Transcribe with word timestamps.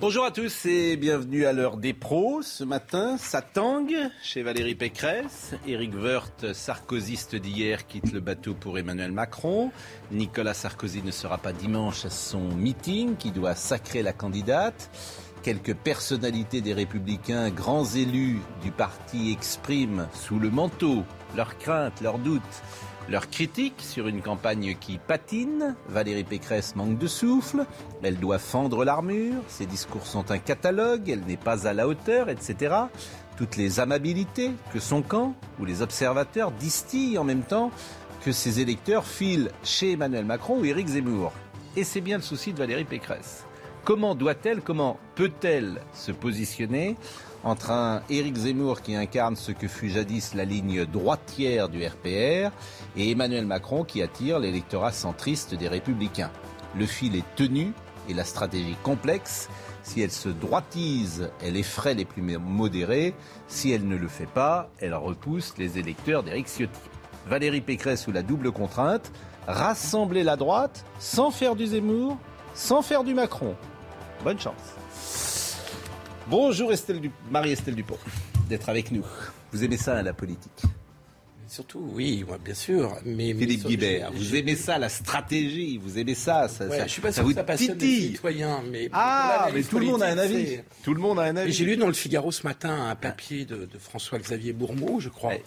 Bonjour 0.00 0.24
à 0.24 0.32
tous 0.32 0.66
et 0.66 0.96
bienvenue 0.96 1.46
à 1.46 1.52
l'heure 1.52 1.76
des 1.76 1.92
pros. 1.92 2.42
Ce 2.42 2.64
matin, 2.64 3.16
ça 3.16 3.40
tangue 3.42 3.96
chez 4.24 4.42
Valérie 4.42 4.74
Pécresse. 4.74 5.54
Éric 5.68 5.94
Woerth, 5.94 6.52
sarkozyste 6.52 7.36
d'hier, 7.36 7.86
quitte 7.86 8.12
le 8.12 8.18
bateau 8.18 8.54
pour 8.54 8.76
Emmanuel 8.76 9.12
Macron. 9.12 9.70
Nicolas 10.10 10.52
Sarkozy 10.52 11.00
ne 11.04 11.12
sera 11.12 11.38
pas 11.38 11.52
dimanche 11.52 12.04
à 12.04 12.10
son 12.10 12.40
meeting 12.56 13.14
qui 13.16 13.30
doit 13.30 13.54
sacrer 13.54 14.02
la 14.02 14.12
candidate. 14.12 14.90
Quelques 15.44 15.76
personnalités 15.76 16.60
des 16.60 16.74
Républicains, 16.74 17.50
grands 17.50 17.86
élus 17.86 18.40
du 18.62 18.72
parti, 18.72 19.30
expriment 19.30 20.08
sous 20.12 20.40
le 20.40 20.50
manteau 20.50 21.04
leurs 21.36 21.56
craintes, 21.56 22.00
leurs 22.00 22.18
doutes, 22.18 22.42
leurs 23.08 23.28
critiques 23.28 23.80
sur 23.80 24.08
une 24.08 24.22
campagne 24.22 24.76
qui 24.80 24.98
patine. 24.98 25.74
Valérie 25.88 26.24
Pécresse 26.24 26.76
manque 26.76 26.98
de 26.98 27.06
souffle, 27.06 27.66
elle 28.02 28.18
doit 28.18 28.38
fendre 28.38 28.84
l'armure, 28.84 29.42
ses 29.48 29.66
discours 29.66 30.06
sont 30.06 30.30
un 30.30 30.38
catalogue, 30.38 31.08
elle 31.08 31.24
n'est 31.24 31.36
pas 31.36 31.66
à 31.66 31.72
la 31.72 31.86
hauteur, 31.86 32.28
etc. 32.28 32.74
Toutes 33.36 33.56
les 33.56 33.80
amabilités 33.80 34.52
que 34.72 34.80
son 34.80 35.02
camp 35.02 35.34
ou 35.58 35.64
les 35.64 35.82
observateurs 35.82 36.52
distillent 36.52 37.18
en 37.18 37.24
même 37.24 37.42
temps 37.42 37.70
que 38.24 38.32
ses 38.32 38.60
électeurs 38.60 39.04
filent 39.04 39.50
chez 39.62 39.92
Emmanuel 39.92 40.24
Macron 40.24 40.58
ou 40.60 40.64
Éric 40.64 40.88
Zemmour. 40.88 41.32
Et 41.76 41.84
c'est 41.84 42.00
bien 42.00 42.16
le 42.16 42.22
souci 42.22 42.52
de 42.52 42.58
Valérie 42.58 42.84
Pécresse. 42.84 43.44
Comment 43.84 44.14
doit-elle, 44.14 44.62
comment 44.62 44.98
peut-elle 45.14 45.82
se 45.92 46.10
positionner? 46.10 46.96
Entre 47.44 47.70
un 47.70 48.02
Éric 48.08 48.36
Zemmour 48.36 48.80
qui 48.80 48.96
incarne 48.96 49.36
ce 49.36 49.52
que 49.52 49.68
fut 49.68 49.90
jadis 49.90 50.34
la 50.34 50.44
ligne 50.44 50.86
droitière 50.86 51.68
du 51.68 51.86
RPR 51.86 52.50
et 52.96 53.10
Emmanuel 53.10 53.46
Macron 53.46 53.84
qui 53.84 54.02
attire 54.02 54.38
l'électorat 54.38 54.92
centriste 54.92 55.54
des 55.54 55.68
Républicains 55.68 56.30
Le 56.74 56.86
fil 56.86 57.14
est 57.14 57.34
tenu 57.36 57.72
et 58.08 58.14
la 58.14 58.24
stratégie 58.24 58.76
complexe. 58.82 59.48
Si 59.82 60.00
elle 60.00 60.10
se 60.10 60.30
droitise, 60.30 61.30
elle 61.42 61.56
effraie 61.56 61.94
les 61.94 62.06
plus 62.06 62.22
modérés. 62.22 63.14
Si 63.46 63.70
elle 63.70 63.86
ne 63.86 63.96
le 63.96 64.08
fait 64.08 64.28
pas, 64.28 64.70
elle 64.78 64.94
repousse 64.94 65.54
les 65.58 65.78
électeurs 65.78 66.22
d'Éric 66.22 66.48
Ciotti. 66.48 66.80
Valérie 67.26 67.60
Pécresse 67.60 68.04
sous 68.04 68.12
la 68.12 68.22
double 68.22 68.52
contrainte, 68.52 69.12
rassembler 69.46 70.22
la 70.22 70.36
droite 70.36 70.84
sans 70.98 71.30
faire 71.30 71.54
du 71.54 71.66
Zemmour, 71.66 72.16
sans 72.54 72.82
faire 72.82 73.04
du 73.04 73.14
Macron. 73.14 73.54
Bonne 74.22 74.38
chance. 74.38 75.43
Bonjour 76.28 76.72
Estelle 76.72 77.00
du... 77.00 77.10
Marie-Estelle 77.30 77.74
Dupont 77.74 77.98
d'être 78.48 78.68
avec 78.68 78.90
nous. 78.90 79.04
Vous 79.52 79.64
aimez 79.64 79.76
ça, 79.76 80.02
la 80.02 80.12
politique? 80.12 80.62
Surtout, 81.46 81.88
oui, 81.92 82.24
bien 82.44 82.54
sûr. 82.54 82.96
Mais, 83.04 83.32
mais 83.34 83.34
Philippe 83.34 83.60
sur- 83.60 83.68
Guibert, 83.68 84.10
vous 84.12 84.34
aimez 84.34 84.56
ça, 84.56 84.78
la 84.78 84.88
stratégie, 84.88 85.78
vous 85.78 85.98
aimez 85.98 86.14
ça, 86.14 86.48
ça, 86.48 86.66
Ouais, 86.66 86.78
ça- 86.78 86.86
je 86.86 86.92
suis 86.92 87.02
pas 87.02 87.08
ça 87.12 87.16
sûr 87.16 87.24
vous 87.24 87.32
ça 87.34 87.44
passionne 87.44 87.78
les 87.78 88.00
citoyens, 88.00 88.62
mais 88.70 88.88
Ah, 88.92 89.48
mais 89.54 89.62
tout 89.62 89.78
le 89.78 89.86
monde 89.86 90.02
a 90.02 90.06
un 90.06 90.18
avis. 90.18 90.58
Tout 90.82 90.94
le 90.94 91.00
monde 91.00 91.20
a 91.20 91.24
un 91.24 91.32
Mais 91.34 91.40
avis. 91.42 91.52
J'ai 91.52 91.64
lu 91.66 91.76
dans 91.76 91.86
le 91.86 91.92
Figaro 91.92 92.32
ce 92.32 92.42
matin 92.44 92.88
un 92.88 92.94
papier 92.96 93.44
de, 93.44 93.66
de 93.66 93.78
François-Xavier 93.78 94.52
Bourmeau, 94.52 94.98
je 95.00 95.10
crois, 95.10 95.30
Ouais. 95.30 95.42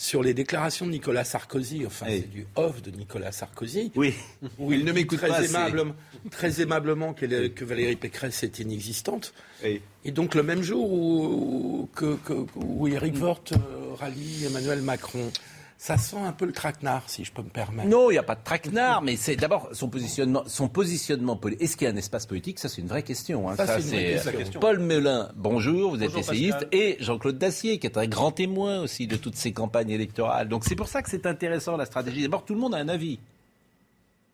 Sur 0.00 0.22
les 0.22 0.32
déclarations 0.32 0.86
de 0.86 0.92
Nicolas 0.92 1.24
Sarkozy. 1.24 1.84
Enfin, 1.84 2.06
c'est 2.08 2.30
du 2.30 2.46
off 2.54 2.80
de 2.82 2.92
Nicolas 2.92 3.32
Sarkozy. 3.32 3.90
Oui, 3.96 4.14
où 4.60 4.72
il 4.72 4.84
ne 4.84 4.92
m'écoute 4.92 5.18
très 5.18 5.44
aimablement, 5.46 5.94
très 6.30 6.60
aimablement 6.62 7.14
que 7.14 7.64
Valérie 7.64 7.96
Pécresse 7.96 8.44
est 8.44 8.60
inexistante. 8.60 9.34
Et 9.64 10.12
donc 10.12 10.36
le 10.36 10.44
même 10.44 10.62
jour 10.62 10.92
où, 10.92 11.88
que, 11.96 12.14
que- 12.24 12.46
où 12.54 12.86
Éric 12.86 13.20
Woerth 13.20 13.52
euh, 13.52 13.94
rallie 13.94 14.44
Emmanuel 14.46 14.82
Macron, 14.82 15.32
ça 15.80 15.96
sent 15.96 16.16
un 16.18 16.32
peu 16.32 16.44
le 16.44 16.50
traquenard, 16.50 17.04
si 17.06 17.24
je 17.24 17.30
peux 17.32 17.40
me 17.42 17.48
permettre. 17.50 17.88
Non, 17.88 18.10
il 18.10 18.14
n'y 18.14 18.18
a 18.18 18.24
pas 18.24 18.34
de 18.34 18.42
traquenard, 18.42 19.00
mais 19.00 19.14
c'est 19.14 19.36
d'abord 19.36 19.68
son 19.72 19.88
positionnement, 19.88 20.42
son 20.48 20.68
positionnement 20.68 21.36
politique. 21.36 21.62
Est-ce 21.62 21.76
qu'il 21.76 21.86
y 21.86 21.90
a 21.90 21.94
un 21.94 21.96
espace 21.96 22.26
politique? 22.26 22.58
Ça, 22.58 22.68
c'est 22.68 22.80
une 22.80 22.88
vraie 22.88 23.04
question. 23.04 23.48
hein. 23.48 23.54
Ça, 23.54 23.80
c'est 23.80 24.12
une 24.14 24.18
vraie 24.18 24.32
question. 24.34 24.58
Paul 24.58 24.80
Melun, 24.80 25.30
bonjour, 25.36 25.90
vous 25.90 26.02
êtes 26.02 26.16
essayiste, 26.16 26.52
Pascal. 26.54 26.68
et 26.72 26.96
Jean-Claude 26.98 27.38
Dacier, 27.38 27.78
qui 27.78 27.86
est 27.86 27.96
un 27.96 28.06
grand 28.08 28.32
témoin 28.32 28.80
aussi 28.80 29.06
de 29.06 29.14
toutes 29.14 29.36
ces 29.36 29.52
campagnes 29.52 29.90
électorales. 29.90 30.48
Donc 30.48 30.64
c'est 30.64 30.74
pour 30.74 30.88
ça 30.88 31.00
que 31.00 31.08
c'est 31.10 31.26
intéressant 31.26 31.76
la 31.76 31.86
stratégie. 31.86 32.22
D'abord, 32.22 32.44
tout 32.44 32.54
le 32.54 32.60
monde 32.60 32.74
a 32.74 32.78
un 32.78 32.88
avis. 32.88 33.20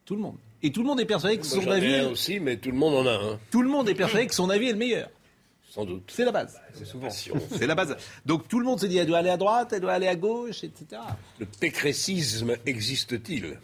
Tout 0.07 0.17
le 0.17 0.23
monde. 0.23 0.37
Et 0.63 0.73
tout 0.73 0.81
le 0.81 0.89
monde 0.89 1.01
est 1.01 1.05
persuadé 1.05 1.37
que 1.37 1.45
son 1.45 1.67
avis, 1.69 2.01
aussi, 2.03 2.41
mais 2.41 2.57
tout 2.57 2.71
le 2.71 2.77
monde 2.79 2.95
en 2.95 3.07
a 3.07 3.13
un, 3.17 3.39
tout 3.51 3.61
le 3.61 3.69
monde 3.69 3.87
est 3.91 3.95
persuadé 3.95 4.27
que 4.27 4.35
son 4.35 4.49
avis 4.49 4.69
est 4.69 4.73
le 4.73 4.79
meilleur. 4.79 5.11
Sans 5.75 5.85
doute. 5.85 6.13
C'est 6.15 6.25
la 6.25 6.31
base. 6.31 6.61
C'est 6.73 6.85
souvent. 6.85 7.11
C'est 7.11 7.67
la 7.67 7.75
base. 7.75 7.97
Donc 8.25 8.47
tout 8.47 8.61
le 8.61 8.65
monde 8.65 8.79
se 8.79 8.87
dit, 8.87 8.97
elle 8.97 9.09
doit 9.09 9.19
aller 9.19 9.31
à 9.31 9.37
droite, 9.37 9.73
elle 9.73 9.81
doit 9.81 9.95
aller 9.95 10.07
à 10.07 10.15
gauche, 10.15 10.63
etc. 10.63 11.03
Le 11.41 11.47
pécrécisme 11.47 12.55
existe-t-il? 12.65 13.59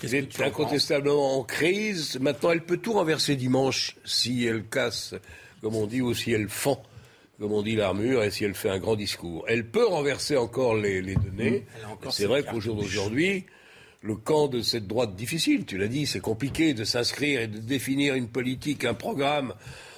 Tu 0.00 0.16
est 0.16 0.40
en 0.40 0.44
incontestablement 0.46 1.38
en 1.38 1.44
crise. 1.44 2.18
Maintenant, 2.18 2.50
elle 2.50 2.64
peut 2.64 2.78
tout 2.78 2.94
renverser 2.94 3.36
dimanche 3.36 3.96
si 4.04 4.44
elle 4.44 4.64
casse, 4.64 5.14
comme 5.60 5.76
on 5.76 5.86
dit, 5.86 6.00
ou 6.00 6.14
si 6.14 6.32
elle 6.32 6.48
fend, 6.48 6.82
comme 7.38 7.52
on 7.52 7.62
dit, 7.62 7.76
l'armure, 7.76 8.24
et 8.24 8.32
si 8.32 8.42
elle 8.42 8.54
fait 8.54 8.70
un 8.70 8.80
grand 8.80 8.96
discours. 8.96 9.44
Elle 9.46 9.64
peut 9.64 9.86
renverser 9.86 10.36
encore 10.36 10.74
les, 10.74 11.00
les 11.00 11.14
données. 11.14 11.64
Elle 12.02 12.10
C'est 12.10 12.26
vrai 12.26 12.42
qu'au 12.42 12.58
jour 12.58 12.74
d'aujourd'hui, 12.74 13.46
le 14.00 14.16
camp 14.16 14.48
de 14.48 14.62
cette 14.62 14.88
droite 14.88 15.14
difficile, 15.14 15.64
tu 15.64 15.78
l'as 15.78 15.86
dit, 15.86 16.06
c'est 16.06 16.18
compliqué 16.18 16.74
de 16.74 16.82
s'inscrire 16.82 17.40
et 17.40 17.46
de 17.46 17.58
définir 17.58 18.16
une 18.16 18.26
politique, 18.26 18.84
un 18.84 18.94
programme 18.94 19.54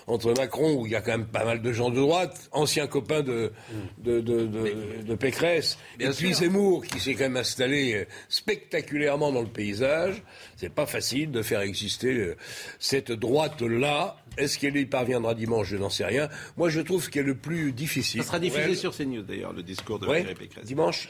entre 0.06 0.34
Macron, 0.37 0.75
où 0.75 0.87
il 0.87 0.92
y 0.92 0.97
a 0.97 1.00
quand 1.00 1.12
même 1.12 1.26
pas 1.26 1.44
mal 1.44 1.62
de 1.62 1.72
gens 1.72 1.91
de 1.91 1.97
droite, 1.97 2.48
anciens 2.53 2.87
copains 2.87 3.22
de, 3.22 3.53
de, 3.98 4.20
de, 4.20 4.47
de, 4.47 5.03
de 5.03 5.15
Pécresse, 5.15 5.78
et 5.98 6.09
puis 6.10 6.34
Zemmour, 6.34 6.84
qui 6.84 7.00
s'est 7.00 7.15
quand 7.15 7.25
même 7.25 7.38
installé 7.38 7.94
euh, 7.94 8.04
spectaculairement 8.28 9.32
dans 9.32 9.41
le 9.43 9.48
paysage. 9.48 10.22
C'est 10.56 10.69
pas 10.72 10.87
facile 10.87 11.31
de 11.31 11.43
faire 11.43 11.60
exister 11.60 12.12
euh, 12.14 12.37
cette 12.78 13.12
droite-là. 13.12 14.16
Est-ce 14.37 14.59
qu'elle 14.59 14.76
y 14.76 14.84
parviendra 14.87 15.34
dimanche? 15.34 15.69
Je 15.69 15.76
n'en 15.76 15.91
sais 15.91 16.04
rien. 16.04 16.28
Moi, 16.56 16.69
je 16.69 16.81
trouve 16.81 17.03
ce 17.03 17.09
qui 17.09 17.19
est 17.20 17.22
le 17.22 17.37
plus 17.37 17.72
difficile. 17.72 18.20
Ça 18.22 18.26
sera 18.26 18.38
diffusé 18.41 18.62
elle- 18.70 18.76
sur 18.76 18.94
CNews 18.97 19.22
d'ailleurs, 19.22 19.53
le 19.53 19.62
discours 19.62 19.98
de 19.98 20.06
Ouais, 20.06 20.25
Pécresse. 20.34 20.64
dimanche. 20.64 21.09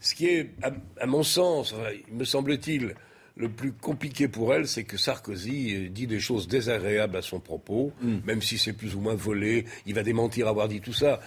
Ce 0.00 0.14
qui 0.14 0.26
est, 0.26 0.50
à, 0.62 0.70
à 1.00 1.06
mon 1.06 1.22
sens, 1.22 1.74
me 2.10 2.24
semble-t-il, 2.24 2.94
le 3.36 3.50
plus 3.50 3.72
compliqué 3.72 4.28
pour 4.28 4.54
elle, 4.54 4.66
c'est 4.66 4.84
que 4.84 4.96
Sarkozy 4.96 5.74
euh, 5.74 5.88
dit 5.90 6.06
des 6.06 6.20
choses 6.20 6.48
désagréables 6.48 7.16
à 7.16 7.22
son 7.22 7.38
propos, 7.38 7.92
Mm. 8.02 8.16
même 8.24 8.42
si 8.42 8.56
c'est 8.58 8.72
plus 8.72 8.94
ou 8.94 9.00
moins 9.00 9.14
volé. 9.14 9.66
Il 9.84 9.94
va 9.94 10.02
démentir 10.02 10.48
avoir 10.48 10.68
dit 10.68 10.80
tout 10.80 10.94
ça. 10.94 11.20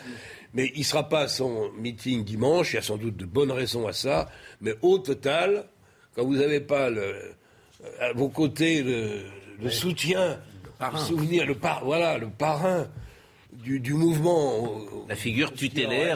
Mais 0.55 0.71
il 0.73 0.79
ne 0.79 0.83
sera 0.85 1.07
pas 1.07 1.21
à 1.21 1.27
son 1.27 1.69
meeting 1.77 2.23
dimanche. 2.23 2.73
Il 2.73 2.77
y 2.77 2.79
a 2.79 2.81
sans 2.81 2.97
doute 2.97 3.15
de 3.15 3.25
bonnes 3.25 3.51
raisons 3.51 3.87
à 3.87 3.93
ça. 3.93 4.29
Mais 4.61 4.73
au 4.81 4.97
total, 4.97 5.65
quand 6.15 6.25
vous 6.25 6.37
n'avez 6.37 6.59
pas 6.59 6.89
le, 6.89 7.15
à 7.99 8.11
vos 8.13 8.29
côtés 8.29 8.81
le, 8.81 9.21
le 9.61 9.69
soutien, 9.69 10.39
le, 10.81 10.97
souvenir, 10.97 11.45
le 11.45 11.53
par, 11.53 11.85
voilà, 11.85 12.17
le 12.17 12.29
parrain 12.29 12.87
du, 13.53 13.79
du 13.79 13.93
mouvement, 13.93 14.79
La 15.07 15.15
figure 15.15 15.51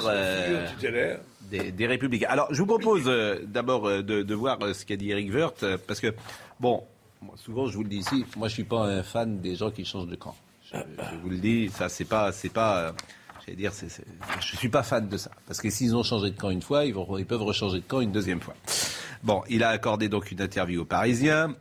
la 0.06 0.12
euh, 0.12 0.70
tutélaire. 0.72 1.20
Des, 1.54 1.72
des 1.72 1.88
Républicains. 1.88 2.28
Alors, 2.30 2.48
je 2.52 2.60
vous 2.60 2.66
propose 2.66 3.04
euh, 3.06 3.40
d'abord 3.46 3.88
euh, 3.88 4.02
de, 4.02 4.34
voir 4.34 4.58
euh, 4.62 4.74
ce 4.74 4.86
qu'a 4.86 4.96
dit 4.96 5.12
Eric 5.12 5.32
Woerth, 5.32 5.64
parce 5.88 6.00
que, 6.00 6.14
bon, 6.60 6.84
souvent 7.36 7.68
je 7.68 7.76
vous 7.78 7.84
le 7.84 7.90
dis 7.90 7.98
ici, 7.98 8.26
moi 8.36 8.48
je 8.48 8.54
suis 8.54 8.64
pas 8.64 8.86
un 8.86 9.04
fan 9.04 9.40
des 9.40 9.56
gens 9.56 9.72
qui 9.72 9.86
changent 9.86 10.08
de 10.08 10.16
camp. 10.16 10.36
Je, 10.72 10.78
vous 11.22 11.30
le 11.30 11.38
dis, 11.38 11.70
ça 11.70 11.88
c'est 11.88 12.06
pas, 12.06 12.32
c'est 12.32 12.50
pas, 12.50 12.94
dire, 13.56 13.72
je 14.40 14.56
suis 14.58 14.70
pas 14.70 14.82
fan 14.82 15.08
de 15.08 15.18
ça, 15.18 15.30
parce 15.46 15.62
que 15.62 15.70
s'ils 15.70 15.96
ont 15.96 16.04
changé 16.04 16.32
de 16.32 16.40
camp 16.40 16.50
une 16.50 16.64
fois, 16.64 16.86
ils, 16.86 16.96
ils 17.20 17.26
peuvent 17.26 17.44
rechanger 17.44 17.80
de 17.80 17.86
camp 17.86 18.02
une 18.02 18.12
deuxième 18.12 18.42
fois. 18.42 18.56
Bon, 19.22 19.44
il 19.48 19.64
a 19.64 19.70
accordé 19.70 20.10
donc 20.10 20.32
une 20.32 20.42
interview 20.42 20.82
aux 20.82 20.86
Parisiens. 20.86 21.56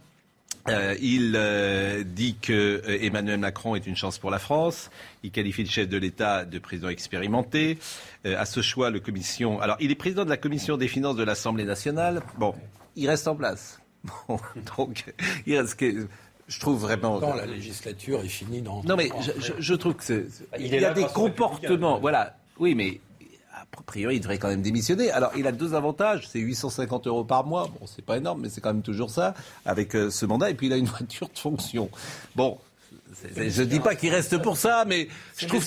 Euh, 0.68 0.94
il 1.00 1.32
euh, 1.34 2.04
dit 2.04 2.36
que 2.40 2.52
euh, 2.86 2.98
Emmanuel 3.02 3.38
Macron 3.40 3.74
est 3.74 3.86
une 3.86 3.96
chance 3.96 4.18
pour 4.18 4.30
la 4.30 4.38
France. 4.38 4.90
Il 5.24 5.32
qualifie 5.32 5.64
le 5.64 5.68
chef 5.68 5.88
de 5.88 5.96
l'État 5.96 6.44
de 6.44 6.58
président 6.60 6.88
expérimenté. 6.88 7.78
Euh, 8.26 8.38
à 8.38 8.44
ce 8.46 8.62
choix, 8.62 8.90
le 8.90 9.00
commission. 9.00 9.60
Alors, 9.60 9.76
il 9.80 9.90
est 9.90 9.96
président 9.96 10.24
de 10.24 10.30
la 10.30 10.36
commission 10.36 10.76
des 10.76 10.86
finances 10.88 11.16
de 11.16 11.24
l'Assemblée 11.24 11.64
nationale. 11.64 12.22
Bon, 12.38 12.54
il 12.94 13.08
reste 13.08 13.26
en 13.28 13.34
place. 13.36 13.80
Bon, 14.28 14.38
donc, 14.76 15.04
il 15.46 15.56
reste 15.58 15.76
je 16.48 16.60
trouve 16.60 16.80
vraiment. 16.80 17.18
Quand 17.20 17.34
la 17.34 17.46
législature 17.46 18.20
est 18.22 18.28
finie 18.28 18.60
dans. 18.62 18.82
Non, 18.84 18.96
mais 18.96 19.10
je, 19.20 19.30
je- 19.40 19.52
je 19.58 19.74
trouve 19.74 19.94
que 19.94 20.04
c'est- 20.04 20.26
Il 20.58 20.66
y 20.74 20.84
a 20.84 20.92
des 20.92 21.04
comportements. 21.04 21.98
Voilà. 21.98 22.36
Oui, 22.58 22.74
mais 22.74 23.00
a 23.78 23.82
priori, 23.82 24.16
il 24.16 24.20
devrait 24.20 24.38
quand 24.38 24.48
même 24.48 24.62
démissionner. 24.62 25.10
Alors, 25.10 25.32
il 25.36 25.46
a 25.46 25.52
deux 25.52 25.74
avantages. 25.74 26.28
C'est 26.28 26.38
850 26.38 27.06
euros 27.06 27.24
par 27.24 27.44
mois. 27.46 27.68
Bon, 27.68 27.86
c'est 27.86 28.04
pas 28.04 28.18
énorme, 28.18 28.42
mais 28.42 28.48
c'est 28.48 28.60
quand 28.60 28.72
même 28.72 28.82
toujours 28.82 29.10
ça 29.10 29.34
avec 29.64 29.96
euh, 29.96 30.10
ce 30.10 30.26
mandat. 30.26 30.50
Et 30.50 30.54
puis, 30.54 30.66
il 30.66 30.72
a 30.72 30.76
une 30.76 30.86
voiture 30.98 31.28
de 31.28 31.38
fonction. 31.38 31.90
Bon, 32.36 32.58
je 33.36 33.62
ne 33.62 33.66
dis 33.66 33.80
pas 33.80 33.94
qu'il 33.94 34.10
reste 34.10 34.40
pour 34.42 34.56
ça, 34.56 34.84
mais 34.86 35.08
je 35.36 35.46
trouve, 35.46 35.64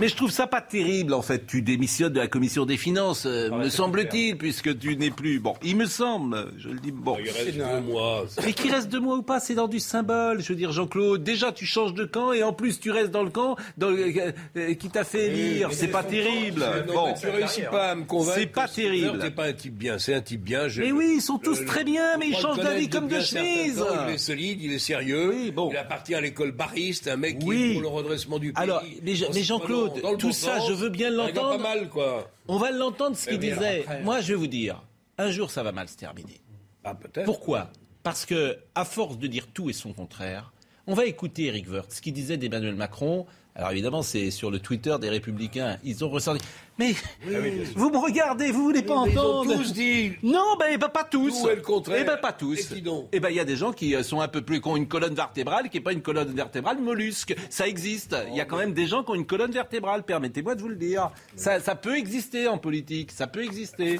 mais 0.00 0.08
je 0.08 0.16
trouve 0.16 0.30
ça 0.30 0.46
pas 0.46 0.60
terrible 0.60 1.14
en 1.14 1.22
fait. 1.22 1.46
Tu 1.46 1.62
démissionnes 1.62 2.12
de 2.12 2.20
la 2.20 2.26
commission 2.26 2.66
des 2.66 2.76
finances, 2.76 3.26
euh, 3.26 3.50
me 3.50 3.68
semble-t-il, 3.68 4.36
puisque 4.36 4.78
tu 4.78 4.96
n'es 4.96 5.10
plus. 5.10 5.40
Bon, 5.40 5.54
il 5.62 5.76
me 5.76 5.86
semble, 5.86 6.52
je 6.58 6.68
le 6.68 6.78
dis. 6.78 6.90
Bon, 6.90 7.16
il 7.18 7.30
reste 7.30 7.56
deux 7.56 7.80
mois. 7.80 8.24
Mais 8.44 8.52
qu'il 8.52 8.72
reste 8.72 8.88
deux 8.88 9.00
mois 9.00 9.16
ou 9.16 9.22
pas, 9.22 9.40
c'est 9.40 9.54
dans 9.54 9.68
du 9.68 9.80
symbole. 9.80 10.42
Je 10.42 10.48
veux 10.48 10.56
dire, 10.56 10.72
Jean-Claude, 10.72 11.22
déjà 11.22 11.52
tu 11.52 11.66
changes 11.66 11.94
de 11.94 12.04
camp 12.04 12.32
et 12.32 12.42
en 12.42 12.52
plus 12.52 12.80
tu 12.80 12.90
restes 12.90 13.10
dans 13.10 13.22
le 13.22 13.30
camp 13.30 13.56
dans 13.76 13.90
euh, 13.90 14.74
qui 14.74 14.90
t'a 14.90 15.04
fait 15.04 15.26
élire. 15.26 15.70
C'est 15.72 15.88
pas 15.88 16.02
terrible. 16.02 16.64
bon, 16.86 17.14
tu 17.14 17.28
réussis 17.28 17.62
pas 17.62 17.90
à 17.90 17.94
me 17.94 18.04
convaincre. 18.04 18.38
C'est 18.38 18.46
pas 18.46 18.68
terrible. 18.68 19.18
T'es 19.18 19.30
pas 19.30 19.46
un 19.46 19.52
type 19.52 19.76
bien, 19.76 19.98
c'est 19.98 20.14
un 20.14 20.20
type 20.20 20.42
bien. 20.42 20.66
mais 20.76 20.92
oui, 20.92 21.14
ils 21.16 21.22
sont 21.22 21.38
tous 21.38 21.64
très 21.64 21.84
bien, 21.84 22.16
mais 22.18 22.28
ils 22.28 22.36
changent 22.36 22.58
d'avis 22.60 22.88
comme 22.88 23.08
de 23.08 23.20
chemise. 23.20 23.82
Il 24.06 24.14
est 24.14 24.18
solide, 24.18 24.62
il 24.62 24.72
est 24.72 24.78
sérieux. 24.78 25.28
Oui, 25.28 25.50
bon. 25.50 25.70
Il 25.70 25.76
appartient 25.76 26.14
à 26.14 26.20
l'école 26.20 26.52
bariste, 26.58 27.08
un 27.08 27.16
mec 27.16 27.38
qui 27.38 27.50
est 27.50 27.72
pour 27.72 27.82
le 27.82 27.88
redressement 27.88 28.38
du 28.38 28.52
pays. 28.52 28.62
Alors, 28.62 28.82
mais, 29.02 29.14
Jean-Claude, 29.14 30.02
tout 30.18 30.32
ça, 30.32 30.60
je 30.68 30.74
veux 30.74 30.90
bien 30.90 31.08
l'entendre. 31.08 31.56
Pas 31.56 31.74
mal, 31.74 31.88
quoi. 31.88 32.30
On 32.48 32.58
va 32.58 32.70
l'entendre 32.70 33.16
ce 33.16 33.28
qu'il 33.28 33.38
disait. 33.38 33.86
Moi, 34.02 34.20
je 34.20 34.28
vais 34.28 34.38
vous 34.38 34.46
dire, 34.46 34.82
un 35.16 35.30
jour, 35.30 35.50
ça 35.50 35.62
va 35.62 35.72
mal 35.72 35.88
se 35.88 35.96
terminer. 35.96 36.42
Ah, 36.84 36.94
peut-être. 36.94 37.24
Pourquoi? 37.24 37.70
Parce 38.02 38.26
que, 38.26 38.58
à 38.74 38.84
force 38.84 39.18
de 39.18 39.26
dire 39.26 39.46
tout 39.52 39.70
et 39.70 39.72
son 39.72 39.92
contraire, 39.92 40.52
on 40.86 40.94
va 40.94 41.04
écouter 41.04 41.46
Eric 41.46 41.68
Woerth, 41.70 41.92
ce 41.92 42.00
qu'il 42.00 42.12
disait 42.14 42.36
d'Emmanuel 42.36 42.74
Macron 42.74 43.26
alors 43.58 43.72
évidemment, 43.72 44.02
c'est 44.02 44.30
sur 44.30 44.52
le 44.52 44.60
Twitter 44.60 44.94
des 45.00 45.08
Républicains. 45.08 45.78
Ils 45.82 46.04
ont 46.04 46.10
ressenti. 46.10 46.40
Mais 46.78 46.94
vous 47.74 47.90
me 47.90 47.98
regardez, 47.98 48.52
vous 48.52 48.62
voulez 48.62 48.82
pas 48.82 48.94
entendre 48.94 49.46
Ils 49.46 49.50
ont 49.50 49.56
tous 49.56 49.72
dit. 49.72 50.12
Non, 50.22 50.54
ben, 50.60 50.78
pas 50.78 51.02
tous. 51.02 51.42
Ou 51.42 51.48
le 51.48 51.56
contraire. 51.56 51.98
Eh 52.02 52.04
ben 52.04 52.16
pas 52.18 52.30
tous. 52.30 52.70
Et 52.70 52.84
Eh 53.10 53.18
ben 53.18 53.30
il 53.30 53.34
y 53.34 53.40
a 53.40 53.44
des 53.44 53.56
gens 53.56 53.72
qui 53.72 53.96
euh, 53.96 54.04
sont 54.04 54.20
un 54.20 54.28
peu 54.28 54.42
plus 54.42 54.60
qui 54.60 54.68
ont 54.68 54.76
une 54.76 54.86
colonne 54.86 55.14
vertébrale 55.14 55.70
qui 55.70 55.78
n'est 55.78 55.82
pas 55.82 55.92
une 55.92 56.02
colonne 56.02 56.32
vertébrale 56.32 56.78
mollusque. 56.78 57.34
Ça 57.50 57.66
existe. 57.66 58.14
Il 58.30 58.36
y 58.36 58.40
a 58.40 58.44
quand 58.44 58.58
même 58.58 58.74
des 58.74 58.86
gens 58.86 59.02
qui 59.02 59.10
ont 59.10 59.16
une 59.16 59.26
colonne 59.26 59.50
vertébrale. 59.50 60.04
Permettez-moi 60.04 60.54
de 60.54 60.60
vous 60.60 60.68
le 60.68 60.76
dire. 60.76 61.10
Ça, 61.34 61.58
ça 61.58 61.74
peut 61.74 61.96
exister 61.96 62.46
en 62.46 62.58
politique. 62.58 63.10
Ça 63.10 63.26
peut 63.26 63.42
exister. 63.42 63.98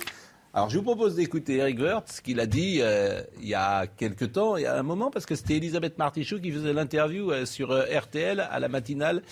Alors, 0.55 0.71
je 0.71 0.79
vous 0.79 0.85
propose 0.85 1.15
d'écouter 1.15 1.57
Eric 1.57 1.79
ce 2.07 2.23
qu'il 2.23 2.41
a 2.41 2.47
dit 2.47 2.79
euh, 2.81 3.23
il 3.41 3.49
y 3.49 3.55
a 3.55 3.87
quelque 3.87 4.25
temps, 4.25 4.57
il 4.57 4.63
y 4.63 4.67
a 4.67 4.77
un 4.77 4.83
moment, 4.83 5.11
parce 5.11 5.27
que 5.27 5.35
c'était 5.35 5.57
Elisabeth 5.57 5.99
Martichoux 5.99 6.41
qui 6.41 6.51
faisait 6.51 6.73
l'interview 6.73 7.31
euh, 7.31 7.45
sur 7.45 7.71
euh, 7.71 7.85
RTL 7.85 8.41
à 8.41 8.59
la 8.59 8.69
matinale. 8.69 9.23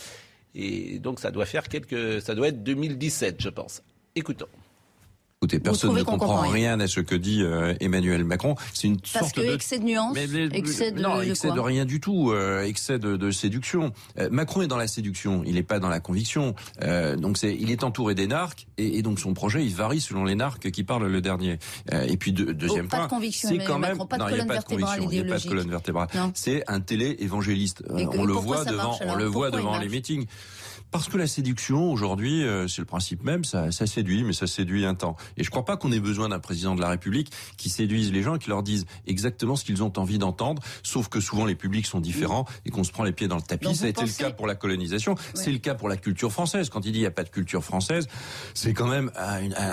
Et 0.55 0.99
donc, 0.99 1.19
ça 1.21 1.31
doit 1.31 1.47
faire 1.47 1.69
quelques. 1.69 2.21
Ça 2.21 2.35
doit 2.35 2.49
être 2.49 2.63
2017, 2.63 3.41
je 3.41 3.49
pense. 3.49 3.83
Écoutons. 4.15 4.49
Écoutez, 5.43 5.61
personne 5.61 5.95
ne 5.95 6.03
comprend, 6.03 6.49
rien 6.49 6.81
à 6.81 6.87
ce 6.87 7.01
que 7.01 7.15
dit 7.15 7.43
euh, 7.43 7.75
Emmanuel 7.81 8.25
Macron. 8.25 8.55
C'est 8.73 8.89
une 8.89 8.99
Parce 8.99 9.13
sorte 9.13 9.35
que 9.35 9.43
de 9.43 9.53
excès 9.53 9.79
de 9.79 9.85
nuance, 9.85 10.17
excès 10.17 10.93
de 10.93 11.03
non, 11.03 11.21
excès 11.21 11.53
de 11.53 11.61
rien 11.61 11.85
du 11.85 12.01
tout, 12.01 12.31
euh, 12.31 12.65
excès 12.65 12.99
de, 12.99 13.19
de 13.19 13.31
séduction. 13.31 13.93
Euh, 14.19 14.31
Macron 14.33 14.63
est 14.63 14.67
dans 14.67 14.79
la 14.79 14.87
séduction, 14.87 15.43
il 15.45 15.57
n'est 15.57 15.63
pas 15.63 15.79
dans 15.79 15.91
la 15.91 16.01
conviction. 16.01 16.55
donc 17.19 17.37
c'est, 17.37 17.55
il 17.55 17.71
est 17.71 17.85
entouré 17.85 18.15
des 18.15 18.27
narcs 18.27 18.67
et, 18.79 18.97
et, 18.97 19.03
donc 19.03 19.21
son 19.21 19.35
projet 19.35 19.63
il 19.63 19.75
varie 19.75 20.01
selon 20.01 20.25
les 20.25 20.37
narcs 20.37 20.71
qui 20.71 20.85
parlent 20.85 21.07
le 21.07 21.21
dernier. 21.21 21.59
et 21.93 22.17
puis 22.17 22.33
deuxième 22.33 22.87
oh, 22.87 23.09
point, 23.09 23.21
c'est 23.31 23.59
quand 23.59 23.79
même 23.79 23.99
pas 23.99 24.17
de 24.17 24.23
non, 24.23 24.29
il 24.31 24.35
n'y 24.37 24.41
a 24.41 24.47
pas 24.47 24.59
de 24.59 24.65
conviction, 24.65 25.11
il 25.11 25.23
n'y 25.23 25.31
a 25.31 25.35
pas 25.35 25.39
de 25.39 25.49
colonne 25.49 25.71
vertébrale. 25.71 26.09
C'est 26.33 26.65
un 26.67 26.81
télé 26.81 27.15
évangéliste. 27.19 27.83
on 27.91 28.25
le 28.25 28.33
voit 28.33 28.65
devant, 28.65 28.99
on 29.03 29.15
le 29.15 29.27
voit 29.27 29.51
devant 29.51 29.79
les 29.79 29.91
meetings. 29.91 30.25
Parce 30.97 31.11
que 31.11 31.19
la 31.19 31.27
séduction, 31.27 31.93
aujourd'hui, 31.93 32.43
euh, 32.43 32.69
c'est 32.69 32.81
le 32.81 32.87
principe 32.87 33.23
même, 33.23 33.45
ça, 33.45 33.71
ça, 33.71 33.87
séduit, 33.87 34.25
mais 34.25 34.33
ça 34.33 34.47
séduit 34.47 34.87
un 34.87 34.95
temps. 34.95 35.15
Et 35.37 35.45
je 35.45 35.49
ne 35.49 35.51
crois 35.51 35.67
pas 35.67 35.77
qu'on 35.77 35.93
ait 35.93 36.01
besoin 36.01 36.31
d'un 36.31 36.39
président 36.39 36.75
de 36.75 36.81
la 36.81 36.89
République 36.89 37.31
qui 37.59 37.69
séduise 37.69 38.11
les 38.13 38.23
gens 38.23 38.37
et 38.37 38.39
qui 38.39 38.49
leur 38.49 38.63
dise 38.63 38.87
exactement 39.07 39.57
ce 39.57 39.65
qu'ils 39.67 39.83
ont 39.83 39.93
envie 39.99 40.17
d'entendre, 40.17 40.63
sauf 40.83 41.09
que 41.09 41.21
souvent 41.21 41.45
les 41.45 41.55
publics 41.55 41.85
sont 41.85 42.01
différents 42.01 42.47
et 42.65 42.71
qu'on 42.71 42.83
se 42.83 42.93
prend 42.93 43.05
les 43.05 43.13
pieds 43.13 43.29
dans 43.29 43.37
le 43.37 43.43
tapis. 43.43 43.75
ça 43.75 43.85
a 43.85 43.89
été 43.89 44.07
le 44.07 44.11
cas 44.11 44.31
pour 44.31 44.47
la 44.47 44.55
colonisation, 44.55 45.17
c'est 45.35 45.53
le 45.53 45.59
cas 45.59 45.75
pour 45.75 45.91
la 45.91 45.99
culture 45.99 46.33
française. 46.33 46.71
Quand 46.71 46.87
il 46.87 46.93
dit 46.93 47.01
il 47.01 47.03
n'y 47.03 47.07
a 47.07 47.11
pas 47.11 47.25
de 47.25 47.29
culture 47.29 47.63
française, 47.63 48.09
c'est 48.55 48.73
quand 48.73 48.89
même, 48.89 49.13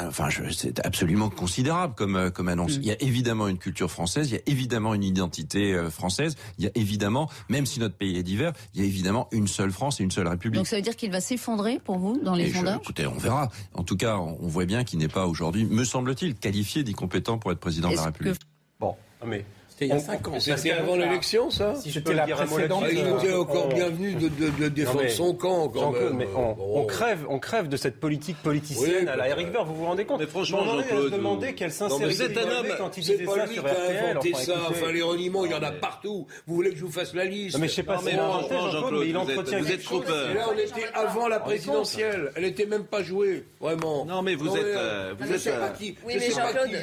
enfin, 0.06 0.28
c'est 0.52 0.86
absolument 0.86 1.30
considérable 1.30 1.96
comme, 1.96 2.18
euh, 2.18 2.32
comme 2.32 2.50
annonce. 2.50 2.80
Mm. 2.80 2.82
Il 2.82 2.88
y 2.88 2.92
a 2.92 3.02
évidemment 3.02 3.48
une 3.48 3.60
culture 3.60 3.90
française, 3.90 4.30
il 4.30 4.34
y 4.34 4.38
a 4.40 4.42
évidemment 4.46 4.94
une 4.94 5.06
identité 5.06 5.74
euh, 5.74 5.90
française, 5.90 6.36
il 6.58 6.66
y 6.66 6.68
a 6.68 6.72
évidemment, 6.76 7.30
même 7.48 7.66
si 7.66 7.80
notre 7.80 7.96
pays 7.96 8.18
est 8.18 8.24
divers, 8.24 8.52
il 8.74 8.82
y 8.82 8.84
a 8.84 8.88
évidemment 8.88 9.30
une 9.32 9.48
seule 9.48 9.72
France 9.72 10.02
et 10.02 10.04
une 10.04 10.12
seule 10.12 10.28
République. 10.28 10.60
Donc 10.60 10.68
ça 10.68 10.76
veut 10.76 10.82
dire 10.82 10.98
qu'il 10.98 11.13
va 11.14 11.22
s'effondrer 11.22 11.80
pour 11.80 11.98
vous 11.98 12.20
dans 12.22 12.36
les 12.36 12.52
sondages 12.52 12.80
Écoutez, 12.82 13.08
on 13.08 13.18
verra. 13.18 13.50
En 13.74 13.84
tout 13.84 13.96
cas, 13.96 14.18
on 14.18 14.48
voit 14.48 14.66
bien 14.66 14.84
qu'il 14.84 15.00
n'est 15.00 15.08
pas 15.08 15.28
aujourd'hui, 15.28 15.66
me 15.66 15.86
semble-t-il, 15.86 16.36
qualifié 16.36 16.84
d'incompétent 16.84 17.38
pour 17.38 17.52
être 17.52 17.60
président 17.60 17.92
de 17.92 17.96
la 17.96 18.06
République. 18.06 18.42
Bon, 18.80 18.96
mais 19.26 19.46
c'était 19.74 19.86
il 19.86 19.90
y 19.90 19.92
a 19.92 20.00
5 20.00 20.28
ans. 20.28 20.40
C'était 20.40 20.72
avant 20.72 20.96
l'élection, 20.96 21.50
ça 21.50 21.74
Si 21.76 21.92
C'était 21.92 22.14
la 22.14 22.28
précédente. 22.28 22.84
Il 22.92 23.00
était 23.00 23.34
encore 23.34 23.68
bienvenu 23.70 24.14
de, 24.14 24.28
de, 24.30 24.50
de 24.50 24.68
défendre 24.70 25.10
son 25.10 25.34
camp. 25.34 25.68
Quand 25.70 25.92
même. 25.92 26.14
Mais 26.18 26.28
on, 26.36 26.56
on, 26.82 26.86
crève, 26.86 27.26
on 27.30 27.40
crève 27.40 27.68
de 27.68 27.78
cette 27.78 28.00
politique 28.00 28.38
politicienne 28.44 29.08
à 29.08 29.16
la 29.16 29.30
Eric 29.30 29.52
Burr, 29.52 29.66
vous 29.66 29.76
vous 29.76 29.86
rendez 29.86 30.06
compte 30.06 30.20
Mais 30.20 30.28
franchement, 30.28 30.64
Jean-Claude. 30.64 31.12
demander 31.12 31.54
quelle 31.56 31.72
sincérité 31.72 32.14
vous 32.14 32.22
êtes 32.22 32.38
un 32.38 32.50
homme. 32.52 32.68
quand 32.78 32.98
il 32.98 33.02
disait 33.02 33.26
ça 33.26 33.48
sur 33.48 33.64
RTL. 33.64 34.18
Enfin, 34.18 34.44
ça. 34.44 34.54
Enfin, 34.70 34.92
les 34.92 35.02
reniements, 35.02 35.46
il 35.46 35.52
y 35.52 35.56
en 35.56 35.64
a 35.64 35.72
partout. 35.72 36.28
Vous 36.46 36.56
voulez 36.56 36.70
que 36.72 36.78
je 36.78 36.86
vous 36.86 36.92
fasse 36.92 37.14
la 37.16 37.26
liste 37.26 37.58
Mais 37.58 37.68
je 37.68 37.74
sais 37.74 37.84
pas 37.84 37.98
si 37.98 38.12
Jean-Claude, 38.12 39.00
mais 39.02 39.10
il 39.10 39.18
entretient 39.18 39.60
Vous 39.60 39.72
êtes 39.72 39.84
trop 39.84 40.02
peur. 40.02 40.34
Là, 40.34 40.48
on 40.54 40.58
était 40.58 40.88
avant 40.94 41.28
la 41.28 41.40
présidentielle. 41.40 42.32
Elle 42.36 42.46
était 42.46 42.66
même 42.68 42.86
pas 42.86 43.02
jouée, 43.02 43.46
vraiment. 43.60 44.06
Non, 44.06 44.22
mais 44.22 44.36
vous 44.36 44.56
êtes. 44.56 44.64
Euh, 44.64 45.14
vous 45.18 45.26
êtes. 45.26 45.34
Je 45.34 45.38
sais 45.38 45.52
pas 45.52 45.70
qui 45.70 45.96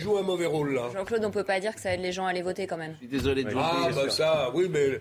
joue 0.00 0.16
un 0.18 0.22
mauvais 0.22 0.46
rôle 0.46 0.74
là. 0.74 0.88
Jean-Claude, 0.94 1.24
on 1.24 1.30
peut 1.30 1.44
pas 1.44 1.60
dire 1.60 1.74
que 1.74 1.80
ça 1.80 1.94
aide 1.94 2.00
les 2.00 2.12
gens 2.12 2.26
à 2.26 2.30
aller 2.30 2.42
voter 2.42 2.66
quand 2.66 2.76
même. 2.80 2.92
Je 2.94 2.98
suis 2.98 3.08
désolé 3.08 3.44
de 3.44 3.50
vous 3.50 3.58
ah, 3.58 3.88
bah 3.94 4.10
ça, 4.10 4.50
oui, 4.54 4.68
mais, 4.68 5.00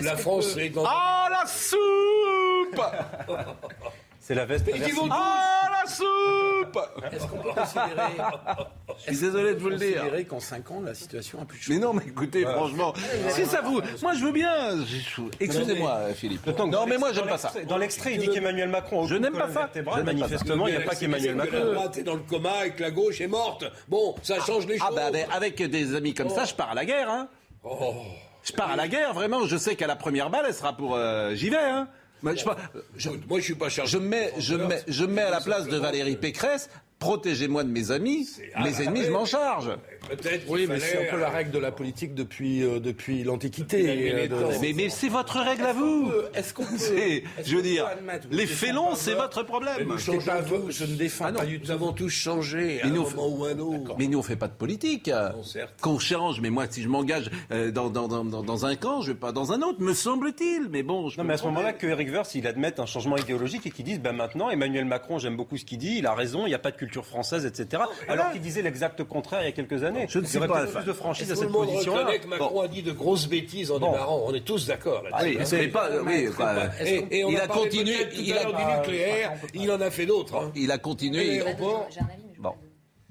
la 0.00 0.16
France 0.16 0.56
est 0.56 0.70
dans. 0.70 0.84
Ah, 0.86 1.28
la 1.30 1.46
soupe 1.46 2.80
C'est 4.26 4.34
la 4.34 4.46
veste. 4.46 4.70
Ah, 5.10 5.68
la 5.70 5.90
soupe 5.90 6.78
Est-ce 7.12 7.26
qu'on 7.26 7.36
peut 7.36 7.50
considérer. 7.50 8.16
Je 8.96 9.02
suis 9.02 9.20
désolé 9.20 9.54
de 9.54 9.58
vous 9.58 9.68
le 9.68 9.76
dire. 9.76 10.00
considérer 10.00 10.24
qu'en 10.24 10.40
5 10.40 10.70
ans, 10.70 10.80
la 10.80 10.94
situation 10.94 11.42
a 11.42 11.44
plus 11.44 11.58
changé. 11.58 11.74
Mais 11.74 11.84
non, 11.84 11.92
mais 11.92 12.04
écoutez, 12.06 12.42
franchement, 12.46 12.94
si 13.28 13.44
ça 13.44 13.60
vous. 13.60 13.82
Moi, 14.00 14.14
je 14.14 14.24
veux 14.24 14.32
bien. 14.32 14.78
Excusez-moi, 15.40 16.14
Philippe. 16.14 16.46
Non, 16.46 16.86
mais 16.86 16.96
moi, 16.96 17.12
j'aime 17.12 17.26
pas 17.26 17.36
ça. 17.36 17.52
Dans 17.68 17.76
l'extrait, 17.76 18.14
il 18.14 18.20
dit 18.20 18.30
qu'Emmanuel 18.30 18.70
Macron. 18.70 19.06
Je 19.06 19.16
n'aime 19.16 19.34
pas 19.34 19.50
ça. 19.50 19.68
Manifestement, 20.02 20.68
il 20.68 20.76
n'y 20.76 20.82
a 20.82 20.86
pas 20.86 20.94
qu'Emmanuel 20.94 21.34
Macron. 21.34 21.58
La 21.58 21.74
droite 21.74 21.98
est 21.98 22.02
dans 22.02 22.14
le 22.14 22.20
coma 22.20 22.64
et 22.64 22.70
que 22.70 22.80
la 22.80 22.90
gauche 22.90 23.20
est 23.20 23.28
morte. 23.28 23.66
Bon, 23.88 24.14
ça 24.22 24.40
change 24.40 24.66
les 24.66 24.78
choses. 24.78 24.88
Ah, 24.90 25.10
bah, 25.10 25.18
avec 25.34 25.62
des 25.62 25.94
amis 25.94 26.14
comme 26.14 26.30
ça, 26.30 26.46
je 26.46 26.54
pars 26.54 26.70
à 26.70 26.74
la 26.74 26.86
guerre, 26.86 27.10
hein. 27.10 27.28
Oh. 27.62 27.94
Je 28.42 28.52
pars 28.52 28.70
à 28.70 28.76
la 28.76 28.88
guerre, 28.88 29.12
vraiment. 29.12 29.44
Je 29.44 29.56
sais 29.58 29.76
qu'à 29.76 29.86
la 29.86 29.96
première 29.96 30.30
balle, 30.30 30.46
elle 30.48 30.54
sera 30.54 30.74
pour. 30.74 30.94
Euh, 30.94 31.34
j'y 31.34 31.50
vais, 31.50 31.56
hein. 31.58 31.88
Moi, 32.24 32.34
je, 32.96 33.10
moi, 33.28 33.38
je 33.38 33.44
suis 33.44 33.54
pas 33.54 33.68
chargé. 33.68 33.92
Je 33.92 33.98
mets, 33.98 34.32
je 34.38 34.54
mets, 34.56 34.82
je 34.88 35.04
mets 35.04 35.22
à 35.22 35.30
la 35.30 35.40
place 35.40 35.68
de 35.68 35.76
Valérie 35.76 36.16
Pécresse 36.16 36.68
protégez-moi 37.04 37.64
de 37.64 37.68
mes 37.68 37.90
amis, 37.90 38.28
mes 38.62 38.82
ennemis, 38.82 39.04
je 39.04 39.10
m'en 39.10 39.26
charge. 39.26 39.70
Oui, 40.48 40.66
mais 40.68 40.80
c'est 40.80 41.08
un 41.08 41.10
peu 41.10 41.20
la 41.20 41.30
règle 41.30 41.50
de 41.50 41.58
la 41.58 41.72
politique 41.72 42.14
depuis, 42.14 42.62
euh, 42.62 42.80
depuis 42.80 43.24
l'Antiquité. 43.24 44.28
Euh, 44.30 44.52
mais, 44.60 44.88
c'est 44.88 45.08
votre 45.08 45.38
règle 45.40 45.64
à 45.64 45.72
vous. 45.72 46.10
Est-ce 46.34 46.54
qu'on 46.54 46.64
peut, 46.64 46.76
Je 47.44 47.56
veux 47.56 47.62
dire, 47.62 47.88
les 48.30 48.46
félons, 48.46 48.94
c'est 48.94 49.14
votre 49.14 49.42
problème. 49.42 49.96
je, 49.98 50.84
ne 50.84 50.96
défends 50.96 51.26
ah 51.28 51.32
pas 51.32 51.46
du 51.46 51.60
tout. 51.60 51.66
Nous 51.66 51.70
avons 51.70 51.92
tous 51.92 52.10
changé 52.10 52.82
à 52.82 52.86
un 52.86 52.90
moment 52.90 53.28
ou 53.28 53.44
un 53.44 53.58
autre. 53.58 53.94
Mais 53.98 54.06
nous, 54.06 54.18
on 54.18 54.22
ne 54.22 54.26
fait 54.26 54.36
pas 54.36 54.48
de 54.48 54.54
politique. 54.54 55.10
Qu'on 55.80 55.98
change, 55.98 56.40
mais 56.40 56.50
moi, 56.50 56.66
si 56.68 56.82
je 56.82 56.88
m'engage 56.88 57.30
euh, 57.50 57.70
dans, 57.70 57.90
dans, 57.90 58.08
dans, 58.08 58.24
dans, 58.24 58.66
un 58.66 58.76
camp, 58.76 59.00
je 59.00 59.08
ne 59.08 59.12
vais 59.14 59.18
pas 59.18 59.32
dans 59.32 59.52
un 59.52 59.62
autre, 59.62 59.80
me 59.80 59.94
semble-t-il. 59.94 60.68
Mais 60.70 60.82
bon, 60.82 61.08
Non, 61.16 61.24
mais 61.24 61.34
à 61.34 61.36
ce 61.36 61.44
moment-là, 61.44 61.72
que 61.72 61.86
Eric 61.86 62.10
Verse, 62.10 62.34
il 62.34 62.46
admette 62.46 62.80
un 62.80 62.86
changement 62.86 63.16
idéologique 63.16 63.66
et 63.66 63.70
qu'il 63.70 63.84
dise, 63.84 64.00
ben 64.00 64.12
maintenant, 64.12 64.50
Emmanuel 64.50 64.84
Macron, 64.84 65.18
j'aime 65.18 65.36
beaucoup 65.36 65.56
ce 65.56 65.64
qu'il 65.64 65.78
dit, 65.78 65.96
il 65.98 66.06
a 66.06 66.14
raison, 66.14 66.46
il 66.46 66.50
n'y 66.50 66.54
a 66.54 66.58
pas 66.58 66.70
de 66.70 66.76
culture 66.76 67.06
française, 67.06 67.46
etc. 67.46 67.82
alors 68.08 68.30
qu'il 68.32 68.40
disait 68.40 68.62
l'exact 68.62 69.04
contraire 69.04 69.42
il 69.42 69.46
y 69.46 69.48
a 69.48 69.52
quelques 69.52 69.84
années. 69.84 69.93
Je 70.08 70.18
ne 70.18 70.24
sais 70.24 70.40
pas. 70.40 70.66
plus 70.66 70.84
de 70.84 70.92
franchise 70.92 71.30
à 71.32 71.36
cette 71.36 71.50
position. 71.50 71.94
que 71.94 72.26
Macron 72.26 72.60
a 72.60 72.68
dit 72.68 72.82
de 72.82 72.92
grosses 72.92 73.28
bêtises 73.28 73.70
en 73.70 73.78
démarrant. 73.78 74.24
On 74.26 74.34
est 74.34 74.44
tous 74.44 74.66
d'accord 74.66 75.02
là-dessus. 75.02 75.38
Ah 75.40 75.56
oui, 75.56 75.68
pas. 75.68 75.88
Oui, 76.04 76.28
et, 76.84 77.24
il 77.28 77.36
a 77.38 77.46
continué. 77.46 77.96
Il 78.16 78.32
a 78.36 78.44
du 78.44 78.78
nucléaire. 78.78 79.32
Il 79.54 79.70
en 79.70 79.80
a 79.80 79.90
fait 79.90 80.06
d'autres. 80.06 80.36
Hein. 80.36 80.52
Il 80.54 80.70
a 80.70 80.78
continué. 80.78 81.42
Bon. 82.38 82.54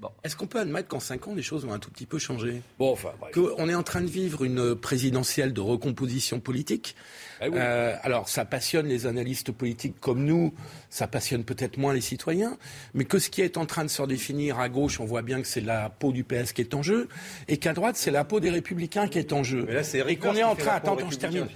Bon. 0.00 0.10
Est-ce 0.22 0.36
qu'on 0.36 0.46
peut 0.46 0.58
admettre 0.58 0.88
qu'en 0.88 1.00
5 1.00 1.28
ans, 1.28 1.34
les 1.34 1.42
choses 1.42 1.64
ont 1.64 1.72
un 1.72 1.78
tout 1.78 1.90
petit 1.90 2.04
peu 2.04 2.18
changé? 2.18 2.60
Bon, 2.78 2.92
enfin, 2.92 3.12
Qu'on 3.32 3.68
est 3.68 3.74
en 3.74 3.82
train 3.82 4.02
de 4.02 4.06
vivre 4.06 4.44
une 4.44 4.74
présidentielle 4.74 5.52
de 5.52 5.60
recomposition 5.60 6.40
politique 6.40 6.94
ah 7.40 7.46
euh, 7.46 7.96
alors, 8.02 8.28
ça 8.28 8.44
passionne 8.44 8.86
les 8.86 9.06
analystes 9.06 9.52
politiques 9.52 9.98
comme 10.00 10.24
nous, 10.24 10.54
ça 10.90 11.06
passionne 11.06 11.44
peut-être 11.44 11.76
moins 11.76 11.94
les 11.94 12.00
citoyens, 12.00 12.56
mais 12.94 13.04
que 13.04 13.18
ce 13.18 13.30
qui 13.30 13.42
est 13.42 13.56
en 13.56 13.66
train 13.66 13.84
de 13.84 13.90
se 13.90 14.00
redéfinir 14.00 14.58
à 14.58 14.68
gauche, 14.68 15.00
on 15.00 15.04
voit 15.04 15.22
bien 15.22 15.40
que 15.40 15.46
c'est 15.46 15.60
la 15.60 15.90
peau 15.90 16.12
du 16.12 16.24
PS 16.24 16.52
qui 16.52 16.60
est 16.60 16.74
en 16.74 16.82
jeu, 16.82 17.08
et 17.48 17.56
qu'à 17.56 17.72
droite, 17.72 17.96
c'est 17.96 18.10
la 18.10 18.24
peau 18.24 18.40
des 18.40 18.50
Républicains 18.50 19.08
qui 19.08 19.18
est 19.18 19.32
en 19.32 19.42
jeu. 19.42 19.64
Mais 19.66 19.74
là, 19.74 19.82
c'est 19.82 20.00
et 20.08 20.16
qu'on 20.16 20.34
est 20.34 20.44
en 20.44 20.54
train. 20.54 20.74
Attends, 20.74 20.96
je 21.10 21.16
termine. 21.16 21.46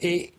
Et 0.00 0.32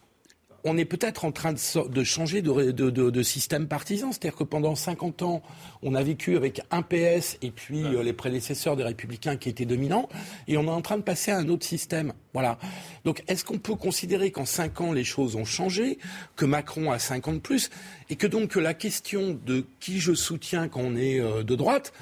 on 0.63 0.77
est 0.77 0.85
peut-être 0.85 1.25
en 1.25 1.31
train 1.31 1.53
de, 1.53 2.03
changer 2.03 2.41
de, 2.41 3.23
système 3.23 3.67
partisan. 3.67 4.11
C'est-à-dire 4.11 4.37
que 4.37 4.43
pendant 4.43 4.75
50 4.75 5.21
ans, 5.23 5.41
on 5.81 5.95
a 5.95 6.03
vécu 6.03 6.35
avec 6.35 6.61
un 6.71 6.81
PS 6.81 7.37
et 7.41 7.51
puis 7.51 7.83
euh, 7.83 8.03
les 8.03 8.13
prédécesseurs 8.13 8.75
des 8.75 8.83
Républicains 8.83 9.37
qui 9.37 9.49
étaient 9.49 9.65
dominants, 9.65 10.09
et 10.47 10.57
on 10.57 10.65
est 10.65 10.69
en 10.69 10.81
train 10.81 10.97
de 10.97 11.03
passer 11.03 11.31
à 11.31 11.37
un 11.37 11.49
autre 11.49 11.65
système. 11.65 12.13
Voilà. 12.33 12.57
Donc, 13.05 13.23
est-ce 13.27 13.45
qu'on 13.45 13.57
peut 13.57 13.75
considérer 13.75 14.31
qu'en 14.31 14.45
5 14.45 14.81
ans, 14.81 14.93
les 14.93 15.03
choses 15.03 15.35
ont 15.35 15.45
changé, 15.45 15.97
que 16.35 16.45
Macron 16.45 16.91
a 16.91 16.99
50 16.99 17.41
plus, 17.41 17.69
et 18.09 18.15
que 18.15 18.27
donc 18.27 18.55
la 18.55 18.73
question 18.73 19.39
de 19.45 19.65
qui 19.79 19.99
je 19.99 20.13
soutiens 20.13 20.67
quand 20.67 20.81
on 20.81 20.95
est 20.95 21.19
euh, 21.19 21.43
de 21.43 21.55
droite, 21.55 21.93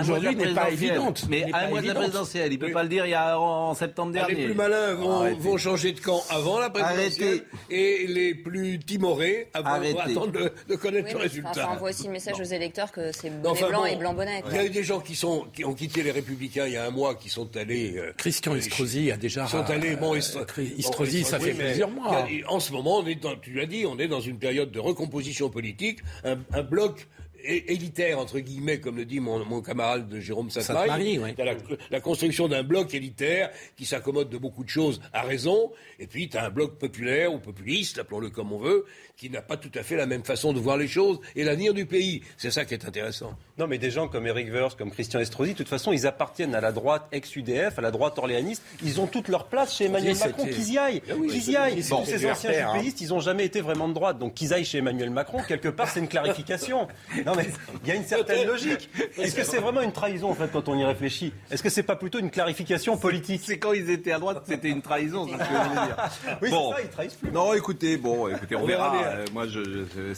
aujourd'hui 0.00 0.36
n'est 0.36 0.54
pas 0.54 0.70
évidente. 0.70 1.26
Mais 1.28 1.52
à 1.52 1.66
un 1.66 1.68
mois 1.68 1.82
de 1.82 1.86
la 1.86 1.94
présidentielle, 1.94 2.52
il 2.52 2.58
ne 2.58 2.66
peut 2.66 2.72
pas 2.72 2.82
le 2.82 2.88
dire 2.88 3.06
il 3.06 3.10
y 3.10 3.14
a 3.14 3.38
en 3.38 3.74
septembre 3.74 4.12
dernier. 4.12 4.34
Les 4.34 4.44
plus 4.46 4.54
malins 4.54 4.94
vont, 4.94 5.56
changer 5.56 5.92
de 5.92 6.00
camp 6.00 6.22
avant 6.30 6.58
la 6.58 6.70
présidentielle 6.70 7.44
et 7.70 8.06
les 8.06 8.34
plus 8.34 8.78
timorés 8.78 9.48
vont 9.54 9.98
attendre 9.98 10.50
de, 10.68 10.76
connaître 10.76 11.12
le 11.12 11.18
résultat. 11.18 11.54
Ça 11.54 11.70
envoie 11.70 11.90
aussi 11.90 12.06
le 12.06 12.12
message 12.12 12.40
aux 12.40 12.44
électeurs 12.44 12.92
que 12.92 13.12
c'est 13.12 13.30
bonnet 13.30 13.68
blanc 13.68 13.84
et 13.84 13.96
blanc 13.96 14.14
bonnet. 14.14 14.42
Il 14.50 14.56
y 14.56 14.58
a 14.58 14.64
eu 14.66 14.70
des 14.70 14.82
gens 14.82 15.00
qui, 15.00 15.14
sont, 15.14 15.46
qui 15.54 15.64
ont 15.64 15.74
quitté 15.74 16.02
les 16.02 16.10
Républicains 16.10 16.66
il 16.66 16.72
y 16.72 16.76
a 16.76 16.84
un 16.84 16.90
mois, 16.90 17.14
qui 17.14 17.28
sont 17.28 17.56
allés... 17.56 17.96
Euh, 17.96 18.12
Christian 18.16 18.54
Estrosi 18.54 19.10
a 19.10 19.16
déjà... 19.16 19.46
sont 19.46 19.70
allés... 19.70 19.96
Bon, 19.96 20.14
Estrosi, 20.14 21.24
ça 21.24 21.38
fait 21.38 21.52
plusieurs 21.52 21.90
mois. 21.90 22.26
En 22.48 22.60
ce 22.60 22.72
moment, 22.72 22.98
on 22.98 23.06
est 23.06 23.14
dans, 23.14 23.36
tu 23.36 23.52
l'as 23.52 23.66
dit, 23.66 23.86
on 23.86 23.98
est 23.98 24.08
dans 24.08 24.20
une 24.20 24.38
période 24.38 24.70
de 24.70 24.80
recomposition 24.80 25.48
politique, 25.48 26.00
un 26.24 26.62
bloc 26.62 27.06
élitaire, 27.44 28.18
entre 28.18 28.38
guillemets, 28.40 28.80
comme 28.80 28.96
le 28.96 29.04
dit 29.04 29.20
mon, 29.20 29.44
mon 29.44 29.60
camarade 29.60 30.08
de 30.08 30.20
Jérôme 30.20 30.50
Sainte-Marie. 30.50 31.18
la, 31.38 31.54
la, 31.90 32.00
construction 32.00 32.48
d'un 32.48 32.62
bloc 32.62 32.94
élitaire 32.94 33.50
qui 33.76 33.84
s'accommode 33.84 34.30
de 34.30 34.38
beaucoup 34.38 34.64
de 34.64 34.68
choses 34.68 35.00
à 35.12 35.22
raison, 35.22 35.72
et 35.98 36.06
puis 36.06 36.28
tu 36.28 36.36
as 36.36 36.44
un 36.44 36.50
bloc 36.50 36.78
populaire 36.78 37.32
ou 37.32 37.38
populiste, 37.38 37.98
appelons-le 37.98 38.30
comme 38.30 38.52
on 38.52 38.58
veut, 38.58 38.86
qui 39.16 39.30
n'a 39.30 39.42
pas 39.42 39.56
tout 39.56 39.70
à 39.74 39.82
fait 39.82 39.96
la 39.96 40.06
même 40.06 40.24
façon 40.24 40.52
de 40.52 40.58
voir 40.58 40.76
les 40.76 40.88
choses 40.88 41.20
et 41.36 41.44
l'avenir 41.44 41.74
du 41.74 41.86
pays. 41.86 42.22
C'est 42.36 42.50
ça 42.50 42.64
qui 42.64 42.74
est 42.74 42.84
intéressant. 42.84 43.36
Non, 43.58 43.66
mais 43.66 43.78
des 43.78 43.90
gens 43.90 44.08
comme 44.08 44.26
Eric 44.26 44.52
Woerth, 44.52 44.76
comme 44.76 44.90
Christian 44.90 45.20
Estrosi, 45.20 45.52
de 45.52 45.58
toute 45.58 45.68
façon, 45.68 45.92
ils 45.92 46.06
appartiennent 46.06 46.54
à 46.54 46.60
la 46.60 46.72
droite 46.72 47.06
ex-UDF, 47.12 47.78
à 47.78 47.82
la 47.82 47.90
droite 47.90 48.18
orléaniste. 48.18 48.62
Ils 48.82 49.00
ont 49.00 49.06
toute 49.06 49.28
leur 49.28 49.46
place 49.46 49.76
chez 49.76 49.84
Emmanuel 49.84 50.16
Macron. 50.16 50.44
Qu'ils 50.46 50.72
y 50.72 50.78
aillent. 50.78 51.02
Ah 51.08 51.14
qu'ils 51.14 51.50
y 51.50 51.56
aillent. 51.56 51.82
Bon, 51.88 52.04
ces 52.04 52.28
anciens 52.28 52.74
UPistes, 52.76 53.00
ils 53.00 53.08
n'ont 53.08 53.20
jamais 53.20 53.44
été 53.44 53.60
vraiment 53.60 53.88
de 53.88 53.94
droite. 53.94 54.18
Donc 54.18 54.34
qu'ils 54.34 54.52
aillent 54.52 54.64
chez 54.64 54.78
Emmanuel 54.78 55.10
Macron, 55.10 55.42
quelque 55.46 55.68
part, 55.68 55.88
c'est 55.88 56.00
une 56.00 56.08
clarification. 56.08 56.88
non, 57.24 57.33
mais 57.36 57.48
il 57.82 57.88
y 57.88 57.92
a 57.92 57.94
une 57.94 58.04
certaine 58.04 58.46
logique. 58.46 58.88
Est-ce 59.18 59.34
que 59.34 59.44
c'est 59.44 59.58
vraiment 59.58 59.82
une 59.82 59.92
trahison, 59.92 60.30
en 60.30 60.34
fait, 60.34 60.50
quand 60.52 60.68
on 60.68 60.78
y 60.78 60.84
réfléchit? 60.84 61.32
Est-ce 61.50 61.62
que 61.62 61.70
c'est 61.70 61.82
pas 61.82 61.96
plutôt 61.96 62.18
une 62.18 62.30
clarification 62.30 62.96
politique? 62.96 63.42
C'est 63.44 63.58
quand 63.58 63.72
ils 63.72 63.90
étaient 63.90 64.12
à 64.12 64.18
droite, 64.18 64.42
c'était 64.46 64.68
une 64.68 64.82
trahison, 64.82 65.26
c'est 65.26 65.34
ce 65.34 65.38
que 65.38 65.44
je 65.44 65.68
veux 65.68 65.86
dire. 65.86 65.96
Oui, 66.42 66.50
bon. 66.50 66.72
ça, 66.72 66.80
ils 66.82 66.88
trahissent 66.88 67.14
plus. 67.14 67.30
Non, 67.30 67.54
écoutez, 67.54 67.96
bon, 67.96 68.28
écoutez, 68.28 68.56
on, 68.56 68.66
verra. 68.66 68.96
Euh, 69.04 69.24
moi, 69.32 69.46
je, 69.46 69.60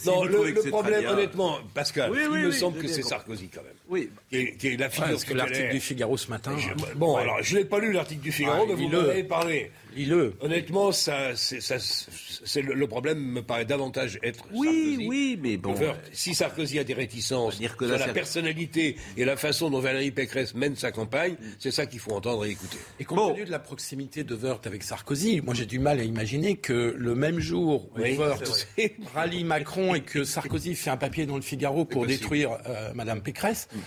non, 0.06 0.24
le, 0.24 0.70
problème, 0.70 1.06
honnêtement, 1.06 1.58
Pascal, 1.74 2.10
il 2.14 2.30
me 2.30 2.50
semble 2.50 2.78
que 2.78 2.88
c'est 2.88 3.02
Sarkozy 3.02 3.48
quand 3.48 3.62
même. 3.62 3.72
Oui. 3.88 4.10
Qui 4.30 4.68
est, 4.68 4.76
la 4.78 4.90
figure 4.90 5.24
que 5.24 5.34
l'article 5.34 5.70
du 5.70 5.80
Figaro 5.80 6.16
ce 6.16 6.30
matin. 6.30 6.56
bon, 6.96 7.16
alors 7.16 7.42
je 7.42 7.58
n'ai 7.58 7.64
pas 7.64 7.78
lu 7.78 7.92
l'article 7.92 8.22
du 8.22 8.32
Figaro, 8.32 8.66
mais 8.66 8.74
vous 8.74 8.88
m'en 8.88 8.98
avez 8.98 9.24
parlé. 9.24 9.70
Il 9.96 10.12
Honnêtement, 10.40 10.92
ça, 10.92 11.34
c'est, 11.34 12.62
le, 12.62 12.86
problème 12.86 13.18
me 13.18 13.42
paraît 13.42 13.64
davantage 13.64 14.18
être 14.22 14.44
oui, 14.52 14.66
Sarkozy. 14.66 15.08
Oui, 15.08 15.38
mais 15.40 15.56
bon. 15.56 15.74
si 16.12 16.34
Sarkozy 16.34 16.78
a 16.78 16.84
des 16.84 16.94
réticences 16.94 17.56
sur 17.56 17.86
la 17.86 18.08
personnalité 18.08 18.96
et 19.16 19.24
la 19.24 19.36
façon 19.36 19.70
dont 19.70 19.80
Valérie 19.80 20.10
Pécresse 20.10 20.54
mène 20.54 20.76
sa 20.76 20.92
campagne, 20.92 21.36
c'est 21.58 21.70
ça 21.70 21.86
qu'il 21.86 21.98
faut 21.98 22.12
entendre 22.12 22.44
et 22.44 22.50
écouter. 22.50 22.78
Et 23.00 23.04
compte 23.04 23.34
tenu 23.34 23.44
de 23.44 23.50
la 23.50 23.58
proximité 23.58 24.22
de 24.22 24.34
Wörth 24.34 24.66
avec 24.66 24.82
Sarkozy, 24.82 25.40
moi 25.40 25.54
j'ai 25.54 25.66
du 25.66 25.78
mal 25.78 25.98
à 25.98 26.04
imaginer 26.04 26.56
que 26.56 26.94
le 26.96 27.14
même 27.14 27.40
jour 27.40 27.88
où 27.94 28.00
oui, 28.00 28.16
Wörth 28.16 28.68
rallie 29.14 29.44
Macron 29.44 29.94
et 29.94 30.02
que 30.02 30.24
Sarkozy 30.24 30.74
fait 30.74 30.90
un 30.90 30.96
papier 30.96 31.26
dans 31.26 31.36
le 31.36 31.42
Figaro 31.42 31.84
pour 31.84 32.06
détruire 32.06 32.58
euh, 32.66 32.92
Madame 32.94 33.22
Pécresse. 33.22 33.68
Mm. 33.72 33.78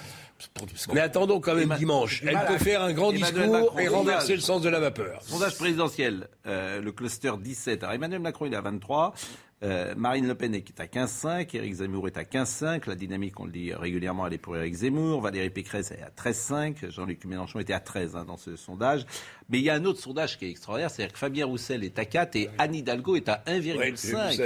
Mais 0.94 1.02
attendons 1.02 1.40
quand 1.40 1.56
même 1.56 1.74
dimanche. 1.78 2.24
Elle 2.26 2.40
peut 2.48 2.58
faire 2.58 2.82
un 2.82 2.94
grand 2.94 3.12
discours 3.12 3.80
et 3.80 3.88
renverser 3.88 4.36
le 4.36 4.42
sens 4.42 4.62
de 4.62 4.70
la 4.70 4.80
vapeur. 4.80 5.22
Sondage 5.22 5.58
présidentiel, 5.58 6.28
euh, 6.48 6.82
le 6.82 6.92
cluster 6.92 7.32
17. 7.40 7.84
Alors 7.84 7.96
Emmanuel 7.96 8.22
Macron, 8.22 8.46
il 8.46 8.54
est 8.54 8.58
à 8.58 8.62
23. 8.62 9.14
Euh, 9.62 9.94
Marine 9.98 10.26
Le 10.26 10.36
Pen 10.36 10.56
est 10.56 10.80
à 10.80 10.86
15,5, 10.86 11.54
Éric 11.54 11.74
Zemmour 11.76 12.08
est 12.08 12.18
à 12.18 12.24
15,5, 12.24 12.88
la 12.88 12.96
dynamique, 12.96 13.38
on 13.42 13.46
le 13.46 13.52
dit 13.52 13.74
régulièrement, 13.74 14.26
elle 14.26 14.34
est 14.34 14.38
pour 14.38 14.56
Éric 14.56 14.74
Zemmour, 14.74 15.20
Valérie 15.20 15.50
Pécresse 15.50 15.92
est 15.92 16.02
à 16.02 16.10
13,5, 16.10 16.90
Jean-Luc 16.90 17.26
Mélenchon 17.26 17.60
était 17.60 17.74
à 17.74 17.82
13 17.82 18.16
hein, 18.16 18.24
dans 18.26 18.38
ce 18.38 18.56
sondage. 18.56 19.06
Mais 19.50 19.60
il 19.60 19.66
y 19.66 19.70
a 19.70 19.74
un 19.74 19.84
autre 19.84 20.00
sondage 20.00 20.38
qui 20.38 20.46
est 20.46 20.50
extraordinaire, 20.50 20.90
c'est-à-dire 20.90 21.12
que 21.12 21.20
Fabien 21.20 21.46
Roussel 21.46 21.84
est 21.84 22.00
à 22.00 22.06
4 22.06 22.36
et 22.38 22.50
Anne 22.58 22.74
Hidalgo 22.76 23.18
est 23.18 23.28
à 23.28 23.44
1,5. 23.48 24.38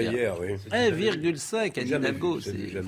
1,5 0.71 1.79
Anne 1.79 1.87
Hidalgo, 1.87 2.39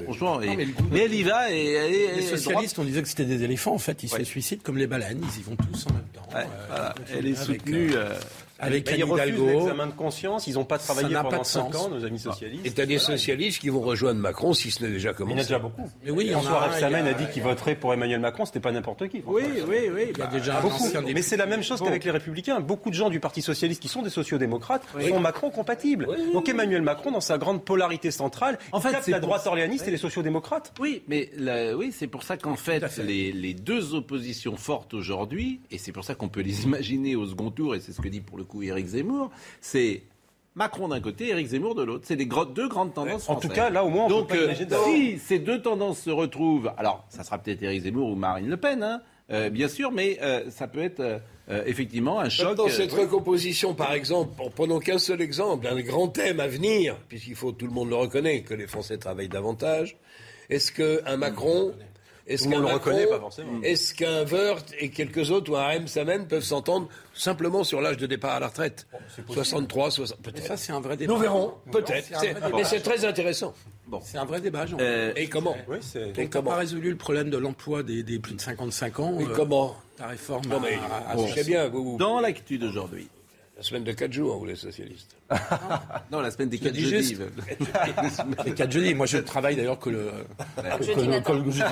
franchement, 0.04 0.40
mais, 0.40 1.00
elle 1.00 1.14
y 1.14 1.24
va 1.24 1.52
et, 1.52 2.16
Les 2.16 2.22
socialistes, 2.24 2.80
on 2.80 2.86
disait 2.86 3.04
que 3.04 3.08
c'était 3.08 3.26
des 3.26 3.44
éléphants, 3.44 3.76
en 3.76 3.80
fait, 3.80 4.02
ils 4.02 4.10
se 4.10 4.24
suicident 4.24 4.62
comme 4.64 4.78
les 4.78 4.88
baleines, 4.88 5.22
ils 5.36 5.42
y 5.42 5.44
vont 5.44 5.56
tous 5.56 5.86
en 5.88 5.94
même 5.94 6.08
temps. 6.12 6.28
Euh, 6.36 6.90
elle 7.16 7.28
est 7.28 7.36
soutenue... 7.36 7.92
Euh, 7.94 8.16
avec 8.60 8.90
Anne 8.90 9.00
Hidalgo. 9.00 9.48
l'examen 9.48 9.88
de 9.88 9.92
conscience, 9.92 10.48
ils 10.48 10.54
n'ont 10.54 10.66
pas 10.66 10.78
travaillé 10.78 11.16
pendant 11.16 11.44
5 11.44 11.76
ans, 11.76 11.90
nos 11.90 12.06
amis 12.06 12.20
socialistes. 12.20 12.66
Et 12.66 12.72
tu 12.72 12.82
as 12.82 12.86
des 12.86 12.98
socialistes 12.98 13.60
qui 13.60 13.70
vont 13.70 13.82
rejoindre 13.82 14.20
Macron 14.20 14.54
si 14.54 14.72
ce 14.72 14.84
n'est 14.84 14.92
déjà 14.92 15.14
commencé. 15.14 15.34
Il 15.34 15.38
y 15.38 15.40
en 15.40 15.44
a 15.44 15.48
déjà 15.48 15.60
beaucoup. 15.60 15.90
Mais 16.04 16.12
oui, 16.12 16.30
François 16.30 16.68
Rebsamen 16.68 17.08
a, 17.08 17.14
dit 17.14 17.28
qu'il 17.34 17.44
voterait 17.44 17.76
pour 17.76 17.94
Emmanuel 17.94 18.20
Macron, 18.20 18.46
c'était 18.46 18.60
pas 18.60 18.72
n'importe 18.72 19.08
qui. 19.08 19.22
Oui, 19.26 19.44
oui, 19.68 19.90
oui. 19.94 20.12
Il 20.14 20.18
y 20.18 20.22
a 20.22 20.28
déjà 20.28 20.54
bah, 20.54 20.62
beaucoup. 20.64 20.84
Mais 21.14 21.22
c'est 21.22 21.38
la 21.38 21.46
même 21.46 21.64
chose 21.64 21.82
qu'avec 21.82 22.04
les 22.04 22.12
Républicains. 22.12 22.60
Beaucoup 22.60 22.90
de 22.90 22.96
gens 22.96 23.10
du 23.10 23.20
Parti 23.20 23.42
Socialiste 23.42 23.82
qui 23.82 23.88
sont 23.88 24.02
des 24.02 24.10
sociodémocrates 24.10 24.84
sont 25.08 25.20
Macron 25.20 25.50
compatibles. 25.50 26.08
Donc 26.34 26.50
Emmanuel 26.50 26.82
Macron, 26.82 27.12
dans 27.12 27.22
sa 27.22 27.38
grande 27.38 27.64
polarité 27.64 28.12
centrale, 28.12 28.58
en 28.72 28.82
fait, 28.82 28.98
c'est 29.02 29.12
la 29.12 29.20
droite 29.20 29.46
orléaniste 29.48 29.88
et 29.88 29.92
les 29.92 29.98
sociodémocrates. 29.98 30.74
Oui, 30.80 31.04
mais 31.08 31.30
oui, 31.76 31.92
c'est 31.92 32.08
pour 32.08 32.24
ça 32.24 32.38
qu'en 32.38 32.56
fait, 32.56 32.98
les 32.98 33.54
deux 33.54 33.94
oppositions 33.94 34.58
fortes 34.58 34.94
aujourd'hui, 34.94 35.62
et 35.72 35.78
c'est 35.78 35.92
pour 35.92 36.04
ça 36.04 36.16
qu'on 36.16 36.30
peut 36.30 36.42
les 36.42 36.64
imaginer 36.64 37.16
au 37.16 37.26
second 37.26 37.52
tour, 37.52 37.76
et 37.76 37.80
c'est 37.80 37.92
ce 37.92 38.02
que 38.02 38.08
dit 38.08 38.22
pour 38.22 38.38
le 38.38 38.44
coup 38.44 38.55
Éric 38.64 38.88
Zemmour, 38.88 39.32
c'est 39.62 40.04
Macron 40.56 40.88
d'un 40.88 41.02
côté, 41.02 41.30
Éric 41.30 41.48
Zemmour 41.48 41.76
de 41.76 41.84
l'autre. 41.84 42.06
C'est 42.08 42.16
les 42.16 42.26
deux 42.26 42.70
grandes 42.70 42.94
tendances. 42.94 43.30
En 43.30 43.36
tout 43.36 43.50
cas, 43.50 43.70
là 43.70 43.84
au 43.84 43.90
moins, 43.90 44.06
on 44.06 44.10
Donc, 44.10 44.30
peut 44.30 44.48
pas 44.48 44.76
euh, 44.76 44.86
si 44.86 45.20
ces 45.20 45.40
deux 45.40 45.62
tendances 45.62 46.00
se 46.00 46.10
retrouvent, 46.10 46.72
alors 46.78 47.06
ça 47.10 47.24
sera 47.24 47.38
peut-être 47.38 47.62
Éric 47.62 47.84
Zemmour 47.84 48.10
ou 48.10 48.16
Marine 48.16 48.48
Le 48.48 48.58
Pen, 48.58 48.82
hein, 48.82 49.02
euh, 49.32 49.50
bien 49.50 49.68
sûr, 49.68 49.92
mais 49.92 50.18
euh, 50.22 50.50
ça 50.50 50.68
peut 50.68 50.82
être 50.82 51.22
effectivement 51.48 52.20
un 52.20 52.30
choc. 52.30 52.56
Dans 52.56 52.70
cette 52.70 52.94
recomposition, 52.94 53.76
par 53.76 53.94
exemple, 53.94 54.42
prenons 54.56 54.80
qu'un 54.80 54.98
seul 54.98 55.22
exemple, 55.22 55.68
un 55.68 55.80
grand 55.82 56.08
thème 56.08 56.40
à 56.40 56.48
venir, 56.48 56.98
puisqu'il 57.08 57.36
faut, 57.36 57.52
tout 57.52 57.68
le 57.68 57.72
monde 57.72 57.90
le 57.90 57.96
reconnaît, 57.96 58.42
que 58.42 58.56
les 58.56 58.66
Français 58.66 58.98
travaillent 58.98 59.30
davantage. 59.30 59.96
Est-ce 60.50 60.72
qu'un 60.72 61.18
Macron 61.18 61.74
est-ce 62.28 62.48
qu'un 62.48 62.60
le 62.60 62.66
reconnaît 62.66 63.06
pas 63.06 63.20
forcément. 63.20 63.62
Est-ce 63.62 63.94
qu'un 63.94 64.26
Wörth 64.26 64.74
et 64.80 64.90
quelques 64.90 65.30
autres 65.30 65.52
ou 65.52 65.56
un 65.56 65.68
Rem 65.68 65.88
Samen 65.88 66.28
peuvent 66.28 66.44
s'entendre 66.44 66.88
simplement 67.14 67.64
sur 67.64 67.82
l'âge 67.82 67.98
de 67.98 68.08
départ 68.08 68.36
à 68.36 68.40
la 68.40 68.48
retraite 68.48 68.88
63, 69.30 69.92
60, 69.92 70.22
peut-être. 70.22 70.48
Ça, 70.48 70.58
c'est 70.58 70.72
un 70.72 70.82
vrai 70.82 70.98
débat. 70.98 71.14
Nous 71.14 71.20
verrons, 71.20 71.54
peut-être. 71.72 72.10
Mais 72.56 72.64
c'est 72.64 72.82
très 72.82 73.06
intéressant. 73.06 73.54
Bon. 73.88 74.00
C'est 74.04 74.18
un 74.18 74.26
vrai 74.26 74.42
débat, 74.42 74.66
Jean. 74.66 74.78
Euh, 74.80 75.14
et 75.16 75.28
comment 75.28 75.56
oui, 75.68 75.78
On 75.96 76.22
n'a 76.22 76.42
pas 76.42 76.56
résolu 76.56 76.90
le 76.90 76.98
problème 76.98 77.30
de 77.30 77.38
l'emploi 77.38 77.84
des, 77.84 78.04
plus 78.20 78.34
de 78.34 78.42
55 78.42 79.00
ans. 79.00 79.20
Et 79.20 79.26
comment 79.26 79.76
La 80.00 80.08
réforme. 80.08 80.46
Non, 80.48 80.60
mais, 80.60 80.80
bien. 81.44 81.70
Dans 81.98 82.20
l'actu 82.20 82.58
d'aujourd'hui. 82.58 83.08
La 83.58 83.64
semaine 83.64 83.86
de 83.86 83.94
4 83.94 84.12
jours, 84.12 84.38
vous 84.38 84.46
les 84.46 84.58
socialistes. 84.58 85.16
non, 86.12 86.20
la 86.20 86.30
semaine 86.30 86.50
des 86.50 86.58
4 86.58 86.76
jeudis. 86.76 87.18
les 88.46 88.54
4 88.54 88.70
jeudis. 88.70 88.94
Moi, 88.94 89.06
je 89.06 89.18
travaille 89.20 89.56
d'ailleurs 89.56 89.80
que 89.80 89.90
le, 89.92 90.12
jeudi 90.82 91.08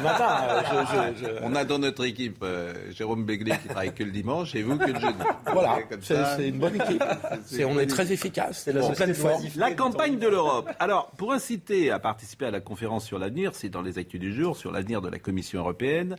matin. 0.02 0.63
On 1.44 1.54
a 1.54 1.66
dans 1.66 1.80
notre 1.80 2.06
équipe 2.06 2.38
euh, 2.42 2.74
Jérôme 2.92 3.25
Begley 3.25 3.58
qui 3.62 3.68
travaille 3.68 3.94
que 3.94 4.06
le 4.06 4.12
dimanche 4.12 4.56
et 4.56 4.63
vous 4.63 4.78
que 4.78 4.92
le 4.92 4.98
jeudi. 4.98 5.20
Voilà, 5.52 5.80
c'est 6.00 6.48
une 6.48 6.60
bonne 6.60 6.75
équipe. 6.75 7.04
on 7.68 7.78
est 7.78 7.88
très 7.88 8.13
efficace. 8.13 8.63
C'est 8.63 9.58
La 9.58 9.72
campagne 9.72 10.20
de 10.20 10.28
l'Europe. 10.30 10.70
Alors, 10.80 11.12
pour 11.18 11.34
inciter 11.34 11.92
à 11.92 12.00
participer 12.00 12.46
à 12.46 12.52
la 12.52 12.62
conférence 12.62 13.06
sur 13.06 13.20
l'avenir, 13.20 13.56
c'est 13.56 13.70
dans 13.70 13.82
les 13.82 13.98
actus 13.98 14.22
du 14.22 14.34
jour, 14.34 14.56
sur 14.56 14.72
l'avenir 14.72 15.02
de 15.02 15.10
la 15.10 15.20
Commission 15.20 15.60
européenne. 15.60 16.16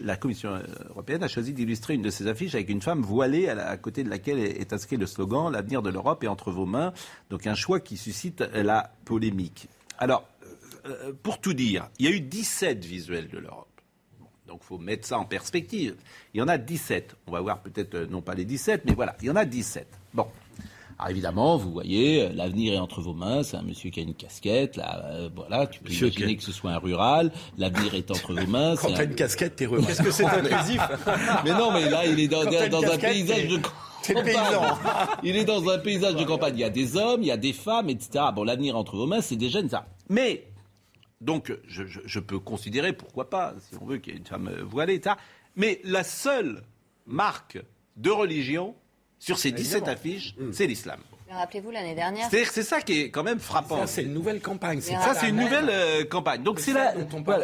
La 0.00 0.16
Commission 0.16 0.60
européenne 0.90 1.24
a 1.24 1.28
choisi 1.28 1.52
d'illustrer 1.52 1.94
une 1.94 2.02
de 2.02 2.10
ses 2.10 2.28
affiches 2.28 2.54
avec 2.54 2.68
une 2.68 2.82
femme 2.82 3.02
voilée 3.02 3.48
à 3.48 3.76
côté 3.76 4.04
de 4.04 4.08
laquelle 4.08 4.38
est 4.38 4.72
inscrit 4.92 4.96
le 4.96 5.06
slogan 5.06 5.52
L'avenir 5.52 5.82
de 5.82 5.90
l'Europe 5.90 6.22
est 6.24 6.28
entre 6.28 6.50
vos 6.50 6.66
mains. 6.66 6.92
Donc 7.30 7.46
un 7.46 7.54
choix 7.54 7.80
qui 7.80 7.96
suscite 7.96 8.40
la 8.54 8.92
polémique. 9.04 9.68
Alors, 9.98 10.26
euh, 10.86 11.12
pour 11.22 11.40
tout 11.40 11.54
dire, 11.54 11.88
il 11.98 12.06
y 12.06 12.08
a 12.08 12.12
eu 12.12 12.20
17 12.20 12.84
visuels 12.84 13.28
de 13.28 13.38
l'Europe. 13.38 13.68
Donc 14.46 14.60
il 14.62 14.66
faut 14.66 14.78
mettre 14.78 15.06
ça 15.06 15.18
en 15.18 15.24
perspective. 15.24 15.94
Il 16.34 16.38
y 16.38 16.42
en 16.42 16.48
a 16.48 16.58
17. 16.58 17.16
On 17.26 17.32
va 17.32 17.40
voir 17.40 17.60
peut-être 17.60 17.94
euh, 17.94 18.06
non 18.06 18.20
pas 18.20 18.34
les 18.34 18.44
17, 18.44 18.82
mais 18.84 18.94
voilà, 18.94 19.16
il 19.20 19.28
y 19.28 19.30
en 19.30 19.36
a 19.36 19.44
17. 19.44 19.86
Bon. 20.12 20.26
Alors 20.98 21.10
évidemment, 21.10 21.56
vous 21.56 21.72
voyez, 21.72 22.22
euh, 22.22 22.32
l'avenir 22.34 22.74
est 22.74 22.78
entre 22.78 23.00
vos 23.00 23.14
mains. 23.14 23.42
C'est 23.42 23.56
un 23.56 23.62
monsieur 23.62 23.90
qui 23.90 24.00
a 24.00 24.02
une 24.02 24.14
casquette. 24.14 24.76
Là, 24.76 25.28
voilà, 25.34 25.66
tu 25.66 25.80
peux 25.80 25.92
imaginer 25.92 26.36
que 26.36 26.42
ce 26.42 26.52
soit 26.52 26.72
un 26.72 26.78
rural. 26.78 27.32
L'avenir 27.56 27.94
est 27.94 28.10
entre 28.10 28.34
vos 28.34 28.46
mains. 28.46 28.74
Quand 28.76 28.92
tu 28.92 29.00
as 29.00 29.04
une 29.04 29.14
casquette, 29.14 29.56
t'es 29.56 29.66
rural. 29.66 29.86
Qu'est-ce 29.86 30.02
que 30.02 30.10
c'est 30.10 30.24
intrusif 30.26 30.82
Mais 31.44 31.52
non, 31.52 31.72
mais 31.72 31.88
là, 31.88 32.04
il 32.04 32.20
est 32.20 32.28
dans, 32.28 32.42
un 32.42 32.98
paysage 32.98 33.48
de 33.48 33.60
Il 35.22 35.36
est 35.36 35.44
dans 35.44 35.68
un 35.68 35.78
paysage 35.78 36.16
de 36.16 36.24
campagne. 36.24 36.54
Il 36.56 36.60
y 36.60 36.64
a 36.64 36.70
des 36.70 36.96
hommes, 36.96 37.22
il 37.22 37.26
y 37.26 37.30
a 37.30 37.36
des 37.36 37.52
femmes, 37.52 37.88
etc. 37.88 38.24
Bon, 38.34 38.44
l'avenir 38.44 38.76
entre 38.76 38.96
vos 38.96 39.06
mains, 39.06 39.20
c'est 39.20 39.36
des 39.36 39.48
jeunes, 39.48 39.68
ça. 39.68 39.86
Mais, 40.08 40.44
donc, 41.20 41.52
je, 41.66 42.18
peux 42.20 42.38
considérer, 42.38 42.92
pourquoi 42.92 43.30
pas, 43.30 43.54
si 43.60 43.76
on 43.80 43.84
veut 43.84 43.98
qu'il 43.98 44.12
y 44.12 44.16
ait 44.16 44.18
une 44.18 44.26
femme 44.26 44.50
voilée, 44.62 44.94
etc. 44.94 45.16
Mais 45.56 45.80
la 45.84 46.04
seule 46.04 46.62
marque 47.06 47.58
de 47.96 48.10
religion 48.10 48.74
sur 49.18 49.38
ces 49.38 49.52
17 49.52 49.88
affiches, 49.88 50.34
mm. 50.38 50.52
c'est 50.52 50.66
l'islam. 50.66 51.00
Rappelez-vous 51.30 51.70
l'année 51.70 51.94
dernière. 51.94 52.28
C'est 52.30 52.62
ça 52.62 52.80
qui 52.80 53.00
est 53.00 53.10
quand 53.10 53.22
même 53.22 53.38
frappant. 53.38 53.78
Ça, 53.78 53.86
c'est 53.86 54.02
une 54.02 54.12
nouvelle 54.12 54.40
campagne. 54.40 54.80
Ça, 54.80 55.14
c'est 55.14 55.30
une 55.30 55.36
nouvelle 55.36 55.70
euh, 55.70 56.04
campagne. 56.04 56.42
Donc, 56.42 56.60
c'est 56.60 56.74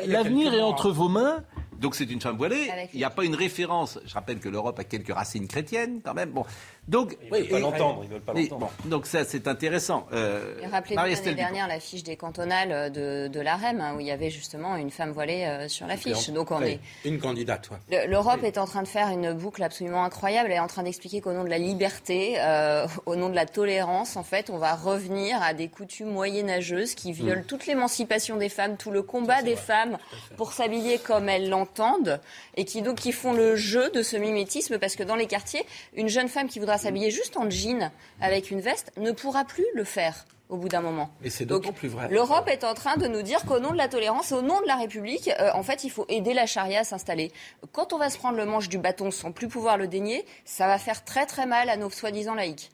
l'avenir 0.06 0.54
est 0.54 0.60
entre 0.60 0.90
vos 0.90 1.08
mains. 1.08 1.42
Donc 1.78 1.94
c'est 1.94 2.04
une 2.04 2.20
femme 2.20 2.36
voilée. 2.36 2.70
Il 2.92 2.98
n'y 2.98 3.04
a 3.04 3.10
pas 3.10 3.24
une 3.24 3.34
référence. 3.34 3.98
Je 4.04 4.14
rappelle 4.14 4.40
que 4.40 4.48
l'Europe 4.48 4.78
a 4.78 4.84
quelques 4.84 5.12
racines 5.12 5.46
chrétiennes 5.46 6.00
quand 6.04 6.14
même. 6.14 6.30
Bon, 6.30 6.44
donc 6.88 7.16
ils 7.22 7.30
ne 7.30 7.36
veulent 7.36 7.48
pas 7.48 7.58
l'entendre. 7.60 8.00
Ils 8.02 8.10
veulent 8.10 8.20
pas 8.20 8.32
l'entendre. 8.32 8.72
donc 8.86 9.06
ça 9.06 9.24
c'est 9.24 9.46
intéressant. 9.46 10.06
Euh, 10.12 10.54
Rappelez-vous 10.70 11.02
l'année 11.02 11.34
dernière 11.34 11.68
l'affiche 11.68 12.02
des 12.02 12.16
cantonales 12.16 12.72
euh, 12.72 12.88
de, 12.90 13.28
de 13.28 13.40
l'AREM 13.40 13.80
hein, 13.80 13.94
où 13.96 14.00
il 14.00 14.06
y 14.06 14.12
où 14.12 14.30
justement 14.30 14.76
une 14.76 14.90
femme 14.90 15.12
voilée 15.12 15.44
euh, 15.44 15.68
sur 15.68 15.86
l'affiche. 15.86 16.30
Donc 16.30 16.50
on 16.50 16.62
est 16.62 16.80
une 17.04 17.18
candidate. 17.18 17.70
L'Europe 18.08 18.42
est 18.42 18.58
en 18.58 18.66
train 18.66 18.82
de 18.82 18.88
faire 18.88 19.08
une 19.08 19.32
boucle 19.32 19.62
absolument 19.62 20.04
incroyable. 20.04 20.48
Elle 20.50 20.56
est 20.56 20.60
en 20.60 20.66
train 20.66 20.82
d'expliquer 20.82 21.20
qu'au 21.20 21.32
nom 21.32 21.44
de 21.44 21.50
la 21.50 21.58
liberté, 21.58 22.36
euh, 22.38 22.86
au 23.06 23.14
nom 23.14 23.28
de 23.28 23.34
la 23.34 23.46
tolérance, 23.46 24.16
en 24.16 24.24
fait, 24.24 24.50
on 24.50 24.58
va 24.58 24.74
revenir 24.74 25.40
à 25.42 25.54
des 25.54 25.68
coutumes 25.68 26.10
moyenâgeuses 26.10 26.94
qui 26.94 27.12
violent 27.12 27.42
mm. 27.42 27.46
toute 27.46 27.66
l'émancipation 27.66 28.36
des 28.36 28.48
femmes, 28.48 28.76
tout 28.76 28.90
le 28.90 29.02
combat 29.02 29.42
des 29.42 29.56
femmes 29.56 29.98
pour 30.36 30.52
s'habiller 30.52 30.98
comme 30.98 31.28
elles 31.28 31.48
l'entendent 31.48 31.68
entendent 31.68 32.20
et 32.56 32.64
qui 32.64 32.82
donc 32.82 32.96
qui 32.96 33.12
font 33.12 33.32
le 33.32 33.56
jeu 33.56 33.90
de 33.90 34.02
ce 34.02 34.16
mimétisme 34.16 34.78
parce 34.78 34.96
que 34.96 35.02
dans 35.02 35.16
les 35.16 35.26
quartiers, 35.26 35.64
une 35.94 36.08
jeune 36.08 36.28
femme 36.28 36.48
qui 36.48 36.58
voudra 36.58 36.77
s'habiller 36.78 37.10
juste 37.10 37.36
en 37.36 37.50
jean 37.50 37.90
avec 38.20 38.50
une 38.50 38.60
veste 38.60 38.92
ne 38.96 39.12
pourra 39.12 39.44
plus 39.44 39.66
le 39.74 39.84
faire 39.84 40.24
au 40.48 40.56
bout 40.56 40.68
d'un 40.68 40.80
moment. 40.80 41.10
Et 41.22 41.30
c'est 41.30 41.44
d'autant 41.44 41.72
plus 41.72 41.88
vrai. 41.88 42.08
L'Europe 42.10 42.48
est 42.48 42.64
en 42.64 42.74
train 42.74 42.96
de 42.96 43.06
nous 43.06 43.22
dire 43.22 43.44
qu'au 43.44 43.60
nom 43.60 43.70
de 43.72 43.76
la 43.76 43.88
tolérance, 43.88 44.32
au 44.32 44.42
nom 44.42 44.60
de 44.60 44.66
la 44.66 44.76
République, 44.76 45.30
euh, 45.38 45.50
en 45.54 45.62
fait, 45.62 45.84
il 45.84 45.90
faut 45.90 46.06
aider 46.08 46.32
la 46.32 46.46
charia 46.46 46.80
à 46.80 46.84
s'installer. 46.84 47.32
Quand 47.72 47.92
on 47.92 47.98
va 47.98 48.08
se 48.10 48.18
prendre 48.18 48.36
le 48.36 48.46
manche 48.46 48.68
du 48.68 48.78
bâton 48.78 49.10
sans 49.10 49.32
plus 49.32 49.48
pouvoir 49.48 49.76
le 49.76 49.88
dénier, 49.88 50.24
ça 50.44 50.66
va 50.66 50.78
faire 50.78 51.04
très 51.04 51.26
très 51.26 51.46
mal 51.46 51.68
à 51.68 51.76
nos 51.76 51.90
soi-disant 51.90 52.34
laïcs. 52.34 52.70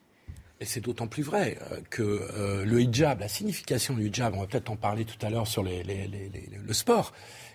Et 0.61 0.65
c'est 0.65 0.81
d'autant 0.81 1.09
plus 1.09 1.25
vrai 1.25 1.59
euh, 1.73 1.81
que 1.91 2.03
euh, 2.03 2.65
le 2.65 2.81
hijab, 2.81 3.21
la 3.21 3.29
signification 3.29 3.95
du 3.95 4.07
hijab, 4.07 4.35
on 4.37 4.41
va 4.41 4.47
peut-être 4.47 4.71
en 4.71 4.77
parler 4.77 5.05
tout 5.05 5.25
à 5.27 5.31
l'heure 5.31 5.49
sur 5.49 5.65
les, 5.65 5.83
le 5.83 6.73
sport, 6.73 7.13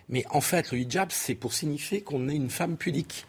mais 0.10 0.25
en 0.32 0.41
fait, 0.41 0.72
le 0.72 0.79
hijab, 0.79 1.10
c'est 1.12 1.36
pour 1.36 1.53
signifier 1.53 2.01
qu'on 2.01 2.27
est 2.27 2.36
une 2.36 2.50
femme 2.50 2.75
pudique. 2.75 3.25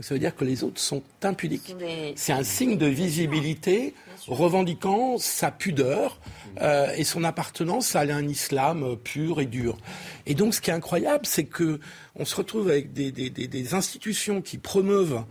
Ça 0.00 0.14
veut 0.14 0.20
dire 0.20 0.34
que 0.34 0.44
les 0.44 0.64
autres 0.64 0.80
sont 0.80 1.02
impudiques. 1.22 1.74
C'est 2.16 2.32
un 2.32 2.42
signe 2.42 2.76
de 2.76 2.86
visibilité 2.86 3.94
revendiquant 4.26 5.18
sa 5.18 5.50
pudeur 5.50 6.20
euh, 6.60 6.92
et 6.96 7.04
son 7.04 7.22
appartenance 7.22 7.94
à 7.94 8.00
un 8.00 8.26
islam 8.26 8.96
pur 8.96 9.40
et 9.40 9.46
dur. 9.46 9.76
Et 10.26 10.34
donc, 10.34 10.54
ce 10.54 10.60
qui 10.60 10.70
est 10.70 10.74
incroyable, 10.74 11.26
c'est 11.26 11.44
que 11.44 11.78
on 12.16 12.24
se 12.24 12.34
retrouve 12.34 12.68
avec 12.70 12.92
des, 12.92 13.12
des, 13.12 13.30
des, 13.30 13.74
institutions 13.74 14.40
qui 14.42 14.58
promeuvent 14.58 15.24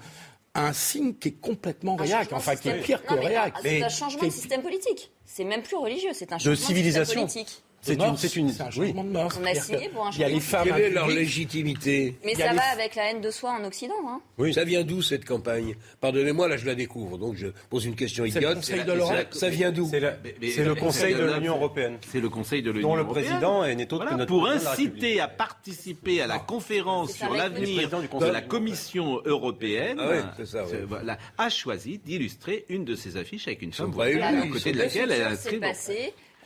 un 0.56 0.74
signe 0.74 1.14
qui 1.14 1.30
est 1.30 1.40
complètement 1.40 1.96
réac, 1.96 2.32
enfin 2.32 2.56
qui 2.56 2.70
est 2.70 2.82
pire 2.82 3.04
que 3.04 3.14
réac. 3.14 3.56
C'est 3.62 3.84
un 3.84 3.90
changement 3.90 4.24
de 4.24 4.30
système 4.30 4.62
politique. 4.62 5.12
C'est 5.26 5.44
même 5.44 5.64
plus 5.64 5.78
religieux, 5.78 6.12
c'est 6.14 6.32
un 6.32 6.38
changement 6.38 6.52
de, 6.52 6.56
civilisation. 6.56 7.22
politique. 7.22 7.64
C'est 7.84 7.96
une, 7.96 8.16
c'est 8.16 8.36
une, 8.38 8.50
un. 8.50 9.28
On 9.42 9.46
a 9.46 9.56
signé 9.56 9.90
pour 9.90 10.08
un. 10.08 10.12
Il 10.12 10.20
y 10.20 10.24
a 10.24 10.30
les 10.30 10.40
femmes. 10.40 10.64
Quelle 10.64 10.82
est 10.82 10.90
leur 10.90 11.08
légitimité 11.08 12.16
Mais 12.24 12.34
ça 12.34 12.54
va 12.54 12.64
avec 12.72 12.96
la 12.96 13.12
haine 13.12 13.20
de 13.20 13.30
soi 13.30 13.58
en 13.60 13.66
Occident. 13.66 13.94
Hein. 14.08 14.22
Oui. 14.38 14.54
Ça 14.54 14.64
vient 14.64 14.84
d'où 14.84 15.02
cette 15.02 15.26
campagne? 15.26 15.76
Pardonnez-moi, 16.00 16.48
là 16.48 16.56
je 16.56 16.66
la 16.66 16.76
découvre, 16.76 17.18
donc 17.18 17.36
je 17.36 17.48
pose 17.70 17.86
une 17.86 17.96
question 17.96 18.24
idiote. 18.24 18.60
C'est 18.62 18.78
le 18.78 18.94
Conseil 18.94 19.26
de 19.32 19.38
Ça 19.38 19.50
vient 19.50 19.72
d'où? 19.74 19.90
C'est 19.92 20.64
le 20.64 20.76
Conseil 20.76 21.14
de 21.14 21.26
l'Union 21.26 21.58
européenne. 21.58 21.98
C'est 22.10 22.22
le 22.22 22.30
Conseil 22.30 22.62
de 22.62 22.72
l'Union 22.72 22.96
européenne. 22.96 23.04
Dont 23.04 23.22
le 23.22 23.26
président 23.26 23.66
est 23.66 23.94
autre 23.94 24.06
que 24.06 24.14
notre 24.14 24.28
Pour 24.28 24.48
inciter 24.48 25.20
à 25.20 25.28
participer 25.28 26.22
à 26.22 26.28
la 26.28 26.40
conférence 26.40 27.12
sur 27.12 27.34
l'avenir 27.34 27.90
de 27.90 28.26
la 28.26 28.42
Commission 28.42 29.22
européenne, 29.26 30.00
ah 30.00 31.18
a 31.38 31.50
choisi 31.50 31.98
d'illustrer 31.98 32.66
une 32.70 32.86
de 32.86 32.96
ses 32.96 33.18
affiches 33.18 33.48
avec 33.48 33.62
une 33.62 33.74
femme 33.74 33.92
voilée 33.92 34.22
à 34.22 34.48
côté 34.48 34.72
de 34.72 34.78
laquelle 34.78 35.12
elle 35.12 35.24
a 35.24 35.30
inscrit. 35.32 35.60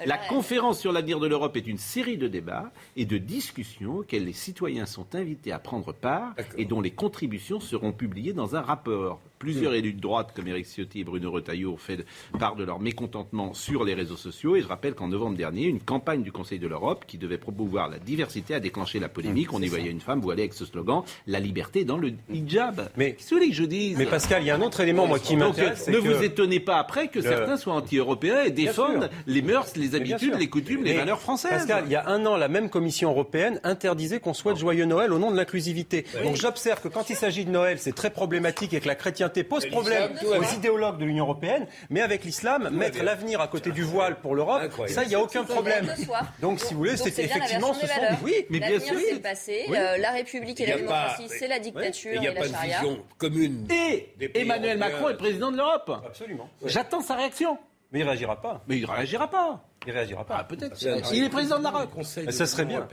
La 0.06 0.18
conférence 0.18 0.80
sur 0.80 0.92
l'avenir 0.92 1.20
de 1.20 1.28
l'Europe 1.28 1.58
est 1.58 1.66
une 1.66 1.78
série 1.78 2.18
de 2.18 2.28
débats 2.28 2.72
et 2.96 3.06
de 3.06 3.18
discussions 3.18 3.98
auxquels 3.98 4.26
les 4.26 4.34
citoyens 4.34 4.86
sont 4.86 5.16
invités 5.16 5.52
à 5.52 5.60
prendre 5.60 5.92
part 5.92 6.36
et 6.58 6.66
dont 6.66 6.82
les 6.82 6.92
contributions 6.92 7.60
seront 7.60 7.92
publiées 7.92 8.34
dans 8.34 8.56
un 8.56 8.62
rapport. 8.62 9.20
Plusieurs 9.40 9.76
élus 9.76 9.94
de 9.94 10.00
droite, 10.00 10.32
comme 10.36 10.48
Éric 10.48 10.66
Ciotti 10.66 11.02
et 11.02 11.04
Bruno 11.04 11.30
Retailleau, 11.30 11.74
ont 11.74 11.78
fait 11.78 12.06
part 12.40 12.56
de 12.56 12.64
leur 12.64 12.80
mécontentement 12.80 13.54
sur 13.54 13.84
les 13.84 13.94
réseaux 13.94 14.16
sociaux. 14.16 14.56
Et 14.56 14.62
je 14.62 14.68
rappelle 14.68 14.96
qu'en 14.96 15.08
novembre 15.08 15.38
dernier, 15.38 15.66
une 15.66 15.80
campagne 15.80 16.24
du 16.24 16.32
Conseil 16.32 16.58
de 16.58 16.68
l'Europe 16.68 17.06
qui 17.06 17.20
devait 17.20 17.38
promouvoir 17.38 17.88
la 17.88 18.00
diversité 18.00 18.56
a 18.56 18.60
déclenché 18.60 19.00
la 19.00 19.10
polémique. 19.10 19.54
On 19.54 19.62
y 19.62 19.68
voyait 19.68 19.92
une 19.92 20.00
femme 20.00 20.22
voilée 20.22 20.44
avec 20.44 20.54
ce 20.56 20.66
slogan 20.66 21.04
La 21.28 21.40
liberté 21.40 21.86
dans 21.86 21.98
le 21.98 22.14
hijab. 22.34 22.90
Mais 22.98 23.14
qu'est-ce 23.14 23.36
que 23.36 23.48
que 23.48 23.54
je 23.54 23.64
dise? 23.64 23.98
Mais 23.98 24.08
Pascal, 24.08 24.42
il 24.42 24.48
y 24.48 24.50
a 24.50 24.56
un 24.56 24.62
autre 24.62 24.80
élément 24.80 25.06
moi 25.06 25.20
qui 25.20 25.36
m'intéresse. 25.36 25.88
Ne 25.88 25.98
vous 25.98 26.24
étonnez 26.24 26.60
pas 26.60 26.78
après 26.78 27.08
que 27.08 27.22
certains 27.22 27.58
soient 27.58 27.76
anti-européens 27.76 28.44
et 28.44 28.52
défendent 28.52 29.10
les 29.28 29.44
mœurs, 29.44 29.76
les 29.76 29.87
habitudes, 29.96 30.36
les 30.38 30.50
coutumes, 30.50 30.84
les 30.84 30.94
valeurs 30.94 31.20
françaises. 31.20 31.52
Pascal, 31.52 31.84
il 31.86 31.92
y 31.92 31.96
a 31.96 32.08
un 32.08 32.26
an, 32.26 32.38
la 32.38 32.48
même 32.48 32.70
Commission 32.70 33.10
européenne 33.10 33.60
interdisait 33.64 34.20
qu'on 34.20 34.34
souhaite 34.34 34.58
joyeux 34.58 34.86
Noël 34.86 35.14
au 35.14 35.20
nom 35.20 35.32
de 35.32 35.38
l'inclusivité. 35.38 36.06
Donc 36.24 36.36
j'observe 36.36 36.82
que 36.82 36.88
quand 36.88 37.10
il 37.10 37.16
s'agit 37.16 37.46
de 37.46 37.52
Noël, 37.52 37.80
c'est 37.80 37.96
très 37.96 38.10
problématique 38.10 38.74
et 38.74 38.80
que 38.80 38.88
la 38.88 38.96
chrétienté 38.96 39.44
pose 39.44 39.66
problème 39.68 40.12
aux 40.24 40.56
idéologues 40.56 40.98
de 40.98 41.06
l'Union 41.06 41.26
européenne, 41.26 41.68
mais 41.90 42.02
avec 42.02 42.24
l'islam, 42.24 42.70
mettre 42.72 43.04
l'avenir 43.04 43.42
à 43.42 43.48
côté 43.48 43.72
du 43.72 43.84
voile 43.84 44.20
pour 44.20 44.36
l'Europe, 44.36 44.62
ça, 44.88 45.04
il 45.04 45.10
n'y 45.10 45.16
a 45.16 45.22
aucun 45.22 45.44
problème. 45.44 45.94
Donc, 46.42 46.60
si 46.60 46.74
vous 46.74 46.80
voulez, 46.80 46.98
c'est 46.98 47.18
effectivement 47.20 47.74
ce 47.74 47.88
sont. 47.88 47.94
Oui, 48.24 48.46
mais 48.50 48.60
bien 48.60 48.80
sûr. 48.80 48.96
c'est 49.00 49.14
le 49.14 49.20
passé. 49.22 49.66
Euh, 49.70 49.98
la 49.98 50.12
République 50.12 50.60
et 50.62 50.66
la 50.66 50.78
démocratie, 50.78 51.28
c'est 51.30 51.48
la 51.48 51.60
dictature 51.60 52.22
et 52.22 52.34
la 52.34 52.48
charia. 52.48 52.82
commune. 53.18 53.68
Et 53.72 54.14
Emmanuel 54.34 54.78
Macron 54.78 55.10
est 55.10 55.18
président 55.18 55.52
de 55.52 55.58
l'Europe. 55.58 55.92
Absolument. 56.06 56.50
J'attends 56.66 57.02
sa 57.02 57.16
réaction. 57.16 57.58
Mais 57.92 58.00
il 58.00 58.04
ne 58.04 58.10
réagira 58.10 58.42
pas. 58.42 58.64
Mais 58.68 58.78
il 58.78 58.82
ne 58.82 58.88
réagira 58.88 59.30
pas. 59.30 59.64
Il 59.86 59.94
réagira 59.94 60.26
pas. 60.26 60.38
Ah, 60.40 60.44
peut-être. 60.44 60.78
Il 61.14 61.24
est 61.24 61.30
président 61.30 61.58
de 61.60 61.64
l'Europe. 61.64 61.92
Ça 62.04 62.46
serait 62.46 62.66
bien. 62.66 62.88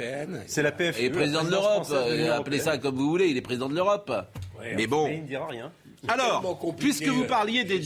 C'est 0.46 0.62
la 0.62 0.72
PFE. 0.72 0.98
Il 1.00 1.04
est 1.06 1.10
président 1.10 1.44
de 1.44 1.50
l'Europe. 1.50 1.86
Appelez 2.32 2.60
ça 2.60 2.78
comme 2.78 2.96
vous 2.96 3.08
voulez. 3.08 3.28
Il 3.28 3.36
est 3.36 3.42
président 3.42 3.68
de 3.68 3.74
l'Europe. 3.74 4.12
Mais 4.76 4.86
bon. 4.86 5.08
il 5.08 5.22
ne 5.22 5.26
dira 5.26 5.46
rien. 5.46 5.72
Alors, 6.08 6.58
puisque 6.78 7.06
vous 7.06 7.24
parliez 7.24 7.64
des, 7.64 7.80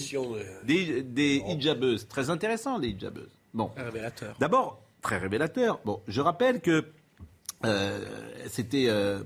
des, 0.64 1.02
des 1.02 1.42
hijabeuses, 1.48 2.08
très 2.08 2.30
intéressant 2.30 2.78
les 2.78 2.88
hijabeuses. 2.88 3.30
Bon. 3.54 3.70
Révélateur. 3.76 4.34
D'abord, 4.40 4.80
très 5.02 5.18
révélateur. 5.18 5.80
Bon, 5.84 6.00
je 6.08 6.20
rappelle 6.20 6.60
que 6.60 6.84
euh, 7.64 7.98
c'était 8.48 8.86
euh, 8.88 9.20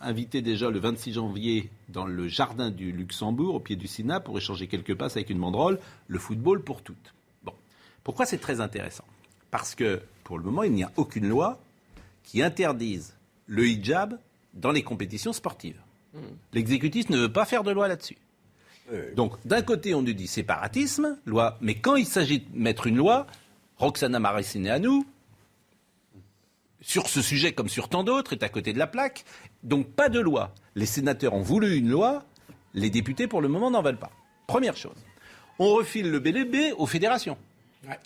invité 0.00 0.42
déjà 0.42 0.70
le 0.70 0.78
26 0.78 1.14
janvier 1.14 1.70
dans 1.88 2.06
le 2.06 2.28
jardin 2.28 2.70
du 2.70 2.92
Luxembourg, 2.92 3.54
au 3.54 3.60
pied 3.60 3.76
du 3.76 3.86
Sénat, 3.86 4.20
pour 4.20 4.36
échanger 4.36 4.66
quelques 4.66 4.94
passes 4.94 5.16
avec 5.16 5.30
une 5.30 5.40
banderole, 5.40 5.78
le 6.08 6.18
football 6.18 6.62
pour 6.62 6.82
toutes. 6.82 7.14
Bon. 7.44 7.52
Pourquoi 8.04 8.26
c'est 8.26 8.38
très 8.38 8.60
intéressant? 8.60 9.04
Parce 9.50 9.74
que, 9.74 10.02
pour 10.24 10.38
le 10.38 10.44
moment, 10.44 10.62
il 10.62 10.72
n'y 10.72 10.84
a 10.84 10.92
aucune 10.96 11.28
loi 11.28 11.60
qui 12.24 12.42
interdise 12.42 13.14
le 13.46 13.66
hijab 13.66 14.18
dans 14.54 14.72
les 14.72 14.82
compétitions 14.82 15.32
sportives. 15.32 15.80
L'exécutif 16.52 17.10
ne 17.10 17.18
veut 17.18 17.32
pas 17.32 17.44
faire 17.44 17.62
de 17.62 17.70
loi 17.70 17.88
là-dessus. 17.88 18.16
Donc, 19.14 19.34
d'un 19.44 19.62
côté, 19.62 19.94
on 19.94 20.02
nous 20.02 20.12
dit 20.12 20.28
séparatisme, 20.28 21.18
loi, 21.26 21.58
mais 21.60 21.74
quand 21.74 21.96
il 21.96 22.06
s'agit 22.06 22.40
de 22.40 22.56
mettre 22.56 22.86
une 22.86 22.96
loi, 22.96 23.26
Roxana 23.78 24.18
à 24.18 24.78
nous, 24.78 25.06
sur 26.86 27.08
ce 27.08 27.20
sujet 27.20 27.52
comme 27.52 27.68
sur 27.68 27.88
tant 27.88 28.04
d'autres, 28.04 28.32
est 28.32 28.44
à 28.44 28.48
côté 28.48 28.72
de 28.72 28.78
la 28.78 28.86
plaque. 28.86 29.24
Donc, 29.64 29.88
pas 29.88 30.08
de 30.08 30.20
loi. 30.20 30.54
Les 30.76 30.86
sénateurs 30.86 31.34
ont 31.34 31.42
voulu 31.42 31.74
une 31.76 31.90
loi, 31.90 32.24
les 32.74 32.90
députés, 32.90 33.26
pour 33.26 33.42
le 33.42 33.48
moment, 33.48 33.72
n'en 33.72 33.82
veulent 33.82 33.98
pas. 33.98 34.12
Première 34.46 34.76
chose. 34.76 35.04
On 35.58 35.74
refile 35.74 36.12
le 36.12 36.20
BLB 36.20 36.78
aux 36.78 36.86
fédérations. 36.86 37.36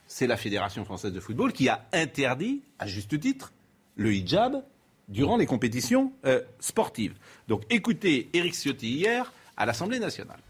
C'est 0.06 0.26
la 0.26 0.38
Fédération 0.38 0.86
française 0.86 1.12
de 1.12 1.20
football 1.20 1.52
qui 1.52 1.68
a 1.68 1.86
interdit, 1.92 2.62
à 2.78 2.86
juste 2.86 3.20
titre, 3.20 3.52
le 3.96 4.14
hijab 4.14 4.62
durant 5.08 5.36
les 5.36 5.46
compétitions 5.46 6.12
euh, 6.24 6.40
sportives. 6.58 7.14
Donc 7.48 7.64
écoutez 7.68 8.30
Éric 8.32 8.54
Ciotti 8.54 8.88
hier 8.88 9.32
à 9.56 9.66
l'Assemblée 9.66 9.98
nationale. 9.98 10.40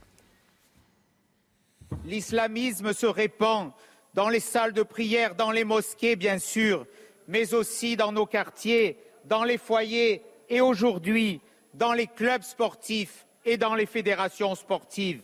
L'islamisme 2.05 2.93
se 2.93 3.07
répand 3.07 3.73
dans 4.15 4.29
les 4.29 4.41
salles 4.41 4.73
de 4.73 4.83
prière, 4.83 5.35
dans 5.35 5.51
les 5.51 5.65
mosquées 5.65 6.17
bien 6.17 6.39
sûr, 6.39 6.87
mais 7.31 7.55
aussi 7.55 7.97
dans 7.97 8.13
nos 8.13 8.27
quartiers, 8.27 8.99
dans 9.25 9.45
les 9.45 9.57
foyers 9.57 10.23
et 10.49 10.61
aujourd'hui 10.61 11.41
dans 11.73 11.93
les 11.93 12.09
clubs 12.09 12.43
sportifs 12.43 13.27
et 13.45 13.57
dans 13.57 13.75
les 13.75 13.87
fédérations 13.87 14.55
sportives. 14.55 15.23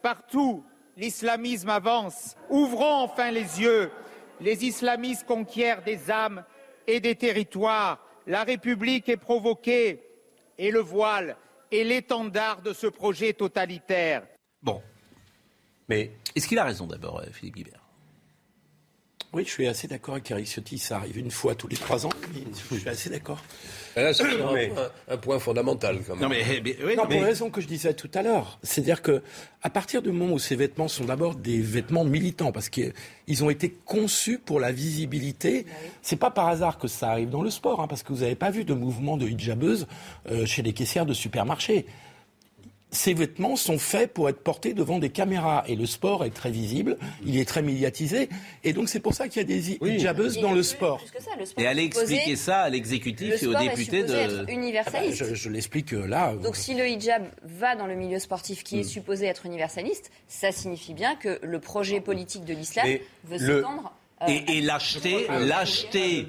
Partout, 0.00 0.64
l'islamisme 0.96 1.68
avance. 1.68 2.34
Ouvrons 2.48 3.02
enfin 3.02 3.30
les 3.30 3.60
yeux. 3.60 3.90
Les 4.40 4.64
islamistes 4.64 5.26
conquièrent 5.26 5.82
des 5.82 6.10
âmes 6.10 6.44
et 6.86 6.98
des 6.98 7.14
territoires 7.14 8.00
la 8.26 8.44
République 8.44 9.08
est 9.08 9.16
provoquée 9.16 10.02
et 10.58 10.70
le 10.70 10.80
voile 10.80 11.36
est 11.70 11.84
l'étendard 11.84 12.62
de 12.62 12.72
ce 12.72 12.86
projet 12.86 13.32
totalitaire. 13.32 14.26
Bon. 14.62 14.82
Mais 15.88 16.12
est-ce 16.34 16.46
qu'il 16.46 16.58
a 16.58 16.64
raison 16.64 16.86
d'abord, 16.86 17.20
euh, 17.20 17.26
Philippe 17.32 17.56
Guibert? 17.56 17.81
Oui, 19.34 19.44
je 19.46 19.50
suis 19.50 19.66
assez 19.66 19.88
d'accord 19.88 20.14
avec 20.14 20.30
Eric 20.30 20.46
Ciotti. 20.46 20.78
Ça 20.78 20.96
arrive 20.96 21.16
une 21.16 21.30
fois 21.30 21.54
tous 21.54 21.68
les 21.68 21.76
trois 21.76 22.04
ans. 22.04 22.10
Je 22.70 22.76
suis 22.76 22.88
assez 22.88 23.08
d'accord. 23.08 23.42
Là, 23.96 24.12
c'est 24.12 24.24
un, 24.24 25.16
point 25.16 25.38
fondamental, 25.38 25.98
quand 26.06 26.14
même. 26.14 26.22
Non, 26.22 26.28
mais, 26.28 26.62
oui, 26.64 26.96
non, 26.96 27.04
pour 27.04 27.20
la 27.20 27.26
raison 27.26 27.50
que 27.50 27.60
je 27.60 27.66
disais 27.66 27.94
tout 27.94 28.10
à 28.14 28.22
l'heure. 28.22 28.58
C'est-à-dire 28.62 29.00
que, 29.00 29.22
à 29.62 29.70
partir 29.70 30.02
du 30.02 30.12
moment 30.12 30.34
où 30.34 30.38
ces 30.38 30.56
vêtements 30.56 30.88
sont 30.88 31.04
d'abord 31.04 31.34
des 31.34 31.60
vêtements 31.60 32.04
militants, 32.04 32.52
parce 32.52 32.68
qu'ils 32.68 33.44
ont 33.44 33.50
été 33.50 33.70
conçus 33.84 34.38
pour 34.38 34.60
la 34.60 34.72
visibilité, 34.72 35.66
c'est 36.02 36.16
pas 36.16 36.30
par 36.30 36.48
hasard 36.48 36.78
que 36.78 36.88
ça 36.88 37.10
arrive 37.10 37.30
dans 37.30 37.42
le 37.42 37.50
sport, 37.50 37.80
hein, 37.80 37.86
parce 37.86 38.02
que 38.02 38.12
vous 38.12 38.20
n'avez 38.20 38.34
pas 38.34 38.50
vu 38.50 38.64
de 38.64 38.74
mouvement 38.74 39.16
de 39.16 39.26
hijabeuse 39.26 39.86
euh, 40.30 40.46
chez 40.46 40.62
les 40.62 40.72
caissières 40.72 41.06
de 41.06 41.14
supermarchés 41.14 41.86
ces 42.92 43.14
vêtements 43.14 43.56
sont 43.56 43.78
faits 43.78 44.12
pour 44.12 44.28
être 44.28 44.42
portés 44.42 44.74
devant 44.74 44.98
des 44.98 45.10
caméras. 45.10 45.64
Et 45.66 45.74
le 45.74 45.86
sport 45.86 46.24
est 46.24 46.30
très 46.30 46.50
visible, 46.50 46.98
il 47.24 47.38
est 47.38 47.48
très 47.48 47.62
médiatisé. 47.62 48.28
Et 48.64 48.72
donc 48.72 48.88
c'est 48.88 49.00
pour 49.00 49.14
ça 49.14 49.28
qu'il 49.28 49.40
y 49.42 49.44
a 49.44 49.48
des 49.48 49.72
hijabeuses 49.72 50.38
dans 50.38 50.52
le 50.52 50.62
sport. 50.62 51.00
et 51.56 51.66
allez 51.66 51.84
expliquer 51.84 52.36
ça 52.36 52.60
à 52.60 52.68
l'exécutif 52.68 53.42
et 53.42 53.46
aux 53.46 53.54
députés 53.54 54.04
de. 54.04 54.12
Être 54.14 54.50
universaliste. 54.50 55.22
Ah 55.22 55.24
bah, 55.24 55.34
je, 55.34 55.48
l'explique 55.48 55.94
euh, 55.94 56.06
là. 56.06 56.34
Donc 56.34 56.56
si 56.56 56.74
le 56.74 56.86
hijab 56.86 57.24
va 57.42 57.74
dans 57.74 57.86
le 57.86 57.94
milieu 57.94 58.18
sportif 58.18 58.62
qui 58.62 58.78
est 58.78 58.82
hmm. 58.82 58.84
supposé 58.84 59.26
être 59.26 59.46
universaliste, 59.46 60.10
ça 60.28 60.52
signifie 60.52 60.94
bien 60.94 61.16
que 61.16 61.40
le 61.42 61.60
projet 61.60 62.00
politique 62.00 62.44
de 62.44 62.52
l'islam 62.54 62.86
veut 63.24 63.38
s'étendre 63.38 63.92
et, 64.28 64.58
et 64.58 64.60
l'acheter, 64.60 65.26
l'acheter, 65.28 66.26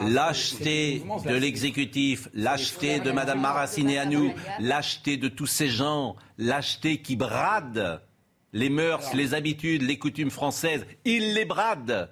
l'acheter 0.00 1.02
de 1.26 1.34
l'exécutif, 1.34 2.28
l'acheter 2.34 3.00
de 3.00 3.10
Madame 3.10 3.40
Maraciné 3.40 3.98
à 3.98 4.06
nous, 4.06 4.32
l'acheter 4.58 5.16
de 5.16 5.28
tous 5.28 5.46
ces 5.46 5.68
gens, 5.68 6.16
l'acheter 6.36 7.00
qui 7.02 7.16
bradent 7.16 8.00
les 8.52 8.70
mœurs, 8.70 9.12
les 9.14 9.34
habitudes, 9.34 9.82
les 9.82 9.98
coutumes 9.98 10.30
françaises, 10.30 10.86
il 11.04 11.34
les 11.34 11.44
brade. 11.44 12.10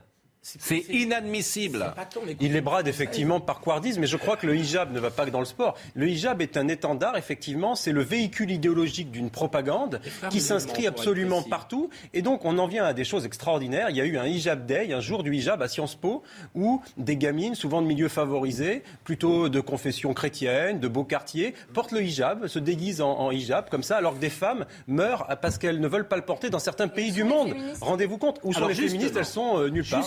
C'est 0.58 0.84
inadmissible. 0.90 1.92
Il 2.40 2.52
les 2.52 2.60
brade 2.60 2.86
effectivement 2.86 3.40
par 3.40 3.60
couardise, 3.60 3.98
mais 3.98 4.06
je 4.06 4.16
crois 4.16 4.36
que 4.36 4.46
le 4.46 4.54
hijab 4.54 4.92
ne 4.92 5.00
va 5.00 5.10
pas 5.10 5.26
que 5.26 5.30
dans 5.30 5.40
le 5.40 5.44
sport. 5.44 5.76
Le 5.94 6.08
hijab 6.08 6.40
est 6.40 6.56
un 6.56 6.68
étendard, 6.68 7.16
effectivement, 7.16 7.74
c'est 7.74 7.90
le 7.90 8.02
véhicule 8.02 8.52
idéologique 8.52 9.10
d'une 9.10 9.30
propagande 9.30 10.00
qui 10.30 10.40
s'inscrit 10.40 10.86
absolument 10.86 11.42
partout. 11.42 11.90
Et 12.14 12.22
donc 12.22 12.44
on 12.44 12.58
en 12.58 12.68
vient 12.68 12.84
à 12.84 12.92
des 12.92 13.02
choses 13.02 13.26
extraordinaires. 13.26 13.90
Il 13.90 13.96
y 13.96 14.00
a 14.00 14.04
eu 14.04 14.18
un 14.18 14.26
hijab 14.26 14.66
day, 14.66 14.92
un 14.92 15.00
jour 15.00 15.24
du 15.24 15.34
hijab 15.34 15.62
à 15.62 15.68
Sciences 15.68 15.96
Po, 15.96 16.22
où 16.54 16.80
des 16.96 17.16
gamines, 17.16 17.56
souvent 17.56 17.82
de 17.82 17.88
milieux 17.88 18.08
favorisés, 18.08 18.84
plutôt 19.02 19.48
de 19.48 19.60
confession 19.60 20.14
chrétienne, 20.14 20.78
de 20.78 20.86
beaux 20.86 21.04
quartiers, 21.04 21.54
portent 21.74 21.92
le 21.92 22.02
hijab, 22.02 22.46
se 22.46 22.60
déguisent 22.60 23.00
en, 23.00 23.32
hijab 23.32 23.68
comme 23.68 23.82
ça, 23.82 23.96
alors 23.96 24.14
que 24.14 24.20
des 24.20 24.30
femmes 24.30 24.64
meurent 24.86 25.26
parce 25.42 25.58
qu'elles 25.58 25.80
ne 25.80 25.88
veulent 25.88 26.06
pas 26.06 26.16
le 26.16 26.22
porter 26.22 26.50
dans 26.50 26.60
certains 26.60 26.86
pays 26.86 27.10
du 27.10 27.24
monde. 27.24 27.52
Rendez-vous 27.80 28.18
compte, 28.18 28.38
où 28.44 28.52
sont 28.52 28.68
les 28.68 28.74
féministes? 28.74 29.16
Elles 29.16 29.24
sont 29.24 29.58
euh, 29.58 29.70
nulle 29.70 29.84
part. 29.84 30.04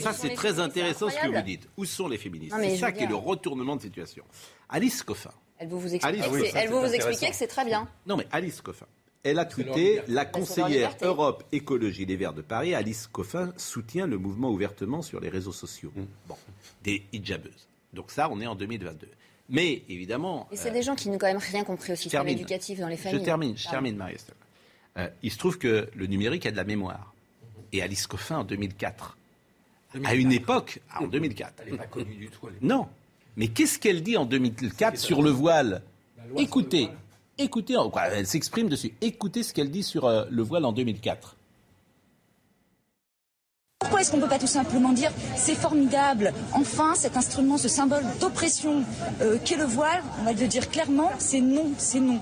Ça, 0.00 0.12
c'est 0.12 0.34
très 0.34 0.60
intéressant 0.60 1.10
ce 1.10 1.16
que 1.16 1.34
vous 1.34 1.42
dites. 1.42 1.68
Où 1.76 1.84
sont 1.84 2.08
les 2.08 2.18
féministes 2.18 2.56
C'est 2.58 2.76
ça 2.76 2.92
qui 2.92 3.04
est 3.04 3.08
le 3.08 3.14
retournement 3.14 3.76
de 3.76 3.82
situation. 3.82 4.24
Alice 4.68 5.02
Coffin. 5.02 5.32
Elle 5.58 5.68
vous, 5.68 5.80
vous 5.80 5.94
expliquer 5.94 7.30
que 7.30 7.36
c'est 7.36 7.46
très 7.46 7.64
bien. 7.64 7.88
Non, 8.06 8.16
mais 8.16 8.26
Alice 8.32 8.60
Coffin. 8.60 8.86
Elle 9.22 9.38
a 9.38 9.46
tweeté 9.46 10.02
la 10.08 10.26
conseillère 10.26 10.94
Europe 11.00 11.44
Écologie 11.50 12.04
Les 12.04 12.16
Verts 12.16 12.34
de 12.34 12.42
Paris, 12.42 12.74
Alice 12.74 13.06
Coffin, 13.06 13.54
soutient 13.56 14.06
le 14.06 14.18
mouvement 14.18 14.50
ouvertement 14.50 15.00
sur 15.00 15.20
les 15.20 15.30
réseaux 15.30 15.52
sociaux. 15.52 15.92
Mm. 15.96 16.02
Bon, 16.28 16.36
des 16.82 17.02
hijabeuses. 17.12 17.66
Donc 17.94 18.10
ça, 18.10 18.28
on 18.30 18.40
est 18.40 18.46
en 18.46 18.54
2022. 18.54 19.08
Mais 19.48 19.82
évidemment. 19.88 20.48
Et 20.52 20.56
c'est 20.56 20.70
des 20.70 20.82
gens 20.82 20.94
qui 20.94 21.08
n'ont 21.08 21.18
quand 21.18 21.26
même 21.26 21.38
rien 21.38 21.64
compris 21.64 21.92
au 21.92 21.96
système 21.96 22.28
éducatif 22.28 22.80
dans 22.80 22.88
les 22.88 22.96
familles. 22.96 23.20
Je 23.20 23.24
termine, 23.24 23.56
je 23.56 23.68
termine, 23.68 23.96
Marie 23.96 24.16
euh, 24.96 25.08
il 25.24 25.32
se 25.32 25.38
trouve 25.38 25.58
que 25.58 25.88
le 25.92 26.06
numérique 26.06 26.46
a 26.46 26.52
de 26.52 26.56
la 26.56 26.62
mémoire. 26.62 27.12
Et 27.72 27.82
Alice 27.82 28.06
Coffin, 28.06 28.38
en 28.38 28.44
2004, 28.44 29.16
à 30.04 30.14
une 30.14 30.32
époque, 30.32 30.80
en 30.98 31.06
2004. 31.06 31.62
Elle 31.64 31.72
n'est 31.72 31.78
pas 31.78 31.86
connue 31.86 32.14
du 32.14 32.28
tout. 32.28 32.48
Non. 32.60 32.86
Mais 33.36 33.48
qu'est-ce 33.48 33.78
qu'elle 33.78 34.02
dit 34.02 34.16
en 34.16 34.24
2004 34.24 34.98
sur 34.98 35.22
le 35.22 35.30
voile 35.30 35.82
Écoutez, 36.36 36.88
écoutez, 37.38 37.74
elle 38.12 38.26
s'exprime 38.26 38.68
dessus. 38.68 38.94
Écoutez 39.00 39.42
ce 39.42 39.52
qu'elle 39.52 39.70
dit 39.70 39.82
sur 39.82 40.06
euh, 40.06 40.24
le 40.30 40.42
voile 40.42 40.64
en 40.64 40.72
2004. 40.72 41.36
Pourquoi 43.80 44.00
est-ce 44.00 44.10
qu'on 44.10 44.16
ne 44.16 44.22
peut 44.22 44.28
pas 44.28 44.38
tout 44.38 44.46
simplement 44.46 44.92
dire 44.92 45.12
c'est 45.36 45.54
formidable, 45.54 46.32
enfin 46.52 46.94
cet 46.94 47.16
instrument, 47.16 47.58
ce 47.58 47.68
symbole 47.68 48.02
d'oppression 48.18 48.82
euh, 49.20 49.38
qu'est 49.44 49.56
le 49.56 49.64
voile, 49.64 50.02
on 50.20 50.24
va 50.24 50.32
le 50.32 50.46
dire 50.46 50.70
clairement, 50.70 51.12
c'est 51.18 51.42
non, 51.42 51.70
c'est 51.76 52.00
non. 52.00 52.18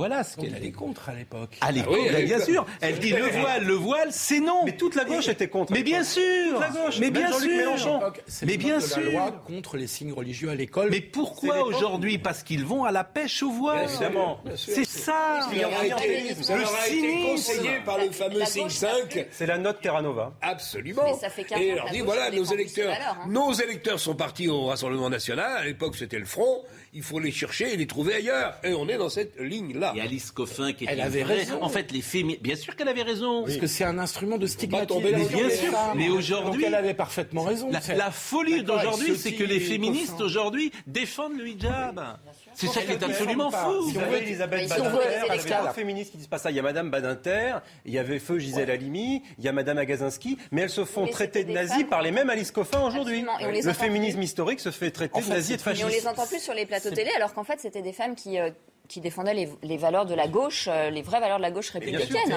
Voilà 0.00 0.24
ce 0.24 0.38
qu'elle 0.38 0.64
est 0.64 0.72
contre 0.72 1.10
à 1.10 1.12
l'époque. 1.12 1.58
À 1.60 1.70
l'époque, 1.70 1.98
ah 2.16 2.22
bien 2.22 2.40
sûr. 2.40 2.64
Elle 2.80 2.98
dit 3.00 3.10
le 3.10 3.26
voile, 3.26 3.64
le 3.64 3.74
voile, 3.74 4.08
c'est 4.12 4.40
non. 4.40 4.62
Mais 4.64 4.74
toute 4.74 4.94
la 4.94 5.04
gauche 5.04 5.28
était 5.28 5.48
contre. 5.48 5.74
Mais 5.74 5.82
bien 5.82 6.02
sûr. 6.02 6.58
la 6.58 6.70
gauche. 6.70 6.98
Mais 7.00 7.10
bien 7.10 7.30
sûr. 7.30 7.50
Mélenchon. 7.50 8.00
Mais 8.46 8.56
bien 8.56 8.80
sûr. 8.80 8.96
La 8.96 9.10
loi 9.10 9.42
contre 9.46 9.76
les 9.76 9.86
signes 9.86 10.14
religieux 10.14 10.48
à 10.48 10.54
l'école. 10.54 10.88
Mais 10.90 11.02
pourquoi 11.02 11.66
aujourd'hui 11.66 12.16
Parce 12.16 12.42
qu'ils 12.42 12.64
vont 12.64 12.84
à 12.84 12.92
la 12.92 13.04
pêche 13.04 13.42
au 13.42 13.50
voile. 13.50 13.90
Évidemment. 13.90 14.40
C'est 14.56 14.86
ça. 14.86 15.40
le 15.52 16.64
cynisme. 16.88 17.26
conseillé 17.26 17.80
par 17.84 17.98
le 17.98 18.10
fameux 18.10 18.42
signe 18.46 18.70
5. 18.70 19.26
C'est 19.30 19.46
la 19.46 19.58
note 19.58 19.82
Terra 19.82 20.00
Nova. 20.00 20.32
Absolument. 20.40 21.02
Mais 21.04 21.18
ça 21.18 21.28
fait 21.28 21.44
Et 21.58 21.68
elle 21.68 21.76
leur 21.76 21.90
dit 21.90 22.00
voilà, 22.00 22.30
nos 22.30 22.44
électeurs, 22.44 22.90
hein. 22.90 23.28
nos 23.28 23.52
électeurs 23.52 24.00
sont 24.00 24.14
partis 24.14 24.48
au 24.48 24.64
Rassemblement 24.64 25.10
national. 25.10 25.58
À 25.58 25.64
l'époque, 25.66 25.94
c'était 25.94 26.18
le 26.18 26.24
Front 26.24 26.62
il 26.92 27.02
faut 27.02 27.18
les 27.18 27.30
chercher 27.30 27.72
et 27.72 27.76
les 27.76 27.86
trouver 27.86 28.14
ailleurs. 28.14 28.54
Et 28.64 28.72
on 28.74 28.88
est 28.88 28.96
dans 28.96 29.08
cette 29.08 29.38
ligne-là. 29.38 29.89
Et 29.94 30.00
Alice 30.00 30.30
Coffin 30.30 30.72
qui 30.72 30.84
était 30.84 30.92
Elle 30.92 31.00
avait 31.00 31.22
raison. 31.22 31.62
En 31.62 31.68
fait, 31.68 31.92
les 31.92 32.02
féministes, 32.02 32.42
bien 32.42 32.56
sûr 32.56 32.76
qu'elle 32.76 32.88
avait 32.88 33.02
raison. 33.02 33.44
Parce 33.44 33.56
que 33.56 33.66
c'est 33.66 33.84
un 33.84 33.98
instrument 33.98 34.38
de 34.38 34.46
stigmatisation. 34.46 35.00
bien 35.00 35.50
sûr. 35.50 35.72
Mais 35.94 36.08
aujourd'hui, 36.08 36.64
elle 36.66 36.74
avait 36.74 36.94
parfaitement 36.94 37.42
raison. 37.42 37.70
La, 37.70 38.10
folie 38.10 38.62
d'aujourd'hui, 38.62 39.16
c'est 39.16 39.34
que 39.34 39.44
les 39.44 39.60
féministes 39.60 40.20
aujourd'hui 40.20 40.72
défendent 40.86 41.36
le 41.36 41.48
hijab. 41.48 42.18
C'est 42.54 42.66
ça 42.66 42.82
qui 42.82 42.92
est 42.92 43.02
absolument 43.02 43.50
fou. 43.50 43.90
Si 43.90 43.98
on 43.98 44.00
veut 44.00 44.18
Elisabeth 44.18 44.68
Badinter, 44.68 45.06
il 45.28 45.50
y 45.50 45.52
avait 45.52 45.72
féministes 45.72 46.12
qui 46.12 46.18
disent 46.18 46.26
pas 46.26 46.38
ça. 46.38 46.50
Il 46.50 46.56
y 46.56 46.58
a 46.58 46.62
Madame 46.62 46.90
Badinter, 46.90 47.56
il 47.84 47.92
y 47.92 47.98
avait 47.98 48.18
Feu 48.18 48.38
Gisèle 48.38 48.70
Halimi, 48.70 49.22
il 49.38 49.44
y 49.44 49.48
a 49.48 49.52
Madame 49.52 49.78
Agazinski, 49.78 50.36
mais 50.50 50.62
elles 50.62 50.70
se 50.70 50.84
font 50.84 51.06
traiter 51.06 51.44
de 51.44 51.52
nazis 51.52 51.84
par 51.84 52.02
les 52.02 52.10
mêmes 52.10 52.30
Alice 52.30 52.50
Coffin 52.50 52.82
aujourd'hui. 52.82 53.24
Le 53.40 53.72
féminisme 53.72 54.22
historique 54.22 54.60
se 54.60 54.70
fait 54.70 54.90
traiter 54.90 55.20
de 55.20 55.28
nazis 55.28 55.52
et 55.52 55.56
de 55.56 55.62
fascistes. 55.62 55.86
on 55.86 55.88
les 55.88 56.06
entend 56.06 56.26
plus 56.26 56.40
sur 56.40 56.54
les 56.54 56.66
plateaux 56.66 56.90
télé, 56.90 57.10
alors 57.16 57.34
qu'en 57.34 57.44
fait, 57.44 57.60
c'était 57.60 57.82
des 57.82 57.92
femmes 57.92 58.14
qui 58.14 58.38
euh, 58.38 58.50
qui 58.90 59.00
défendaient 59.00 59.48
les, 59.62 59.76
valeurs 59.76 60.04
de 60.04 60.14
la 60.14 60.26
gauche, 60.26 60.68
euh, 60.68 60.90
les 60.90 61.02
vraies 61.02 61.20
valeurs 61.20 61.36
de 61.36 61.42
la 61.42 61.52
gauche 61.52 61.70
républicaine. 61.70 62.34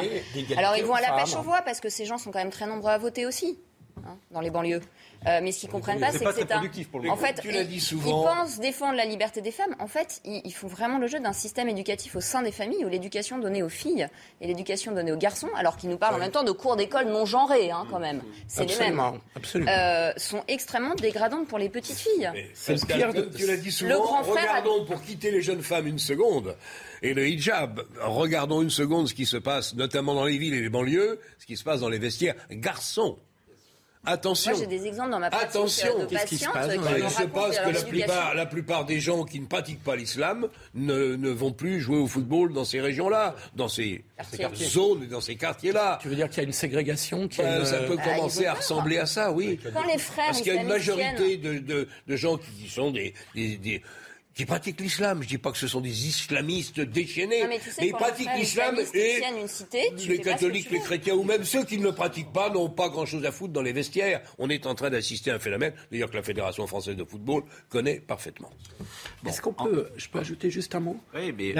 Alors 0.55 0.77
ils 0.77 0.85
vont 0.85 0.93
à 0.93 1.01
la 1.01 1.13
pêche 1.13 1.35
aux 1.35 1.41
voix 1.41 1.63
parce 1.63 1.79
que 1.79 1.89
ces 1.89 2.05
gens 2.05 2.19
sont 2.19 2.31
quand 2.31 2.37
même 2.37 2.51
très 2.51 2.67
nombreux 2.67 2.91
à 2.91 2.97
voter 2.99 3.25
aussi 3.25 3.57
hein, 4.05 4.17
dans 4.31 4.41
les 4.41 4.49
banlieues. 4.49 4.81
Euh, 5.27 5.39
mais 5.41 5.51
ce 5.51 5.61
qu'ils 5.61 5.69
comprennent 5.69 5.99
pas, 5.99 6.11
c'est 6.11 6.23
que 6.23 6.33
c'est 6.33 6.51
un. 6.51 6.61
En 7.09 7.15
fait, 7.15 7.41
ils, 7.45 7.99
pensent 8.01 8.59
défendre 8.59 8.95
la 8.95 9.05
liberté 9.05 9.41
des 9.41 9.51
femmes. 9.51 9.75
En 9.79 9.87
fait, 9.87 10.21
ils, 10.25 10.51
font 10.51 10.67
vraiment 10.67 10.97
le 10.97 11.07
jeu 11.07 11.19
d'un 11.19 11.33
système 11.33 11.69
éducatif 11.69 12.15
au 12.15 12.21
sein 12.21 12.41
des 12.41 12.51
familles 12.51 12.83
où 12.85 12.89
l'éducation 12.89 13.39
donnée 13.39 13.63
aux 13.63 13.69
filles 13.69 14.07
et 14.41 14.47
l'éducation 14.47 14.91
donnée 14.91 15.11
aux 15.11 15.17
garçons, 15.17 15.49
alors 15.55 15.77
qu'ils 15.77 15.89
nous 15.89 15.97
parlent 15.97 16.15
en 16.15 16.19
même 16.19 16.31
temps 16.31 16.43
de 16.43 16.51
cours 16.51 16.75
d'école 16.75 17.07
non 17.07 17.25
genrés, 17.25 17.71
hein, 17.71 17.85
quand 17.89 17.99
même. 17.99 18.21
C'est 18.47 18.65
les 18.65 18.77
mêmes. 18.77 19.01
Absolument. 19.35 19.71
Euh, 19.71 20.11
sont 20.17 20.43
extrêmement 20.47 20.95
dégradantes 20.95 21.47
pour 21.47 21.57
les 21.57 21.69
petites 21.69 21.97
filles. 21.97 22.29
C'est 22.53 22.73
le 22.73 22.85
pire 22.85 23.13
de... 23.13 23.21
Tu 23.21 23.47
l'as 23.47 23.57
dit 23.57 23.71
souvent. 23.71 24.21
regardons 24.21 24.85
pour 24.85 25.01
quitter 25.01 25.31
les 25.31 25.41
jeunes 25.41 25.63
femmes 25.63 25.87
une 25.87 25.99
seconde. 25.99 26.55
Et 27.01 27.13
le 27.13 27.27
hijab, 27.27 27.83
regardons 28.01 28.61
une 28.61 28.69
seconde 28.69 29.09
ce 29.09 29.13
qui 29.13 29.25
se 29.25 29.37
passe, 29.37 29.75
notamment 29.75 30.15
dans 30.15 30.25
les 30.25 30.37
villes 30.37 30.53
et 30.53 30.61
les 30.61 30.69
banlieues, 30.69 31.19
ce 31.37 31.45
qui 31.45 31.57
se 31.57 31.63
passe 31.63 31.81
dans 31.81 31.89
les 31.89 31.99
vestiaires 31.99 32.35
garçons. 32.49 33.17
Attention. 34.05 34.51
Moi, 34.51 34.59
j'ai 34.59 34.67
des 34.67 34.85
exemples 34.85 35.11
dans 35.11 35.19
ma 35.19 35.29
pratique 35.29 35.49
Attention. 35.49 35.99
de 35.99 36.05
patientes 36.05 36.27
qui, 36.27 36.37
se 36.37 36.49
passe, 36.49 36.71
Il 36.73 37.09
se 37.09 37.23
passe 37.23 37.59
que 37.59 37.69
la 37.69 37.81
plupart, 37.81 38.35
la 38.35 38.45
plupart 38.45 38.85
des 38.85 38.99
gens 38.99 39.23
qui 39.23 39.39
ne 39.39 39.45
pratiquent 39.45 39.83
pas 39.83 39.95
l'islam 39.95 40.49
ne, 40.73 41.15
ne, 41.15 41.29
vont 41.29 41.53
plus 41.53 41.79
jouer 41.79 41.97
au 41.97 42.07
football 42.07 42.51
dans 42.51 42.65
ces 42.65 42.81
régions-là, 42.81 43.35
dans 43.55 43.69
ces, 43.69 44.03
zones 44.55 45.03
et 45.03 45.07
dans 45.07 45.21
ces 45.21 45.35
quartiers-là. 45.35 45.99
Tu 46.01 46.09
veux 46.09 46.15
dire 46.15 46.27
qu'il 46.27 46.39
y 46.39 46.41
a 46.41 46.47
une 46.47 46.53
ségrégation 46.53 47.29
qui 47.29 47.37
ben, 47.37 47.63
Ça 47.63 47.77
peut 47.79 47.97
ah, 47.97 48.15
commencer 48.15 48.45
à 48.45 48.55
ressembler 48.55 48.97
à 48.97 49.05
ça, 49.05 49.31
oui. 49.31 49.57
Quand 49.73 49.87
les 49.87 49.97
frères 49.97 50.25
Parce 50.27 50.41
qu'il 50.41 50.53
y 50.53 50.57
a 50.57 50.61
une 50.61 50.67
majorité 50.67 51.37
de, 51.37 51.59
de, 51.59 51.87
de 52.05 52.15
gens 52.17 52.37
qui 52.37 52.67
sont 52.69 52.91
des, 52.91 53.13
des, 53.35 53.55
des 53.55 53.81
qui 54.33 54.45
pratiquent 54.45 54.79
l'islam. 54.79 55.21
Je 55.23 55.27
dis 55.27 55.37
pas 55.37 55.51
que 55.51 55.57
ce 55.57 55.67
sont 55.67 55.81
des 55.81 56.07
islamistes 56.07 56.79
déchaînés, 56.79 57.45
mais, 57.47 57.59
ils 57.81 57.91
pratiquent 57.91 58.29
l'islam 58.37 58.77
et 58.93 59.21
les 60.07 60.19
catholiques, 60.19 60.71
les 60.71 60.79
chrétiens 60.79 61.13
ou 61.15 61.23
même 61.23 61.43
ceux 61.43 61.63
qui 61.63 61.77
ne 61.77 61.83
le 61.83 61.91
pratiquent 61.91 62.33
pas 62.33 62.49
n'ont 62.49 62.69
pas 62.69 62.89
grand-chose 62.89 63.25
à 63.25 63.31
foutre 63.31 63.53
dans 63.53 63.61
les 63.61 63.73
vestiaires. 63.73 64.21
On 64.37 64.49
est 64.49 64.65
en 64.65 64.75
train 64.75 64.89
d'assister 64.89 65.31
à 65.31 65.35
un 65.35 65.39
phénomène, 65.39 65.73
d'ailleurs 65.91 66.09
que 66.09 66.17
la 66.17 66.23
Fédération 66.23 66.65
française 66.67 66.95
de 66.95 67.03
football 67.03 67.43
connaît 67.69 67.99
parfaitement. 67.99 68.51
Est-ce 69.25 69.41
qu'on 69.41 69.53
peut, 69.53 69.89
je 69.95 70.07
peux 70.09 70.19
ajouter 70.19 70.49
juste 70.49 70.75
un 70.75 70.79
mot? 70.79 70.99
Oui, 71.13 71.33
mais 71.37 71.53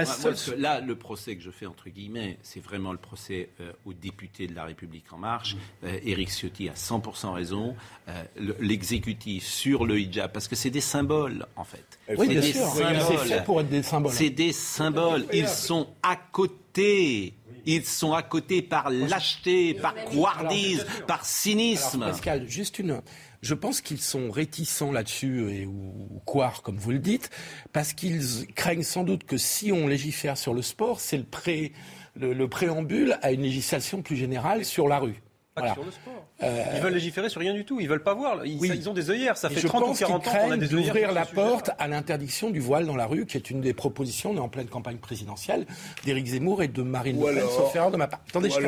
là, 0.57 0.79
le 0.81 0.95
procès 0.95 1.35
que 1.35 1.41
je 1.41 1.51
fais 1.51 1.65
entre 1.65 1.89
guillemets, 1.89 2.37
c'est 2.41 2.59
vraiment 2.59 2.91
le 2.91 2.97
procès 2.97 3.49
euh, 3.59 3.71
aux 3.85 3.93
députés 3.93 4.47
de 4.47 4.55
la 4.55 4.65
République 4.65 5.11
en 5.11 5.17
marche. 5.17 5.55
Euh, 5.83 5.99
Éric 6.03 6.29
Ciotti 6.29 6.69
a 6.69 6.73
100% 6.73 7.33
raison. 7.33 7.75
Euh, 8.09 8.23
l'exécutif 8.59 9.45
sur 9.45 9.85
le 9.85 9.99
hijab, 9.99 10.31
parce 10.31 10.47
que 10.47 10.55
c'est 10.55 10.69
des 10.69 10.81
symboles 10.81 11.45
en 11.55 11.63
fait. 11.63 11.99
Oui, 12.17 12.27
c'est 12.41 12.62
fait 12.65 13.43
pour 13.43 13.61
être 13.61 13.69
des 13.69 13.83
symboles. 13.83 14.13
C'est 14.13 14.29
des 14.29 14.53
symboles. 14.53 15.25
Ils 15.33 15.47
sont 15.47 15.87
à 16.01 16.15
côté 16.15 17.33
Ils 17.65 17.85
sont 17.85 18.13
à 18.13 18.23
côté 18.23 18.61
par 18.61 18.89
lâcheté, 18.89 19.73
par 19.73 19.95
couardise, 20.05 20.85
par 21.07 21.25
cynisme. 21.25 22.01
Pascal, 22.01 22.47
juste 22.47 22.79
une. 22.79 23.01
Je 23.41 23.53
pense 23.53 23.81
qu'ils 23.81 23.99
sont 23.99 24.31
réticents 24.31 24.91
là-dessus, 24.91 25.65
ou, 25.65 26.21
quoi, 26.25 26.53
comme 26.63 26.77
vous 26.77 26.91
le 26.91 26.99
dites, 26.99 27.29
parce 27.73 27.91
qu'ils 27.93 28.47
craignent 28.55 28.83
sans 28.83 29.03
doute 29.03 29.25
que 29.25 29.37
si 29.37 29.71
on 29.73 29.87
légifère 29.87 30.37
sur 30.37 30.53
le 30.53 30.61
sport, 30.61 31.01
c'est 31.01 31.17
le, 31.17 31.25
pré, 31.25 31.73
le 32.15 32.47
préambule 32.47 33.17
à 33.21 33.33
une 33.33 33.41
législation 33.41 34.01
plus 34.01 34.15
générale 34.15 34.63
sur 34.63 34.87
la 34.87 34.99
rue. 34.99 35.21
Pas 35.55 35.73
sur 35.73 35.83
le 35.83 35.91
sport. 35.91 36.27
Euh, 36.41 36.63
ils 36.75 36.81
veulent 36.81 36.93
légiférer 36.93 37.29
sur 37.29 37.39
rien 37.39 37.53
du 37.53 37.63
tout. 37.63 37.79
Ils 37.79 37.87
veulent 37.87 38.03
pas 38.03 38.15
voir. 38.15 38.43
Ils, 38.45 38.89
ont 38.89 38.93
des 38.93 39.11
œillères. 39.11 39.37
Ça 39.37 39.49
fait 39.49 39.61
30 39.61 39.89
ou 39.89 39.93
40 39.93 40.27
ans 40.27 40.31
qu'on 40.31 40.51
a 40.51 40.57
des 40.57 40.73
œillères. 40.73 40.85
d'ouvrir 40.87 41.11
la 41.11 41.25
porte 41.25 41.69
à 41.77 41.87
l'interdiction 41.87 42.49
du 42.49 42.59
voile 42.59 42.87
dans 42.87 42.95
la 42.95 43.05
rue, 43.05 43.25
qui 43.27 43.37
est 43.37 43.51
une 43.51 43.61
des 43.61 43.73
propositions, 43.73 44.31
on 44.31 44.37
est 44.37 44.39
en 44.39 44.49
pleine 44.49 44.67
campagne 44.67 44.97
présidentielle, 44.97 45.67
d'Éric 46.05 46.25
Zemmour 46.25 46.63
et 46.63 46.67
de 46.67 46.81
Marine 46.81 47.19
Le 47.19 47.35
Pen, 47.35 47.43
sauf 47.49 47.75
erreur 47.75 47.91
de 47.91 47.97
ma 47.97 48.07
part. 48.07 48.21
Attendez, 48.27 48.49
je 48.49 48.59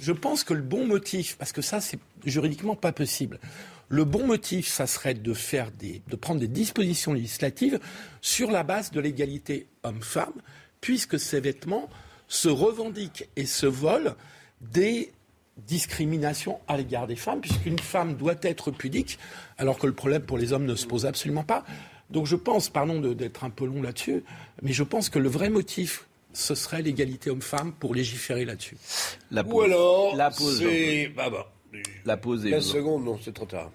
Je 0.00 0.12
pense 0.12 0.42
que 0.42 0.54
le 0.54 0.62
bon 0.62 0.86
motif, 0.86 1.36
parce 1.36 1.52
que 1.52 1.62
ça, 1.62 1.80
c'est 1.80 1.98
juridiquement 2.24 2.76
pas 2.76 2.92
possible. 2.92 3.38
Le 3.88 4.04
bon 4.04 4.26
motif, 4.26 4.66
ça 4.68 4.86
serait 4.86 5.14
de 5.14 5.34
faire 5.34 5.70
des, 5.70 6.02
de 6.08 6.16
prendre 6.16 6.40
des 6.40 6.48
dispositions 6.48 7.12
législatives 7.12 7.78
sur 8.20 8.50
la 8.50 8.62
base 8.62 8.90
de 8.90 9.00
l'égalité 9.00 9.68
homme-femme, 9.84 10.32
puisque 10.80 11.20
ces 11.20 11.40
vêtements 11.40 11.88
se 12.26 12.48
revendiquent 12.48 13.28
et 13.36 13.46
se 13.46 13.66
volent 13.66 14.14
des 14.60 15.12
discrimination 15.56 16.60
à 16.68 16.76
l'égard 16.76 17.06
des 17.06 17.16
femmes, 17.16 17.40
puisqu'une 17.40 17.78
femme 17.78 18.14
doit 18.14 18.36
être 18.42 18.70
pudique, 18.70 19.18
alors 19.58 19.78
que 19.78 19.86
le 19.86 19.94
problème 19.94 20.22
pour 20.22 20.38
les 20.38 20.52
hommes 20.52 20.66
ne 20.66 20.74
se 20.74 20.86
pose 20.86 21.06
absolument 21.06 21.44
pas. 21.44 21.64
Donc 22.10 22.26
je 22.26 22.36
pense, 22.36 22.68
pardon 22.68 23.00
d'être 23.00 23.44
un 23.44 23.50
peu 23.50 23.66
long 23.66 23.82
là-dessus, 23.82 24.22
mais 24.62 24.72
je 24.72 24.82
pense 24.82 25.08
que 25.08 25.18
le 25.18 25.28
vrai 25.28 25.48
motif, 25.48 26.06
ce 26.32 26.54
serait 26.54 26.82
l'égalité 26.82 27.30
homme-femme 27.30 27.72
pour 27.72 27.94
légiférer 27.94 28.44
là-dessus. 28.44 28.76
La 29.30 29.44
Ou 29.44 29.62
alors, 29.62 30.14
la 30.14 30.30
pause. 30.30 30.62
Bah, 31.16 31.30
bah, 31.30 31.50
la 32.04 32.16
pause 32.16 32.48
15 32.48 32.64
secondes, 32.64 33.04
non, 33.04 33.18
c'est 33.22 33.34
trop 33.34 33.46
tard. 33.46 33.70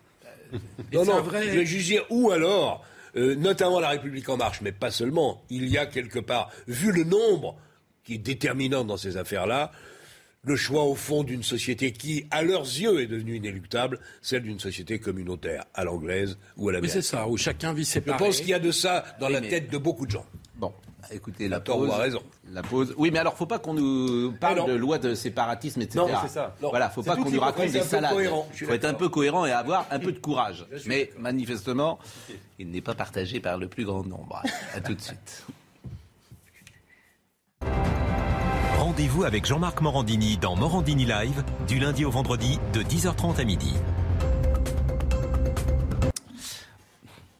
non, 0.93 1.05
non, 1.05 1.21
vrai... 1.21 1.65
je 1.65 1.75
vais 1.75 1.83
dire, 1.83 2.05
ou 2.09 2.31
alors, 2.31 2.85
euh, 3.15 3.35
notamment 3.35 3.79
la 3.79 3.89
République 3.89 4.29
en 4.29 4.37
marche, 4.37 4.61
mais 4.61 4.71
pas 4.71 4.91
seulement, 4.91 5.43
il 5.49 5.67
y 5.67 5.77
a 5.77 5.85
quelque 5.85 6.19
part, 6.19 6.51
vu 6.67 6.91
le 6.91 7.03
nombre 7.03 7.57
qui 8.03 8.15
est 8.15 8.19
déterminant 8.19 8.83
dans 8.83 8.97
ces 8.97 9.17
affaires-là, 9.17 9.71
le 10.43 10.55
choix 10.55 10.83
au 10.83 10.95
fond 10.95 11.23
d'une 11.23 11.43
société 11.43 11.91
qui, 11.91 12.25
à 12.31 12.41
leurs 12.41 12.63
yeux, 12.63 13.01
est 13.01 13.07
devenue 13.07 13.35
inéluctable, 13.35 13.99
celle 14.21 14.43
d'une 14.43 14.59
société 14.59 14.99
communautaire, 14.99 15.65
à 15.73 15.83
l'anglaise 15.83 16.37
ou 16.57 16.69
à 16.69 16.71
l'américaine. 16.71 16.97
Mais 16.97 17.01
c'est 17.01 17.07
ça, 17.07 17.27
où 17.27 17.37
chacun 17.37 17.73
vit 17.73 17.85
séparé. 17.85 18.17
Je 18.17 18.23
pense 18.23 18.37
qu'il 18.37 18.49
y 18.49 18.53
a 18.53 18.59
de 18.59 18.71
ça 18.71 19.05
dans 19.19 19.29
la 19.29 19.41
tête 19.41 19.69
de 19.69 19.77
beaucoup 19.77 20.05
de 20.05 20.11
gens. 20.11 20.25
Bon, 20.55 20.73
écoutez, 21.11 21.47
la 21.47 21.59
pause. 21.59 21.89
raison. 21.89 22.21
La 22.51 22.63
pause. 22.63 22.93
Oui, 22.97 23.11
mais 23.11 23.19
alors, 23.19 23.35
faut 23.35 23.45
pas 23.45 23.59
qu'on 23.59 23.73
nous 23.73 24.33
parle 24.33 24.65
de 24.67 24.73
loi 24.73 24.97
de 24.97 25.13
séparatisme, 25.13 25.81
etc. 25.81 25.99
Non, 25.99 26.07
c'est 26.23 26.33
ça. 26.33 26.55
Non. 26.61 26.69
Voilà, 26.69 26.89
faut 26.89 27.03
pas 27.03 27.15
qu'on 27.15 27.29
nous 27.29 27.39
raconte 27.39 27.71
des 27.71 27.81
salades. 27.81 28.15
Il 28.59 28.65
faut 28.65 28.73
être 28.73 28.85
un 28.85 28.93
peu 28.93 29.09
cohérent 29.09 29.45
et 29.45 29.51
avoir 29.51 29.87
un 29.91 29.99
peu 29.99 30.11
de 30.11 30.19
courage. 30.19 30.65
Mais 30.87 31.11
manifestement, 31.19 31.99
il 32.57 32.69
n'est 32.71 32.81
pas 32.81 32.95
partagé 32.95 33.39
par 33.39 33.57
le 33.57 33.67
plus 33.67 33.85
grand 33.85 34.05
nombre. 34.05 34.41
À 34.73 34.81
tout 34.81 34.95
de 34.95 35.01
suite. 35.01 35.45
Rendez-vous 38.91 39.23
avec 39.23 39.45
Jean-Marc 39.45 39.79
Morandini 39.79 40.35
dans 40.35 40.57
Morandini 40.57 41.05
Live, 41.05 41.45
du 41.65 41.79
lundi 41.79 42.03
au 42.03 42.11
vendredi, 42.11 42.59
de 42.73 42.81
10h30 42.81 43.39
à 43.39 43.45
midi. 43.45 43.73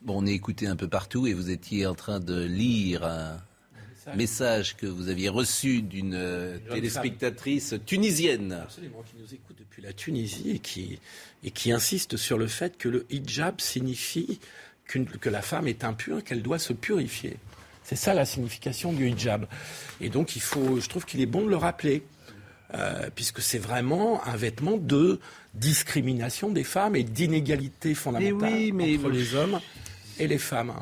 Bon, 0.01 0.23
on 0.23 0.25
est 0.25 0.31
écouté 0.31 0.67
un 0.67 0.77
peu 0.77 0.87
partout 0.87 1.27
et 1.27 1.33
vous 1.33 1.49
étiez 1.49 1.85
en 1.85 1.93
train 1.93 2.21
de 2.21 2.41
lire 2.41 3.03
un 3.03 3.41
message 4.15 4.77
que 4.77 4.85
vous 4.85 5.09
aviez 5.09 5.27
reçu 5.27 5.81
d'une 5.81 6.13
euh, 6.15 6.57
téléspectatrice 6.71 7.75
tunisienne. 7.85 8.53
Absolument, 8.53 9.03
qui 9.03 9.21
nous 9.21 9.33
écoute 9.33 9.57
depuis 9.59 9.81
la 9.81 9.91
Tunisie 9.91 10.51
et 10.51 10.59
qui, 10.59 10.99
et 11.43 11.51
qui 11.51 11.73
insiste 11.73 12.15
sur 12.15 12.37
le 12.37 12.47
fait 12.47 12.77
que 12.77 12.87
le 12.87 13.05
hijab 13.09 13.59
signifie 13.59 14.39
que 14.85 15.29
la 15.29 15.41
femme 15.41 15.67
est 15.67 15.83
impure, 15.83 16.23
qu'elle 16.23 16.41
doit 16.41 16.59
se 16.59 16.73
purifier. 16.73 17.37
C'est 17.83 17.95
ça 17.95 18.13
la 18.13 18.25
signification 18.25 18.93
du 18.93 19.09
hijab. 19.09 19.47
Et 19.99 20.09
donc, 20.09 20.35
il 20.35 20.41
faut, 20.41 20.79
je 20.79 20.87
trouve 20.87 21.05
qu'il 21.05 21.21
est 21.21 21.25
bon 21.25 21.41
de 21.41 21.49
le 21.49 21.57
rappeler. 21.57 22.03
Euh, 22.73 23.09
puisque 23.13 23.41
c'est 23.41 23.57
vraiment 23.57 24.25
un 24.25 24.37
vêtement 24.37 24.77
de 24.77 25.19
discrimination 25.53 26.49
des 26.49 26.63
femmes 26.63 26.95
et 26.95 27.03
d'inégalité 27.03 27.93
fondamentale 27.93 28.71
entre 28.71 29.09
les 29.09 29.35
hommes 29.35 29.59
et 30.19 30.27
les 30.27 30.37
femmes. 30.37 30.73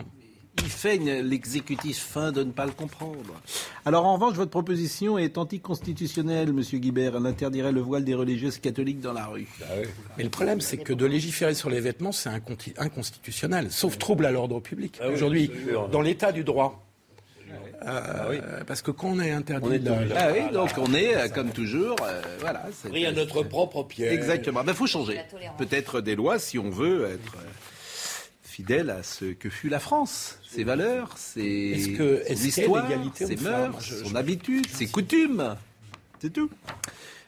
Il 0.61 0.69
fait 0.69 0.97
l'exécutif 0.97 1.97
fin 1.97 2.31
de 2.31 2.43
ne 2.43 2.51
pas 2.51 2.65
le 2.65 2.73
comprendre. 2.73 3.41
Alors 3.85 4.05
en 4.05 4.15
revanche, 4.15 4.35
votre 4.35 4.51
proposition 4.51 5.17
est 5.17 5.37
anticonstitutionnelle, 5.37 6.53
Monsieur 6.53 6.79
Guibert. 6.79 7.15
Elle 7.15 7.25
interdirait 7.25 7.71
le 7.71 7.81
voile 7.81 8.03
des 8.03 8.13
religieuses 8.13 8.59
catholiques 8.59 8.99
dans 8.99 9.13
la 9.13 9.25
rue. 9.25 9.47
Ah 9.63 9.75
Mais 10.17 10.23
le 10.23 10.29
problème, 10.29 10.61
c'est 10.61 10.77
que 10.77 10.93
de 10.93 11.05
légiférer 11.05 11.55
sur 11.55 11.69
les 11.69 11.79
vêtements, 11.79 12.11
c'est 12.11 12.29
inconstitutionnel, 12.77 13.71
sauf 13.71 13.97
trouble 13.97 14.25
à 14.25 14.31
l'ordre 14.31 14.59
public. 14.59 14.99
Ah 15.01 15.09
Aujourd'hui, 15.09 15.49
dans 15.91 16.01
l'état 16.01 16.31
du 16.31 16.43
droit, 16.43 16.88
euh, 17.85 18.63
parce 18.67 18.81
que 18.81 18.91
quand 18.91 19.09
on 19.09 19.19
est 19.19 19.31
interdit 19.31 19.67
on 19.67 19.71
est 19.71 20.13
ah 20.15 20.31
oui, 20.33 20.53
donc 20.53 20.71
on 20.77 20.93
est, 20.93 21.15
euh, 21.15 21.29
comme 21.29 21.51
toujours, 21.51 21.95
euh, 22.01 22.21
voilà. 22.39 22.65
Pris 22.87 23.05
à 23.05 23.11
notre 23.11 23.43
propre 23.43 23.83
pied. 23.83 24.11
Exactement. 24.11 24.61
Il 24.61 24.65
ben, 24.65 24.73
faut 24.73 24.87
changer. 24.87 25.21
Peut-être 25.57 26.01
des 26.01 26.15
lois 26.15 26.39
si 26.39 26.59
on 26.59 26.69
veut 26.69 27.05
être 27.05 27.37
fidèle 28.43 28.89
à 28.89 29.03
ce 29.03 29.25
que 29.25 29.49
fut 29.49 29.69
la 29.69 29.79
France, 29.79 30.39
ses 30.47 30.63
valeurs, 30.63 31.17
ses 31.17 31.41
histoires, 32.27 32.87
ses 33.15 33.35
mœurs, 33.37 33.81
son 33.81 34.15
habitude, 34.15 34.67
ses 34.69 34.87
coutumes. 34.87 35.55
C'est 36.19 36.33
tout. 36.33 36.49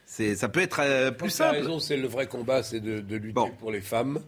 ça 0.06 0.50
peut 0.50 0.62
être 0.62 1.12
plus 1.12 1.30
simple. 1.30 1.58
raison, 1.58 1.80
c'est 1.80 1.98
le 1.98 2.08
vrai 2.08 2.28
combat, 2.28 2.64
c'est 2.64 2.82
de, 2.82 3.16
lutter 3.16 3.52
pour 3.60 3.72
les 3.72 3.82
femmes 3.82 4.20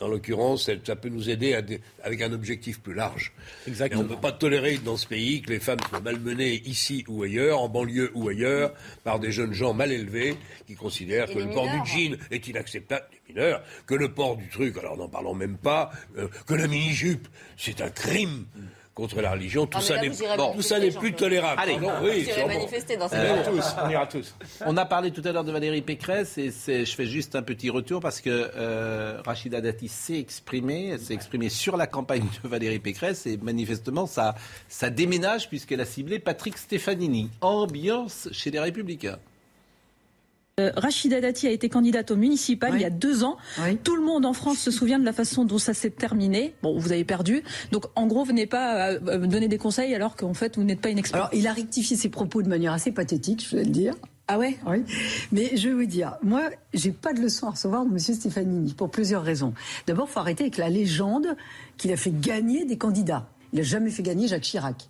en 0.00 0.08
l'occurrence, 0.08 0.70
ça 0.84 0.96
peut 0.96 1.08
nous 1.08 1.30
aider 1.30 1.54
avec 2.02 2.22
un 2.22 2.32
objectif 2.32 2.80
plus 2.80 2.94
large. 2.94 3.32
Exactement. 3.66 4.00
on 4.02 4.04
ne 4.04 4.08
peut 4.08 4.20
pas 4.20 4.32
tolérer 4.32 4.78
dans 4.78 4.96
ce 4.96 5.06
pays 5.06 5.42
que 5.42 5.50
les 5.50 5.60
femmes 5.60 5.78
soient 5.88 6.00
malmenées 6.00 6.62
ici 6.64 7.04
ou 7.08 7.22
ailleurs, 7.22 7.60
en 7.60 7.68
banlieue 7.68 8.10
ou 8.14 8.28
ailleurs, 8.28 8.74
par 9.04 9.20
des 9.20 9.30
jeunes 9.32 9.52
gens 9.52 9.72
mal 9.72 9.92
élevés 9.92 10.36
qui 10.66 10.74
considèrent 10.74 11.26
que 11.26 11.38
le 11.38 11.50
port 11.50 11.68
du 11.70 11.90
jean 11.90 12.18
est 12.30 12.46
inacceptable, 12.48 13.06
des 13.12 13.32
mineurs, 13.32 13.62
que 13.86 13.94
le 13.94 14.12
port 14.12 14.36
du 14.36 14.48
truc, 14.48 14.76
alors 14.78 14.96
n'en 14.96 15.08
parlons 15.08 15.34
même 15.34 15.56
pas, 15.56 15.90
euh, 16.18 16.28
que 16.46 16.54
la 16.54 16.66
mini-jupe, 16.66 17.28
c'est 17.56 17.80
un 17.80 17.90
crime 17.90 18.46
contre 18.94 19.20
la 19.20 19.32
religion. 19.32 19.66
Tout 19.66 19.80
ça 19.80 19.98
n'est 20.00 20.10
bon, 20.36 20.54
plus 20.98 21.12
tolérable. 21.12 21.60
Allez, 21.60 21.78
non, 21.78 21.90
oui, 22.02 22.26
manifester 22.46 22.96
dans 22.96 23.08
ces 23.08 23.16
euh, 23.16 23.42
on 23.84 23.90
ira 23.90 24.06
tous. 24.06 24.34
On 24.64 24.76
a 24.76 24.84
parlé 24.84 25.10
tout 25.10 25.22
à 25.24 25.32
l'heure 25.32 25.44
de 25.44 25.52
Valérie 25.52 25.82
Pécresse 25.82 26.38
et 26.38 26.50
je 26.50 26.94
fais 26.94 27.06
juste 27.06 27.34
un 27.34 27.42
petit 27.42 27.70
retour 27.70 28.00
parce 28.00 28.20
que 28.20 28.50
euh, 28.56 29.20
Rachida 29.24 29.60
Dati 29.60 29.88
s'est 29.88 30.18
exprimée, 30.18 30.90
elle 30.90 31.00
s'est 31.00 31.14
exprimée 31.14 31.48
sur 31.48 31.76
la 31.76 31.86
campagne 31.86 32.24
de 32.42 32.48
Valérie 32.48 32.78
Pécresse 32.78 33.26
et 33.26 33.36
manifestement 33.36 34.06
ça, 34.06 34.34
ça 34.68 34.90
déménage 34.90 35.48
puisqu'elle 35.48 35.80
a 35.80 35.86
ciblé 35.86 36.18
Patrick 36.18 36.56
Stefanini. 36.56 37.30
Ambiance 37.40 38.28
chez 38.32 38.50
les 38.50 38.60
Républicains. 38.60 39.18
Euh, 40.60 40.70
Rachida 40.76 41.20
Dati 41.20 41.48
a 41.48 41.50
été 41.50 41.68
candidate 41.68 42.12
au 42.12 42.16
municipal 42.16 42.74
il 42.76 42.80
y 42.80 42.84
a 42.84 42.90
deux 42.90 43.24
ans. 43.24 43.38
Tout 43.82 43.96
le 43.96 44.02
monde 44.02 44.24
en 44.24 44.32
France 44.32 44.58
se 44.58 44.70
souvient 44.70 45.00
de 45.00 45.04
la 45.04 45.12
façon 45.12 45.44
dont 45.44 45.58
ça 45.58 45.74
s'est 45.74 45.90
terminé. 45.90 46.54
Bon, 46.62 46.78
vous 46.78 46.92
avez 46.92 47.02
perdu. 47.02 47.42
Donc, 47.72 47.86
en 47.96 48.06
gros, 48.06 48.22
venez 48.22 48.46
pas 48.46 48.90
euh, 48.92 49.00
euh, 49.08 49.26
donner 49.26 49.48
des 49.48 49.58
conseils 49.58 49.92
alors 49.96 50.14
qu'en 50.14 50.32
fait, 50.32 50.56
vous 50.56 50.62
n'êtes 50.62 50.80
pas 50.80 50.90
une 50.90 50.98
experte. 50.98 51.24
Alors, 51.24 51.34
il 51.34 51.48
a 51.48 51.52
rectifié 51.52 51.96
ses 51.96 52.08
propos 52.08 52.40
de 52.40 52.48
manière 52.48 52.72
assez 52.72 52.92
pathétique, 52.92 53.44
je 53.50 53.56
vais 53.56 53.64
le 53.64 53.70
dire. 53.70 53.94
Ah 54.28 54.38
ouais? 54.38 54.56
Oui. 54.64 54.84
Mais 55.32 55.56
je 55.56 55.70
vais 55.70 55.74
vous 55.74 55.86
dire, 55.86 56.18
moi, 56.22 56.50
j'ai 56.72 56.92
pas 56.92 57.12
de 57.12 57.20
leçon 57.20 57.48
à 57.48 57.50
recevoir 57.50 57.84
de 57.84 57.90
M. 57.90 57.98
Stefanini 57.98 58.74
pour 58.74 58.92
plusieurs 58.92 59.24
raisons. 59.24 59.54
D'abord, 59.88 60.08
faut 60.08 60.20
arrêter 60.20 60.44
avec 60.44 60.56
la 60.56 60.68
légende 60.68 61.36
qu'il 61.78 61.90
a 61.90 61.96
fait 61.96 62.12
gagner 62.12 62.64
des 62.64 62.78
candidats. 62.78 63.28
Il 63.52 63.56
n'a 63.56 63.64
jamais 63.64 63.90
fait 63.90 64.04
gagner 64.04 64.28
Jacques 64.28 64.42
Chirac 64.42 64.88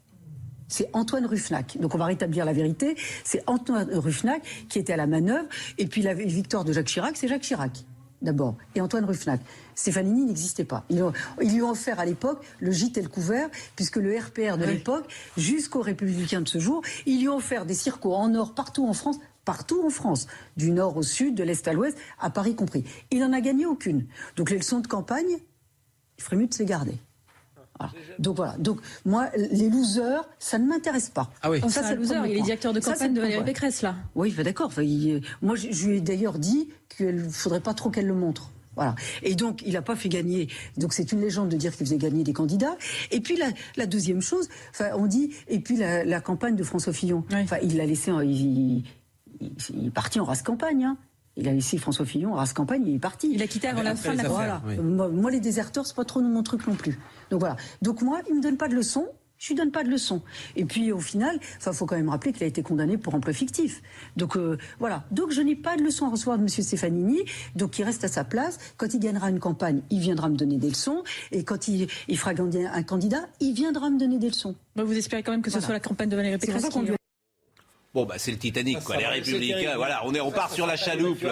c'est 0.74 0.90
Antoine 0.92 1.24
Ruffnac. 1.24 1.78
Donc 1.78 1.94
on 1.94 1.98
va 1.98 2.06
rétablir 2.06 2.44
la 2.44 2.52
vérité. 2.52 2.96
C'est 3.22 3.44
Antoine 3.46 3.88
Ruffnac 3.92 4.42
qui 4.68 4.80
était 4.80 4.92
à 4.92 4.96
la 4.96 5.06
manœuvre. 5.06 5.46
Et 5.78 5.86
puis 5.86 6.02
la 6.02 6.14
victoire 6.14 6.64
de 6.64 6.72
Jacques 6.72 6.88
Chirac, 6.88 7.16
c'est 7.16 7.28
Jacques 7.28 7.42
Chirac 7.42 7.84
d'abord, 8.22 8.56
et 8.74 8.80
Antoine 8.80 9.04
Ruffnac. 9.04 9.40
Stéfanini 9.74 10.24
n'existait 10.24 10.64
pas. 10.64 10.86
Ils, 10.88 11.04
lui 11.42 11.60
ont 11.60 11.70
offert 11.70 12.00
à 12.00 12.06
l'époque 12.06 12.42
le 12.58 12.70
gîte 12.70 12.96
et 12.96 13.02
le 13.02 13.08
couvert, 13.08 13.50
puisque 13.76 13.96
le 13.96 14.18
RPR 14.18 14.56
de 14.56 14.64
l'époque, 14.64 15.04
jusqu'aux 15.36 15.82
Républicains 15.82 16.40
de 16.40 16.48
ce 16.48 16.58
jour, 16.58 16.82
ils 17.04 17.20
lui 17.20 17.28
ont 17.28 17.36
offert 17.36 17.66
des 17.66 17.74
circos 17.74 18.14
en 18.14 18.34
or 18.34 18.54
partout 18.54 18.88
en 18.88 18.94
France, 18.94 19.18
partout 19.44 19.84
en 19.84 19.90
France, 19.90 20.26
du 20.56 20.70
nord 20.70 20.96
au 20.96 21.02
sud, 21.02 21.34
de 21.34 21.42
l'est 21.42 21.68
à 21.68 21.74
l'ouest, 21.74 21.98
à 22.18 22.30
Paris 22.30 22.54
compris. 22.54 22.84
Il 23.10 23.20
n'en 23.20 23.34
a 23.34 23.42
gagné 23.42 23.66
aucune. 23.66 24.06
Donc 24.36 24.48
les 24.48 24.56
leçons 24.56 24.80
de 24.80 24.86
campagne, 24.86 25.36
il 26.16 26.24
ferait 26.24 26.36
mieux 26.36 26.48
Donc 28.18 28.36
voilà. 28.36 28.56
Donc 28.58 28.80
moi, 29.04 29.30
les 29.36 29.68
losers, 29.68 30.28
ça 30.38 30.58
ne 30.58 30.66
m'intéresse 30.66 31.10
pas. 31.10 31.30
Ah 31.42 31.50
oui. 31.50 31.60
ça, 31.68 31.82
c'est 31.82 31.96
loser. 31.96 32.16
Il 32.26 32.38
est 32.38 32.42
directeur 32.42 32.72
de 32.72 32.80
campagne 32.80 33.14
de 33.14 33.20
Valérie 33.20 33.44
Pécresse 33.44 33.82
là. 33.82 33.96
Oui, 34.14 34.32
d'accord. 34.32 34.72
moi, 35.42 35.56
je, 35.56 35.86
lui 35.86 35.98
ai 35.98 36.00
d'ailleurs 36.00 36.38
dit 36.38 36.68
qu'il 36.96 37.16
ne 37.16 37.28
faudrait 37.28 37.60
pas 37.60 37.74
trop 37.74 37.90
qu'elle 37.90 38.06
le 38.06 38.14
montre. 38.14 38.50
Voilà. 38.76 38.94
Et 39.22 39.34
donc, 39.34 39.62
il 39.64 39.74
n'a 39.74 39.82
pas 39.82 39.94
fait 39.94 40.08
gagner. 40.08 40.48
Donc, 40.76 40.92
c'est 40.92 41.12
une 41.12 41.20
légende 41.20 41.48
de 41.48 41.56
dire 41.56 41.76
qu'il 41.76 41.86
faisait 41.86 41.98
gagner 41.98 42.24
des 42.24 42.32
candidats. 42.32 42.76
Et 43.12 43.20
puis, 43.20 43.38
la, 43.76 43.86
deuxième 43.86 44.20
chose, 44.20 44.48
enfin, 44.70 44.90
on 44.96 45.06
dit, 45.06 45.32
et 45.46 45.60
puis 45.60 45.76
la, 45.76 46.20
campagne 46.20 46.56
de 46.56 46.64
François 46.64 46.92
Fillon. 46.92 47.24
Enfin, 47.32 47.58
il 47.62 47.76
l'a 47.76 47.86
laissé, 47.86 48.10
il, 48.24 48.84
est 49.40 49.90
parti 49.90 50.18
en 50.18 50.24
race 50.24 50.42
campagne. 50.42 50.84
Hein. 50.84 50.96
Il 51.36 51.48
a 51.48 51.52
laissé 51.52 51.78
François 51.78 52.06
Fillon 52.06 52.34
race 52.34 52.52
campagne, 52.52 52.84
il 52.86 52.94
est 52.94 52.98
parti. 53.00 53.30
Il 53.32 53.42
a 53.42 53.46
quitté 53.46 53.68
avant 53.68 53.82
la 53.82 53.96
fin 53.96 54.12
de 54.12 54.22
la 54.22 54.28
voilà. 54.28 54.62
moi, 54.80 55.30
les 55.30 55.40
déserteurs, 55.40 55.86
c'est 55.86 55.96
pas 55.96 56.04
trop 56.04 56.20
mon 56.20 56.42
truc 56.42 56.66
non 56.66 56.74
plus. 56.74 56.98
Donc 57.30 57.40
voilà. 57.40 57.56
Donc 57.82 58.02
moi, 58.02 58.20
il 58.28 58.36
me 58.36 58.42
donne 58.42 58.56
pas 58.56 58.68
de 58.68 58.74
leçons. 58.74 59.08
Je 59.36 59.48
lui 59.48 59.56
donne 59.56 59.72
pas 59.72 59.82
de 59.82 59.90
leçons. 59.90 60.22
Et 60.54 60.64
puis 60.64 60.92
au 60.92 61.00
final, 61.00 61.38
il 61.40 61.72
faut 61.72 61.86
quand 61.86 61.96
même 61.96 62.08
rappeler 62.08 62.32
qu'il 62.32 62.44
a 62.44 62.46
été 62.46 62.62
condamné 62.62 62.96
pour 62.96 63.14
emploi 63.14 63.34
fictif. 63.34 63.82
Donc 64.16 64.36
euh, 64.36 64.56
voilà. 64.78 65.04
Donc 65.10 65.32
je 65.32 65.42
n'ai 65.42 65.56
pas 65.56 65.76
de 65.76 65.82
leçons 65.82 66.06
à 66.06 66.10
recevoir 66.10 66.38
de 66.38 66.42
M. 66.42 66.48
Stefanini. 66.48 67.18
Donc 67.56 67.78
il 67.78 67.82
reste 67.82 68.04
à 68.04 68.08
sa 68.08 68.24
place. 68.24 68.58
Quand 68.76 68.94
il 68.94 69.00
gagnera 69.00 69.28
une 69.28 69.40
campagne, 69.40 69.82
il 69.90 70.00
viendra 70.00 70.28
me 70.28 70.36
donner 70.36 70.56
des 70.56 70.68
leçons. 70.68 71.02
Et 71.32 71.42
quand 71.42 71.68
il, 71.68 71.88
il 72.08 72.16
fera 72.16 72.32
gagner 72.32 72.66
un 72.66 72.82
candidat, 72.84 73.28
il 73.40 73.54
viendra 73.54 73.90
me 73.90 73.98
donner 73.98 74.18
des 74.18 74.28
leçons. 74.28 74.54
vous 74.76 74.96
espérez 74.96 75.22
quand 75.22 75.32
même 75.32 75.42
que 75.42 75.50
ce 75.50 75.60
soit 75.60 75.74
la 75.74 75.80
campagne 75.80 76.08
de 76.08 76.16
Valérie 76.16 76.38
Pécresse 76.38 76.68
Bon, 77.94 78.04
bah, 78.04 78.16
c'est 78.18 78.32
le 78.32 78.38
Titanic, 78.38 78.80
quoi. 78.80 78.96
Les 78.96 79.06
Républicains, 79.06 79.76
voilà, 79.76 80.02
on, 80.04 80.12
est, 80.14 80.20
on 80.20 80.32
part 80.32 80.50
sur 80.50 80.66
la 80.66 80.76
chaloupe. 80.76 81.24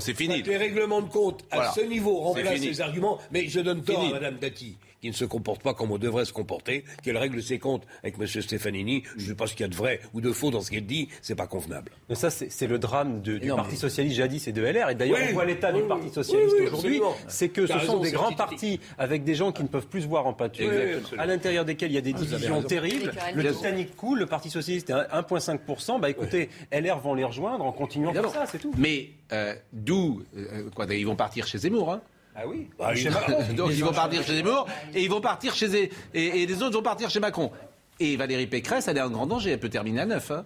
c'est 0.00 0.14
fini. 0.14 0.42
Les 0.42 0.56
règlements 0.56 1.00
de 1.00 1.08
compte 1.08 1.44
à 1.50 1.72
ce 1.72 1.80
niveau 1.80 2.18
remplacent 2.20 2.60
les 2.60 2.80
arguments. 2.80 3.18
Mais 3.30 3.48
je 3.48 3.60
donne 3.60 3.82
tort 3.82 4.04
à 4.04 4.10
Mme 4.10 4.38
Dati 4.38 4.76
qui 5.00 5.08
ne 5.08 5.14
se 5.14 5.24
comporte 5.24 5.62
pas 5.62 5.74
comme 5.74 5.90
on 5.90 5.98
devrait 5.98 6.24
se 6.24 6.32
comporter, 6.32 6.84
qu'elle 7.02 7.16
règle 7.16 7.42
ses 7.42 7.58
comptes 7.58 7.84
avec 8.02 8.16
M. 8.18 8.26
Stefanini. 8.26 9.02
Je 9.16 9.22
ne 9.22 9.28
sais 9.28 9.34
pas 9.34 9.46
ce 9.46 9.54
qu'il 9.54 9.62
y 9.62 9.64
a 9.64 9.68
de 9.68 9.74
vrai 9.74 10.00
ou 10.14 10.20
de 10.20 10.32
faux 10.32 10.50
dans 10.50 10.60
ce 10.60 10.70
qu'elle 10.70 10.86
dit, 10.86 11.08
c'est 11.22 11.34
pas 11.34 11.46
convenable. 11.46 11.92
Mais 12.08 12.14
ça, 12.14 12.30
c'est 12.30 12.66
le 12.66 12.78
drame 12.78 13.20
du 13.20 13.40
Parti 13.40 13.76
Socialiste 13.76 14.16
jadis 14.16 14.48
et 14.48 14.52
de 14.52 14.62
LR. 14.62 14.90
Et 14.90 14.94
d'ailleurs, 14.94 15.18
on 15.30 15.32
voit 15.32 15.44
l'état 15.44 15.72
du 15.72 15.82
Parti 15.82 16.10
Socialiste 16.10 16.56
aujourd'hui, 16.60 17.00
c'est 17.28 17.48
que 17.48 17.66
ce 17.66 17.78
sont 17.80 18.00
des 18.00 18.12
grands 18.12 18.32
partis 18.32 18.80
avec 18.98 19.24
des 19.24 19.34
gens 19.34 19.52
qui 19.52 19.62
ne 19.62 19.68
peuvent 19.68 19.86
plus 19.86 20.02
se 20.02 20.06
voir 20.06 20.26
en 20.26 20.32
peinture, 20.32 20.70
à 21.18 21.26
l'intérieur 21.26 21.64
desquels 21.64 21.90
il 21.90 21.94
y 21.94 21.98
a 21.98 22.02
des 22.02 22.14
ah, 22.14 22.20
divisions 22.20 22.62
terribles. 22.62 23.12
Le 23.34 23.52
Titanic 23.52 23.96
coule, 23.96 24.18
le 24.20 24.26
Parti 24.26 24.50
Socialiste 24.50 24.90
est 24.90 24.94
à 24.94 25.22
1,5%. 25.22 26.00
Bah 26.00 26.10
écoutez, 26.10 26.50
LR 26.72 26.98
vont 26.98 27.14
les 27.14 27.24
rejoindre 27.24 27.64
en 27.64 27.72
continuant 27.72 28.12
comme 28.12 28.30
ça, 28.30 28.46
c'est 28.46 28.58
tout. 28.58 28.72
Mais 28.76 29.10
euh, 29.32 29.54
d'où, 29.72 30.22
euh, 30.36 30.68
quoi, 30.74 30.86
ils 30.86 31.06
vont 31.06 31.16
partir 31.16 31.46
chez 31.46 31.58
Zemmour, 31.58 31.92
hein 31.92 32.00
ah 32.40 32.46
oui 32.46 32.68
bah, 32.78 32.92
Donc 33.56 33.70
ils 33.72 33.84
vont 33.84 33.92
partir 33.92 34.22
chez 34.22 34.36
Zemmour 34.36 34.68
et 34.94 35.02
ils 35.02 35.10
vont 35.10 35.20
partir 35.20 35.54
chez 35.54 35.90
et, 36.14 36.42
et, 36.42 36.46
les 36.46 36.62
autres 36.62 36.76
vont 36.76 36.82
partir 36.82 37.10
chez 37.10 37.18
Macron. 37.18 37.50
Et 37.98 38.16
Valérie 38.16 38.46
Pécresse, 38.46 38.86
elle 38.86 38.98
est 38.98 39.02
en 39.02 39.10
grand 39.10 39.26
danger, 39.26 39.50
elle 39.50 39.58
peut 39.58 39.68
terminer 39.68 40.02
à 40.02 40.06
neuf. 40.06 40.30
Hein. 40.30 40.44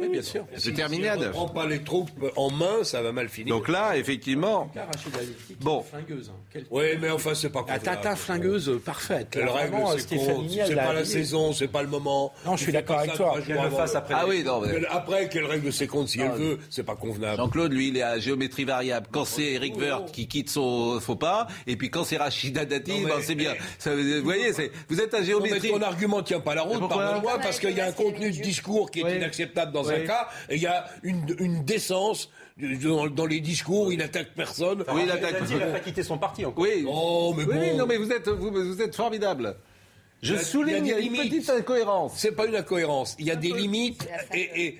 Oui, 0.00 0.08
bien 0.08 0.22
sûr. 0.22 0.46
C'est 0.56 0.72
terminé 0.72 1.08
à. 1.08 1.14
Si 1.14 1.20
on 1.20 1.26
ne 1.26 1.30
prend 1.30 1.48
pas 1.48 1.66
les 1.66 1.82
troupes 1.82 2.10
en 2.36 2.50
main, 2.50 2.82
ça 2.82 3.02
va 3.02 3.12
mal 3.12 3.28
finir. 3.28 3.54
Donc 3.54 3.68
là, 3.68 3.96
effectivement. 3.96 4.70
Bon. 5.60 5.82
Flingueuse, 5.82 6.30
hein. 6.30 6.60
Oui, 6.70 6.84
mais 7.00 7.10
enfin, 7.10 7.34
c'est 7.34 7.50
pas 7.50 7.64
La 7.68 7.78
tata 7.78 8.16
flingueuse 8.16 8.80
parfaite. 8.84 9.28
Quelle 9.30 9.48
règle, 9.48 9.76
c'est 9.98 10.74
pas 10.74 10.92
la 10.92 11.04
saison, 11.04 11.52
c'est 11.52 11.68
pas 11.68 11.82
le 11.82 11.88
moment. 11.88 12.32
Non, 12.44 12.56
je 12.56 12.64
suis 12.64 12.72
d'accord 12.72 12.98
avec 12.98 13.14
toi. 13.14 13.36
après. 13.94 14.14
Ah 14.16 14.24
oui, 14.26 14.42
non. 14.44 14.62
Après, 14.90 15.28
qu'elle 15.28 15.46
règle 15.46 15.72
ses 15.72 15.86
comptes 15.86 16.08
si 16.08 16.20
elle 16.20 16.30
ah, 16.32 16.36
veut, 16.36 16.58
c'est 16.70 16.82
pas 16.82 16.96
convenable. 16.96 17.36
Jean-Claude, 17.36 17.72
lui, 17.72 17.88
il 17.88 17.96
est 17.96 18.02
à 18.02 18.18
géométrie 18.18 18.64
variable. 18.64 19.06
Quand 19.10 19.24
c'est 19.24 19.52
Eric 19.52 19.76
Woerth 19.76 20.12
qui 20.12 20.26
quitte 20.26 20.50
son 20.50 21.00
faux 21.00 21.16
pas, 21.16 21.46
et 21.66 21.76
puis 21.76 21.90
quand 21.90 22.04
c'est 22.04 22.16
Rachida 22.16 22.64
Dati, 22.64 23.04
ben, 23.04 23.20
c'est 23.20 23.34
bien. 23.34 23.54
Vous 23.84 24.24
voyez, 24.24 24.50
vous 24.88 25.00
êtes 25.00 25.14
à 25.14 25.22
géométrie. 25.22 25.70
Ton 25.70 25.82
argument 25.82 26.22
tient 26.22 26.40
pas 26.40 26.54
la 26.54 26.62
route, 26.62 26.88
pardonne-moi, 26.88 27.38
parce 27.40 27.58
qu'il 27.58 27.76
y 27.76 27.80
a 27.80 27.86
un 27.86 27.92
contenu 27.92 28.30
de 28.30 28.42
discours 28.42 28.90
qui 28.90 29.00
est 29.00 29.16
inacceptable 29.16 29.72
dans 29.72 29.83
un 29.90 30.00
cas, 30.00 30.28
et 30.48 30.56
il 30.56 30.62
y 30.62 30.66
a 30.66 30.86
une, 31.02 31.64
décence 31.64 32.30
dans, 32.58 33.26
les 33.26 33.40
discours, 33.40 33.92
il 33.92 33.98
n'attaque 33.98 34.34
personne. 34.34 34.84
Oui, 34.92 35.02
il 35.04 35.10
attaque. 35.10 35.36
Il 35.50 35.58
n'a 35.58 35.66
pas 35.66 35.80
quitté 35.80 36.02
son 36.02 36.18
parti 36.18 36.44
encore. 36.44 36.62
Oui. 36.62 36.84
Oh, 36.88 37.34
mais 37.36 37.44
oui, 37.44 37.74
non, 37.76 37.86
mais 37.86 37.96
vous 37.96 38.10
êtes, 38.10 38.28
vous 38.28 38.80
êtes 38.80 38.94
formidable. 38.94 39.56
Je 40.24 40.36
souligne, 40.36 40.86
il 40.86 40.90
y 40.90 40.92
a, 40.94 40.98
une 40.98 41.12
petite 41.12 41.50
incohérence. 41.50 42.12
C'est 42.16 42.32
pas 42.32 42.46
une 42.46 42.56
incohérence. 42.56 43.14
Il 43.18 43.26
y 43.26 43.30
a 43.30 43.36
des 43.36 43.52
limites 43.52 44.08
et, 44.34 44.78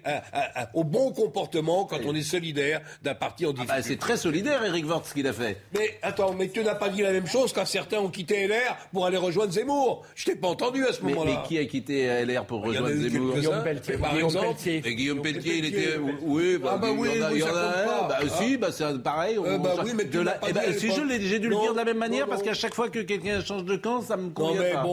au 0.72 0.84
bon 0.84 1.12
comportement 1.12 1.84
quand 1.84 1.98
on 2.06 2.14
est 2.14 2.22
solidaire 2.22 2.80
d'un 3.02 3.14
parti 3.14 3.44
en 3.44 3.50
ah 3.50 3.52
bah, 3.52 3.60
difficulté. 3.60 3.88
c'est 3.88 3.98
très 3.98 4.16
solidaire, 4.16 4.64
Eric 4.64 4.86
Vort, 4.86 5.06
ce 5.06 5.12
qu'il 5.12 5.26
a 5.26 5.32
fait. 5.32 5.58
Mais 5.74 5.98
attends, 6.02 6.34
mais 6.34 6.48
tu 6.48 6.64
n'as 6.64 6.74
pas 6.74 6.88
dit 6.88 7.02
la 7.02 7.12
même 7.12 7.26
chose 7.26 7.52
quand 7.52 7.66
certains 7.66 7.98
ont 7.98 8.08
quitté 8.08 8.46
LR 8.46 8.76
pour 8.92 9.06
aller 9.06 9.18
rejoindre 9.18 9.52
Zemmour. 9.52 10.02
Je 10.14 10.24
t'ai 10.24 10.36
pas 10.36 10.48
entendu 10.48 10.86
à 10.86 10.92
ce 10.92 11.02
moment-là. 11.02 11.42
Mais 11.42 11.48
qui 11.48 11.58
a 11.58 11.64
quitté 11.66 12.24
LR 12.24 12.46
pour 12.46 12.62
rejoindre 12.62 12.94
Zemmour 12.94 13.36
Guillaume 13.36 13.62
Pelletier, 13.62 13.98
par 13.98 14.14
Guillaume 14.14 14.32
Pelletier. 14.32 14.82
Et 14.84 14.94
Guillaume 14.94 15.22
Pelletier, 15.22 15.58
il 15.58 15.64
était. 15.66 15.98
Oui, 16.22 16.56
bah, 16.56 16.70
ah 16.74 16.78
bah 16.78 16.88
oui, 16.96 17.10
il 17.32 17.38
y 17.38 17.42
en 17.42 17.48
a. 17.48 18.08
Bah 18.08 18.18
si, 18.38 18.56
bah 18.56 18.68
c'est 18.72 19.02
pareil. 19.02 19.36
Euh, 19.38 19.58
bah 19.58 19.74
oui, 19.84 19.92
mais 19.94 20.08
tu 20.08 20.18
eh 20.48 20.72
Si 20.72 20.90
j'ai 20.90 21.38
dû 21.38 21.48
le 21.48 21.56
dire 21.56 21.72
de 21.72 21.78
la 21.78 21.84
même 21.84 21.98
manière 21.98 22.26
parce 22.26 22.42
qu'à 22.42 22.54
chaque 22.54 22.74
fois 22.74 22.88
que 22.88 23.00
quelqu'un 23.00 23.42
change 23.42 23.64
de 23.64 23.76
camp, 23.76 24.00
ça 24.00 24.16
me 24.16 24.30
convient 24.30 24.72
pas. 24.72 24.84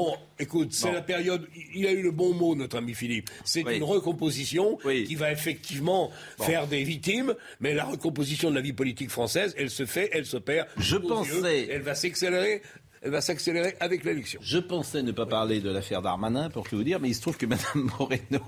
Bon, 0.41 0.45
écoute, 0.45 0.73
c'est 0.73 0.91
la 0.91 1.01
période 1.01 1.47
il 1.73 1.85
a 1.87 1.91
eu 1.91 2.01
le 2.01 2.11
bon 2.11 2.33
mot, 2.33 2.55
notre 2.55 2.77
ami 2.77 2.93
Philippe. 2.93 3.29
C'est 3.45 3.61
une 3.61 3.83
recomposition 3.83 4.77
qui 4.77 5.15
va 5.15 5.31
effectivement 5.31 6.11
faire 6.39 6.67
des 6.67 6.83
victimes, 6.83 7.35
mais 7.59 7.73
la 7.73 7.85
recomposition 7.85 8.49
de 8.49 8.55
la 8.55 8.61
vie 8.61 8.73
politique 8.73 9.09
française, 9.09 9.53
elle 9.57 9.69
se 9.69 9.85
fait, 9.85 10.09
elle 10.13 10.25
s'opère. 10.25 10.65
Je 10.77 10.97
pensais. 10.97 11.67
elle 11.69 11.81
va 11.81 11.95
s'accélérer 11.95 12.61
elle 13.03 13.09
va 13.09 13.21
s'accélérer 13.21 13.75
avec 13.79 14.03
l'élection. 14.03 14.39
Je 14.43 14.59
pensais 14.59 15.01
ne 15.01 15.11
pas 15.11 15.25
parler 15.25 15.59
de 15.59 15.71
l'affaire 15.71 16.03
Darmanin, 16.03 16.51
pour 16.51 16.69
tout 16.69 16.77
vous 16.77 16.83
dire, 16.83 16.99
mais 16.99 17.09
il 17.09 17.15
se 17.15 17.21
trouve 17.21 17.35
que 17.35 17.45
Mme 17.47 17.89
Moreno 17.97 18.39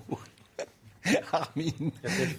Armin, 1.34 1.72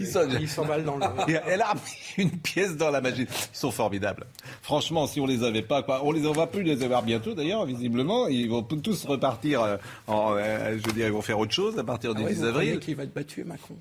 ils 0.01 0.49
s'emballent 0.49 0.85
dans 0.85 0.97
le. 0.97 1.05
Elle 1.47 1.63
a 1.63 1.75
une 2.17 2.31
pièce 2.31 2.77
dans 2.77 2.91
la 2.91 3.01
magie. 3.01 3.27
Ils 3.29 3.57
sont 3.57 3.71
formidables. 3.71 4.27
Franchement, 4.63 5.07
si 5.07 5.21
on 5.21 5.27
les 5.27 5.45
avait 5.45 5.63
pas, 5.63 5.83
quoi, 5.83 6.05
on 6.05 6.13
les 6.13 6.21
va 6.21 6.47
plus 6.47 6.63
les 6.63 6.83
avoir 6.83 7.03
bientôt 7.03 7.35
d'ailleurs, 7.35 7.67
visiblement. 7.67 8.27
Ils 8.29 8.49
vont 8.49 8.63
tous 8.63 9.05
repartir. 9.05 9.63
Euh, 9.63 9.77
en, 10.07 10.35
euh, 10.37 10.79
je 10.79 10.87
veux 10.87 10.93
dire, 10.93 11.07
ils 11.07 11.13
vont 11.13 11.23
faire 11.23 11.39
autre 11.39 11.53
chose 11.53 11.79
à 11.79 11.85
partir 11.85 12.15
du 12.15 12.25
10 12.25 12.43
ah 12.43 12.49
avril. 12.49 12.79
Qui 12.79 12.95
va 12.95 13.05
être 13.05 13.15
battu, 13.15 13.45
Macron? 13.45 13.77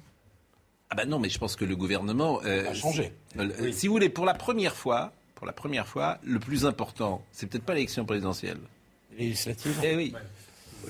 Ah 0.90 0.96
ben 0.96 1.10
non, 1.10 1.20
mais 1.20 1.30
je 1.30 1.40
pense 1.40 1.56
que 1.56 1.66
le 1.66 1.76
gouvernement 1.76 2.42
euh, 2.46 2.70
a 2.70 2.74
changé. 2.74 3.14
Si 3.72 3.88
vous 3.88 3.94
voulez, 3.94 4.10
pour 4.10 4.26
la 4.26 4.34
première 4.36 4.76
fois, 4.76 5.12
pour 5.36 5.48
la 5.48 5.54
première 5.54 5.88
fois, 5.88 6.20
le 6.24 6.40
plus 6.40 6.66
important, 6.66 7.24
c'est 7.32 7.48
peut-être 7.48 7.64
pas 7.64 7.74
l'élection 7.74 8.06
présidentielle. 8.06 8.60
Législative. 9.18 9.80
Eh 9.84 9.96
oui. 9.96 10.14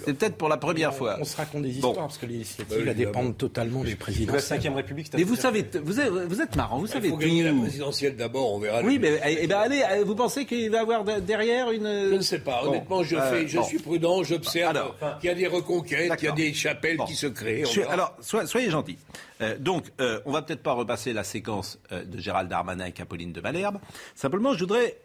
C'est 0.06 0.13
peut-être 0.13 0.36
pour 0.36 0.49
la 0.49 0.58
première 0.58 0.93
fois. 0.93 1.17
On 1.19 1.25
se 1.25 1.38
raconte 1.38 1.63
des 1.63 1.71
histoires 1.71 1.95
parce 1.95 2.17
que 2.17 2.25
les 2.25 2.36
initiatives 2.36 2.86
bah, 2.86 2.93
dépendent 2.93 3.38
totalement 3.38 3.84
du 3.84 3.95
président. 3.95 4.34
La 4.34 4.39
5 4.39 4.63
République, 4.75 5.10
Mais 5.13 5.23
vous 5.23 5.36
savez, 5.36 5.65
vous 5.84 5.99
êtes, 5.99 6.10
vous 6.10 6.41
êtes 6.41 6.56
marrant, 6.56 6.79
vous 6.79 6.88
savez. 6.88 7.10
Il 7.10 7.12
faut 7.12 7.17
gagner 7.17 7.43
la 7.43 7.53
présidentielle 7.53 8.15
d'abord, 8.15 8.53
on 8.53 8.60
verra. 8.60 8.82
Oui, 8.84 8.99
mais 8.99 9.19
eh, 9.25 9.47
ben, 9.47 9.58
allez, 9.58 9.84
euh, 9.89 10.03
vous 10.03 10.15
pensez 10.15 10.45
qu'il 10.45 10.69
va 10.69 10.77
y 10.77 10.82
avoir 10.82 11.03
derrière 11.21 11.71
une. 11.71 12.10
Je 12.10 12.15
ne 12.15 12.21
sais 12.21 12.39
pas. 12.39 12.63
Honnêtement, 12.65 13.03
je, 13.03 13.15
fais, 13.15 13.47
je 13.47 13.62
suis 13.62 13.79
prudent, 13.79 14.23
j'observe 14.23 14.93
qu'il 15.19 15.29
y 15.29 15.32
a 15.32 15.36
des 15.36 15.47
reconquêtes, 15.47 16.15
qu'il 16.15 16.29
y 16.29 16.32
a 16.32 16.36
des 16.36 16.53
chapelles 16.53 16.97
qui 17.08 17.15
se 17.15 17.27
créent. 17.27 17.63
alors, 17.89 18.15
soyez 18.21 18.69
gentils. 18.69 18.97
Euh, 19.41 19.58
donc, 19.58 19.86
euh, 19.99 20.21
on 20.25 20.32
va 20.32 20.41
peut-être 20.41 20.62
pas 20.62 20.73
repasser 20.73 21.12
la 21.12 21.23
séquence 21.23 21.79
de 21.91 22.19
Gérald 22.19 22.49
Darmanin 22.49 22.84
avec 22.84 22.99
Apolline 22.99 23.34
de 23.34 23.41
Malherbe. 23.41 23.79
Simplement, 24.15 24.53
je 24.53 24.60
voudrais 24.60 24.97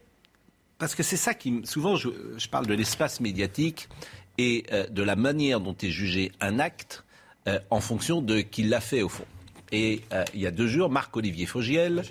parce 0.78 0.94
que 0.94 1.02
c'est 1.02 1.16
ça 1.16 1.34
qui, 1.34 1.62
souvent, 1.64 1.96
je, 1.96 2.08
je 2.36 2.48
parle 2.48 2.66
de 2.66 2.74
l'espace 2.74 3.20
médiatique 3.20 3.88
et 4.38 4.64
euh, 4.72 4.86
de 4.86 5.02
la 5.02 5.16
manière 5.16 5.60
dont 5.60 5.76
est 5.82 5.90
jugé 5.90 6.32
un 6.40 6.58
acte 6.58 7.04
euh, 7.46 7.58
en 7.70 7.80
fonction 7.80 8.22
de 8.22 8.40
qui 8.40 8.62
l'a 8.62 8.80
fait 8.80 9.02
au 9.02 9.08
fond. 9.08 9.26
Et 9.72 10.02
euh, 10.12 10.24
il 10.32 10.40
y 10.40 10.46
a 10.46 10.50
deux 10.50 10.68
jours, 10.68 10.88
Marc-Olivier 10.88 11.44
Fogiel, 11.44 12.04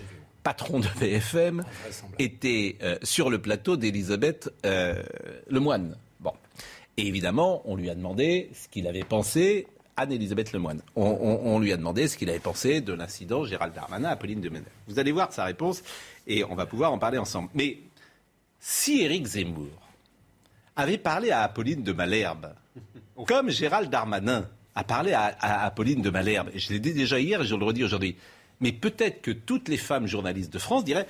patron 0.43 0.79
de 0.79 0.87
BFM, 0.99 1.63
était 2.19 2.77
sur 3.01 3.29
le 3.29 3.39
plateau 3.39 3.75
d'Elisabeth 3.75 4.49
Lemoine. 5.49 5.97
Bon. 6.19 6.31
Et 6.95 7.07
évidemment, 7.07 7.61
on 7.65 7.75
lui 7.75 7.89
a 7.89 7.95
demandé 7.95 8.49
ce 8.53 8.67
qu'il 8.69 8.87
avait 8.87 9.03
pensé 9.03 9.67
Anne-Elisabeth 9.97 10.53
Lemoine. 10.53 10.81
On, 10.95 11.03
on, 11.05 11.59
lui 11.59 11.73
a 11.73 11.77
demandé 11.77 12.07
ce 12.07 12.17
qu'il 12.17 12.29
avait 12.29 12.39
pensé 12.39 12.81
de 12.81 12.93
l'incident 12.93 13.43
Gérald 13.43 13.73
Darmanin, 13.73 14.09
Apolline 14.09 14.39
de 14.39 14.49
Menel. 14.49 14.71
Vous 14.87 14.99
allez 14.99 15.11
voir 15.11 15.33
sa 15.33 15.43
réponse 15.43 15.83
et 16.27 16.43
on 16.43 16.55
va 16.55 16.65
pouvoir 16.65 16.93
en 16.93 16.99
parler 16.99 17.17
ensemble. 17.17 17.49
Mais 17.53 17.79
si 18.59 19.01
Éric 19.01 19.25
Zemmour 19.25 19.86
avait 20.77 20.97
parlé 20.97 21.31
à 21.31 21.41
Apolline 21.41 21.83
de 21.83 21.91
Malherbe, 21.91 22.53
comme 23.25 23.49
Gérald 23.49 23.89
Darmanin 23.89 24.47
a 24.75 24.83
parlé 24.83 25.11
à, 25.13 25.35
Apolline 25.65 26.03
de 26.03 26.09
Malherbe. 26.11 26.49
Et 26.53 26.59
je 26.59 26.71
l'ai 26.71 26.79
dit 26.79 26.93
déjà 26.93 27.19
hier 27.19 27.41
et 27.41 27.45
je 27.45 27.55
le 27.55 27.65
redis 27.65 27.83
aujourd'hui. 27.83 28.15
Mais 28.61 28.71
peut-être 28.71 29.21
que 29.21 29.31
toutes 29.31 29.69
les 29.69 29.77
femmes 29.77 30.07
journalistes 30.07 30.53
de 30.53 30.59
France 30.59 30.85
diraient 30.85 31.07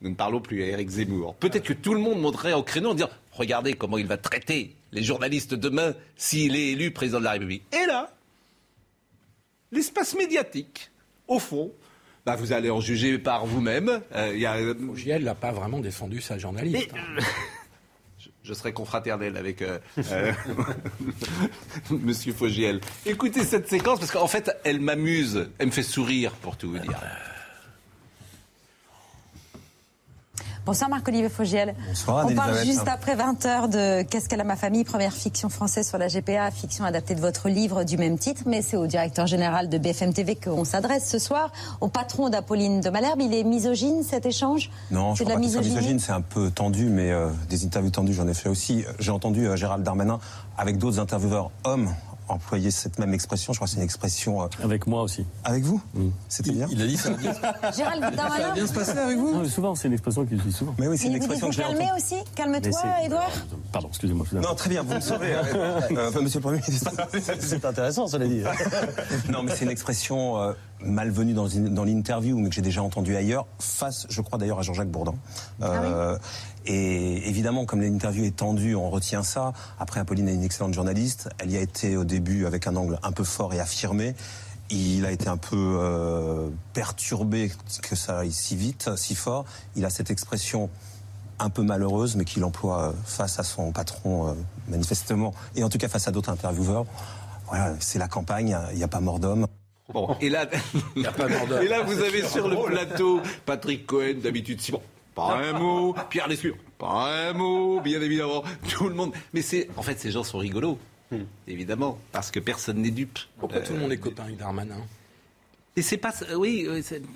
nous 0.00 0.10
ne 0.10 0.16
parlons 0.16 0.40
plus 0.40 0.62
à 0.62 0.66
Eric 0.66 0.90
Zemmour. 0.90 1.34
Peut-être 1.36 1.64
que 1.64 1.72
tout 1.72 1.94
le 1.94 2.00
monde 2.00 2.20
monterait 2.20 2.52
au 2.52 2.62
créneau 2.62 2.90
en 2.90 2.94
disant 2.94 3.08
Regardez 3.32 3.72
comment 3.72 3.96
il 3.96 4.06
va 4.06 4.16
traiter 4.16 4.74
les 4.92 5.02
journalistes 5.02 5.54
demain 5.54 5.94
s'il 6.16 6.56
est 6.56 6.72
élu 6.72 6.90
président 6.90 7.20
de 7.20 7.24
la 7.24 7.32
République. 7.32 7.62
Et 7.72 7.86
là, 7.86 8.12
l'espace 9.72 10.14
médiatique, 10.14 10.90
au 11.26 11.38
fond, 11.38 11.72
bah 12.26 12.36
vous 12.36 12.52
allez 12.52 12.70
en 12.70 12.80
juger 12.80 13.18
par 13.18 13.46
vous-même. 13.46 14.02
Euh, 14.14 14.36
y 14.36 14.46
a... 14.46 15.18
n'a 15.18 15.34
pas 15.34 15.52
vraiment 15.52 15.80
défendu 15.80 16.20
sa 16.20 16.38
journaliste. 16.38 16.90
Hein. 16.94 17.22
je 18.44 18.52
serai 18.52 18.72
confraternel 18.72 19.36
avec 19.36 19.62
euh, 19.62 19.78
euh, 20.12 20.32
Monsieur 21.90 22.34
Fogiel. 22.34 22.80
Écoutez 23.06 23.42
cette 23.42 23.68
séquence 23.68 23.98
parce 23.98 24.12
qu'en 24.12 24.26
fait, 24.26 24.50
elle 24.64 24.80
m'amuse, 24.80 25.48
elle 25.58 25.66
me 25.68 25.72
fait 25.72 25.82
sourire 25.82 26.32
pour 26.32 26.56
tout 26.56 26.70
vous 26.70 26.78
dire. 26.78 27.00
Bonsoir 30.66 30.88
Marc-Olivier 30.88 31.28
Fogiel. 31.28 31.74
Bonsoir, 31.88 32.26
On 32.26 32.34
parle 32.34 32.56
juste 32.64 32.88
après 32.88 33.14
20h 33.14 33.68
de 33.68 34.02
Qu'est-ce 34.02 34.30
qu'elle 34.30 34.40
a 34.40 34.44
ma 34.44 34.56
famille, 34.56 34.84
première 34.84 35.12
fiction 35.12 35.50
française 35.50 35.86
sur 35.86 35.98
la 35.98 36.08
GPA, 36.08 36.50
fiction 36.50 36.86
adaptée 36.86 37.14
de 37.14 37.20
votre 37.20 37.50
livre 37.50 37.84
du 37.84 37.98
même 37.98 38.18
titre, 38.18 38.44
mais 38.46 38.62
c'est 38.62 38.78
au 38.78 38.86
directeur 38.86 39.26
général 39.26 39.68
de 39.68 39.76
BFM 39.76 40.14
TV 40.14 40.36
qu'on 40.36 40.64
s'adresse 40.64 41.06
ce 41.06 41.18
soir, 41.18 41.52
au 41.82 41.88
patron 41.88 42.30
d'Apolline 42.30 42.80
de 42.80 42.88
Malherbe. 42.88 43.20
Il 43.20 43.34
est 43.34 43.44
misogyne 43.44 44.02
cet 44.02 44.24
échange? 44.24 44.70
Non, 44.90 45.14
je 45.14 45.24
crois 45.24 45.34
pas 45.34 45.40
misogyne, 45.40 45.98
c'est 45.98 46.12
un 46.12 46.22
peu 46.22 46.50
tendu, 46.50 46.86
mais 46.86 47.12
euh, 47.12 47.28
des 47.50 47.66
interviews 47.66 47.90
tendues, 47.90 48.14
j'en 48.14 48.26
ai 48.26 48.34
fait 48.34 48.48
aussi. 48.48 48.86
J'ai 48.98 49.10
entendu 49.10 49.46
euh, 49.46 49.56
Gérald 49.56 49.84
Darmanin 49.84 50.18
avec 50.56 50.78
d'autres 50.78 50.98
intervieweurs 50.98 51.50
hommes 51.64 51.90
employer 52.28 52.70
cette 52.70 52.98
même 52.98 53.14
expression. 53.14 53.52
Je 53.52 53.58
crois 53.58 53.66
que 53.66 53.72
c'est 53.72 53.78
une 53.78 53.84
expression. 53.84 54.42
Euh, 54.42 54.46
avec 54.62 54.86
moi 54.86 55.02
aussi. 55.02 55.24
Avec 55.44 55.64
vous 55.64 55.80
C'était 56.28 56.52
bien. 56.52 56.66
Il 56.70 56.80
a 56.82 56.86
dit 56.86 56.96
ça. 56.96 57.10
Gérald 57.76 58.00
Darmanin. 58.00 58.36
Ça 58.36 58.48
va 58.48 58.54
bien 58.54 58.66
se 58.66 58.72
passer 58.72 58.98
avec 58.98 59.18
vous 59.18 59.32
non, 59.32 59.44
Souvent, 59.48 59.74
c'est 59.74 59.88
une 59.88 59.94
expression 59.94 60.24
qu'il 60.24 60.38
dit 60.38 60.52
souvent. 60.52 60.74
Mais 60.78 60.88
oui, 60.88 60.98
c'est 60.98 61.08
une 61.08 61.14
expression 61.14 61.48
que 61.48 61.54
j'ai 61.54 61.62
Calmez 61.62 61.90
aussi? 61.96 62.16
Calme-toi, 62.34 62.80
Edouard. 63.04 63.30
Pardon, 63.72 63.88
excusez-moi. 63.88 64.26
Non, 64.32 64.54
très 64.54 64.70
bien. 64.70 64.82
Vous 64.82 64.94
me 64.94 65.00
sauvez. 65.00 65.34
euh, 65.34 66.10
monsieur 66.20 66.38
le 66.38 66.42
Premier 66.42 66.60
ministre. 66.66 66.90
c'est 67.40 67.64
intéressant, 67.64 68.06
cela 68.06 68.26
dit. 68.26 68.42
non, 69.30 69.42
mais 69.42 69.52
c'est 69.54 69.64
une 69.64 69.70
expression 69.70 70.40
euh, 70.40 70.52
malvenue 70.80 71.32
dans, 71.32 71.48
dans 71.48 71.84
l'interview, 71.84 72.38
mais 72.38 72.48
que 72.48 72.54
j'ai 72.54 72.62
déjà 72.62 72.82
entendue 72.82 73.16
ailleurs, 73.16 73.46
face, 73.58 74.06
je 74.08 74.20
crois 74.20 74.38
d'ailleurs, 74.38 74.58
à 74.58 74.62
Jean-Jacques 74.62 74.90
Bourdin. 74.90 75.14
Euh, 75.62 76.16
ah 76.16 76.18
oui 76.18 76.18
et 76.66 77.28
évidemment, 77.28 77.66
comme 77.66 77.82
l'interview 77.82 78.24
est 78.24 78.36
tendue, 78.36 78.74
on 78.74 78.88
retient 78.88 79.22
ça. 79.22 79.52
Après, 79.78 80.00
Apolline 80.00 80.28
est 80.28 80.34
une 80.34 80.44
excellente 80.44 80.72
journaliste. 80.72 81.28
Elle 81.38 81.50
y 81.50 81.56
a 81.56 81.60
été 81.60 81.96
au 81.96 82.04
début 82.04 82.46
avec 82.46 82.66
un 82.66 82.76
angle 82.76 82.98
un 83.02 83.12
peu 83.12 83.24
fort 83.24 83.52
et 83.52 83.60
affirmé. 83.60 84.14
Il 84.70 85.04
a 85.04 85.10
été 85.10 85.28
un 85.28 85.36
peu 85.36 85.78
euh, 85.78 86.48
perturbé 86.72 87.52
que 87.82 87.94
ça 87.94 88.20
aille 88.20 88.32
si 88.32 88.56
vite, 88.56 88.96
si 88.96 89.14
fort. 89.14 89.44
Il 89.76 89.84
a 89.84 89.90
cette 89.90 90.10
expression 90.10 90.70
un 91.38 91.50
peu 91.50 91.62
malheureuse, 91.62 92.16
mais 92.16 92.24
qu'il 92.24 92.44
emploie 92.44 92.94
face 93.04 93.38
à 93.38 93.42
son 93.42 93.72
patron, 93.72 94.28
euh, 94.28 94.32
manifestement, 94.68 95.34
et 95.56 95.64
en 95.64 95.68
tout 95.68 95.78
cas 95.78 95.88
face 95.88 96.08
à 96.08 96.12
d'autres 96.12 96.30
intervieweurs. 96.30 96.86
Voilà, 97.48 97.74
c'est 97.80 97.98
la 97.98 98.08
campagne, 98.08 98.56
il 98.72 98.78
n'y 98.78 98.84
a 98.84 98.88
pas 98.88 99.00
mort 99.00 99.18
d'homme. 99.18 99.46
Bon, 99.92 100.16
et 100.20 100.30
là, 100.30 100.48
et 100.96 101.68
là, 101.68 101.82
vous 101.82 102.00
avez 102.00 102.22
sur 102.22 102.48
le 102.48 102.56
plateau 102.56 103.20
Patrick 103.44 103.86
Cohen, 103.86 104.14
d'habitude, 104.22 104.60
Simon. 104.60 104.82
Pas 105.14 105.36
un 105.36 105.52
mot. 105.52 105.94
Pierre 106.10 106.26
Lescure. 106.26 106.56
Pas 106.78 107.28
un 107.28 107.32
mot, 107.34 107.80
bien 107.80 108.00
évidemment. 108.00 108.42
Tout 108.68 108.88
le 108.88 108.94
monde. 108.94 109.12
Mais 109.32 109.42
c'est, 109.42 109.68
en 109.76 109.82
fait, 109.82 109.98
ces 110.00 110.10
gens 110.10 110.24
sont 110.24 110.38
rigolos. 110.38 110.78
Évidemment. 111.46 111.98
Parce 112.12 112.30
que 112.30 112.40
personne 112.40 112.78
n'est 112.78 112.90
dupe. 112.90 113.18
Pourquoi 113.38 113.60
tout 113.60 113.74
le 113.74 113.78
monde 113.78 113.92
est 113.92 113.98
copain 113.98 114.24
avec 114.24 114.36
Darmanin 114.36 114.80
et 115.76 115.82
c'est 115.82 115.96
pas 115.96 116.12
oui 116.36 116.68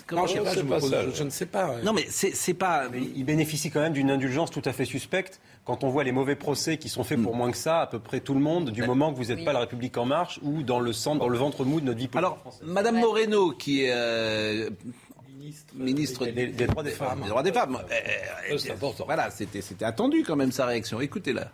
comment 0.09 0.27
je, 0.27 0.39
pas, 0.41 0.53
je, 0.53 1.11
je, 1.11 1.15
je, 1.15 1.23
ne 1.23 1.31
sais 1.31 1.47
pas 1.47 1.77
non 1.85 1.93
mais 1.93 2.07
c'est 2.09 2.55
pas 2.55 2.89
mais 2.89 3.03
il 3.15 3.25
bénéficie 3.25 3.71
quand 3.71 3.79
même 3.81 3.93
d'une 3.93 4.11
indulgence 4.11 4.51
tout 4.51 4.63
à 4.65 4.73
fait 4.73 4.85
suspecte 4.85 5.39
quand 5.69 5.85
on 5.85 5.91
voit 5.91 6.03
les 6.03 6.13
mauvais 6.13 6.35
procès 6.35 6.79
qui 6.79 6.89
sont 6.89 7.05
faits 7.05 7.23
pour 7.23 7.37
moins 7.37 7.51
que 7.51 7.57
ça 7.59 7.83
à 7.83 7.87
peu 7.87 7.99
près 7.99 8.21
tout 8.21 8.33
le 8.33 8.41
monde 8.41 8.71
du 8.71 8.83
moment 8.85 9.13
que 9.13 9.19
vous 9.19 9.27
n'êtes 9.27 9.41
oui. 9.41 9.45
pas 9.45 9.53
la 9.53 9.61
République 9.61 9.99
en 9.99 10.07
marche 10.07 10.41
ou 10.43 10.63
dans 10.63 10.81
le 10.81 10.95
centre 10.95 11.19
dans 11.19 11.29
le 11.29 11.37
ventre 11.37 11.67
mou 11.67 11.79
de 11.79 11.85
notre 11.85 11.99
vie 11.99 12.09
politique 12.09 12.27
alors 12.27 12.39
française. 12.39 12.67
Madame. 12.67 12.99
Moreno 12.99 13.51
qui 13.51 13.85
est 13.85 13.93
euh, 13.93 14.71
ministre, 15.29 15.75
ministre 15.77 16.25
des, 16.25 16.33
des, 16.33 16.47
des, 16.47 16.67
droits 16.69 16.83
des 16.83 16.91
femmes. 16.91 17.21
Des 17.21 17.29
droits 17.29 17.43
des 17.43 17.53
femmes. 17.53 17.79
Euh, 17.91 18.73
important. 18.73 19.05
Voilà, 19.05 19.31
c'était 19.31 19.85
attendu 19.85 20.25
quand 20.27 20.37
même 20.37 20.53
sa 20.53 20.65
réaction. 20.65 21.03
Écoutez-la. 21.03 21.53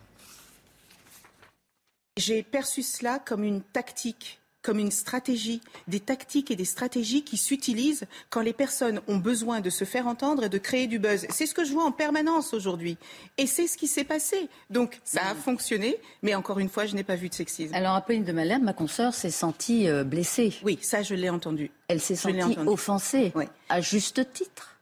J'ai 2.15 2.41
perçu 2.41 2.83
cela 2.83 3.19
comme 3.19 3.43
une 3.43 3.63
tactique 3.63 4.39
comme 4.65 4.79
une 4.79 4.91
stratégie, 4.91 5.61
des 5.87 5.99
tactiques 5.99 6.49
et 6.49 6.55
des 6.55 6.65
stratégies 6.65 7.23
qui 7.23 7.37
s'utilisent 7.37 8.07
quand 8.31 8.41
les 8.41 8.51
personnes 8.51 8.99
ont 9.07 9.17
besoin 9.17 9.61
de 9.61 9.69
se 9.69 9.85
faire 9.85 10.07
entendre 10.07 10.45
et 10.45 10.49
de 10.49 10.57
créer 10.57 10.87
du 10.87 10.97
buzz. 10.97 11.27
C'est 11.29 11.45
ce 11.45 11.53
que 11.53 11.63
je 11.63 11.71
vois 11.71 11.85
en 11.85 11.91
permanence 11.91 12.51
aujourd'hui. 12.55 12.97
Et 13.37 13.45
c'est 13.45 13.67
ce 13.67 13.77
qui 13.77 13.87
s'est 13.87 14.03
passé. 14.03 14.49
Donc 14.71 14.99
ça 15.03 15.21
a 15.21 15.35
fonctionné, 15.35 15.97
mais 16.23 16.33
encore 16.33 16.57
une 16.57 16.69
fois, 16.69 16.87
je 16.87 16.95
n'ai 16.95 17.03
pas 17.03 17.15
vu 17.15 17.29
de 17.29 17.35
sexisme. 17.35 17.75
Alors 17.75 17.93
Apolline 17.93 18.23
de 18.23 18.31
Malherbe, 18.31 18.63
ma 18.63 18.73
consoeur, 18.73 19.13
s'est 19.13 19.29
sentie 19.29 19.87
euh, 19.87 20.03
blessée. 20.03 20.55
Oui, 20.63 20.79
ça 20.81 21.03
je 21.03 21.13
l'ai 21.13 21.29
entendu. 21.29 21.69
Elle 21.87 22.01
s'est 22.01 22.15
sentie 22.15 22.57
offensée, 22.65 23.31
oui. 23.35 23.45
à 23.69 23.81
juste 23.81 24.33
titre. 24.33 24.77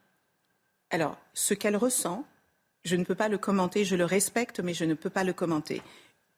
Alors, 0.91 1.17
ce 1.33 1.53
qu'elle 1.53 1.75
ressent, 1.75 2.23
je 2.85 2.95
ne 2.95 3.03
peux 3.03 3.15
pas 3.15 3.27
le 3.27 3.37
commenter, 3.37 3.83
je 3.83 3.97
le 3.97 4.05
respecte, 4.05 4.61
mais 4.61 4.73
je 4.73 4.85
ne 4.85 4.93
peux 4.93 5.09
pas 5.09 5.25
le 5.25 5.33
commenter 5.33 5.81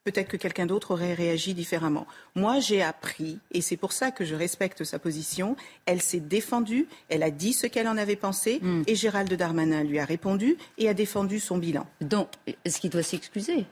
peut-être 0.06 0.30
que 0.30 0.38
quelqu'un 0.38 0.68
d'autre 0.68 0.91
aurait 0.91 1.14
réagi 1.14 1.53
différemment. 1.53 2.06
Moi, 2.36 2.60
j'ai 2.60 2.82
appris, 2.82 3.39
et 3.51 3.62
c'est 3.62 3.76
pour 3.76 3.91
ça 3.91 4.12
que 4.12 4.24
je 4.24 4.36
respecte 4.36 4.84
sa 4.84 4.99
position, 4.99 5.58
elle 5.86 6.01
s'est 6.01 6.20
défendue, 6.20 6.88
elle 7.10 7.24
a 7.24 7.32
dit 7.32 7.53
ce 7.53 7.68
qu'elle 7.68 7.88
en 7.88 7.97
avait 7.97 8.16
pensé, 8.16 8.60
mm. 8.62 8.84
et 8.88 8.95
Gérald 8.95 9.34
Darmanin 9.34 9.84
lui 9.84 9.99
a 9.99 10.06
répondu 10.06 10.58
et 10.78 10.88
a 10.88 10.93
défendu 10.93 11.39
son 11.39 11.58
bilan. 11.58 11.88
Donc, 12.01 12.30
est-ce 12.64 12.80
qu'il 12.80 12.91
doit 12.91 13.03
s'excuser 13.03 13.66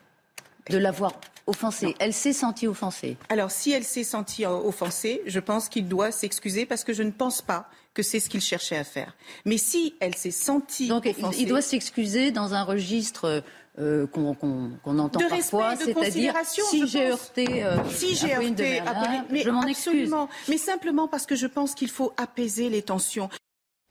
de 0.70 0.78
l'avoir 0.78 1.14
offensée 1.46 1.88
Non. 1.88 1.94
Elle 2.00 2.14
s'est 2.14 2.34
sentie 2.34 2.68
offensée. 2.68 3.16
Alors, 3.30 3.52
si 3.52 3.72
elle 3.72 3.84
s'est 3.84 4.04
sentie 4.04 4.46
offensée, 4.46 5.22
je 5.28 5.40
pense 5.40 5.70
qu'il 5.70 5.88
doit 5.88 6.12
s'excuser 6.12 6.66
parce 6.66 6.84
que 6.84 6.94
je 6.94 7.04
ne 7.04 7.12
pense 7.12 7.42
pas 7.42 7.70
que 7.94 8.02
c'est 8.02 8.20
ce 8.20 8.30
qu'il 8.30 8.42
cherchait 8.42 8.78
à 8.78 8.84
faire. 8.84 9.16
Mais 9.46 9.58
si 9.58 9.94
elle 10.00 10.16
s'est 10.16 10.32
sentie 10.32 10.88
Donc, 10.88 11.06
offensée... 11.06 11.42
il 11.42 11.48
doit 11.48 11.62
s'excuser 11.62 12.32
dans 12.32 12.56
un 12.56 12.64
registre 12.64 13.44
euh, 13.80 14.06
qu'on 14.06 14.36
qu 14.36 14.40
qu 14.84 14.90
entend 14.90 15.20
de 15.20 15.26
parfois, 15.26 15.70
respect, 15.70 15.94
de 15.94 16.00
c'est-à-dire 16.00 16.36
si 16.44 16.88
j'ai 16.88 17.10
heurté, 17.10 17.64
euh, 17.64 17.78
si 17.90 18.16
j'ai 18.16 18.36
heurté, 18.36 18.80
Apolline, 18.80 19.26
mais 19.32 19.42
je 19.42 19.50
m'en 19.50 19.66
excuse. 19.66 20.14
Mais 20.48 20.58
simplement 20.58 21.08
parce 21.08 21.26
que 21.26 21.36
je 21.36 21.48
pense 21.48 21.74
qu'il 21.74 21.90
faut 21.90 22.14
apaiser 22.18 22.70
les 22.70 22.84
tensions. 22.84 23.30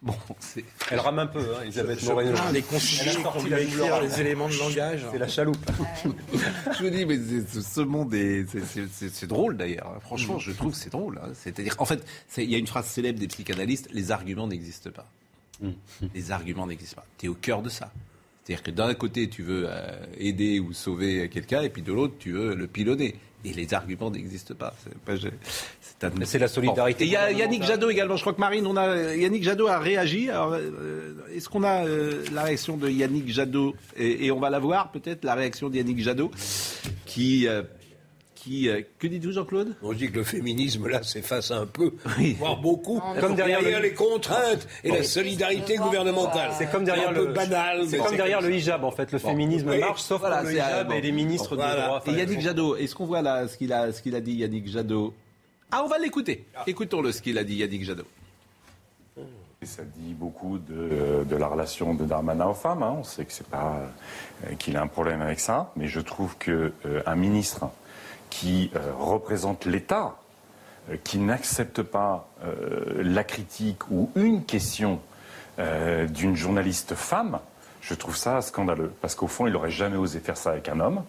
Bon, 0.01 0.15
elle 0.91 0.99
rame 0.99 1.21
un 1.21 1.27
peu, 1.27 1.55
hein, 1.55 1.63
Elisabeth 1.63 2.03
Moreno. 2.03 2.37
Ah, 2.37 2.51
les 2.51 2.63
consignes 2.63 3.23
qu'on 3.23 3.43
lui 3.43 3.55
écrire 3.55 4.01
les 4.03 4.21
éléments 4.21 4.49
de 4.49 4.59
langage. 4.59 5.07
C'est 5.13 5.19
la 5.19 5.29
chaloupe. 5.29 5.71
je 6.77 6.83
vous 6.83 6.91
dis, 6.91 7.07
mais 7.07 7.19
ce 7.19 7.81
monde 7.81 8.13
est, 8.13 8.47
c'est 8.91 9.29
drôle 9.29 9.57
d'ailleurs. 9.57 9.99
Franchement, 10.01 10.41
je 10.41 10.51
trouve 10.53 10.73
que 10.73 10.79
c'est 10.79 10.91
drôle. 10.91 11.21
Hein. 11.23 11.31
C'est-à-dire, 11.35 11.77
en 11.79 11.85
fait, 11.85 12.05
il 12.37 12.51
y 12.51 12.57
a 12.57 12.59
une 12.59 12.67
phrase 12.67 12.87
célèbre 12.87 13.21
des 13.21 13.29
psychanalystes 13.29 13.89
les 13.93 14.11
arguments 14.11 14.49
n'existent 14.49 14.91
pas. 14.91 15.09
Les 16.15 16.33
arguments 16.33 16.67
n'existent 16.67 16.97
pas. 16.97 17.07
Tu 17.19 17.27
es 17.27 17.29
au 17.29 17.35
cœur 17.35 17.63
de 17.63 17.69
ça. 17.69 17.93
C'est-à-dire 18.43 18.63
que 18.63 18.71
d'un 18.71 18.95
côté, 18.95 19.29
tu 19.29 19.43
veux 19.43 19.67
euh, 19.69 20.05
aider 20.19 20.59
ou 20.59 20.73
sauver 20.73 21.29
quelqu'un, 21.29 21.63
et 21.63 21.69
puis 21.69 21.83
de 21.83 21.93
l'autre, 21.93 22.15
tu 22.19 22.33
veux 22.33 22.55
le 22.55 22.67
pilonner. 22.67 23.15
Et 23.45 23.53
les 23.53 23.75
arguments 23.75 24.11
n'existent 24.11 24.55
pas. 24.55 24.73
C'est 26.25 26.39
la 26.39 26.47
solidarité. 26.49 27.05
Il 27.05 27.11
y 27.11 27.17
a 27.17 27.33
Yannick 27.33 27.65
Jadot 27.65 27.91
également. 27.91 28.15
Je 28.17 28.21
crois 28.21 28.35
que 28.35 28.41
Marine, 28.41 28.67
on 28.69 28.77
a 28.77 29.17
Yannick 29.17 29.43
Jadot 29.43 29.67
a 29.67 29.81
réagi. 29.81 30.29
Euh, 30.31 31.13
est-ce 31.35 31.49
qu'on 31.49 31.65
a 31.65 31.85
euh, 31.85 32.25
la 32.33 32.45
réaction 32.45 32.77
de 32.77 32.89
Yannick 32.89 33.29
Jadot? 33.33 33.75
Et, 33.97 34.27
et, 34.27 34.31
on 34.31 34.39
va 34.39 34.49
la 34.49 34.61
voir 34.61 34.93
peut-être 34.93 35.25
la 35.25 35.35
réaction 35.35 35.71
de 35.71 35.77
Yannick 35.77 35.99
Jadot, 35.99 36.31
qui 37.05 37.49
qui, 38.43 38.69
euh, 38.69 38.83
que 38.99 39.07
dites-vous, 39.07 39.31
Jean-Claude? 39.31 39.77
On 39.83 39.93
dit 39.93 40.11
que 40.11 40.17
le 40.17 40.25
féminisme, 40.25 40.89
là, 40.89 41.05
s'efface 41.05 41.53
un 41.53 41.65
peu, 41.65 41.93
oui. 42.19 42.35
voire 42.41 42.57
beaucoup, 42.57 42.97
non, 42.97 43.21
comme 43.21 43.37
derrière, 43.37 43.61
derrière 43.61 43.79
le... 43.79 43.87
les 43.87 43.95
contraintes 43.95 44.67
et 44.83 44.89
bon. 44.89 44.97
la 44.97 45.05
solidarité 45.05 45.77
gouvernementale. 45.77 46.51
C'est 46.59 46.69
comme 46.69 46.85
derrière 46.85 47.13
le 47.13 47.27
banal. 47.27 47.87
C'est 47.87 47.99
comme 47.99 48.17
derrière 48.17 48.41
le 48.41 48.53
hijab, 48.53 48.83
en 48.83 48.91
fait. 48.91 49.13
Le 49.13 49.21
bon. 49.21 49.29
féminisme 49.29 49.71
oui. 49.71 49.79
marche, 49.79 50.03
sauf 50.03 50.21
voilà, 50.21 50.43
le 50.43 50.55
hijab 50.55 50.89
bon. 50.89 50.95
et 50.95 51.01
les 51.01 51.13
ministres 51.13 51.55
voilà. 51.55 51.75
de 51.75 51.87
droit. 51.87 52.03
Et 52.09 52.11
Yannick 52.11 52.41
Jadot, 52.41 52.75
est-ce 52.77 52.97
qu'on 52.97 53.07
voit 53.07 53.23
là 53.23 53.47
ce 53.47 53.57
qu'il 53.57 53.73
a, 53.73 53.93
ce 53.93 54.03
qu'il 54.03 54.17
a 54.17 54.21
dit, 54.21 54.33
Yannick 54.33 54.67
Jadot? 54.67 55.15
Ah, 55.71 55.83
on 55.85 55.89
va 55.89 55.99
l'écouter. 55.99 56.45
Ah. 56.57 56.65
Écoutons-le, 56.67 57.13
ce 57.13 57.23
qu'il 57.23 57.39
a 57.39 57.45
dit, 57.45 57.55
Yannick 57.55 57.85
Jadot. 57.85 58.07
Ça 59.63 59.85
dit 59.85 60.15
beaucoup 60.15 60.59
de, 60.59 61.23
de, 61.23 61.37
la 61.37 61.47
relation 61.47 61.95
de 61.95 62.05
Darmanin 62.05 62.47
aux 62.47 62.55
femmes. 62.55 62.83
Hein. 62.83 62.97
On 62.99 63.05
sait 63.05 63.25
que 63.25 63.33
c'est 63.33 63.47
pas 63.47 63.77
euh, 64.45 64.55
qu'il 64.59 64.77
a 64.77 64.83
un 64.83 64.89
problème 64.89 65.23
avec 65.23 65.39
ça, 65.39 65.71
mais 65.77 65.87
je 65.87 66.01
trouve 66.01 66.37
que 66.37 66.73
euh, 66.85 67.03
un 67.07 67.15
ministre 67.15 67.67
qui 68.33 68.71
euh, 68.75 68.93
représente 68.99 69.67
l'État, 69.67 70.17
euh, 70.91 70.97
qui 71.05 71.19
n'accepte 71.19 71.83
pas 71.83 72.31
euh, 72.45 73.03
la 73.05 73.25
critique 73.25 73.91
ou 73.91 74.11
une 74.17 74.45
question 74.45 75.01
d'une 76.09 76.35
journaliste 76.35 76.95
femme, 76.95 77.39
je 77.83 77.93
trouve 77.93 78.17
ça 78.17 78.41
scandaleux. 78.41 78.91
Parce 79.03 79.15
qu'au 79.15 79.27
fond, 79.27 79.47
il 79.47 79.53
n'aurait 79.53 79.71
jamais 79.71 79.99
osé 79.99 80.19
faire 80.19 80.39
ça 80.39 80.51
avec 80.51 80.67
un 80.71 80.81
homme. 80.81 81.05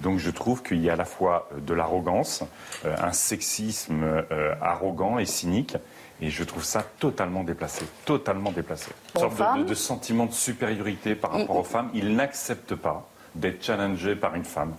Donc 0.00 0.18
je 0.18 0.30
trouve 0.30 0.64
qu'il 0.64 0.82
y 0.82 0.90
a 0.90 0.94
à 0.94 0.96
la 0.96 1.04
fois 1.04 1.48
de 1.56 1.74
l'arrogance, 1.74 2.42
un 2.84 3.12
sexisme 3.12 4.24
arrogant 4.60 5.20
et 5.20 5.26
cynique. 5.26 5.76
Et 6.20 6.28
je 6.28 6.42
trouve 6.42 6.64
ça 6.64 6.84
totalement 6.98 7.44
déplacé, 7.44 7.84
totalement 8.04 8.50
déplacé. 8.50 8.90
Une 9.14 9.20
sorte 9.20 9.38
de, 9.38 9.62
de, 9.62 9.68
de, 9.68 9.74
sentiment 9.74 10.26
de 10.26 10.32
supériorité 10.32 11.14
par 11.14 11.30
rapport 11.30 11.56
aux 11.56 11.64
femmes. 11.64 11.90
Il 11.94 12.16
n'accepte 12.16 12.74
pas 12.74 13.08
d'être 13.36 13.64
challengé 13.64 14.16
par 14.16 14.34
une 14.34 14.44
femme 14.44 14.74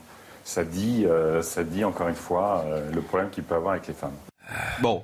ça 0.49 0.63
dit, 0.63 1.05
euh, 1.05 1.43
ça 1.43 1.63
dit 1.63 1.85
encore 1.85 2.07
une 2.07 2.15
fois 2.15 2.63
euh, 2.65 2.91
le 2.91 3.01
problème 3.01 3.29
qu'il 3.29 3.43
peut 3.43 3.53
avoir 3.53 3.73
avec 3.73 3.85
les 3.85 3.93
femmes. 3.93 4.15
Bon, 4.81 5.03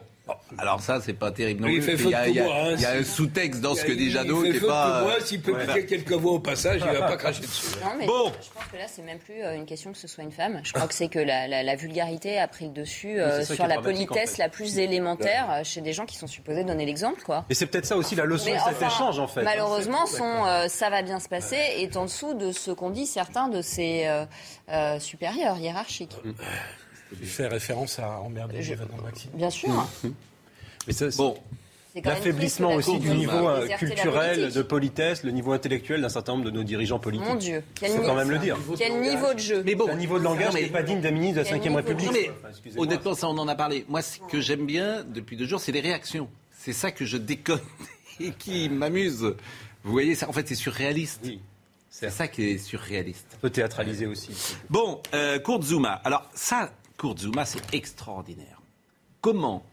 alors 0.57 0.81
ça, 0.81 0.99
c'est 1.01 1.13
pas 1.13 1.31
terrible 1.31 1.63
non 1.63 1.67
Il 1.67 1.81
fait 1.81 1.93
Il 1.93 2.09
y 2.09 2.15
a, 2.15 2.27
il 2.27 2.35
y 2.35 2.39
a, 2.39 2.45
hein, 2.45 2.71
il 2.73 2.81
y 2.81 2.85
a 2.85 2.91
un 2.91 3.03
sous-texte 3.03 3.61
dans 3.61 3.75
ce 3.75 3.83
que 3.83 3.91
dit 3.91 4.11
Jadot 4.11 4.41
qui 4.41 4.49
est 4.49 4.59
pas. 4.59 5.01
Moi, 5.03 5.19
s'il 5.21 5.41
peut 5.41 5.55
piquer 5.57 5.85
quelques 5.85 6.13
voix 6.13 6.33
au 6.33 6.39
passage, 6.39 6.81
il 6.85 6.97
va 6.97 7.07
pas 7.07 7.17
cracher 7.17 7.41
dessus. 7.41 7.77
Non, 7.83 7.91
mais 7.97 8.05
bon. 8.05 8.31
je 8.41 8.49
pense 8.51 8.71
que 8.71 8.77
là, 8.77 8.85
c'est 8.87 9.01
même 9.01 9.19
plus 9.19 9.43
euh, 9.43 9.55
une 9.55 9.65
question 9.65 9.91
que 9.91 9.97
ce 9.97 10.07
soit 10.07 10.23
une 10.23 10.31
femme. 10.31 10.61
Je 10.63 10.73
crois 10.73 10.87
que 10.87 10.93
c'est 10.93 11.07
que 11.07 11.19
la, 11.19 11.47
la, 11.47 11.63
la, 11.63 11.75
vulgarité 11.75 12.39
a 12.39 12.47
pris 12.47 12.65
le 12.65 12.71
dessus 12.71 13.19
euh, 13.19 13.43
sur 13.43 13.67
la 13.67 13.81
politesse 13.81 14.33
en 14.33 14.35
fait. 14.35 14.41
la 14.43 14.49
plus 14.49 14.79
élémentaire 14.79 15.47
ouais. 15.49 15.63
chez 15.63 15.81
des 15.81 15.93
gens 15.93 16.05
qui 16.05 16.15
sont 16.17 16.27
supposés 16.27 16.63
donner 16.63 16.85
l'exemple, 16.85 17.21
quoi. 17.23 17.45
Et 17.49 17.53
c'est 17.53 17.67
peut-être 17.67 17.85
ça 17.85 17.97
aussi 17.97 18.15
la 18.15 18.25
leçon 18.25 18.45
mais 18.47 18.57
de 18.57 18.59
cet 18.59 18.75
enfin, 18.75 18.87
échange, 18.87 19.19
en 19.19 19.27
fait. 19.27 19.43
Malheureusement, 19.43 20.05
son 20.05 20.45
euh, 20.45 20.67
ça 20.67 20.89
va 20.89 21.01
bien 21.01 21.19
se 21.19 21.29
passer 21.29 21.57
est 21.77 21.97
en 21.97 22.05
dessous 22.05 22.33
de 22.33 22.51
ce 22.51 22.71
qu'ont 22.71 22.89
dit 22.89 23.05
certains 23.05 23.47
de 23.47 23.61
ses 23.61 24.07
euh, 24.69 24.99
supérieurs 24.99 25.57
hiérarchiques. 25.57 26.15
Il 27.21 27.27
fait 27.27 27.47
référence 27.47 27.99
à 27.99 28.19
emmerder 28.19 28.61
Je... 28.61 28.73
Maxime. 29.03 29.31
Bien 29.33 29.49
sûr. 29.49 29.87
Mais 30.87 30.93
ça, 30.93 31.07
bon. 31.17 31.37
L'affaiblissement 32.03 32.73
aussi 32.73 32.99
du 32.99 33.09
niveau 33.09 33.47
euh, 33.47 33.67
culturel, 33.77 34.51
de 34.51 34.61
politesse, 34.61 35.23
le 35.23 35.31
niveau 35.31 35.53
intellectuel 35.53 36.01
d'un 36.01 36.09
certain 36.09 36.33
nombre 36.33 36.43
de 36.43 36.51
nos 36.51 36.63
dirigeants 36.63 36.99
politiques. 36.99 37.29
Mon 37.29 37.35
Dieu, 37.35 37.63
quel 37.73 37.91
faut 37.91 38.01
quand 38.01 38.15
même 38.15 38.31
le 38.31 38.37
dire. 38.37 38.57
Quel 38.77 38.99
niveau 38.99 39.33
de 39.33 39.39
jeu. 39.39 39.63
Mais 39.65 39.75
bon, 39.75 39.87
un 39.87 39.95
niveau 39.95 40.19
de 40.19 40.23
langage 40.25 40.53
n'est 40.55 40.67
pas 40.67 40.83
digne 40.83 40.99
d'un 40.99 41.11
ministre 41.11 41.41
de 41.41 41.49
la 41.49 41.57
Ve 41.57 41.75
République. 41.75 42.11
Mais, 42.11 42.31
honnêtement, 42.77 43.13
ça 43.13 43.29
on 43.29 43.37
en 43.37 43.47
a 43.47 43.55
parlé. 43.55 43.85
Moi, 43.87 44.01
ce 44.01 44.19
que 44.29 44.41
j'aime 44.41 44.65
bien 44.65 45.05
depuis 45.07 45.37
deux 45.37 45.45
jours, 45.45 45.61
c'est 45.61 45.71
les 45.71 45.79
réactions. 45.79 46.27
C'est 46.57 46.73
ça 46.73 46.91
que 46.91 47.05
je 47.05 47.15
déconne 47.15 47.61
et 48.19 48.31
qui 48.31 48.67
m'amuse. 48.67 49.33
Vous 49.83 49.91
voyez, 49.91 50.15
ça, 50.15 50.27
en 50.27 50.33
fait, 50.33 50.47
c'est 50.49 50.55
surréaliste. 50.55 51.21
Oui. 51.23 51.39
C'est 51.89 52.09
ça 52.09 52.27
qui 52.27 52.43
est 52.43 52.57
surréaliste. 52.57 53.25
Un 53.35 53.37
peu 53.37 53.49
théâtralisé 53.49 54.05
aussi. 54.05 54.31
Bon, 54.69 55.01
euh, 55.13 55.39
Kurt 55.39 55.63
Zuma. 55.63 56.01
Alors 56.03 56.29
ça, 56.33 56.71
Kurt 56.97 57.19
Zuma, 57.19 57.45
c'est 57.45 57.73
extraordinaire. 57.73 58.61
Comment 59.21 59.63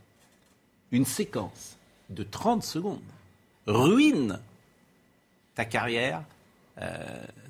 une 0.90 1.04
séquence 1.04 1.76
de 2.10 2.22
30 2.22 2.62
secondes 2.62 3.00
ruine 3.66 4.38
ta 5.54 5.64
carrière 5.64 6.22
euh, 6.80 6.96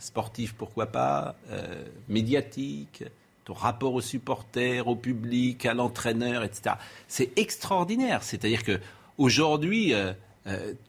sportive, 0.01 0.55
pourquoi 0.57 0.87
pas, 0.87 1.37
euh, 1.51 1.85
médiatique, 2.09 3.05
ton 3.45 3.55
rapport 3.55 3.95
aux 3.95 4.01
supporters, 4.01 4.89
au 4.89 4.97
public, 4.97 5.65
à 5.65 5.75
l'entraîneur, 5.75 6.43
etc. 6.43 6.75
C'est 7.07 7.39
extraordinaire. 7.39 8.25
C'est-à-dire 8.25 8.65
que 8.65 8.81
aujourd'hui, 9.19 9.95
euh, 9.95 10.13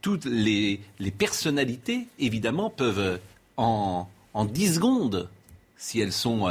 toutes 0.01 0.25
les, 0.25 0.81
personnalités, 1.15 2.07
évidemment, 2.17 2.71
peuvent 2.71 3.19
en, 3.57 4.07
en 4.33 4.45
10 4.45 4.75
secondes, 4.75 5.29
si 5.77 5.99
elles 5.99 6.11
sont 6.11 6.47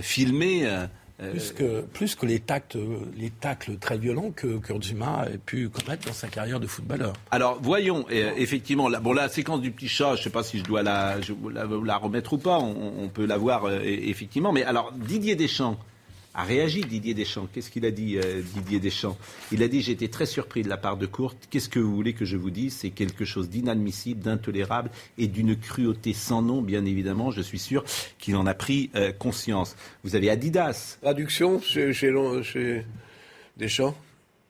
filmées, 0.00 0.86
plus 1.18 1.52
que, 1.52 1.80
plus 1.80 2.14
que 2.14 2.26
les, 2.26 2.40
tacles, 2.40 2.78
les 3.16 3.30
tacles 3.30 3.78
très 3.78 3.96
violents 3.96 4.30
que 4.30 4.58
Kurzuma 4.58 5.26
ait 5.32 5.38
pu 5.38 5.68
commettre 5.68 6.06
dans 6.06 6.12
sa 6.12 6.28
carrière 6.28 6.60
de 6.60 6.66
footballeur. 6.66 7.14
Alors, 7.30 7.58
voyons, 7.62 8.04
euh, 8.12 8.32
effectivement, 8.36 8.88
la, 8.88 9.00
bon, 9.00 9.12
la 9.12 9.28
séquence 9.28 9.62
du 9.62 9.70
petit 9.70 9.88
chat, 9.88 10.14
je 10.14 10.20
ne 10.20 10.24
sais 10.24 10.30
pas 10.30 10.42
si 10.42 10.58
je 10.58 10.64
dois 10.64 10.82
la, 10.82 11.20
je, 11.22 11.32
la, 11.52 11.64
la, 11.64 11.96
remettre 11.96 12.34
ou 12.34 12.38
pas, 12.38 12.58
on, 12.58 13.04
on 13.04 13.08
peut 13.08 13.24
la 13.24 13.38
voir 13.38 13.64
euh, 13.64 13.80
effectivement. 13.82 14.52
Mais 14.52 14.64
alors, 14.64 14.92
Didier 14.92 15.36
Deschamps 15.36 15.78
a 16.36 16.44
réagi, 16.44 16.82
Didier 16.82 17.14
Deschamps. 17.14 17.48
Qu'est-ce 17.52 17.70
qu'il 17.70 17.86
a 17.86 17.90
dit, 17.90 18.18
euh, 18.18 18.42
Didier 18.54 18.78
Deschamps? 18.78 19.16
Il 19.52 19.62
a 19.62 19.68
dit 19.68 19.80
J'ai 19.80 19.92
été 19.92 20.08
très 20.08 20.26
surpris 20.26 20.62
de 20.62 20.68
la 20.68 20.76
part 20.76 20.98
de 20.98 21.06
Courte. 21.06 21.48
Qu'est-ce 21.50 21.70
que 21.70 21.80
vous 21.80 21.94
voulez 21.94 22.12
que 22.12 22.26
je 22.26 22.36
vous 22.36 22.50
dise? 22.50 22.76
C'est 22.76 22.90
quelque 22.90 23.24
chose 23.24 23.48
d'inadmissible, 23.48 24.20
d'intolérable 24.20 24.90
et 25.16 25.28
d'une 25.28 25.56
cruauté 25.56 26.12
sans 26.12 26.42
nom, 26.42 26.60
bien 26.60 26.84
évidemment. 26.84 27.30
Je 27.30 27.40
suis 27.40 27.58
sûr 27.58 27.84
qu'il 28.18 28.36
en 28.36 28.46
a 28.46 28.52
pris 28.52 28.90
euh, 28.94 29.12
conscience. 29.12 29.76
Vous 30.04 30.14
avez 30.14 30.28
Adidas. 30.28 30.98
Traduction 31.00 31.58
chez, 31.60 31.94
chez, 31.94 32.12
chez 32.42 32.84
Deschamps 33.56 33.96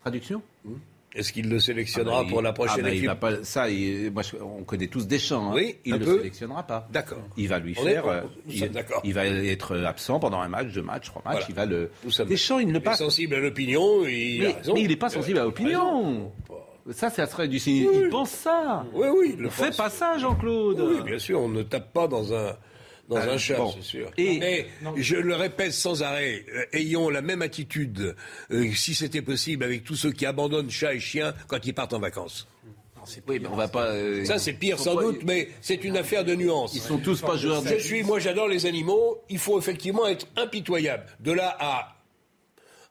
Traduction? 0.00 0.42
Mmh. 0.64 0.72
Est-ce 1.16 1.32
qu'il 1.32 1.48
le 1.48 1.58
sélectionnera 1.58 2.18
ah 2.20 2.22
bah, 2.24 2.28
pour 2.28 2.42
la 2.42 2.52
prochaine 2.52 2.80
ah 2.80 2.82
bah, 2.82 2.90
équipe 2.90 3.04
il 3.04 3.06
va 3.06 3.16
pas, 3.16 3.42
Ça, 3.42 3.70
il, 3.70 4.10
moi, 4.12 4.22
on 4.40 4.64
connaît 4.64 4.86
tous 4.86 5.06
Deschamps. 5.06 5.50
Hein. 5.50 5.54
Oui, 5.54 5.76
il 5.84 5.94
ne 5.94 5.98
le 5.98 6.04
peu. 6.04 6.16
sélectionnera 6.18 6.62
pas. 6.62 6.88
D'accord. 6.92 7.22
Il 7.36 7.48
va 7.48 7.58
lui 7.58 7.74
on 7.78 7.82
faire. 7.82 8.06
Est, 8.06 8.22
il, 8.48 8.70
il, 9.04 9.14
va 9.14 9.26
être 9.26 9.78
absent 9.78 10.20
pendant 10.20 10.40
un 10.40 10.48
match, 10.48 10.68
deux 10.72 10.82
matchs, 10.82 11.06
trois 11.06 11.22
matchs. 11.24 11.46
Voilà. 11.46 11.46
Il 11.48 11.54
va 11.54 11.66
le. 11.66 11.90
Deschamps, 12.26 12.58
il 12.58 12.68
ne 12.68 12.78
pas. 12.78 12.96
sensible 12.96 13.34
à 13.34 13.40
l'opinion. 13.40 14.06
Il 14.06 14.40
mais, 14.40 14.46
a 14.46 14.56
raison. 14.56 14.74
mais 14.74 14.82
il 14.82 14.88
n'est 14.88 14.96
pas 14.96 15.08
sensible 15.08 15.38
à 15.38 15.44
l'opinion. 15.44 16.32
Ça, 16.90 17.10
ça 17.10 17.26
serait 17.26 17.48
du 17.48 17.58
signe. 17.58 17.88
Oui. 17.88 18.00
Il 18.04 18.08
pense 18.10 18.30
ça. 18.30 18.84
Oui, 18.92 19.08
oui. 19.16 19.34
Il 19.38 19.42
ne 19.42 19.48
fait 19.48 19.76
pas 19.76 19.90
ça, 19.90 20.18
Jean-Claude. 20.18 20.80
Oui, 20.80 21.02
bien 21.04 21.18
sûr. 21.18 21.40
On 21.40 21.48
ne 21.48 21.62
tape 21.62 21.92
pas 21.92 22.06
dans 22.06 22.32
un 22.32 22.56
dans 23.08 23.16
Ah, 23.16 23.30
un 23.30 23.38
chat, 23.38 23.56
bon. 23.56 23.72
c'est 23.74 23.82
sûr. 23.82 24.10
Et- 24.16 24.38
Mais 24.38 24.66
je 24.96 25.16
le 25.16 25.34
répète 25.34 25.72
sans 25.72 26.02
arrêt, 26.02 26.44
euh, 26.54 26.64
ayons 26.72 27.08
la 27.08 27.22
même 27.22 27.42
attitude, 27.42 28.16
euh, 28.50 28.72
si 28.74 28.94
c'était 28.94 29.22
possible, 29.22 29.62
avec 29.64 29.84
tous 29.84 29.94
ceux 29.96 30.12
qui 30.12 30.26
abandonnent 30.26 30.70
chats 30.70 30.94
et 30.94 31.00
chiens 31.00 31.34
quand 31.46 31.64
ils 31.66 31.72
partent 31.74 31.92
en 31.94 32.00
vacances. 32.00 32.48
Oui, 33.28 33.38
mais 33.40 33.46
on 33.46 33.54
va 33.54 33.68
pas. 33.68 33.90
euh, 33.92 34.24
Ça, 34.24 34.36
c'est 34.40 34.54
pire 34.54 34.80
sans 34.80 34.96
pas- 34.96 35.02
doute, 35.02 35.20
mais 35.24 35.50
c'est 35.60 35.84
une 35.84 35.96
affaire 35.96 36.24
de 36.24 36.34
nuances. 36.34 36.74
Ils 36.74 36.80
sont 36.80 36.98
tous 36.98 37.20
pas 37.20 37.36
joueurs 37.36 37.62
de- 37.62 37.68
Je 37.68 37.76
suis, 37.78 38.02
moi, 38.02 38.18
j'adore 38.18 38.48
les 38.48 38.66
animaux. 38.66 39.22
Il 39.30 39.38
faut 39.38 39.56
effectivement 39.60 40.08
être 40.08 40.26
impitoyable. 40.36 41.04
De 41.20 41.30
là 41.30 41.56
à 41.60 41.92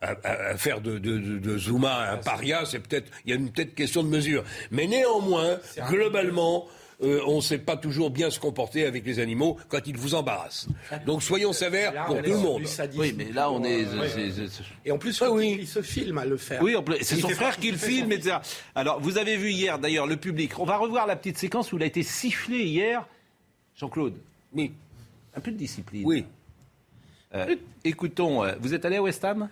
à, 0.02 0.12
à- 0.24 0.50
à 0.52 0.58
faire 0.58 0.82
de, 0.82 1.00
de, 1.00 1.18
de- 1.18 1.38
de 1.40 1.58
Zuma 1.58 2.12
un 2.12 2.18
paria, 2.18 2.64
c'est 2.66 2.80
peut-être, 2.80 3.10
il 3.26 3.32
y 3.32 3.34
a 3.34 3.38
une 3.38 3.50
peut-être 3.52 3.74
question 3.74 4.04
de 4.04 4.08
mesure. 4.10 4.44
Mais 4.70 4.88
néanmoins, 4.88 5.58
globalement, 5.90 6.68
euh, 7.04 7.22
on 7.28 7.38
ne 7.38 7.42
sait 7.42 7.58
pas 7.58 7.76
toujours 7.76 8.10
bien 8.10 8.30
se 8.30 8.40
comporter 8.40 8.86
avec 8.86 9.06
les 9.06 9.20
animaux 9.20 9.58
quand 9.68 9.86
ils 9.86 9.98
vous 9.98 10.16
embarrassent. 10.16 10.68
Donc 11.06 11.24
soyons 11.24 11.54
sévères 11.54 12.06
pour 12.06 12.22
tout 12.22 12.30
le 12.30 12.38
monde. 12.38 12.64
Oui, 12.96 13.14
mais 13.18 13.32
là, 13.32 13.52
on 13.52 13.64
est. 13.64 13.84
Ouais. 13.86 14.48
Et 14.86 14.92
en 14.92 14.98
plus, 14.98 15.22
il 15.42 15.68
se 15.68 15.82
filme 15.82 16.18
à 16.18 16.26
le 16.26 16.38
faire. 16.38 16.62
Oui, 16.62 16.76
en 16.76 16.84
plus, 16.84 16.98
c'est 17.02 17.18
son 17.18 17.30
frère 17.30 17.58
qui 17.58 17.72
le 17.72 17.78
filme, 17.78 18.12
etc. 18.12 18.38
Alors, 18.76 19.00
vous 19.00 19.18
avez 19.18 19.38
vu 19.38 19.52
hier, 19.52 19.80
d'ailleurs, 19.80 20.08
le 20.08 20.18
public. 20.18 20.58
On 20.60 20.66
va 20.66 20.78
revoir 20.78 21.08
la 21.08 21.16
petite 21.16 21.38
séquence 21.38 21.72
où 21.74 21.78
il 21.78 21.84
a 21.84 21.88
été 21.88 22.04
sifflé 22.04 22.64
hier. 22.64 23.06
Jean-Claude. 23.76 24.14
Oui. 24.54 24.72
Un 25.36 25.42
peu 25.42 25.52
de 25.52 25.58
discipline. 25.58 26.04
Oui. 26.06 26.26
Euh, 27.34 27.56
écoutons, 27.84 28.44
euh, 28.44 28.54
vous 28.60 28.74
êtes 28.74 28.86
allé 28.86 28.96
à 28.96 29.02
West 29.02 29.24
Ham? 29.26 29.50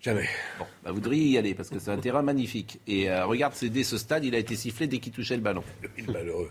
Jamais. 0.00 0.28
Bon, 0.58 0.66
bah, 0.82 0.92
vous 0.92 1.00
devriez 1.00 1.26
y 1.28 1.38
aller 1.38 1.54
parce 1.54 1.68
que 1.68 1.78
c'est 1.78 1.90
un 1.90 1.98
terrain 1.98 2.22
magnifique. 2.22 2.80
Et 2.86 3.10
euh, 3.10 3.26
regarde, 3.26 3.54
c'est 3.54 3.68
dès 3.68 3.84
ce 3.84 3.98
stade, 3.98 4.24
il 4.24 4.34
a 4.34 4.38
été 4.38 4.56
sifflé 4.56 4.86
dès 4.86 4.98
qu'il 4.98 5.12
touchait 5.12 5.36
le 5.36 5.42
ballon. 5.42 5.64
Il 5.98 6.04
est 6.04 6.12
malheureux. 6.12 6.50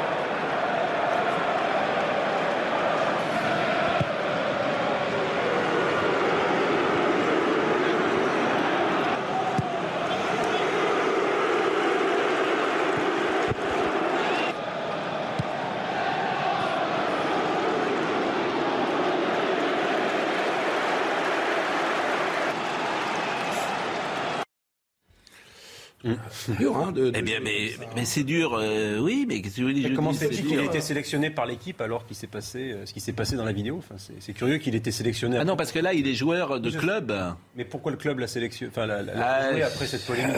C'est 26.31 26.57
dur, 26.57 26.77
hein, 26.77 26.91
de, 26.91 27.09
de- 27.09 27.17
Eh 27.17 27.21
bien, 27.21 27.39
mais, 27.43 27.71
mais 27.95 28.05
c'est 28.05 28.23
dur, 28.23 28.55
euh, 28.59 28.99
oui, 28.99 29.25
mais 29.27 29.41
qu'est-ce 29.41 29.55
que 29.57 29.61
vous 29.61 29.67
voulez 29.67 29.81
que 29.81 29.87
je 29.87 29.89
Mais 29.89 29.95
comment 29.95 30.13
fait-il 30.13 30.41
qu'il 30.45 30.53
ait 30.53 30.61
dur. 30.61 30.69
été 30.69 30.81
sélectionné 30.81 31.29
par 31.29 31.45
l'équipe 31.45 31.79
alors 31.81 32.05
qu'il 32.05 32.15
s'est 32.15 32.27
passé 32.27 32.71
euh, 32.71 32.85
ce 32.85 32.93
qui 32.93 32.99
s'est 32.99 33.13
passé 33.13 33.35
dans 33.35 33.45
la 33.45 33.51
vidéo? 33.51 33.77
Enfin, 33.77 33.95
c'est, 33.97 34.13
c'est 34.19 34.33
curieux 34.33 34.57
qu'il 34.57 34.73
ait 34.75 34.77
été 34.79 34.91
sélectionné. 34.91 35.37
Ah 35.39 35.45
non, 35.45 35.55
parce 35.55 35.71
que 35.71 35.79
là, 35.79 35.93
il 35.93 36.07
est 36.07 36.13
joueur 36.15 36.59
de 36.59 36.69
club. 36.71 37.13
Mais 37.55 37.65
pourquoi 37.65 37.91
le 37.91 37.97
club 37.97 38.19
l'a 38.19 38.27
sélectionné 38.27 38.71
Enfin, 38.73 38.85
l'a, 38.85 39.01
l'a- 39.01 39.13
l'a 39.13 39.27
Ah, 39.35 39.51
joué 39.53 39.63
après 39.63 39.85
cette 39.87 40.05
polémique? 40.05 40.35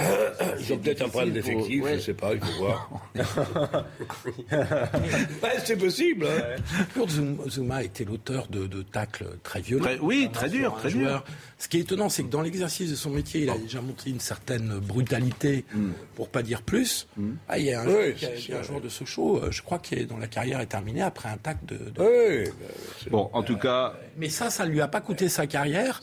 Ils 0.59 0.73
ont 0.73 0.77
peut-être 0.77 1.01
un 1.03 1.09
problème 1.09 1.33
d'effectif, 1.33 1.83
Ouais. 1.83 1.91
je 1.91 1.95
ne 1.95 2.01
sais 2.01 2.13
pas, 2.13 2.33
il 2.33 2.39
faut 2.39 2.57
voir. 2.59 2.89
C'est 5.65 5.77
possible. 5.77 6.25
hein. 6.27 6.61
Kurt 6.93 7.09
Zuma- 7.09 7.49
Zuma 7.49 7.83
était 7.83 8.03
l'auteur 8.05 8.47
de, 8.47 8.67
de 8.67 8.81
tacles 8.81 9.25
très 9.43 9.61
violents. 9.61 9.85
Très- 9.85 9.99
oui, 9.99 10.29
très 10.31 10.49
dur, 10.49 10.75
très 10.77 10.89
joueur. 10.89 11.23
Ce 11.57 11.67
qui 11.69 11.77
est 11.77 11.81
étonnant, 11.81 12.09
c'est 12.09 12.23
que 12.23 12.29
dans 12.29 12.41
l'exercice 12.41 12.89
de 12.91 12.95
son 12.95 13.09
métier, 13.11 13.43
il 13.43 13.49
a 13.49 13.57
déjà 13.57 13.81
montré 13.81 14.09
une 14.09 14.19
certaine 14.19 14.79
brutalité, 14.79 15.62
pour 16.15 16.29
pas 16.29 16.43
dire 16.43 16.61
plus. 16.61 17.07
Ah, 17.47 17.57
il 17.57 17.65
y 17.65 17.73
a 17.73 17.81
un, 17.81 17.85
Oui, 17.87 17.93
joueur, 18.17 18.59
a- 18.59 18.59
un 18.59 18.63
de 18.79 18.89
Sochaux, 18.89 19.37
euh, 19.43 19.51
je 19.51 19.61
crois, 19.61 19.79
qui 19.79 19.95
est, 19.95 20.05
dont 20.05 20.17
la 20.17 20.27
carrière 20.27 20.59
est 20.59 20.65
terminée 20.67 21.01
après 21.01 21.29
un 21.29 21.37
tacle 21.37 21.65
de. 21.65 21.77
de- 21.89 22.45
Oui, 22.45 22.51
Bon, 23.09 23.29
en 23.33 23.43
tout 23.43 23.57
cas, 23.57 23.93
Mais 24.17 24.29
ça, 24.29 24.49
ça 24.49 24.65
ne 24.65 24.71
lui 24.71 24.81
a 24.81 24.87
pas 24.87 25.01
coûté 25.01 25.29
sa 25.29 25.47
carrière, 25.47 26.01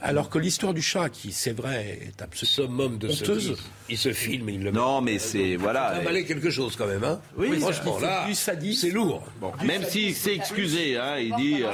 alors 0.00 0.28
que 0.28 0.38
l'histoire 0.38 0.74
du 0.74 0.82
chat, 0.82 1.08
qui 1.08 1.30
c'est 1.32 1.52
vrai 1.52 1.98
est 2.02 2.22
absolument 2.22 2.56
summum 2.88 2.98
de 2.98 3.08
ce 3.08 3.22
honteuse. 3.22 3.46
type. 3.54 3.58
Il 3.88 3.98
se 3.98 4.12
filme, 4.12 4.48
il 4.48 4.62
le 4.62 4.70
non, 4.70 5.00
mais 5.00 5.18
c'est. 5.18 5.52
Ça 5.52 5.58
Voilà. 5.62 6.00
valait 6.02 6.24
quelque 6.24 6.50
chose 6.50 6.76
quand 6.76 6.86
même, 6.86 7.04
hein 7.04 7.20
Oui, 7.36 7.60
franchement, 7.60 7.98
là, 8.00 8.26
du 8.26 8.34
sadisme. 8.34 8.80
c'est 8.86 8.92
lourd. 8.92 9.22
Bon, 9.40 9.52
même 9.64 9.84
s'il 9.84 10.14
s'est 10.14 10.34
excusé, 10.34 10.96
hein, 10.96 11.18
il 11.18 11.34
dit. 11.36 11.62
Euh, 11.62 11.70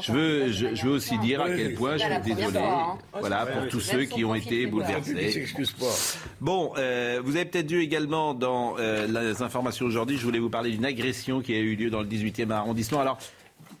Je 0.00 0.12
veux, 0.12 0.52
je, 0.52 0.84
veux 0.86 0.92
aussi 0.92 1.18
dire 1.18 1.42
à 1.42 1.50
quel 1.50 1.74
point 1.74 1.96
je 1.96 2.04
suis 2.04 2.34
désolé. 2.34 2.58
fois, 2.58 2.96
hein. 3.14 3.18
Voilà, 3.20 3.46
pour 3.46 3.68
tous 3.68 3.80
ceux 3.80 4.04
qui 4.04 4.24
ont 4.24 4.34
été 4.34 4.66
bouleversés. 4.66 5.30
s'excuse 5.30 5.72
pas. 5.72 5.94
Bon, 6.40 6.72
euh, 6.78 7.20
vous 7.22 7.36
avez 7.36 7.44
peut-être 7.44 7.70
vu 7.70 7.82
également 7.82 8.32
dans 8.34 8.76
euh, 8.78 9.06
les 9.06 9.42
informations 9.42 9.84
aujourd'hui, 9.86 10.16
je 10.16 10.24
voulais 10.24 10.38
vous 10.38 10.50
parler 10.50 10.70
d'une 10.70 10.84
agression 10.86 11.40
qui 11.42 11.52
a 11.54 11.58
eu 11.58 11.76
lieu 11.76 11.90
dans 11.90 12.00
le 12.00 12.06
18e 12.08 12.50
arrondissement. 12.50 13.00
Alors, 13.00 13.18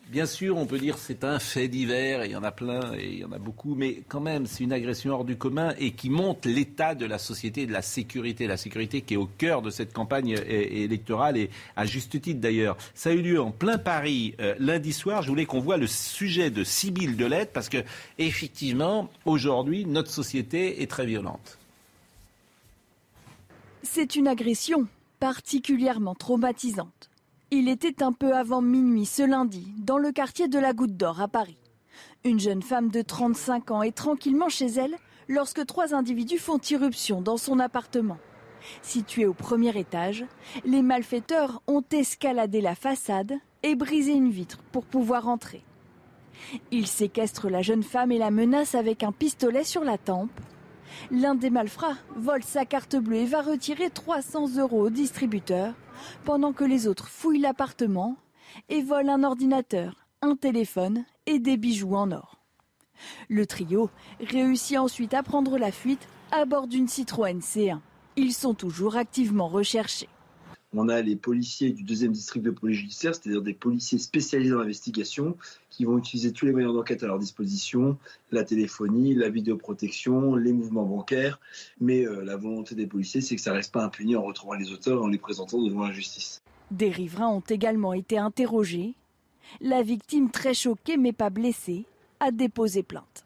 Bien 0.08 0.24
sûr, 0.24 0.56
on 0.56 0.64
peut 0.64 0.78
dire 0.78 0.96
c'est 0.96 1.22
un 1.22 1.38
fait 1.38 1.68
divers, 1.68 2.22
et 2.22 2.28
il 2.28 2.32
y 2.32 2.36
en 2.36 2.42
a 2.42 2.50
plein, 2.50 2.94
et 2.94 3.08
il 3.08 3.18
y 3.18 3.24
en 3.26 3.32
a 3.32 3.38
beaucoup, 3.38 3.74
mais 3.74 4.02
quand 4.08 4.22
même, 4.22 4.46
c'est 4.46 4.64
une 4.64 4.72
agression 4.72 5.12
hors 5.12 5.24
du 5.26 5.36
commun 5.36 5.74
et 5.78 5.90
qui 5.90 6.08
montre 6.08 6.48
l'état 6.48 6.94
de 6.94 7.04
la 7.04 7.18
société 7.18 7.62
et 7.62 7.66
de 7.66 7.74
la 7.74 7.82
sécurité. 7.82 8.46
La 8.46 8.56
sécurité 8.56 9.02
qui 9.02 9.14
est 9.14 9.18
au 9.18 9.26
cœur 9.26 9.60
de 9.60 9.68
cette 9.68 9.92
campagne 9.92 10.30
électorale, 10.30 11.36
et 11.36 11.50
à 11.76 11.84
juste 11.84 12.18
titre 12.22 12.40
d'ailleurs. 12.40 12.78
Ça 12.94 13.10
a 13.10 13.12
eu 13.12 13.20
lieu 13.20 13.38
en 13.38 13.50
plein 13.50 13.76
Paris 13.76 14.34
euh, 14.40 14.54
lundi 14.58 14.94
soir. 14.94 15.20
Je 15.20 15.28
voulais 15.28 15.44
qu'on 15.44 15.60
voit 15.60 15.76
le 15.76 15.86
sujet 15.86 16.50
de 16.50 16.64
Sibylle 16.64 17.18
Delette, 17.18 17.52
parce 17.52 17.68
que, 17.68 17.84
effectivement, 18.16 19.10
aujourd'hui, 19.26 19.84
notre 19.84 20.10
société 20.10 20.80
est 20.80 20.90
très 20.90 21.04
violente. 21.04 21.58
C'est 23.82 24.16
une 24.16 24.26
agression 24.26 24.86
particulièrement 25.20 26.14
traumatisante. 26.14 27.07
Il 27.50 27.70
était 27.70 28.02
un 28.02 28.12
peu 28.12 28.34
avant 28.34 28.60
minuit 28.60 29.06
ce 29.06 29.22
lundi, 29.22 29.72
dans 29.78 29.96
le 29.96 30.12
quartier 30.12 30.48
de 30.48 30.58
la 30.58 30.74
Goutte 30.74 30.98
d'Or 30.98 31.22
à 31.22 31.28
Paris. 31.28 31.56
Une 32.22 32.38
jeune 32.38 32.60
femme 32.60 32.90
de 32.90 33.00
35 33.00 33.70
ans 33.70 33.82
est 33.82 33.96
tranquillement 33.96 34.50
chez 34.50 34.66
elle 34.66 34.94
lorsque 35.28 35.64
trois 35.64 35.94
individus 35.94 36.36
font 36.36 36.58
irruption 36.58 37.22
dans 37.22 37.38
son 37.38 37.58
appartement. 37.58 38.18
Situé 38.82 39.24
au 39.24 39.32
premier 39.32 39.78
étage, 39.78 40.26
les 40.66 40.82
malfaiteurs 40.82 41.62
ont 41.66 41.84
escaladé 41.90 42.60
la 42.60 42.74
façade 42.74 43.32
et 43.62 43.76
brisé 43.76 44.12
une 44.12 44.30
vitre 44.30 44.58
pour 44.70 44.84
pouvoir 44.84 45.26
entrer. 45.26 45.62
Ils 46.70 46.86
séquestrent 46.86 47.48
la 47.48 47.62
jeune 47.62 47.82
femme 47.82 48.12
et 48.12 48.18
la 48.18 48.30
menacent 48.30 48.74
avec 48.74 49.02
un 49.02 49.12
pistolet 49.12 49.64
sur 49.64 49.84
la 49.84 49.96
tempe. 49.96 50.38
L'un 51.10 51.34
des 51.34 51.50
malfrats 51.50 51.96
vole 52.16 52.42
sa 52.42 52.64
carte 52.64 52.96
bleue 52.96 53.16
et 53.16 53.26
va 53.26 53.42
retirer 53.42 53.90
300 53.90 54.56
euros 54.58 54.82
au 54.82 54.90
distributeur 54.90 55.74
pendant 56.24 56.52
que 56.52 56.64
les 56.64 56.86
autres 56.86 57.08
fouillent 57.08 57.40
l'appartement 57.40 58.16
et 58.68 58.82
volent 58.82 59.14
un 59.14 59.24
ordinateur, 59.24 60.06
un 60.22 60.36
téléphone 60.36 61.04
et 61.26 61.38
des 61.38 61.56
bijoux 61.56 61.94
en 61.94 62.12
or. 62.12 62.38
Le 63.28 63.46
trio 63.46 63.90
réussit 64.20 64.78
ensuite 64.78 65.14
à 65.14 65.22
prendre 65.22 65.58
la 65.58 65.72
fuite 65.72 66.08
à 66.30 66.44
bord 66.44 66.66
d'une 66.66 66.88
Citroën 66.88 67.40
C1. 67.40 67.78
Ils 68.16 68.32
sont 68.32 68.54
toujours 68.54 68.96
activement 68.96 69.48
recherchés. 69.48 70.08
On 70.74 70.88
a 70.90 71.00
les 71.00 71.16
policiers 71.16 71.70
du 71.70 71.82
deuxième 71.82 72.12
district 72.12 72.42
de 72.42 72.50
police 72.50 72.78
judiciaire, 72.78 73.14
c'est-à-dire 73.14 73.40
des 73.40 73.54
policiers 73.54 73.98
spécialisés 73.98 74.50
dans 74.50 74.58
l'investigation, 74.58 75.36
qui 75.70 75.84
vont 75.84 75.96
utiliser 75.96 76.32
tous 76.32 76.44
les 76.44 76.52
moyens 76.52 76.74
d'enquête 76.74 77.02
à 77.02 77.06
leur 77.06 77.18
disposition, 77.18 77.96
la 78.30 78.44
téléphonie, 78.44 79.14
la 79.14 79.30
vidéoprotection, 79.30 80.34
les 80.34 80.52
mouvements 80.52 80.84
bancaires. 80.84 81.40
Mais 81.80 82.06
euh, 82.06 82.22
la 82.22 82.36
volonté 82.36 82.74
des 82.74 82.86
policiers, 82.86 83.22
c'est 83.22 83.36
que 83.36 83.40
ça 83.40 83.52
ne 83.52 83.56
reste 83.56 83.72
pas 83.72 83.82
impuni 83.82 84.14
en 84.14 84.22
retrouvant 84.22 84.54
les 84.54 84.70
auteurs 84.70 85.00
et 85.00 85.04
en 85.04 85.08
les 85.08 85.18
présentant 85.18 85.62
devant 85.62 85.86
la 85.86 85.92
justice. 85.92 86.42
Des 86.70 86.90
riverains 86.90 87.28
ont 87.28 87.44
également 87.48 87.94
été 87.94 88.18
interrogés. 88.18 88.94
La 89.62 89.82
victime, 89.82 90.30
très 90.30 90.52
choquée 90.52 90.98
mais 90.98 91.12
pas 91.12 91.30
blessée, 91.30 91.86
a 92.20 92.30
déposé 92.30 92.82
plainte. 92.82 93.24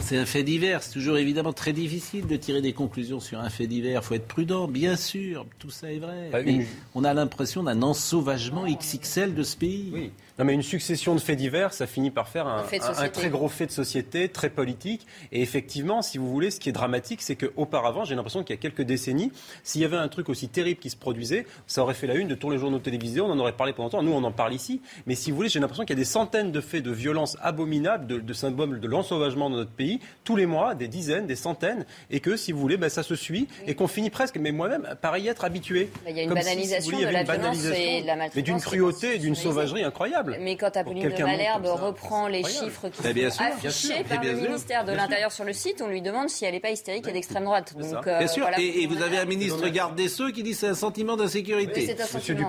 C'est 0.00 0.16
un 0.16 0.26
fait 0.26 0.42
divers. 0.42 0.82
C'est 0.82 0.92
toujours 0.92 1.18
évidemment 1.18 1.52
très 1.52 1.72
difficile 1.72 2.26
de 2.26 2.36
tirer 2.36 2.60
des 2.60 2.72
conclusions 2.72 3.20
sur 3.20 3.40
un 3.40 3.50
fait 3.50 3.66
divers. 3.66 4.00
Il 4.02 4.06
faut 4.06 4.14
être 4.14 4.28
prudent, 4.28 4.68
bien 4.68 4.96
sûr. 4.96 5.46
Tout 5.58 5.70
ça 5.70 5.92
est 5.92 5.98
vrai. 5.98 6.30
Ah, 6.32 6.38
mais 6.44 6.66
on 6.94 7.04
a 7.04 7.14
l'impression 7.14 7.62
d'un 7.62 7.82
ensauvagement 7.82 8.66
XXL 8.66 9.34
de 9.34 9.42
ce 9.42 9.56
pays. 9.56 9.90
Oui. 9.92 10.10
Non, 10.38 10.44
mais 10.44 10.52
une 10.52 10.62
succession 10.62 11.14
de 11.14 11.20
faits 11.20 11.38
divers, 11.38 11.72
ça 11.72 11.86
finit 11.86 12.10
par 12.10 12.28
faire 12.28 12.46
un, 12.46 12.62
très 13.08 13.30
gros 13.30 13.48
fait 13.48 13.66
de 13.66 13.70
société, 13.70 14.28
très 14.28 14.50
politique. 14.50 15.06
Et 15.32 15.40
effectivement, 15.40 16.02
si 16.02 16.18
vous 16.18 16.28
voulez, 16.28 16.50
ce 16.50 16.60
qui 16.60 16.68
est 16.68 16.72
dramatique, 16.72 17.22
c'est 17.22 17.36
qu'auparavant, 17.36 18.04
j'ai 18.04 18.14
l'impression 18.14 18.44
qu'il 18.44 18.54
y 18.54 18.58
a 18.58 18.60
quelques 18.60 18.82
décennies, 18.82 19.32
s'il 19.62 19.80
y 19.80 19.84
avait 19.86 19.96
un 19.96 20.08
truc 20.08 20.28
aussi 20.28 20.48
terrible 20.48 20.78
qui 20.78 20.90
se 20.90 20.96
produisait, 20.96 21.46
ça 21.66 21.82
aurait 21.82 21.94
fait 21.94 22.06
la 22.06 22.14
une 22.16 22.28
de 22.28 22.34
tous 22.34 22.50
les 22.50 22.58
journaux 22.58 22.78
télévisés, 22.78 23.22
on 23.22 23.30
en 23.30 23.38
aurait 23.38 23.52
parlé 23.52 23.72
pendant 23.72 23.86
longtemps. 23.86 24.02
Nous, 24.02 24.12
on 24.12 24.24
en 24.24 24.32
parle 24.32 24.52
ici. 24.52 24.82
Mais 25.06 25.14
si 25.14 25.30
vous 25.30 25.36
voulez, 25.36 25.48
j'ai 25.48 25.58
l'impression 25.58 25.84
qu'il 25.84 25.96
y 25.96 25.98
a 25.98 26.02
des 26.02 26.04
centaines 26.04 26.52
de 26.52 26.60
faits 26.60 26.82
de 26.82 26.90
violence 26.90 27.38
abominables, 27.40 28.06
de, 28.22 28.32
symboles 28.34 28.80
de 28.80 28.88
l'ensauvagement 28.88 29.48
dans 29.48 29.56
notre 29.56 29.70
pays, 29.70 30.00
tous 30.24 30.36
les 30.36 30.46
mois, 30.46 30.74
des 30.74 30.88
dizaines, 30.88 31.26
des 31.26 31.36
centaines, 31.36 31.86
et 32.10 32.20
que, 32.20 32.36
si 32.36 32.52
vous 32.52 32.60
voulez, 32.60 32.76
ben, 32.76 32.90
ça 32.90 33.02
se 33.02 33.14
suit, 33.14 33.48
et 33.66 33.74
qu'on 33.74 33.88
finit 33.88 34.10
presque, 34.10 34.36
mais 34.36 34.52
moi-même, 34.52 34.96
par 35.00 35.16
y 35.16 35.28
être 35.28 35.44
habitué. 35.44 35.88
Il 36.06 36.14
y 36.14 36.20
a 36.20 36.24
une 36.24 36.34
banalisation 36.34 36.98
de 36.98 37.04
la 37.04 37.22
violence 37.22 37.64
et 37.64 38.02
de 38.02 38.06
la 38.06 38.16
maltraitance. 38.16 38.36
Mais 38.36 38.42
d'une 38.42 38.60
cruauté 38.60 39.14
et 39.14 39.18
d'une 39.18 39.34
sauvagerie 39.34 39.82
incroyable. 39.82 40.25
Mais 40.40 40.56
quand 40.56 40.76
Apolline 40.76 41.08
de 41.08 41.22
Malherbe 41.22 41.66
reprend 41.66 42.28
les 42.28 42.44
chiffres 42.44 42.88
qui 42.88 43.02
sont 43.02 43.42
affichés 43.42 44.04
par 44.04 44.22
le 44.22 44.32
ministère 44.32 44.84
de 44.84 44.92
l'Intérieur 44.92 45.32
sur 45.32 45.44
le 45.44 45.52
site, 45.52 45.82
on 45.84 45.88
lui 45.88 46.02
demande 46.02 46.28
si 46.28 46.44
elle 46.44 46.52
n'est 46.52 46.60
pas 46.60 46.70
hystérique 46.70 47.06
et 47.08 47.12
d'extrême 47.12 47.44
droite. 47.44 47.74
Donc, 47.76 48.06
euh, 48.06 48.18
bien 48.18 48.26
sûr. 48.26 48.48
et, 48.58 48.86
vous 48.86 49.02
avez 49.02 49.18
un 49.18 49.24
ministre 49.24 49.68
garde 49.68 49.96
des 49.96 50.08
Sceaux 50.08 50.30
qui 50.30 50.42
dit 50.42 50.54
c'est 50.54 50.68
un 50.68 50.74
sentiment 50.74 51.16
d'insécurité. 51.16 51.96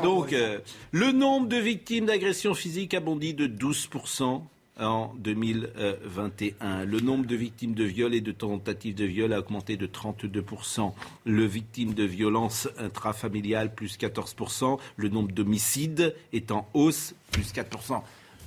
Donc, 0.04 0.34
euh, 0.34 0.60
le 0.92 1.12
nombre 1.12 1.48
de 1.48 1.58
victimes 1.58 2.06
d'agressions 2.06 2.54
physiques 2.54 2.94
a 2.94 3.00
bondi 3.00 3.34
de 3.34 3.48
12 3.48 3.90
en 4.80 5.14
2021. 5.20 6.86
Le 6.86 7.00
nombre 7.00 7.26
de 7.26 7.36
victimes 7.36 7.74
de 7.74 7.84
viol 7.84 8.14
et 8.14 8.22
de 8.22 8.32
tentatives 8.32 8.96
de 8.96 9.06
viol 9.06 9.34
a 9.34 9.40
augmenté 9.40 9.78
de 9.78 9.88
32%. 9.88 10.94
Le 11.26 11.46
victime 11.46 11.94
de 11.94 12.04
violences 12.04 12.70
intrafamiliales, 12.78 13.74
plus 13.74 13.98
14%. 13.98 14.80
Le 14.96 15.10
nombre 15.10 15.32
d'homicides 15.32 16.16
est 16.34 16.52
en 16.52 16.68
hausse, 16.74 17.16
plus 17.32 17.52
4%. 17.54 18.02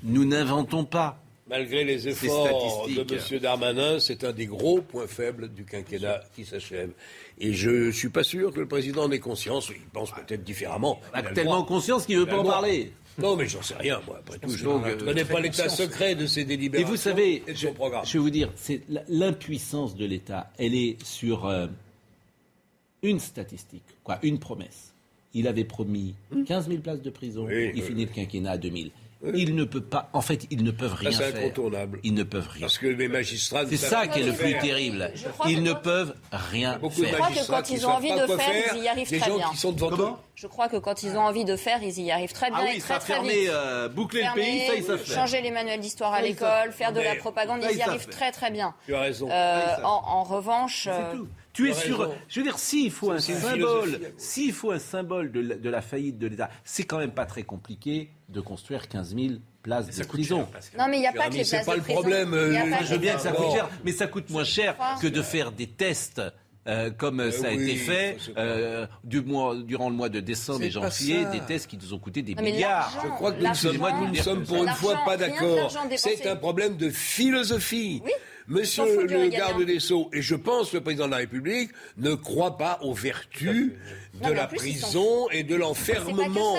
Nous 0.05 0.25
n'inventons 0.25 0.85
pas. 0.85 1.23
Malgré 1.49 1.83
les 1.83 2.07
efforts 2.07 2.87
de 2.87 3.35
M. 3.35 3.41
Darmanin, 3.41 3.99
c'est 3.99 4.23
un 4.23 4.33
des 4.33 4.47
gros 4.47 4.81
points 4.81 5.09
faibles 5.09 5.49
du 5.53 5.65
quinquennat 5.65 6.23
qui 6.37 6.45
s'achève. 6.45 6.93
Et 7.41 7.53
je 7.53 7.71
ne 7.71 7.91
suis 7.91 8.09
pas 8.09 8.23
sûr 8.23 8.53
que 8.53 8.61
le 8.61 8.69
président 8.69 9.05
en 9.05 9.11
ait 9.11 9.19
conscience. 9.19 9.69
Il 9.71 9.83
pense 9.93 10.13
peut-être 10.13 10.45
différemment. 10.45 11.01
Il 11.13 11.19
a 11.19 11.23
tellement 11.33 11.65
conscience 11.65 12.07
qu'il 12.07 12.17
ne 12.17 12.21
veut 12.21 12.27
pas 12.27 12.39
en 12.39 12.45
parler. 12.45 12.93
Non, 13.21 13.37
mais 13.37 13.47
j'en 13.47 13.63
sais 13.63 13.77
rien, 13.77 14.01
moi. 14.07 14.19
Après 14.19 14.39
tout, 14.39 14.51
je 14.51 14.65
ne 14.65 14.95
connais 15.05 15.25
pas 15.25 15.41
l'état 15.41 15.69
secret 15.69 16.15
de 16.15 16.27
ces 16.27 16.45
délibérations. 16.45 16.89
Et 16.89 16.91
vous 16.91 16.97
savez, 16.97 17.43
je, 17.49 17.53
je, 17.55 18.13
vais 18.13 18.19
vous 18.19 18.31
dire, 18.31 18.51
c'est 18.57 18.83
l'impuissance 19.09 19.95
de 19.97 20.05
l'État. 20.05 20.51
Elle 20.59 20.75
est 20.75 21.03
sur 21.05 21.47
euh, 21.47 21.67
une 23.03 23.21
statistique, 23.21 23.83
quoi, 24.05 24.19
une 24.23 24.39
promesse. 24.39 24.95
Il 25.33 25.47
avait 25.47 25.65
promis 25.65 26.15
15 26.47 26.69
000 26.69 26.81
places 26.81 27.03
de 27.03 27.11
prison. 27.11 27.49
il 27.49 27.83
finit 27.83 28.05
le 28.07 28.11
quinquennat 28.11 28.53
à 28.53 28.59
2 28.59 28.71
000. 29.23 29.37
Ils 29.37 29.55
ne 29.55 29.65
peuvent 29.65 29.83
pas. 29.83 30.09
En 30.13 30.21
fait, 30.21 30.47
ils 30.51 30.65
ne 30.65 30.71
peuvent 30.71 30.95
rien 30.95 31.11
faire. 31.11 31.31
C'est 31.33 31.39
incontournable. 31.39 32.01
Ils 32.03 32.15
ne 32.15 32.23
peuvent 32.23 32.49
rien. 32.49 32.63
Parce 32.63 32.79
que 32.79 32.87
les 32.87 33.09
magistrats. 33.09 33.67
C'est 33.67 33.77
ça 33.77 34.07
qui 34.07 34.21
est 34.21 34.25
le 34.25 34.33
plus 34.33 34.59
terrible. 34.59 35.13
Ils 35.49 35.63
ne 35.63 35.73
peuvent 35.73 36.15
rien 36.33 36.79
faire. 36.79 36.91
Je 36.91 37.05
crois 37.13 37.29
que 37.31 37.47
quand 37.47 37.71
ils 37.71 37.87
ont 37.87 37.91
envie 37.91 38.13
de 38.13 38.27
faire, 38.27 38.75
ils 38.77 38.83
y 38.83 38.89
arrivent 38.89 39.21
très 39.21 39.31
bien. 39.31 39.51
Qui 39.51 39.57
sont 39.57 39.73
devant 39.73 40.19
Je 40.35 40.47
crois 40.47 40.69
que 40.69 40.77
quand 40.77 41.03
ils 41.03 41.17
ont 41.17 41.23
envie 41.23 41.45
de 41.45 41.57
faire, 41.57 41.83
ils 41.83 42.01
y 42.01 42.11
arrivent 42.11 42.33
très 42.33 42.51
bien. 42.51 42.59
Ah 42.61 42.71
oui, 42.73 42.81
ça 42.81 42.99
euh, 43.11 43.89
boucler 43.89 44.23
le 44.23 44.35
pays, 44.35 44.67
ça 44.67 44.75
ils 44.75 44.85
savent 44.85 44.99
faire. 44.99 45.17
Changer 45.17 45.41
les 45.43 45.51
manuels 45.51 45.81
d'histoire 45.81 46.13
à 46.13 46.23
l'école, 46.23 46.73
faire 46.73 46.93
de 46.93 47.01
la 47.01 47.17
propagande, 47.17 47.61
ils 47.71 47.77
y 47.77 47.83
arrivent 47.83 48.09
très 48.09 48.33
très 48.33 48.51
bien. 48.51 48.75
Tu 48.87 48.95
as 48.95 49.01
raison. 49.01 49.29
Euh, 49.31 49.77
en 49.83 50.25
revanche. 50.25 50.89
Tu 51.61 51.71
es 51.71 51.75
sur. 51.75 52.11
Je 52.29 52.41
veux 52.41 52.45
dire, 52.45 52.59
s'il 52.59 52.91
faut 52.91 53.11
un 53.11 53.19
symbole, 53.19 54.01
s'il 54.17 54.53
faut 54.53 54.71
un 54.71 54.79
symbole 54.79 55.31
de 55.31 55.69
la, 55.69 55.83
faillite 55.83 56.19
de 56.19 56.27
l'État, 56.27 56.51
c'est 56.65 56.85
quand 56.85 56.99
même 56.99 57.13
pas 57.13 57.27
très 57.27 57.43
compliqué 57.43 58.11
de 58.29 58.41
construire 58.41 58.89
15 58.89 59.15
000 59.15 59.35
places 59.63 59.97
de 59.97 60.05
prison. 60.05 60.47
non, 60.79 60.87
mais 60.89 60.99
il 60.99 61.01
n'y 61.01 61.07
a 61.07 61.13
pas 61.13 61.29
que 61.29 61.35
les 61.35 61.45
places 61.45 61.67
pas 61.67 61.77
le 61.77 61.83
problème. 61.83 62.33
Euh, 62.33 62.55
je 62.85 62.93
veux 62.93 62.99
bien 62.99 63.17
que 63.17 63.21
ça 63.21 63.33
coûte 63.33 63.53
cher, 63.53 63.69
mais 63.85 63.93
ça 63.93 64.07
coûte 64.07 64.31
moins 64.31 64.45
cher 64.45 64.77
que 65.03 65.07
de 65.07 65.23
faire 65.23 65.53
des 65.53 65.67
tests. 65.67 66.23
Euh, 66.67 66.91
comme 66.91 67.21
euh, 67.21 67.31
ça 67.31 67.49
a 67.49 67.53
été 67.53 67.75
fait 67.75 68.19
du 69.03 69.23
mois, 69.23 69.57
durant 69.65 69.89
le 69.89 69.97
mois 69.97 70.11
de 70.11 70.21
décembre 70.21 70.63
et 70.63 70.71
janvier, 70.71 71.25
des 71.33 71.41
tests 71.41 71.67
qui 71.67 71.79
nous 71.79 71.95
ont 71.95 71.99
coûté 71.99 72.21
des 72.23 72.35
milliards. 72.35 73.01
Je 73.03 73.09
crois 73.09 73.33
que 73.33 73.43
nous, 73.43 73.55
sommes, 73.55 74.15
sommes 74.17 74.45
pour 74.45 74.63
une 74.63 74.69
fois 74.69 75.01
pas 75.05 75.17
d'accord. 75.17 75.73
C'est 75.97 76.27
un 76.27 76.37
problème 76.37 76.77
de 76.77 76.91
philosophie. 76.91 78.03
Oui 78.05 78.13
Monsieur 78.51 79.07
le 79.07 79.29
garde 79.29 79.63
des 79.63 79.79
Sceaux, 79.79 80.11
et 80.13 80.23
je 80.23 80.35
pense 80.35 80.71
que 80.71 80.79
le 80.79 80.83
président 80.83 81.07
de 81.07 81.13
la 81.13 81.19
République, 81.19 81.71
ne 81.99 82.15
croit 82.15 82.59
pas 82.59 82.81
aux 82.83 82.93
vertus 82.93 83.75
de 84.15 84.33
la 84.33 84.49
prison 84.49 85.31
et 85.31 85.45
de 85.45 85.55
l'enfermement. 85.55 86.57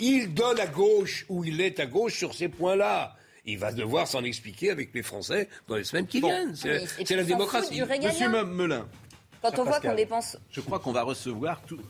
Il 0.00 0.32
donne 0.34 0.60
à 0.60 0.68
gauche 0.68 1.26
où 1.28 1.42
il 1.44 1.60
est 1.60 1.80
à 1.80 1.86
gauche 1.86 2.16
sur 2.16 2.32
ces 2.32 2.48
points-là. 2.48 3.16
Il 3.44 3.58
va 3.58 3.72
devoir 3.72 4.06
s'en 4.06 4.22
expliquer 4.22 4.70
avec 4.70 4.94
les 4.94 5.02
Français 5.02 5.48
dans 5.66 5.74
les 5.74 5.82
semaines 5.82 6.06
qui 6.06 6.20
viennent. 6.20 6.54
C'est 6.54 7.16
la 7.16 7.24
démocratie. 7.24 7.82
Monsieur 7.82 8.28
Melun. 8.28 8.88
Quand 9.42 9.58
on 9.58 9.64
voit 9.64 9.80
qu'on 9.80 9.96
dépense. 9.96 10.38
Je 10.52 10.60
crois 10.60 10.78
qu'on 10.78 10.92
va 10.92 11.02
recevoir 11.02 11.60
tout, 11.62 11.80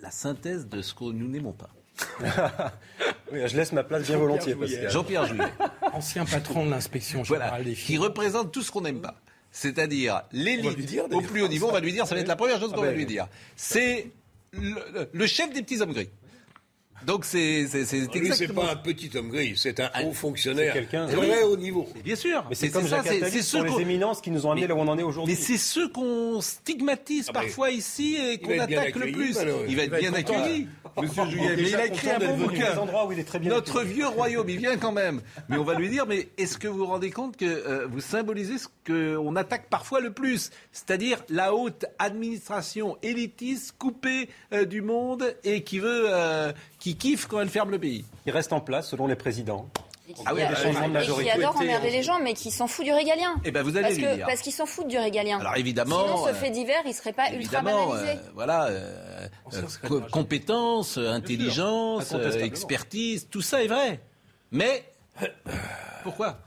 la 0.00 0.10
synthèse 0.10 0.66
de 0.66 0.80
ce 0.80 0.94
que 0.94 1.04
nous 1.04 1.28
n'aimons 1.28 1.52
pas. 1.52 1.68
je 3.32 3.56
laisse 3.56 3.72
ma 3.72 3.84
place 3.84 4.06
bien 4.06 4.18
volontiers. 4.18 4.56
Jean-Pierre 4.88 5.26
Juillet. 5.26 5.44
Ancien 5.92 6.24
patron 6.24 6.66
de 6.66 6.70
l'inspection 6.70 7.24
générale 7.24 7.64
des 7.64 7.74
Qui 7.74 7.98
représente 7.98 8.52
tout 8.52 8.62
ce 8.62 8.70
qu'on 8.70 8.82
n'aime 8.82 9.00
pas. 9.00 9.14
C'est-à-dire 9.50 10.22
l'élite 10.32 11.00
au 11.10 11.20
plus 11.20 11.42
haut 11.42 11.48
niveau, 11.48 11.68
on 11.68 11.72
va 11.72 11.80
lui 11.80 11.92
dire, 11.92 12.06
ça 12.06 12.14
va 12.14 12.20
être 12.20 12.28
la 12.28 12.36
première 12.36 12.60
chose 12.60 12.72
qu'on 12.72 12.82
va 12.82 12.92
lui 12.92 13.06
dire. 13.06 13.26
C'est 13.56 14.10
le, 14.52 15.26
chef 15.26 15.52
des 15.52 15.62
petits 15.62 15.80
hommes 15.80 15.92
gris. 15.92 16.10
Donc 17.06 17.24
c'est 17.24 17.68
c'est 17.68 17.84
c'est 17.84 18.08
c'est 18.32 18.52
pas 18.52 18.72
un 18.72 18.76
petit 18.76 19.08
homme 19.16 19.28
gris, 19.28 19.54
c'est 19.56 19.78
un 19.78 19.88
haut 20.04 20.12
fonctionnaire 20.12 20.74
très 20.88 21.42
haut 21.44 21.56
niveau. 21.56 21.86
Bien 22.04 22.16
sûr, 22.16 22.44
mais 22.48 22.56
c'est 22.56 22.70
comme 22.70 22.88
ça, 22.88 23.02
c'est 23.04 23.42
ce 23.42 23.62
les 23.62 23.82
éminences 23.82 24.20
qui 24.20 24.32
nous 24.32 24.46
ont 24.46 24.50
amené 24.50 24.66
là 24.66 24.74
où 24.74 24.78
on 24.78 24.88
en 24.88 24.98
est 24.98 25.04
aujourd'hui. 25.04 25.34
Mais 25.34 25.40
c'est 25.40 25.58
ceux 25.58 25.88
qu'on 25.88 26.40
stigmatise 26.40 27.26
ah, 27.28 27.34
parfois 27.34 27.70
ici 27.70 28.16
et 28.16 28.38
qu'on 28.38 28.58
attaque 28.58 28.96
le 28.96 29.12
plus. 29.12 29.38
Il 29.68 29.76
va 29.76 29.84
être 29.84 29.98
bien 29.98 30.12
accueilli. 30.12 30.68
Monsieur 31.02 31.24
Juillet, 31.26 31.56
mais 31.56 31.68
il 31.70 31.76
a 31.76 31.86
écrit 31.86 32.10
un 32.10 32.18
bon 32.18 32.36
bouquin. 32.36 32.76
Où 33.06 33.12
il 33.12 33.18
est 33.18 33.24
très 33.24 33.38
bien 33.38 33.50
Notre 33.50 33.82
vieux 33.82 34.06
royaume, 34.06 34.48
il 34.48 34.58
vient 34.58 34.76
quand 34.76 34.92
même. 34.92 35.20
Mais 35.48 35.56
on 35.56 35.64
va 35.64 35.74
lui 35.74 35.88
dire, 35.88 36.06
mais 36.06 36.28
est-ce 36.36 36.58
que 36.58 36.68
vous 36.68 36.78
vous 36.78 36.86
rendez 36.86 37.10
compte 37.10 37.36
que 37.36 37.44
euh, 37.44 37.86
vous 37.86 38.00
symbolisez 38.00 38.58
ce 38.58 38.68
qu'on 38.86 39.36
attaque 39.36 39.68
parfois 39.68 40.00
le 40.00 40.12
plus, 40.12 40.50
c'est-à-dire 40.72 41.22
la 41.28 41.54
haute 41.54 41.86
administration 41.98 42.96
élitiste, 43.02 43.74
coupée 43.78 44.28
euh, 44.52 44.64
du 44.64 44.82
monde 44.82 45.34
et 45.44 45.62
qui 45.62 45.78
veut, 45.78 46.06
euh, 46.08 46.52
qui 46.78 46.96
kiffe 46.96 47.26
quand 47.26 47.40
elle 47.40 47.48
ferme 47.48 47.70
le 47.70 47.78
pays. 47.78 48.04
Il 48.26 48.32
reste 48.32 48.52
en 48.52 48.60
place 48.60 48.88
selon 48.88 49.06
les 49.06 49.16
présidents. 49.16 49.68
Ah 50.26 50.34
oui, 50.34 50.40
et 50.40 51.22
qui 51.22 51.30
adore 51.30 51.56
emmerder 51.56 51.90
les 51.90 52.02
gens, 52.02 52.18
mais 52.20 52.34
qui 52.34 52.50
s'en 52.50 52.66
fout 52.66 52.84
du 52.84 52.92
régalien. 52.92 53.36
Eh 53.44 53.50
ben 53.50 53.62
vous 53.62 53.76
allez 53.76 53.88
parce 53.88 53.96
lui 53.96 54.16
dire. 54.16 54.26
Parce 54.26 54.40
qu'ils 54.40 54.52
s'en 54.52 54.66
foutent 54.66 54.88
du 54.88 54.98
régalien. 54.98 55.38
Alors 55.38 55.56
évidemment. 55.56 56.02
Sinon, 56.04 56.26
ce 56.26 56.32
fait 56.34 56.50
divers, 56.50 56.82
il 56.86 56.94
serait 56.94 57.12
pas 57.12 57.32
ultra 57.32 57.62
banalisé. 57.62 58.10
Euh, 58.10 58.30
voilà, 58.34 58.66
euh, 58.66 59.28
euh, 59.54 60.00
compétence, 60.10 60.98
intelligence, 60.98 62.14
expertise, 62.40 63.28
tout 63.30 63.42
ça 63.42 63.62
est 63.62 63.68
vrai. 63.68 64.00
Mais 64.50 64.84
pourquoi? 66.02 66.38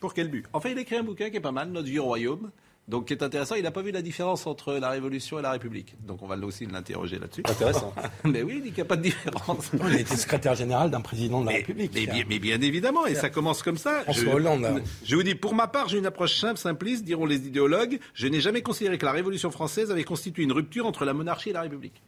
Pour 0.00 0.12
quel 0.14 0.28
but? 0.28 0.46
Enfin, 0.52 0.70
il 0.70 0.78
écrit 0.78 0.96
un 0.96 1.02
bouquin 1.02 1.30
qui 1.30 1.36
est 1.36 1.40
pas 1.40 1.52
mal, 1.52 1.68
Notre 1.68 1.88
vieux 1.88 2.02
royaume. 2.02 2.50
Donc, 2.86 3.06
qui 3.06 3.14
est 3.14 3.22
intéressant, 3.22 3.54
il 3.54 3.62
n'a 3.62 3.70
pas 3.70 3.80
vu 3.80 3.92
la 3.92 4.02
différence 4.02 4.46
entre 4.46 4.74
la 4.74 4.90
Révolution 4.90 5.38
et 5.38 5.42
la 5.42 5.52
République. 5.52 5.94
Donc, 6.06 6.22
on 6.22 6.26
va 6.26 6.36
aussi 6.44 6.66
l'interroger 6.66 7.18
là-dessus. 7.18 7.42
Intéressant. 7.48 7.94
mais 8.24 8.42
oui, 8.42 8.56
il 8.56 8.62
dit 8.62 8.68
qu'il 8.68 8.76
n'y 8.76 8.82
a 8.82 8.84
pas 8.84 8.96
de 8.96 9.02
différence. 9.02 9.72
Non, 9.72 9.88
il 9.88 9.96
a 9.96 10.00
été 10.00 10.16
secrétaire 10.16 10.54
général 10.54 10.90
d'un 10.90 11.00
président 11.00 11.40
de 11.40 11.46
la 11.46 11.52
République. 11.52 11.92
Mais 11.94 12.06
bien, 12.06 12.24
mais 12.28 12.38
bien, 12.38 12.60
évidemment, 12.60 13.06
et 13.06 13.14
ça 13.14 13.30
commence 13.30 13.62
comme 13.62 13.78
ça. 13.78 14.02
François 14.02 14.24
je, 14.24 14.28
Hollande. 14.28 14.64
Hein. 14.66 14.82
Je 15.02 15.16
vous 15.16 15.22
dis, 15.22 15.34
pour 15.34 15.54
ma 15.54 15.66
part, 15.66 15.88
j'ai 15.88 15.96
une 15.96 16.06
approche 16.06 16.38
simple, 16.38 16.58
simpliste, 16.58 17.04
diront 17.04 17.24
les 17.24 17.46
idéologues. 17.46 17.98
Je 18.12 18.26
n'ai 18.26 18.40
jamais 18.40 18.60
considéré 18.60 18.98
que 18.98 19.06
la 19.06 19.12
Révolution 19.12 19.50
française 19.50 19.90
avait 19.90 20.04
constitué 20.04 20.42
une 20.42 20.52
rupture 20.52 20.84
entre 20.84 21.06
la 21.06 21.14
monarchie 21.14 21.50
et 21.50 21.54
la 21.54 21.62
République. 21.62 22.02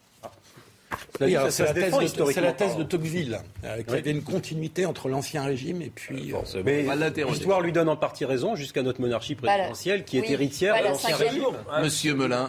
C'est 1.18 2.41
la, 2.41 2.53
thèse 2.53 2.76
de 2.76 2.82
Tocqueville, 2.82 3.41
euh, 3.64 3.82
qui 3.82 3.95
avait 3.95 4.11
une 4.11 4.22
continuité 4.22 4.87
entre 4.87 5.09
l'ancien 5.09 5.45
régime 5.45 5.82
et 5.82 5.91
puis. 5.95 6.32
Euh, 6.34 7.24
l'histoire 7.28 7.61
lui 7.61 7.72
donne 7.72 7.89
en 7.89 7.97
partie 7.97 8.24
raison 8.24 8.55
jusqu'à 8.55 8.82
notre 8.82 9.01
monarchie 9.01 9.34
présidentielle, 9.34 10.05
qui 10.05 10.18
est 10.18 10.30
héritière 10.30 10.78
de 10.78 10.89
l'ancien 10.89 11.16
régime. 11.16 11.45
Monsieur 11.82 12.14
Melun, 12.14 12.49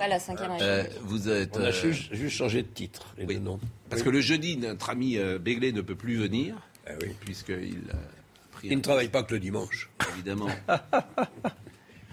euh, 0.62 0.84
vous 1.04 1.30
êtes. 1.30 1.58
On 1.58 1.64
a 1.64 1.72
juste, 1.72 2.30
changé 2.30 2.62
de 2.62 2.68
titre, 2.68 3.16
deux 3.18 3.40
noms. 3.40 3.60
Parce 3.90 4.04
que 4.04 4.10
le 4.10 4.22
jeudi, 4.22 4.58
notre 4.58 4.90
ami 4.90 5.18
Béglé 5.40 5.72
ne 5.72 5.82
peut 5.82 5.96
plus 5.96 6.18
venir, 6.18 6.56
ah 6.88 6.92
oui. 7.02 7.10
puisqu'il. 7.20 7.82
Il 8.64 8.76
ne 8.76 8.82
travaille 8.82 9.10
pas 9.10 9.22
que 9.22 9.36
le 9.36 9.40
dimanche. 9.40 9.90
Évidemment. 10.16 10.48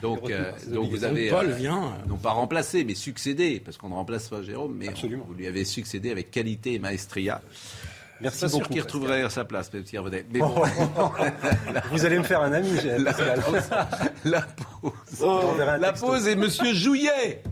Donc, 0.04 0.30
euh, 0.30 0.52
donc 0.68 0.90
vous 0.90 1.04
avez 1.04 1.30
Paul 1.30 1.46
euh, 1.46 1.54
vient. 1.54 1.94
non 2.06 2.16
pas 2.16 2.32
remplacé, 2.32 2.84
mais 2.84 2.94
succédé, 2.94 3.60
parce 3.64 3.78
qu'on 3.78 3.88
ne 3.88 3.94
remplace 3.94 4.28
pas 4.28 4.42
Jérôme, 4.42 4.76
mais 4.76 4.88
vous 5.26 5.34
lui 5.34 5.46
avez 5.46 5.64
succédé 5.64 6.10
avec 6.10 6.30
qualité 6.30 6.74
et 6.74 6.78
maestria. 6.78 7.40
Merci 8.20 8.42
pas 8.42 8.48
sûr 8.48 8.68
qu'il 8.68 8.80
retrouverait 8.82 9.28
sa 9.30 9.44
place, 9.44 9.72
même 9.72 9.86
si 9.86 9.96
Mais 9.98 10.38
bon. 10.38 10.62
vous 11.90 12.04
allez 12.04 12.18
me 12.18 12.22
faire 12.22 12.42
un 12.42 12.52
ami, 12.52 12.70
la, 12.98 13.12
la 14.24 14.42
pause. 14.42 14.92
Oh, 15.22 15.54
la 15.58 15.92
pause 15.92 16.28
et 16.28 16.36
Monsieur 16.36 16.74
Jouillet 16.74 17.42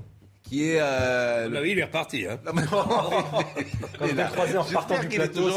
qui 0.53 0.69
est. 0.69 0.79
Euh, 0.81 1.49
le... 1.49 1.67
il 1.67 1.79
est 1.79 1.85
reparti. 1.85 2.27
Hein. 2.27 2.39
Quand 2.45 4.07
vous 4.07 4.23
croisé 4.33 4.59
en 4.59 4.63
repartant 4.63 5.01
du 5.01 5.09
plateau, 5.09 5.49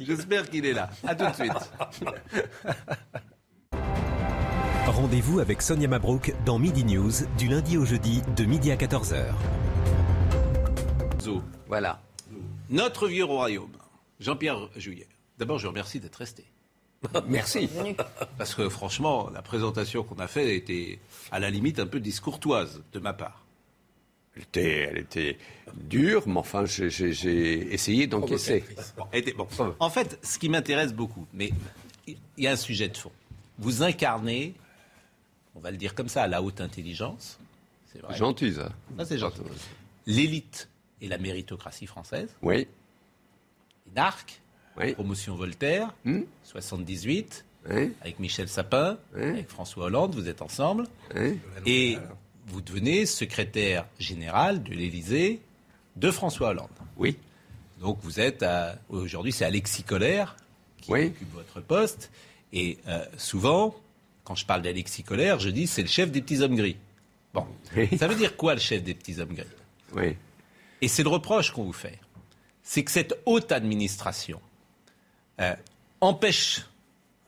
J'espère 0.00 0.50
qu'il 0.50 0.66
est 0.66 0.74
là. 0.74 0.90
À 1.06 1.14
tout 1.14 1.24
de 1.24 1.34
suite. 1.34 1.52
Rendez-vous 4.96 5.40
avec 5.40 5.60
Sonia 5.60 5.88
Mabrouk 5.88 6.34
dans 6.46 6.58
Midi 6.58 6.82
News 6.82 7.12
du 7.36 7.48
lundi 7.48 7.76
au 7.76 7.84
jeudi 7.84 8.22
de 8.34 8.46
midi 8.46 8.70
à 8.70 8.76
14h. 8.76 9.26
Voilà. 11.68 12.00
Notre 12.70 13.06
vieux 13.06 13.26
royaume. 13.26 13.76
Jean-Pierre 14.20 14.70
Juillet. 14.74 15.06
D'abord, 15.36 15.58
je 15.58 15.64
vous 15.64 15.72
remercie 15.72 16.00
d'être 16.00 16.16
resté. 16.16 16.44
Merci. 17.28 17.68
Parce 18.38 18.54
que 18.54 18.70
franchement, 18.70 19.28
la 19.34 19.42
présentation 19.42 20.02
qu'on 20.02 20.18
a 20.18 20.28
faite 20.28 20.48
était 20.48 20.98
à 21.30 21.40
la 21.40 21.50
limite 21.50 21.78
un 21.78 21.86
peu 21.86 22.00
discourtoise 22.00 22.82
de 22.94 22.98
ma 22.98 23.12
part. 23.12 23.44
Elle 24.34 24.42
était, 24.44 24.78
elle 24.90 24.98
était 24.98 25.36
dure, 25.74 26.22
mais 26.26 26.38
enfin, 26.38 26.64
j'ai 26.64 27.74
essayé 27.74 28.06
d'encaisser. 28.06 28.64
Bon, 28.96 29.46
en 29.78 29.90
fait, 29.90 30.18
ce 30.22 30.38
qui 30.38 30.48
m'intéresse 30.48 30.94
beaucoup, 30.94 31.26
mais 31.34 31.52
il 32.06 32.16
y 32.38 32.46
a 32.46 32.52
un 32.52 32.56
sujet 32.56 32.88
de 32.88 32.96
fond. 32.96 33.12
Vous 33.58 33.82
incarnez 33.82 34.54
on 35.56 35.60
va 35.60 35.70
le 35.70 35.76
dire 35.76 35.94
comme 35.94 36.08
ça, 36.08 36.26
la 36.26 36.42
haute 36.42 36.60
intelligence. 36.60 37.38
C'est 37.92 38.00
vrai. 38.00 38.14
Gentil, 38.14 38.54
ça. 38.54 38.70
c'est 39.04 39.18
gentil. 39.18 39.40
L'élite 40.06 40.68
et 41.00 41.08
la 41.08 41.18
méritocratie 41.18 41.86
française. 41.86 42.28
Oui. 42.42 42.68
Narc, 43.94 44.40
promotion 44.94 45.34
Voltaire, 45.34 45.94
78, 46.44 47.44
hmm. 47.68 47.86
avec 48.00 48.18
Michel 48.18 48.48
Sapin, 48.48 48.98
avec 49.14 49.48
François 49.48 49.86
Hollande, 49.86 50.14
vous 50.14 50.28
êtes 50.28 50.42
ensemble. 50.42 50.86
Et 51.64 51.98
vous 52.46 52.60
devenez 52.60 53.06
secrétaire 53.06 53.86
général 53.98 54.62
de 54.62 54.70
l'Élysée 54.70 55.40
de 55.96 56.10
François 56.10 56.50
Hollande. 56.50 56.68
Oui. 56.96 57.16
Donc 57.80 57.98
vous 58.02 58.20
êtes 58.20 58.44
aujourd'hui 58.88 59.32
c'est 59.32 59.44
Alexis 59.44 59.82
Collère 59.82 60.36
qui 60.78 60.92
occupe 60.92 61.32
votre 61.34 61.60
poste 61.60 62.10
et 62.52 62.78
euh, 62.86 63.04
souvent 63.18 63.74
quand 64.26 64.34
je 64.34 64.44
parle 64.44 64.62
d'Alexis 64.62 65.04
Colère, 65.04 65.38
je 65.38 65.50
dis 65.50 65.68
c'est 65.68 65.82
le 65.82 65.88
chef 65.88 66.10
des 66.10 66.20
petits 66.20 66.42
hommes 66.42 66.56
gris. 66.56 66.76
Bon, 67.32 67.46
ça 67.96 68.08
veut 68.08 68.16
dire 68.16 68.36
quoi 68.36 68.54
le 68.54 68.60
chef 68.60 68.82
des 68.82 68.92
petits 68.92 69.20
hommes 69.20 69.32
gris? 69.32 69.46
Oui. 69.94 70.16
Et 70.82 70.88
c'est 70.88 71.04
le 71.04 71.08
reproche 71.08 71.52
qu'on 71.52 71.62
vous 71.62 71.72
fait. 71.72 71.98
C'est 72.64 72.82
que 72.82 72.90
cette 72.90 73.14
haute 73.24 73.52
administration 73.52 74.40
euh, 75.40 75.54
empêche 76.00 76.66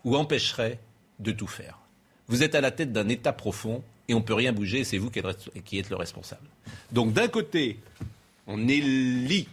ou 0.05 0.17
empêcherait 0.17 0.81
de 1.21 1.31
tout 1.31 1.47
faire. 1.47 1.79
Vous 2.27 2.43
êtes 2.43 2.57
à 2.57 2.61
la 2.61 2.73
tête 2.73 2.93
d'un 2.93 3.09
État 3.09 3.33
profond 3.33 3.85
et 4.09 4.15
on 4.15 4.19
ne 4.19 4.25
peut 4.25 4.35
rien 4.35 4.53
bouger, 4.53 4.83
c'est 4.83 4.99
vous 4.99 5.11
qui 5.11 5.79
êtes 5.79 5.91
le 5.91 5.97
responsable. 5.97 6.49
Donc 6.91 7.13
d'un 7.13 7.29
côté, 7.29 7.79
on 8.49 8.67
élit 8.67 9.47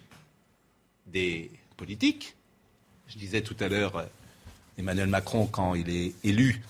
des 1.05 1.51
politiques. 1.77 2.35
Je 3.07 3.19
disais 3.19 3.41
tout 3.41 3.55
à 3.59 3.67
l'heure, 3.67 3.97
euh, 3.97 4.05
Emmanuel 4.79 5.07
Macron, 5.07 5.45
quand 5.45 5.75
il 5.75 5.89
est 5.91 6.13
élu, 6.23 6.63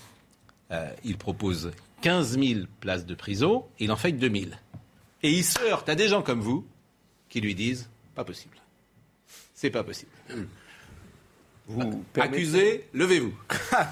euh, 0.72 0.90
il 1.04 1.18
propose 1.18 1.72
15 2.02 2.40
000 2.40 2.60
places 2.80 3.06
de 3.06 3.16
prison 3.16 3.66
et 3.80 3.86
il 3.86 3.92
en 3.92 3.96
fait 3.96 4.12
2 4.12 4.30
000. 4.30 4.52
Et 5.24 5.32
il 5.32 5.44
se 5.44 5.60
heurte 5.60 5.90
à 5.90 5.96
des 5.96 6.08
gens 6.08 6.22
comme 6.22 6.42
vous 6.42 6.66
qui 7.30 7.42
lui 7.42 7.56
disent 7.56 7.90
pas 8.14 8.24
possible. 8.24 8.58
C'est 9.54 9.70
pas 9.70 9.84
possible. 9.84 10.12
Vous 11.68 12.04
accusez, 12.16 12.86
levez-vous. 12.94 13.34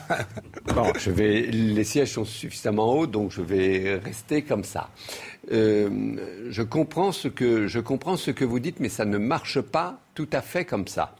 bon, 0.76 0.94
je 1.00 1.10
vais. 1.10 1.42
Les 1.42 1.84
sièges 1.84 2.12
sont 2.12 2.26
suffisamment 2.26 2.94
hauts, 2.94 3.08
donc 3.08 3.32
je 3.32 3.42
vais 3.42 3.96
rester 3.96 4.44
comme 4.44 4.64
ça. 4.64 4.92
Euh, 5.52 6.50
je 6.50 6.62
comprends 6.62 7.12
ce 7.12 7.28
que 7.28 7.68
je 7.68 7.80
comprends 7.80 8.16
ce 8.16 8.30
que 8.30 8.46
vous 8.46 8.60
dites, 8.60 8.80
mais 8.80 8.90
ça 8.90 9.06
ne 9.06 9.18
marche 9.18 9.60
pas 9.60 10.00
tout 10.14 10.30
à 10.34 10.42
fait 10.42 10.66
comme 10.66 10.88
ça. 10.88 11.16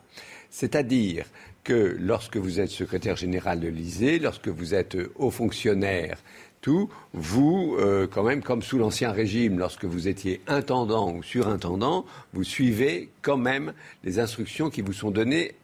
C'est-à-dire 0.52 1.26
que 1.64 1.96
lorsque 2.00 2.38
vous 2.38 2.60
êtes 2.60 2.70
secrétaire 2.70 3.16
général 3.16 3.60
de 3.60 3.68
l'Élysée, 3.68 4.20
lorsque 4.20 4.48
vous 4.48 4.74
êtes 4.74 4.98
haut 5.16 5.32
fonctionnaire, 5.32 6.18
tout, 6.62 6.90
vous, 7.14 7.76
euh, 7.78 8.08
quand 8.08 8.24
même, 8.24 8.42
comme 8.42 8.62
sous 8.62 8.78
l'Ancien 8.78 9.12
Régime, 9.12 9.60
lorsque 9.60 9.84
vous 9.84 10.08
étiez 10.08 10.42
intendant 10.48 11.12
ou 11.12 11.22
surintendant, 11.22 12.06
vous 12.32 12.46
suivez 12.46 13.10
quand 13.22 13.38
même 13.38 13.74
les 14.04 14.18
instructions 14.20 14.70
qui 14.70 14.82
vous 14.82 14.94
sont 14.94 15.12
données 15.12 15.56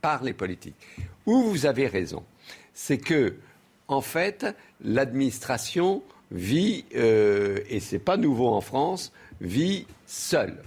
par 0.00 0.22
les 0.22 0.32
politiques. 0.32 0.76
Où 1.26 1.42
vous 1.42 1.66
avez 1.66 1.88
raison, 1.88 2.22
c'est 2.72 2.98
que, 2.98 3.34
en 3.88 4.00
fait, 4.00 4.46
l'administration 4.82 6.02
vit, 6.30 6.84
euh, 6.94 7.58
et 7.68 7.80
c'est 7.80 7.98
pas 7.98 8.16
nouveau 8.16 8.48
en 8.48 8.60
France, 8.60 9.12
vit 9.40 9.86
seule. 10.06 10.62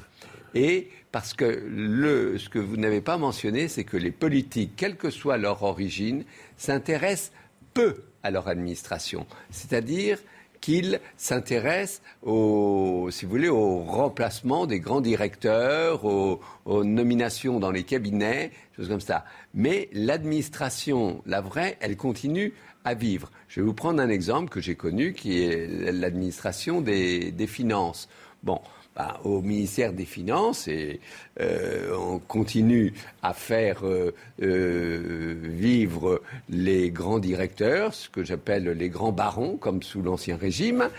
Et 0.54 0.90
parce 1.18 1.34
que 1.34 2.38
ce 2.38 2.48
que 2.48 2.60
vous 2.60 2.78
n'avez 2.78 3.02
pas 3.02 3.18
mentionné, 3.18 3.70
c'est 3.70 3.84
que 3.84 3.98
les 3.98 4.12
politiques, 4.12 4.74
quelle 4.76 4.98
que 4.98 5.10
soit 5.10 5.38
leur 5.38 5.64
origine, 5.64 6.26
s'intéressent 6.58 7.32
peu 7.74 8.04
à 8.22 8.30
leur 8.30 8.48
administration. 8.48 9.26
C'est-à-dire 9.50 10.20
qu'ils 10.62 11.00
s'intéressent 11.18 12.04
au, 12.22 13.08
si 13.10 13.26
vous 13.26 13.32
voulez, 13.32 13.50
au 13.50 13.80
remplacement 13.80 14.68
des 14.68 14.80
grands 14.80 15.02
directeurs, 15.02 16.06
aux, 16.06 16.40
nominations 16.84 17.60
dans 17.60 17.72
les 17.72 17.84
cabinets, 17.84 18.52
choses 18.76 18.88
comme 18.88 19.02
ça. 19.02 19.26
Mais 19.56 19.90
l'administration, 19.94 21.24
la 21.26 21.42
vraie, 21.42 21.80
elle 21.80 21.98
continue 21.98 22.54
à 22.86 22.94
vivre. 22.94 23.32
Je 23.48 23.60
vais 23.60 23.66
vous 23.66 23.74
prendre 23.74 24.00
un 24.04 24.10
exemple 24.10 24.50
que 24.50 24.62
j'ai 24.62 24.76
connu, 24.76 25.14
qui 25.14 25.42
est 25.42 25.92
l'administration 25.92 26.80
des, 26.80 27.32
des 27.32 27.48
finances. 27.48 28.08
Bon, 28.44 28.62
bah, 28.98 29.20
au 29.24 29.42
ministère 29.44 29.94
des 29.94 30.06
Finances 30.06 30.68
et 30.68 31.00
euh, 31.40 31.96
on 31.96 32.18
continue 32.18 32.96
à 33.22 33.36
faire 33.36 33.86
euh, 33.86 34.16
euh, 34.42 35.36
vivre 35.40 36.24
les 36.50 36.90
grands 36.90 37.20
directeurs, 37.20 37.94
ce 37.94 38.10
que 38.10 38.24
j'appelle 38.24 38.64
les 38.72 38.90
grands 38.90 39.12
barons, 39.12 39.56
comme 39.58 39.84
sous 39.84 40.02
l'Ancien 40.02 40.36
Régime, 40.36 40.90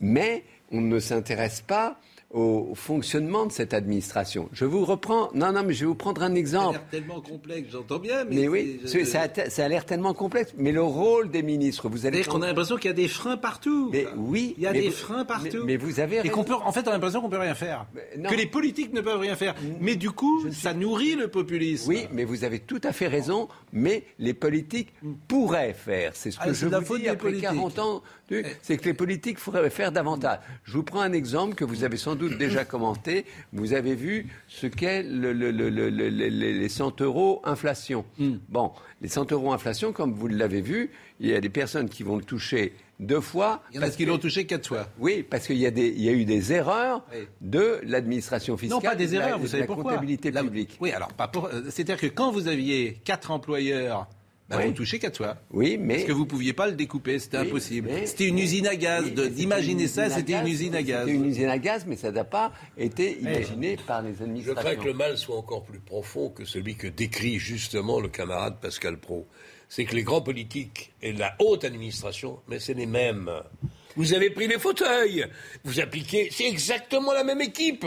mais 0.00 0.42
on 0.72 0.80
ne 0.80 0.98
s'intéresse 0.98 1.60
pas 1.60 2.00
au 2.30 2.74
fonctionnement 2.74 3.46
de 3.46 3.52
cette 3.52 3.72
administration. 3.72 4.48
Je 4.52 4.64
vous 4.64 4.84
reprends. 4.84 5.30
Non, 5.34 5.52
non, 5.52 5.62
mais 5.64 5.72
je 5.74 5.80
vais 5.80 5.86
vous 5.86 5.94
prendre 5.94 6.22
un 6.22 6.34
exemple. 6.34 6.64
Ça 6.64 6.68
a 6.68 6.72
l'air 6.72 6.90
tellement 6.90 7.20
complexe, 7.20 7.68
j'entends 7.70 7.98
bien. 7.98 8.24
Mais, 8.24 8.36
mais 8.36 8.48
oui, 8.48 8.80
ça 9.04 9.22
a, 9.22 9.50
ça 9.50 9.64
a 9.64 9.68
l'air 9.68 9.86
tellement 9.86 10.12
complexe. 10.12 10.52
Mais 10.56 10.72
le 10.72 10.82
rôle 10.82 11.30
des 11.30 11.42
ministres, 11.42 11.88
vous 11.88 12.04
allez. 12.04 12.24
qu'on 12.24 12.42
a 12.42 12.48
l'impression 12.48 12.76
qu'il 12.76 12.86
y 12.86 12.94
a 12.94 12.96
des 12.96 13.08
freins 13.08 13.36
partout. 13.36 13.90
Mais 13.92 14.06
oui, 14.16 14.54
il 14.56 14.64
y 14.64 14.66
a 14.66 14.72
des 14.72 14.90
freins 14.90 15.24
partout. 15.24 15.64
Mais, 15.64 15.76
vous 15.76 16.00
avez. 16.00 16.20
Et 16.24 16.30
qu'on 16.30 16.44
peut, 16.44 16.54
en 16.54 16.72
fait, 16.72 16.86
on 16.86 16.90
a 16.90 16.94
l'impression 16.94 17.20
qu'on 17.20 17.30
peut 17.30 17.38
rien 17.38 17.54
faire. 17.54 17.86
Que 18.28 18.34
les 18.34 18.46
politiques 18.46 18.92
ne 18.92 19.00
peuvent 19.00 19.20
rien 19.20 19.36
faire. 19.36 19.54
Mais 19.80 19.94
du 19.94 20.10
coup, 20.10 20.50
ça 20.50 20.74
nourrit 20.74 21.14
le 21.14 21.28
populisme. 21.28 21.88
Oui, 21.88 22.06
mais 22.12 22.24
vous 22.24 22.44
avez 22.44 22.58
tout 22.58 22.80
à 22.82 22.92
fait 22.92 23.06
raison. 23.06 23.48
Mais 23.72 24.04
les 24.18 24.34
politiques 24.34 24.92
pourraient 25.28 25.74
faire. 25.74 26.12
C'est 26.14 26.30
ce 26.30 26.38
que 26.38 26.44
ah, 26.46 26.52
je 26.52 26.66
vous 26.66 26.98
dis 26.98 27.08
après 27.08 27.32
40 27.34 27.78
ans. 27.78 28.02
Eh. 28.30 28.42
C'est 28.62 28.76
que 28.76 28.86
les 28.86 28.94
politiques 28.94 29.38
pourraient 29.38 29.70
faire 29.70 29.92
davantage. 29.92 30.38
Je 30.64 30.72
vous 30.72 30.82
prends 30.82 31.00
un 31.00 31.12
exemple 31.12 31.54
que 31.54 31.64
vous 31.64 31.84
avez 31.84 31.96
sans 31.96 32.15
doute 32.16 32.38
déjà 32.38 32.64
commenté. 32.64 33.24
Vous 33.52 33.72
avez 33.72 33.94
vu 33.94 34.26
ce 34.48 34.66
qu'est 34.66 35.02
le, 35.02 35.32
les 35.32 36.68
100 36.68 37.00
euros 37.00 37.40
inflation. 37.44 38.04
Hmm. 38.18 38.36
Bon, 38.48 38.72
les 39.00 39.08
100 39.08 39.32
euros 39.32 39.52
inflation, 39.52 39.92
comme 39.92 40.12
vous 40.12 40.26
l'avez 40.26 40.60
vu, 40.60 40.90
il 41.20 41.28
y 41.28 41.34
a 41.34 41.40
des 41.40 41.48
personnes 41.48 41.88
qui 41.88 42.02
vont 42.02 42.16
le 42.16 42.24
toucher 42.24 42.74
deux 43.00 43.20
fois. 43.20 43.62
Il 43.72 43.76
y 43.76 43.78
en 43.78 43.82
a 43.82 43.90
qui 43.90 44.04
l'ont 44.04 44.18
touché 44.18 44.46
quatre 44.46 44.66
fois. 44.66 44.88
Oui, 44.98 45.22
parce 45.28 45.46
qu'il 45.46 45.56
y, 45.56 45.62
y, 45.62 46.08
a 46.08 46.12
eu 46.12 46.24
des 46.24 46.52
erreurs 46.52 47.04
de 47.40 47.80
l'administration 47.84 48.56
fiscale. 48.56 48.76
Non, 48.76 48.82
pas 48.82 48.96
des 48.96 49.14
erreurs, 49.14 49.38
vous 49.38 49.46
savez 49.46 49.62
la 49.62 49.66
pourquoi 49.66 49.92
comptabilité 49.92 50.32
publique. 50.32 50.76
Oui, 50.80 50.92
alors, 50.92 51.10
euh, 51.20 51.62
c'est-à-dire 51.70 51.98
que 51.98 52.06
quand 52.06 52.30
vous 52.30 52.48
aviez 52.48 53.00
quatre 53.04 53.30
employeurs 53.30 54.06
bah, 54.48 54.64
Vous 54.64 54.72
touchez 54.72 54.98
quatre 54.98 55.16
fois. 55.16 55.36
Oui, 55.50 55.76
mais. 55.78 55.94
Parce 55.94 56.06
que 56.06 56.12
vous 56.12 56.24
ne 56.24 56.28
pouviez 56.28 56.52
pas 56.52 56.66
le 56.66 56.74
découper, 56.74 57.18
c'était 57.18 57.38
impossible. 57.38 57.90
C'était 58.04 58.28
une 58.28 58.38
usine 58.38 58.66
à 58.66 58.76
gaz. 58.76 59.04
D'imaginer 59.12 59.88
ça, 59.88 60.10
c'était 60.10 60.34
une 60.34 60.46
usine 60.46 60.74
à 60.74 60.82
gaz. 60.82 61.06
C'était 61.06 61.16
une 61.16 61.26
usine 61.26 61.48
à 61.48 61.58
gaz, 61.58 61.84
mais 61.86 61.96
ça 61.96 62.12
n'a 62.12 62.24
pas 62.24 62.52
été 62.76 63.18
imaginé 63.20 63.76
par 63.86 64.02
les 64.02 64.22
administrations. 64.22 64.62
Je 64.62 64.74
crains 64.74 64.82
que 64.82 64.88
le 64.88 64.94
mal 64.94 65.18
soit 65.18 65.36
encore 65.36 65.64
plus 65.64 65.80
profond 65.80 66.30
que 66.30 66.44
celui 66.44 66.76
que 66.76 66.86
décrit 66.86 67.38
justement 67.38 68.00
le 68.00 68.08
camarade 68.08 68.56
Pascal 68.60 68.98
Pro 68.98 69.26
c'est 69.68 69.84
que 69.84 69.94
les 69.94 70.02
grands 70.02 70.20
politiques 70.20 70.92
et 71.02 71.12
la 71.12 71.34
haute 71.40 71.64
administration, 71.64 72.40
mais 72.48 72.58
c'est 72.58 72.74
les 72.74 72.86
mêmes. 72.86 73.30
Vous 73.96 74.14
avez 74.14 74.30
pris 74.30 74.46
les 74.46 74.58
fauteuils, 74.58 75.26
vous 75.64 75.80
appliquez, 75.80 76.28
c'est 76.30 76.46
exactement 76.46 77.12
la 77.12 77.24
même 77.24 77.40
équipe. 77.40 77.86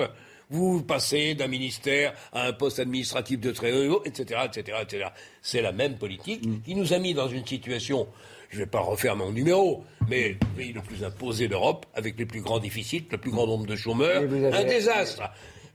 Vous 0.50 0.82
passez 0.82 1.36
d'un 1.36 1.48
ministère 1.48 2.14
à 2.34 2.48
un 2.48 2.54
poste 2.54 2.80
administratif 2.80 3.40
de 3.40 3.52
très 3.52 3.72
haut 3.72 3.82
niveau, 3.82 4.02
etc., 4.06 4.42
etc., 4.46 4.78
etc. 4.82 5.08
C'est 5.42 5.62
la 5.62 5.72
même 5.72 5.98
politique 5.98 6.46
mm. 6.46 6.62
qui 6.66 6.76
nous 6.76 6.94
a 6.94 7.00
mis 7.00 7.14
dans 7.14 7.28
une 7.28 7.46
situation, 7.46 8.08
je 8.50 8.58
ne 8.58 8.64
vais 8.64 8.70
pas 8.70 8.80
refaire 8.80 9.16
mon 9.16 9.32
numéro, 9.32 9.84
mais 10.10 10.30
le 10.30 10.38
pays 10.58 10.74
le 10.74 10.82
plus 10.82 11.04
imposé 11.04 11.48
d'Europe, 11.48 11.86
avec 11.94 12.18
les 12.18 12.26
plus 12.26 12.42
grands 12.42 12.60
déficits, 12.60 13.06
le 13.12 13.18
plus 13.18 13.32
grand 13.32 13.46
nombre 13.46 13.68
de 13.68 13.76
chômeurs, 13.76 14.24
un 14.24 14.64
désastre. 14.64 15.30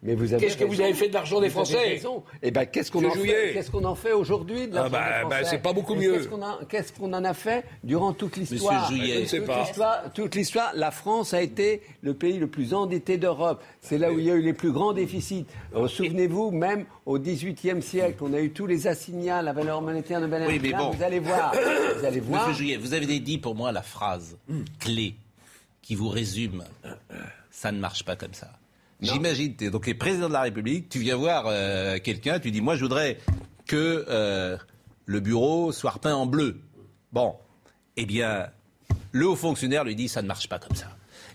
Mais 0.04 0.14
vous 0.14 0.36
Qu'est-ce 0.36 0.58
que 0.58 0.64
vous 0.64 0.82
avez 0.82 0.92
fait 0.92 1.08
de 1.08 1.14
l'argent 1.14 1.40
des 1.40 1.48
Français 1.48 2.00
Eh 2.42 2.50
ben, 2.50 2.66
qu'est-ce 2.66 2.92
qu'on 2.92 3.04
en, 3.06 3.10
fait, 3.10 3.52
qu'est-ce 3.54 3.70
qu'on 3.70 3.84
en 3.84 3.94
fait 3.94 4.12
aujourd'hui 4.12 4.68
de 4.68 4.76
ah 4.76 4.90
bah, 4.90 5.24
bah, 5.28 5.44
C'est 5.44 5.62
pas 5.62 5.72
beaucoup 5.72 5.94
mieux. 5.94 6.12
Qu'est-ce 6.68 6.92
qu'on, 6.92 7.12
en 7.14 7.24
a 7.24 7.32
fait 7.32 7.64
durant 7.82 8.12
toute 8.12 8.36
l'histoire 8.36 8.92
Je 8.92 9.20
ne 9.22 9.24
sais 9.24 9.40
pas. 9.40 10.04
toute 10.14 10.34
l'histoire, 10.34 10.72
la 10.74 10.90
France 10.90 11.32
a 11.32 11.40
été 11.40 11.80
le 12.02 12.12
pays 12.12 12.38
le 12.38 12.48
plus 12.48 12.74
endetté 12.74 13.16
d'Europe. 13.16 13.62
C'est 13.80 13.96
là 13.96 14.12
où 14.12 14.18
il 14.18 14.26
y 14.26 14.30
a 14.30 14.34
eu 14.34 14.42
les 14.42 14.52
plus 14.52 14.72
grands 14.72 14.92
déficits. 14.92 15.46
Euh, 15.74 15.88
souvenez-vous, 15.88 16.50
même 16.50 16.84
au 17.06 17.18
XVIIIe 17.18 17.80
siècle, 17.80 18.18
on 18.20 18.34
a 18.34 18.40
eu 18.40 18.50
tous 18.50 18.66
les 18.66 18.86
assignats, 18.86 19.40
la 19.40 19.54
valeur 19.54 19.80
monétaire 19.80 20.20
de 20.20 20.26
Bel 20.26 20.44
oui, 20.46 20.60
mais 20.62 20.72
bon. 20.72 20.90
Vous 20.90 21.02
allez 21.02 21.18
voir. 21.18 21.54
vous 21.98 22.04
allez 22.04 22.20
voir. 22.20 22.48
Monsieur 22.48 22.64
Juillet, 22.64 22.76
vous 22.76 22.92
avez 22.92 23.20
dit 23.20 23.38
pour 23.38 23.54
moi 23.54 23.72
la 23.72 23.82
phrase 23.82 24.36
clé 24.80 25.14
qui 25.80 25.94
vous 25.94 26.08
résume. 26.08 26.62
Ça 27.50 27.72
ne 27.72 27.78
marche 27.78 28.04
pas 28.04 28.16
comme 28.16 28.34
ça. 28.34 28.50
J'imagine, 29.04 29.56
tu 29.56 29.66
es 29.66 29.70
donc 29.70 29.92
président 29.94 30.28
de 30.28 30.32
la 30.32 30.42
République, 30.42 30.88
tu 30.88 30.98
viens 30.98 31.16
voir 31.16 31.44
euh, 31.46 31.98
quelqu'un, 31.98 32.40
tu 32.40 32.50
dis 32.50 32.60
moi 32.60 32.76
je 32.76 32.82
voudrais 32.82 33.18
que 33.66 34.04
euh, 34.08 34.56
le 35.06 35.20
bureau 35.20 35.72
soit 35.72 35.92
repeint 35.92 36.14
en 36.14 36.26
bleu. 36.26 36.60
Bon, 37.12 37.36
eh 37.96 38.06
bien, 38.06 38.48
le 39.12 39.28
haut 39.28 39.36
fonctionnaire 39.36 39.84
lui 39.84 39.94
dit 39.94 40.08
ça 40.08 40.22
ne 40.22 40.26
marche 40.26 40.48
pas 40.48 40.58
comme 40.58 40.76
ça. 40.76 40.88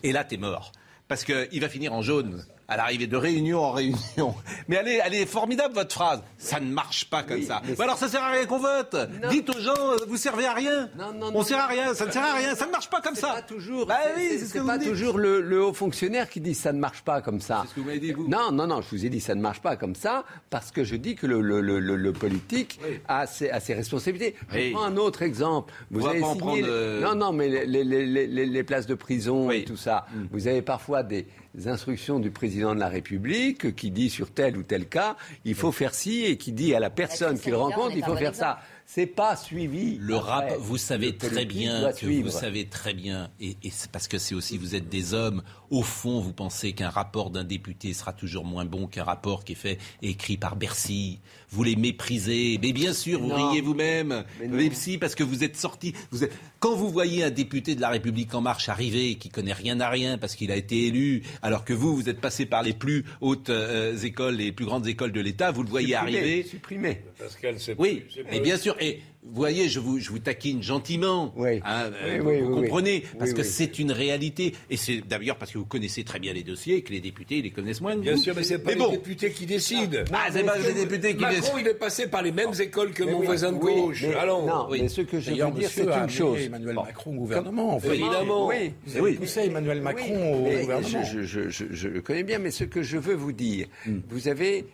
Et 0.03 0.11
là, 0.11 0.24
tu 0.24 0.38
mort. 0.38 0.72
Parce 1.07 1.24
qu'il 1.24 1.59
va 1.61 1.70
finir 1.70 1.93
en 1.93 2.01
jaune 2.01 2.43
à 2.70 2.78
l'arrivée 2.78 3.07
de 3.07 3.17
réunion 3.17 3.59
en 3.59 3.72
réunion. 3.72 3.97
Mais 4.67 4.78
elle 4.78 4.88
est, 4.88 5.01
elle 5.03 5.15
est 5.15 5.26
formidable, 5.26 5.74
votre 5.74 5.93
phrase. 5.93 6.22
Ça 6.38 6.59
ne 6.59 6.72
marche 6.72 7.09
pas 7.09 7.24
comme 7.24 7.41
ça. 7.41 7.61
Mais 7.67 7.82
alors, 7.82 7.97
ça 7.97 8.07
sert 8.07 8.24
à 8.24 8.32
rien 8.32 8.45
qu'on 8.45 8.59
vote. 8.59 8.95
Dites 9.30 9.49
aux 9.49 9.59
gens, 9.59 9.74
vous 10.07 10.17
servez 10.17 10.45
à 10.45 10.53
rien. 10.53 10.89
Non, 10.97 11.13
non, 11.13 11.32
On 11.34 11.43
sert 11.43 11.59
à 11.59 11.67
rien. 11.67 11.93
Ça 11.95 12.05
ne 12.05 12.11
sert 12.11 12.24
à 12.24 12.34
rien. 12.34 12.55
Ça 12.55 12.67
ne 12.67 12.72
marche 12.72 12.89
pas 12.89 13.01
comme 13.01 13.15
ça. 13.15 13.34
Pas 13.34 13.41
toujours. 13.41 13.88
Bah 13.88 13.97
oui, 14.15 14.38
c'est 14.39 14.45
ce 14.45 14.53
que 14.53 14.59
pas 14.59 14.78
toujours 14.78 15.17
le, 15.17 15.63
haut 15.63 15.74
fonctionnaire 15.74 16.30
qui 16.30 16.39
dit 16.39 16.53
ça 16.53 16.72
ne 16.72 16.80
marche 16.80 17.01
pas 17.01 17.22
comme 17.22 17.41
ça. 17.41 17.61
C'est 17.63 17.72
ce 17.72 17.76
que 17.76 17.80
vous 17.80 17.88
m'avez 17.88 17.99
dit, 17.99 18.11
vous. 18.11 18.28
Non, 18.28 18.51
non, 18.51 18.67
non. 18.67 18.82
Je 18.82 18.89
vous 18.89 19.05
ai 19.05 19.09
dit 19.09 19.20
ça 19.20 19.36
ne 19.36 19.41
marche 19.41 19.61
pas 19.61 19.76
comme 19.76 19.95
ça 19.95 20.24
parce 20.49 20.72
que 20.72 20.84
je 20.84 20.95
dis 20.95 21.15
que 21.15 21.26
le, 21.28 21.41
le, 21.41 22.13
politique 22.13 22.80
a, 23.07 23.26
ses, 23.26 23.49
a, 23.49 23.59
ses, 23.59 23.74
responsabilités. 23.74 24.36
Je 24.51 24.72
prends 24.72 24.84
un 24.84 24.97
autre 24.97 25.24
exemple. 25.24 25.74
Vous 25.89 26.05
avez 26.05 26.22
signé... 26.22 26.63
Euh, 26.65 27.01
non, 27.01 27.15
non, 27.15 27.32
mais 27.32 27.65
les, 27.65 27.84
les, 27.84 28.63
places 28.63 28.86
de 28.86 28.95
prison 28.95 29.49
et 29.49 29.63
tout 29.63 29.78
ça. 29.78 30.05
Mm. 30.13 30.24
Vous 30.32 30.47
avez 30.47 30.61
parfois 30.61 31.03
des 31.03 31.28
instructions 31.65 32.19
du 32.19 32.31
président 32.31 32.75
de 32.75 32.79
la 32.79 32.89
République 32.89 33.75
qui 33.75 33.91
dit 33.91 34.09
sur 34.09 34.31
tel 34.31 34.57
ou 34.57 34.63
tel 34.63 34.87
cas, 34.87 35.17
il 35.45 35.55
faut 35.55 35.71
faire 35.71 35.93
ci, 35.93 36.25
et 36.25 36.37
qui 36.37 36.51
dit 36.51 36.73
à 36.73 36.79
la 36.79 36.89
personne 36.89 37.39
qu'il 37.39 37.55
rencontre, 37.55 37.95
il 37.95 38.03
faut 38.03 38.15
faire 38.15 38.35
ça 38.35 38.59
c'est 38.91 39.05
pas 39.05 39.35
suivi. 39.35 39.99
Le 40.01 40.15
rap, 40.15 40.51
vous 40.57 40.79
savez 40.79 41.15
très 41.15 41.45
bien 41.45 41.91
que 41.93 42.23
vous 42.23 42.31
savez 42.31 42.65
très 42.65 42.95
bien, 42.95 43.29
et, 43.39 43.55
parce 43.91 44.07
que 44.07 44.17
c'est 44.17 44.33
aussi 44.33 44.57
vous 44.57 44.73
êtes 44.73 44.89
des 44.89 45.13
hommes. 45.13 45.43
Au 45.69 45.83
fond, 45.83 46.19
vous 46.21 46.33
pensez 46.33 46.73
qu'un 46.73 46.89
rapport 46.89 47.29
d'un 47.29 47.43
député 47.43 47.93
sera 47.93 48.13
toujours 48.13 48.45
moins 48.45 48.65
bon 48.65 48.87
qu'un 48.87 49.03
rapport 49.03 49.43
qui 49.43 49.51
est 49.51 49.55
fait 49.55 49.77
écrit 50.01 50.37
par 50.37 50.55
Bercy. 50.55 51.19
Vous 51.51 51.63
les 51.63 51.75
méprisez, 51.75 52.59
mais 52.61 52.73
bien 52.73 52.93
sûr, 52.93 53.19
vous 53.19 53.33
riez 53.33 53.61
vous-même. 53.61 54.23
Bercy, 54.39 54.97
parce 54.97 55.15
que 55.15 55.23
vous 55.23 55.43
êtes 55.43 55.57
sorti. 55.57 55.93
Vous 56.11 56.23
êtes... 56.23 56.31
Quand 56.59 56.75
vous 56.75 56.89
voyez 56.89 57.23
un 57.23 57.29
député 57.31 57.75
de 57.75 57.81
la 57.81 57.89
République 57.89 58.33
en 58.35 58.41
marche 58.41 58.69
arriver, 58.69 59.15
qui 59.15 59.29
connaît 59.29 59.53
rien 59.53 59.79
à 59.79 59.89
rien 59.89 60.17
parce 60.17 60.35
qu'il 60.35 60.51
a 60.51 60.55
été 60.55 60.87
élu, 60.87 61.23
alors 61.41 61.65
que 61.65 61.73
vous, 61.73 61.95
vous 61.95 62.09
êtes 62.09 62.21
passé 62.21 62.45
par 62.45 62.63
les 62.63 62.73
plus 62.73 63.05
hautes 63.21 63.49
euh, 63.49 63.97
écoles, 63.97 64.35
les 64.35 64.51
plus 64.51 64.65
grandes 64.65 64.87
écoles 64.87 65.11
de 65.11 65.21
l'État, 65.21 65.51
vous 65.51 65.63
le 65.63 65.69
voyez 65.69 65.95
arriver. 65.95 66.43
Supprimé. 66.43 67.01
Pascal, 67.17 67.55
oui, 67.77 68.03
mais 68.31 68.39
bien 68.39 68.57
sûr. 68.57 68.75
Et 68.79 69.01
vous 69.22 69.36
voyez, 69.36 69.67
je 69.67 69.82
vous, 69.82 69.99
je 69.99 70.09
vous 70.09 70.20
taquine 70.20 70.63
gentiment. 70.63 71.34
Oui. 71.36 71.59
Hein, 71.65 71.91
euh, 72.03 72.41
vous, 72.41 72.55
comprenez 72.55 73.03
Parce 73.17 73.34
que 73.34 73.43
c'est 73.43 73.78
une 73.78 73.91
réalité. 73.91 74.55
Et 74.70 74.78
c'est 74.78 75.01
d'ailleurs 75.01 75.36
parce 75.36 75.51
que 75.51 75.57
vous 75.57 75.65
connaissez 75.65 76.05
très 76.05 76.20
bien 76.20 76.32
les 76.32 76.43
dossiers 76.43 76.78
et 76.78 76.82
que 76.84 76.93
les 76.93 77.01
députés 77.01 77.41
les 77.41 77.51
connaissent 77.51 77.82
moins. 77.82 77.97
Bien 77.97 78.15
sûr, 78.15 78.34
mais 78.36 78.43
c'est 78.43 78.59
pas 78.59 78.74
les 78.74 78.89
députés 78.89 79.32
qui 79.32 79.45
décident. 79.45 79.99
Ah, 80.13 80.30
c'est 80.32 80.43
pas 80.43 80.57
les 80.57 80.74
députés 80.74 81.15
qui 81.15 81.22
Macron, 81.22 81.57
il 81.59 81.67
est 81.67 81.74
passé 81.74 82.07
par 82.07 82.22
les 82.22 82.32
mêmes 82.32 82.53
écoles 82.59 82.91
que 82.91 83.03
mon 83.03 83.20
voisin 83.20 83.51
de 83.51 83.57
gauche. 83.57 84.05
Allons. 84.17 84.45
Non, 84.45 84.67
mais 84.72 84.88
ce 84.88 85.01
que 85.01 85.20
je 85.20 85.32
veux 85.32 85.51
dire, 85.51 85.70
c'est 85.70 85.88
une 85.88 86.09
chose. 86.09 86.39
Emmanuel 86.41 86.76
Macron 86.76 87.11
au 87.11 87.15
gouvernement. 87.15 87.80
Évidemment. 87.84 88.47
Oui. 88.47 88.74
Vous 88.86 88.97
avez 88.97 89.13
poussé 89.13 89.41
Emmanuel 89.41 89.82
Macron 89.82 90.45
au 90.45 90.61
gouvernement. 90.61 91.03
Je 91.03 91.88
le 91.88 92.01
connais 92.01 92.24
bien, 92.24 92.39
mais 92.39 92.51
ce 92.51 92.63
que 92.63 92.82
je 92.82 92.97
veux 92.97 93.15
vous 93.15 93.34
dire, 93.34 93.67
hmm. 93.86 93.99
vous 94.09 94.28
avez 94.28 94.65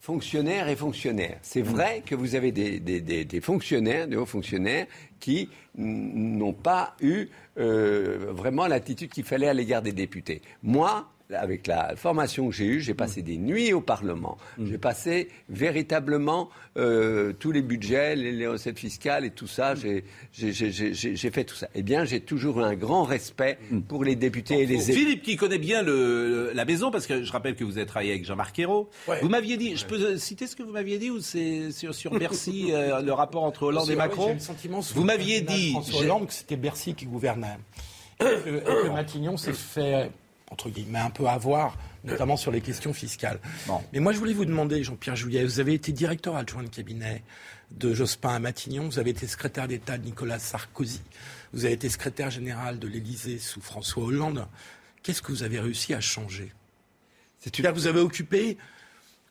fonctionnaires 0.00 0.68
et 0.68 0.76
fonctionnaires. 0.76 1.38
C'est 1.42 1.62
vrai 1.62 2.02
que 2.04 2.14
vous 2.14 2.34
avez 2.34 2.52
des, 2.52 2.80
des, 2.80 3.40
fonctionnaires, 3.40 4.08
des 4.08 4.16
hauts 4.16 4.26
fonctionnaires, 4.26 4.86
qui 5.20 5.48
n'ont 5.76 6.54
pas 6.54 6.96
eu 7.00 7.28
euh, 7.58 8.32
vraiment 8.32 8.66
l'attitude 8.66 9.10
qu'il 9.10 9.24
fallait 9.24 9.48
à 9.48 9.54
l'égard 9.54 9.82
des 9.82 9.92
députés. 9.92 10.40
Moi, 10.62 11.06
avec 11.34 11.66
la 11.66 11.96
formation 11.96 12.48
que 12.48 12.54
j'ai 12.54 12.66
eue, 12.66 12.80
j'ai 12.80 12.94
passé 12.94 13.22
des 13.22 13.36
nuits 13.36 13.72
au 13.72 13.80
Parlement. 13.80 14.36
Mm. 14.58 14.66
J'ai 14.66 14.78
passé 14.78 15.28
véritablement 15.48 16.50
euh, 16.76 17.32
tous 17.32 17.52
les 17.52 17.62
budgets, 17.62 18.16
les, 18.16 18.46
recettes 18.46 18.78
fiscales 18.78 19.24
et 19.24 19.30
tout 19.30 19.46
ça. 19.46 19.74
J'ai 19.74 20.02
fait 21.30 21.44
tout 21.44 21.54
ça. 21.54 21.68
Eh 21.74 21.82
bien, 21.82 22.04
j'ai 22.04 22.20
toujours 22.20 22.60
eu 22.60 22.64
un 22.64 22.74
grand 22.74 23.04
respect 23.04 23.58
mm. 23.70 23.80
pour 23.82 24.04
les 24.04 24.16
députés 24.16 24.60
et 24.60 24.66
les 24.66 24.90
élus. 24.90 25.00
Philippe, 25.00 25.22
qui 25.22 25.36
connaît 25.36 25.58
bien 25.58 25.82
le, 25.82 26.52
la 26.54 26.64
maison, 26.64 26.90
parce 26.90 27.06
que 27.06 27.22
je 27.22 27.32
rappelle 27.32 27.54
que 27.54 27.64
vous 27.64 27.78
avez 27.78 27.86
travaillé 27.86 28.12
avec 28.12 28.24
Jean-Marc 28.24 28.58
Ayrault. 28.58 28.90
Vous 29.22 29.28
m'aviez 29.28 29.56
dit, 29.56 29.76
je 29.76 29.86
peux 29.86 30.16
citer 30.16 30.46
ce 30.46 30.56
que 30.56 30.62
vous 30.62 30.72
m'aviez 30.72 30.98
dit 30.98 31.10
ou 31.10 31.20
c'est 31.20 31.70
sur, 31.70 31.94
sur, 31.94 32.10
Bercy, 32.18 32.68
euh, 32.70 33.00
le 33.00 33.12
rapport 33.12 33.44
entre 33.44 33.64
Hollande 33.64 33.90
et 33.90 33.96
Macron 33.96 34.36
Vous 34.94 35.04
m'aviez 35.04 35.40
dit. 35.40 35.72
François 35.72 36.00
Hollande, 36.00 36.26
que 36.26 36.32
c'était 36.32 36.56
Bercy 36.56 36.94
qui 36.94 37.06
gouvernait. 37.06 37.58
Et 38.20 38.24
que, 38.24 38.88
Matignon 38.90 39.36
s'est 39.36 39.52
fait 39.52 40.10
entre 40.50 40.68
guillemets, 40.68 40.98
un 40.98 41.10
peu 41.10 41.26
avoir, 41.26 41.78
notamment 42.04 42.36
sur 42.36 42.50
les 42.50 42.60
questions 42.60 42.92
fiscales. 42.92 43.38
Mais 43.92 44.00
moi, 44.00 44.12
je 44.12 44.18
voulais 44.18 44.32
vous 44.32 44.44
demander, 44.44 44.82
Jean-Pierre 44.82 45.16
Juillet, 45.16 45.44
vous 45.44 45.60
avez 45.60 45.74
été 45.74 45.92
directeur 45.92 46.36
adjoint 46.36 46.62
de 46.62 46.68
cabinet 46.68 47.22
de 47.70 47.94
Jospin 47.94 48.34
à 48.34 48.38
Matignon, 48.40 48.86
vous 48.88 48.98
avez 48.98 49.10
été 49.10 49.26
secrétaire 49.26 49.68
d'État 49.68 49.96
de 49.96 50.04
Nicolas 50.04 50.40
Sarkozy, 50.40 51.02
vous 51.52 51.64
avez 51.64 51.74
été 51.74 51.88
secrétaire 51.88 52.30
général 52.30 52.78
de 52.78 52.88
l'Élysée 52.88 53.38
sous 53.38 53.60
François 53.60 54.02
Hollande. 54.02 54.46
Qu'est-ce 55.02 55.22
que 55.22 55.32
vous 55.32 55.44
avez 55.44 55.60
réussi 55.60 55.94
à 55.94 56.00
changer? 56.00 56.52
Que 57.44 57.68
vous 57.70 57.86
avez 57.86 58.00
occupé 58.00 58.58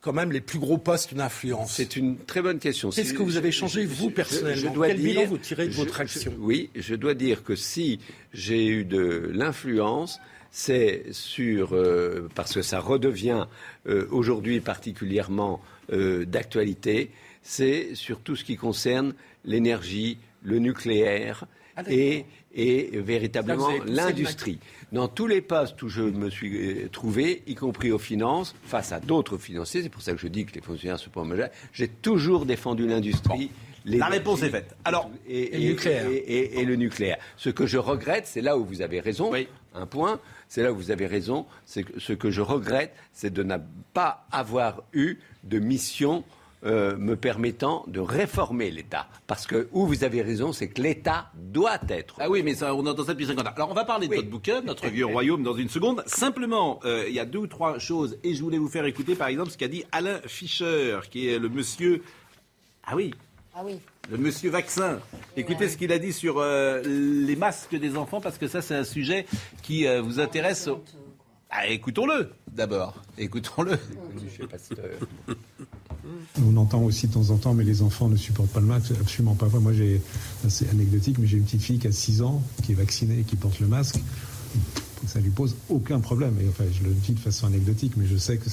quand 0.02 0.14
même 0.14 0.32
les 0.32 0.42
plus 0.42 0.60
gros 0.60 0.78
postes 0.78 1.14
d'influence 1.14 1.74
C'est 1.74 1.98
une 1.98 2.18
très 2.18 2.42
bonne 2.42 2.60
question. 2.60 2.90
Qu'est-ce 2.90 3.14
que 3.14 3.22
vous 3.22 3.36
avez 3.38 3.52
changé, 3.52 3.86
vous, 3.86 4.10
personnellement? 4.10 4.74
Quel 4.82 4.98
bilan 4.98 5.26
vous 5.26 5.38
tirez 5.38 5.68
de 5.68 5.74
votre 5.74 6.00
action? 6.00 6.34
Oui, 6.40 6.70
je 6.76 6.96
dois 6.96 7.14
dire 7.14 7.44
que 7.44 7.56
si 7.56 8.00
j'ai 8.34 8.66
eu 8.68 8.86
de 8.86 9.30
l'influence, 9.34 10.20
c'est 10.52 11.06
sur, 11.12 11.74
euh, 11.74 12.30
parce 12.36 12.54
que 12.54 12.62
ça 12.62 12.80
redevient 12.80 13.46
euh, 13.88 14.08
aujourd'hui 14.12 14.60
particulièrement 14.60 15.62
euh, 15.92 16.26
d'actualité, 16.26 17.12
c'est 17.42 17.96
sur 17.96 18.20
tout 18.20 18.36
ce 18.36 18.44
qui 18.44 18.58
concerne 18.58 19.14
l'énergie, 19.46 20.18
le 20.44 20.60
nucléaire 20.60 21.46
ah, 21.76 21.84
et, 21.90 22.26
et, 22.54 22.90
véritablement 23.00 23.70
l'industrie. 23.86 24.60
Dans 24.92 25.08
tous 25.08 25.28
les 25.28 25.42
postes 25.42 25.82
où 25.84 25.88
je 25.88 26.02
me 26.02 26.30
suis 26.30 26.90
trouvé, 26.92 27.44
y 27.48 27.56
compris 27.56 27.92
aux 27.92 28.00
finances, 28.00 28.56
face 28.64 28.92
à 28.92 29.00
d'autres 29.00 29.38
financiers, 29.38 29.84
c'est 29.84 29.90
pour 29.90 30.02
ça 30.02 30.14
que 30.14 30.20
je 30.20 30.28
dis 30.28 30.46
que 30.46 30.54
les 30.54 30.62
fonctionnaires 30.62 31.00
sont 31.00 31.10
pas 31.10 31.24
majeurs, 31.24 31.50
j'ai 31.74 31.88
toujours 31.88 32.46
défendu 32.46 32.88
l'industrie. 32.88 33.52
La 33.86 34.08
réponse 34.08 34.44
est 34.44 34.50
faite. 34.50 34.76
Alors, 34.84 35.10
et, 35.28 35.58
le 35.58 35.70
nucléaire. 35.70 36.06
Et, 36.10 36.66
le 36.66 36.76
nucléaire. 36.76 37.18
Ce 37.38 37.50
que 37.50 37.66
je 37.66 37.78
regrette, 37.78 38.28
c'est 38.28 38.42
là 38.42 38.58
où 38.58 38.66
vous 38.66 38.82
avez 38.82 39.00
raison. 39.00 39.32
Un 39.76 39.86
point, 39.86 40.20
c'est 40.50 40.64
là 40.64 40.74
où 40.74 40.76
vous 40.76 40.92
avez 40.92 41.08
raison. 41.08 41.46
C'est 41.66 41.86
ce 41.98 42.12
que 42.12 42.30
je 42.32 42.42
regrette, 42.42 42.94
c'est 43.14 43.32
de 43.32 43.44
ne 43.44 43.58
pas 43.94 44.26
avoir 44.32 44.84
eu 44.94 45.20
de 45.44 45.60
mission 45.60 46.26
euh, 46.66 46.98
me 46.98 47.16
permettant 47.16 47.86
de 47.88 48.02
réformer 48.02 48.70
l'État. 48.70 49.08
Parce 49.28 49.48
que 49.48 49.70
où 49.72 49.88
vous 49.88 50.04
avez 50.04 50.22
raison, 50.22 50.52
c'est 50.52 50.68
que 50.68 50.82
l'État 50.82 51.32
doit 51.36 51.80
être. 51.88 52.16
Ah 52.20 52.30
oui, 52.30 52.44
mais 52.44 52.54
ça, 52.54 52.76
on 52.76 52.86
entend 52.86 53.06
ça 53.06 53.14
depuis 53.14 53.28
50 53.28 53.48
ans. 53.48 53.52
Alors 53.56 53.72
on 53.72 53.74
va 53.74 53.86
parler 53.86 54.10
de 54.10 54.16
votre 54.16 54.30
bouquin, 54.30 54.60
notre 54.60 54.88
vieux 54.88 55.06
royaume, 55.06 55.42
dans 55.42 55.56
une 55.56 55.70
seconde. 55.70 56.04
Simplement, 56.06 56.82
euh, 56.84 57.06
il 57.08 57.14
y 57.14 57.20
a 57.20 57.26
deux 57.26 57.40
ou 57.40 57.48
trois 57.48 57.80
choses, 57.80 58.18
et 58.26 58.36
je 58.36 58.44
voulais 58.44 58.58
vous 58.58 58.68
faire 58.68 58.84
écouter, 58.84 59.16
par 59.16 59.30
exemple, 59.30 59.52
ce 59.52 59.58
qu'a 59.58 59.70
dit 59.70 59.86
Alain 59.94 60.20
Fischer, 60.26 61.00
qui 61.10 61.30
est 61.30 61.40
le 61.40 61.48
monsieur. 61.48 62.04
Ah 62.84 62.96
oui, 62.96 63.14
ah 63.56 63.62
oui. 63.64 63.80
Le 64.12 64.18
monsieur 64.18 64.50
vaccin. 64.50 65.00
Écoutez 65.38 65.70
ce 65.70 65.78
qu'il 65.78 65.92
a 65.92 66.00
dit 66.00 66.14
sur 66.14 66.40
euh, 66.40 66.82
les 66.84 67.36
masques 67.36 67.76
des 67.76 67.96
enfants, 67.96 68.20
parce 68.20 68.40
que 68.40 68.48
ça, 68.48 68.62
c'est 68.62 68.76
un 68.76 68.84
sujet 68.84 69.28
qui 69.62 69.86
euh, 69.86 70.02
vous 70.02 70.20
intéresse. 70.20 70.68
Ah, 71.52 71.68
écoutons-le 71.68 72.32
d'abord. 72.52 73.02
Écoutons-le. 73.18 73.78
On 76.44 76.58
entend 76.58 76.82
aussi 76.82 77.08
de 77.08 77.14
temps 77.14 77.30
en 77.30 77.38
temps, 77.38 77.54
mais 77.54 77.64
les 77.64 77.84
enfants 77.84 78.08
ne 78.08 78.16
supportent 78.16 78.50
pas 78.50 78.60
le 78.60 78.66
masque. 78.66 78.92
Absolument 79.00 79.36
pas. 79.36 79.46
Moi, 79.60 79.74
j'ai, 79.74 80.02
c'est 80.48 80.70
anecdotique, 80.70 81.18
mais 81.20 81.28
j'ai 81.28 81.38
une 81.38 81.44
petite 81.44 81.62
fille 81.62 81.78
qui 81.78 81.88
a 81.88 81.92
6 81.92 82.24
ans, 82.24 82.42
qui 82.64 82.72
est 82.72 82.76
vaccinée 82.76 83.20
et 83.20 83.24
qui 83.24 83.36
porte 83.36 83.60
le 83.60 83.68
masque 83.68 84.00
ça 85.08 85.20
lui 85.20 85.30
pose 85.30 85.56
aucun 85.70 86.00
problème. 86.00 86.36
Et 86.42 86.48
enfin, 86.48 86.66
je 86.72 86.84
le 86.84 86.94
dis 86.94 87.14
de 87.14 87.20
façon 87.20 87.48
anecdotique, 87.48 87.94
mais 87.98 88.06
je 88.06 88.18
sais 88.18 88.38
que 88.38 88.50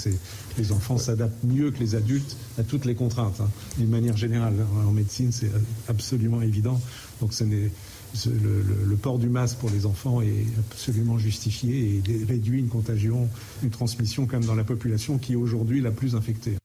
les 0.58 0.72
enfants 0.72 0.98
s'adaptent 0.98 1.44
mieux 1.44 1.70
que 1.70 1.78
les 1.80 1.94
adultes 1.94 2.36
à 2.58 2.62
toutes 2.62 2.84
les 2.84 2.94
contraintes. 2.94 3.40
Hein. 3.40 3.48
D'une 3.78 3.90
manière 3.90 4.16
générale, 4.16 4.54
en 4.86 4.92
médecine, 4.92 5.32
c'est 5.32 5.50
absolument 5.88 6.42
évident. 6.42 6.80
Donc, 7.20 7.32
le, 7.40 8.96
port 8.96 9.18
du 9.18 9.28
masque 9.28 9.58
pour 9.58 9.70
les 9.70 9.86
enfants 9.86 10.20
est 10.22 10.46
absolument 10.70 11.18
justifié 11.18 12.02
et 12.06 12.24
réduit 12.24 12.60
une 12.60 12.68
contagion, 12.68 13.28
une 13.62 13.70
transmission 13.70 14.26
comme 14.26 14.44
dans 14.44 14.54
la 14.54 14.64
population 14.64 15.18
qui 15.18 15.34
est 15.34 15.36
aujourd'hui 15.36 15.80
la 15.80 15.90
plus 15.90 16.14
infectée. 16.14 16.56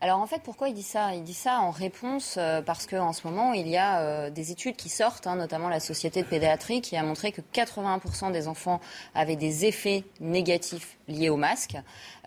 Alors 0.00 0.20
en 0.20 0.26
fait, 0.28 0.42
pourquoi 0.44 0.68
il 0.68 0.74
dit 0.74 0.84
ça? 0.84 1.12
Il 1.14 1.24
dit 1.24 1.34
ça 1.34 1.58
en 1.58 1.70
réponse 1.70 2.36
euh, 2.38 2.62
parce 2.62 2.86
qu'en 2.86 3.12
ce 3.12 3.26
moment, 3.26 3.52
il 3.52 3.66
y 3.66 3.76
a 3.76 4.00
euh, 4.00 4.30
des 4.30 4.52
études 4.52 4.76
qui 4.76 4.88
sortent, 4.88 5.26
hein, 5.26 5.34
notamment 5.34 5.68
la 5.68 5.80
Société 5.80 6.22
de 6.22 6.28
pédiatrie, 6.28 6.80
qui 6.80 6.96
a 6.96 7.02
montré 7.02 7.32
que 7.32 7.40
80% 7.52 8.30
des 8.30 8.46
enfants 8.46 8.80
avaient 9.16 9.34
des 9.34 9.64
effets 9.64 10.04
négatifs 10.20 10.98
liés 11.08 11.30
au 11.30 11.36
masque. 11.36 11.76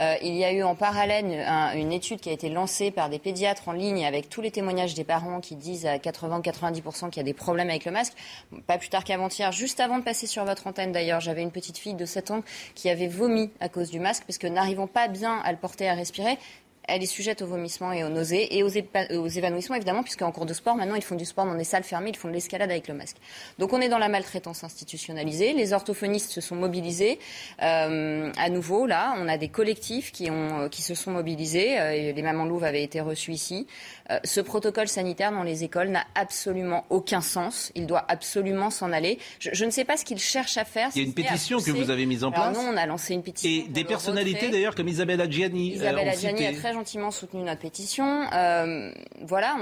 Euh, 0.02 0.16
il 0.22 0.36
y 0.36 0.44
a 0.44 0.52
eu 0.52 0.64
en 0.64 0.76
parallèle 0.76 1.46
une 1.78 1.94
étude 1.94 2.20
qui 2.20 2.28
a 2.28 2.34
été 2.34 2.50
lancée 2.50 2.92
par 2.92 3.08
des 3.08 3.20
pédiatres 3.20 3.70
en 3.70 3.72
ligne 3.72 4.06
avec 4.06 4.28
tous 4.28 4.42
les 4.42 4.52
témoignages 4.52 4.94
des 4.94 5.06
parents 5.06 5.40
qui 5.40 5.56
disent 5.56 5.86
à 5.86 5.96
80-90% 5.96 7.10
qu'il 7.10 7.18
y 7.18 7.20
a 7.22 7.24
des 7.24 7.34
problèmes 7.34 7.70
avec 7.70 7.86
le 7.86 7.92
masque. 7.92 8.14
Pas 8.68 8.80
plus 8.80 8.90
tard 8.90 9.06
qu'avant-hier, 9.06 9.54
juste 9.54 9.80
avant 9.80 9.98
de 9.98 10.04
passer 10.04 10.28
sur 10.28 10.44
votre 10.44 10.68
antenne 10.68 10.92
d'ailleurs, 10.92 11.22
j'avais 11.22 11.42
une 11.42 11.52
petite 11.52 11.78
fille 11.78 11.94
de 11.94 12.06
7 12.06 12.32
ans 12.32 12.44
qui 12.76 12.90
avait 12.90 13.08
vomi 13.08 13.50
à 13.62 13.70
cause 13.70 13.92
du 13.92 14.02
masque 14.02 14.24
parce 14.28 14.38
que 14.38 14.48
n'arrivant 14.48 14.88
pas 14.88 15.08
bien 15.08 15.40
à 15.46 15.54
le 15.54 15.58
porter 15.58 15.88
à 15.88 15.94
respirer, 15.94 16.38
elle 16.92 17.04
est 17.04 17.08
sujette 17.08 17.42
aux 17.42 17.48
vomissements 17.48 17.94
et 17.94 18.04
aux 18.04 18.10
nausées 18.10 18.58
et 18.58 18.64
aux, 18.64 18.68
évanouissements, 18.68 19.76
évidemment, 19.76 20.04
puisqu'en 20.04 20.32
cours 20.32 20.46
de 20.46 20.54
sport, 20.54 20.76
maintenant, 20.76 20.96
ils 20.96 21.04
font 21.04 21.16
du 21.16 21.26
sport 21.26 21.46
dans 21.46 21.56
des 21.56 21.64
salles 21.64 21.84
fermées, 21.84 22.10
ils 22.10 22.18
font 22.18 22.28
de 22.28 22.34
l'escalade 22.34 22.70
avec 22.70 22.88
le 22.88 22.94
masque. 22.94 23.18
Donc 23.60 23.74
on 23.74 23.80
est 23.80 23.90
dans 23.90 23.98
la 23.98 24.10
maltraitance 24.10 24.64
institutionnalisée. 24.64 25.54
Les 25.54 25.74
orthophonistes 25.74 26.32
se 26.32 26.42
sont 26.42 26.56
mobilisés. 26.56 27.18
Euh, 27.62 28.32
à 28.38 28.50
nouveau, 28.50 28.86
là, 28.86 29.16
on 29.18 29.28
a 29.28 29.38
des 29.38 29.48
collectifs 29.48 30.12
qui, 30.12 30.30
ont, 30.30 30.68
qui 30.70 30.82
se 30.82 30.94
sont 30.94 31.12
mobilisés. 31.12 31.80
Euh, 31.80 32.12
les 32.12 32.22
Mamans 32.22 32.46
Louves 32.46 32.64
avaient 32.64 32.84
été 32.84 33.00
reçues 33.00 33.32
ici. 33.32 33.68
Euh, 34.10 34.20
ce 34.24 34.42
protocole 34.42 34.88
sanitaire 34.88 35.32
dans 35.32 35.44
les 35.44 35.64
écoles 35.64 35.90
n'a 35.90 36.06
absolument 36.16 36.86
aucun 36.90 37.22
sens. 37.22 37.72
Il 37.76 37.88
doit 37.88 38.04
absolument 38.10 38.70
s'en 38.70 38.92
aller. 38.92 39.18
Je, 39.40 39.66
ne 39.66 39.72
sais 39.72 39.86
pas 39.86 39.96
ce 39.96 40.04
qu'ils 40.04 40.20
cherchent 40.20 40.58
à 40.58 40.66
faire. 40.66 40.90
Il 40.96 41.02
y 41.02 41.06
a 41.06 41.08
une 41.08 41.14
pétition 41.14 41.60
que 41.60 41.72
vous 41.72 41.90
avez 41.90 42.06
mise 42.06 42.24
en 42.24 42.32
place. 42.32 42.56
non, 42.56 42.72
on 42.74 42.78
a 42.78 42.86
lancé 42.86 43.14
une 43.14 43.24
pétition. 43.24 43.50
Et 43.50 43.70
des 43.70 43.86
personnalités 43.86 44.50
d'ailleurs 44.50 44.76
comme 44.76 44.88
Isabelle 44.88 45.22
Adjiani. 45.22 45.74
Isabelle 45.74 46.10
Adjiani 46.10 46.48
a 46.48 46.54
très 46.54 46.74
gentiment 46.82 47.12
soutenu 47.12 47.44
notre 47.44 47.62
pétition. 47.62 48.24
Euh, 48.34 48.92
voilà, 49.22 49.56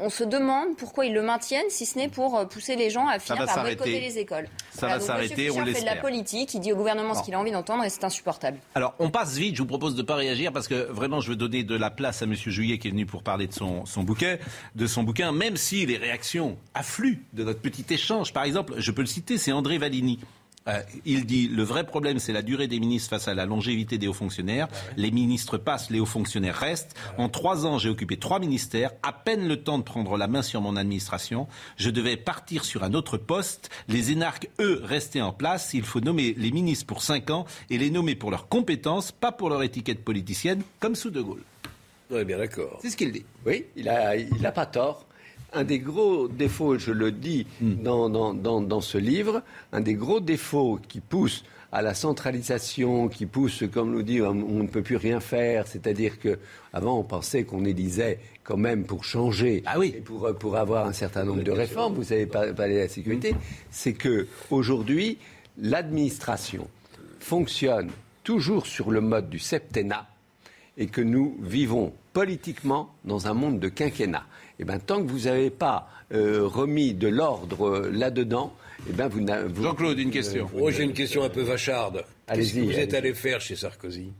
on, 0.00 0.08
se 0.08 0.24
demande 0.24 0.76
pourquoi 0.78 1.04
ils 1.04 1.12
le 1.12 1.20
maintiennent, 1.20 1.68
si 1.68 1.84
ce 1.84 1.98
n'est 1.98 2.08
pour 2.08 2.38
euh, 2.38 2.46
pousser 2.46 2.74
les 2.74 2.88
gens 2.88 3.06
à 3.06 3.18
finir 3.18 3.44
par 3.44 3.60
boycotter 3.62 4.00
les 4.00 4.18
écoles. 4.18 4.48
Ça 4.70 4.86
va 4.86 5.00
s'arrêter, 5.00 5.50
on 5.50 5.60
l'espère. 5.60 5.74
fait 5.74 5.90
de 5.90 5.94
la 5.94 6.00
politique, 6.00 6.54
il 6.54 6.60
dit 6.60 6.72
au 6.72 6.76
gouvernement 6.76 7.12
ce 7.14 7.22
qu'il 7.22 7.34
a 7.34 7.38
envie 7.38 7.50
d'entendre 7.50 7.84
et 7.84 7.90
c'est 7.90 8.04
insupportable. 8.04 8.58
Alors, 8.74 8.94
on 8.98 9.10
passe 9.10 9.36
vite, 9.36 9.56
je 9.56 9.62
vous 9.62 9.68
propose 9.68 9.94
de 9.94 10.00
ne 10.00 10.06
pas 10.06 10.14
réagir 10.14 10.52
parce 10.52 10.68
que 10.68 10.90
vraiment, 10.90 11.20
je 11.20 11.28
veux 11.28 11.36
donner 11.36 11.64
de 11.64 11.76
la 11.76 11.90
place 11.90 12.22
à 12.22 12.24
M. 12.24 12.34
Juillet 12.34 12.78
qui 12.78 12.88
est 12.88 12.92
venu 12.92 13.04
pour 13.04 13.22
parler 13.22 13.46
de 13.46 13.52
son, 13.52 13.84
son 13.84 14.02
bouquet 14.02 14.40
de 14.74 14.86
son 14.86 15.02
bouquin, 15.02 15.32
même 15.32 15.56
si 15.58 15.84
les 15.84 15.98
réactions 15.98 16.56
affluent 16.72 17.24
de 17.34 17.44
notre 17.44 17.60
petit 17.60 17.84
échange. 17.90 18.32
Par 18.32 18.44
exemple, 18.44 18.74
je 18.78 18.90
peux 18.90 19.02
le 19.02 19.06
citer, 19.06 19.36
c'est 19.36 19.52
André 19.52 19.76
Valini. 19.76 20.18
Euh, 20.66 20.80
il 21.04 21.26
dit 21.26 21.48
le 21.48 21.62
vrai 21.62 21.84
problème, 21.84 22.18
c'est 22.18 22.32
la 22.32 22.40
durée 22.40 22.68
des 22.68 22.80
ministres 22.80 23.10
face 23.10 23.28
à 23.28 23.34
la 23.34 23.44
longévité 23.44 23.98
des 23.98 24.08
hauts 24.08 24.14
fonctionnaires. 24.14 24.68
Les 24.96 25.10
ministres 25.10 25.58
passent, 25.58 25.90
les 25.90 26.00
hauts 26.00 26.06
fonctionnaires 26.06 26.56
restent. 26.56 26.96
En 27.18 27.28
trois 27.28 27.66
ans, 27.66 27.76
j'ai 27.78 27.90
occupé 27.90 28.16
trois 28.16 28.38
ministères, 28.38 28.90
à 29.02 29.12
peine 29.12 29.46
le 29.46 29.62
temps 29.62 29.76
de 29.78 29.82
prendre 29.82 30.16
la 30.16 30.26
main 30.26 30.40
sur 30.40 30.62
mon 30.62 30.76
administration. 30.76 31.48
Je 31.76 31.90
devais 31.90 32.16
partir 32.16 32.64
sur 32.64 32.82
un 32.82 32.94
autre 32.94 33.18
poste. 33.18 33.68
Les 33.88 34.10
énarques, 34.10 34.48
eux, 34.58 34.80
restaient 34.82 35.20
en 35.20 35.32
place. 35.32 35.74
Il 35.74 35.84
faut 35.84 36.00
nommer 36.00 36.34
les 36.38 36.50
ministres 36.50 36.86
pour 36.86 37.02
cinq 37.02 37.28
ans 37.28 37.44
et 37.68 37.76
les 37.76 37.90
nommer 37.90 38.14
pour 38.14 38.30
leurs 38.30 38.48
compétences, 38.48 39.12
pas 39.12 39.32
pour 39.32 39.50
leur 39.50 39.62
étiquette 39.62 40.02
politicienne, 40.02 40.62
comme 40.80 40.94
sous 40.94 41.10
De 41.10 41.20
Gaulle. 41.20 41.42
Oui, 42.10 42.24
bien 42.24 42.38
d'accord. 42.38 42.78
C'est 42.80 42.90
ce 42.90 42.96
qu'il 42.96 43.12
dit. 43.12 43.24
Oui, 43.44 43.66
il 43.76 43.84
n'a 43.84 44.16
il 44.16 44.46
a 44.46 44.52
pas 44.52 44.66
tort. 44.66 45.06
Un 45.54 45.64
des 45.64 45.78
gros 45.78 46.26
défauts, 46.28 46.78
je 46.78 46.90
le 46.90 47.12
dis 47.12 47.46
hmm. 47.60 47.82
dans, 47.82 48.08
dans, 48.08 48.60
dans, 48.60 48.80
ce 48.80 48.98
livre, 48.98 49.42
un 49.72 49.80
des 49.80 49.94
gros 49.94 50.20
défauts 50.20 50.80
qui 50.88 51.00
pousse 51.00 51.44
à 51.70 51.80
la 51.80 51.94
centralisation, 51.94 53.08
qui 53.08 53.26
pousse, 53.26 53.64
comme 53.72 53.92
nous 53.92 54.02
dit, 54.02 54.20
on, 54.20 54.34
ne 54.34 54.66
peut 54.66 54.82
plus 54.82 54.96
rien 54.96 55.20
faire. 55.20 55.66
C'est-à-dire 55.66 56.18
que 56.18 56.38
avant, 56.72 56.98
on 56.98 57.04
pensait 57.04 57.44
qu'on 57.44 57.64
élisait 57.64 58.18
quand 58.42 58.56
même 58.56 58.84
pour 58.84 59.04
changer 59.04 59.62
ah 59.66 59.78
oui. 59.78 59.94
et 59.96 60.00
pour, 60.00 60.32
pour 60.38 60.56
avoir 60.56 60.86
un 60.86 60.92
certain 60.92 61.24
nombre 61.24 61.42
de 61.42 61.52
réformes. 61.52 61.94
Vous 61.94 62.04
savez 62.04 62.26
parler 62.26 62.74
de 62.74 62.80
la 62.80 62.88
sécurité. 62.88 63.32
Hmm. 63.32 63.38
C'est 63.70 63.94
que 63.94 64.26
aujourd'hui, 64.50 65.18
l'administration 65.58 66.68
fonctionne 67.20 67.90
toujours 68.24 68.66
sur 68.66 68.90
le 68.90 69.00
mode 69.00 69.30
du 69.30 69.38
septennat 69.38 70.06
et 70.76 70.86
que 70.86 71.00
nous 71.00 71.36
vivons 71.40 71.92
politiquement 72.14 72.94
dans 73.04 73.26
un 73.26 73.34
monde 73.34 73.60
de 73.60 73.68
quinquennat. 73.68 74.24
Et 74.58 74.62
eh 74.62 74.64
bien, 74.64 74.78
tant 74.78 75.04
que 75.04 75.10
vous 75.10 75.24
n'avez 75.26 75.50
pas 75.50 75.90
euh, 76.12 76.46
remis 76.46 76.94
de 76.94 77.08
l'ordre 77.08 77.66
euh, 77.66 77.90
là-dedans, 77.90 78.54
et 78.86 78.90
eh 78.90 78.92
ben 78.92 79.08
vous, 79.08 79.20
vous 79.52 79.62
Jean-Claude, 79.62 79.98
une 79.98 80.10
question. 80.10 80.48
Moi, 80.54 80.70
j'ai 80.70 80.84
une 80.84 80.92
question 80.92 81.24
un 81.24 81.28
peu 81.28 81.42
vacharde. 81.42 82.04
Qu'est-ce 82.32 82.54
que 82.54 82.60
vous 82.60 82.78
êtes 82.78 82.94
allé 82.94 83.14
faire 83.14 83.40
chez 83.40 83.56
Sarkozy? 83.56 84.12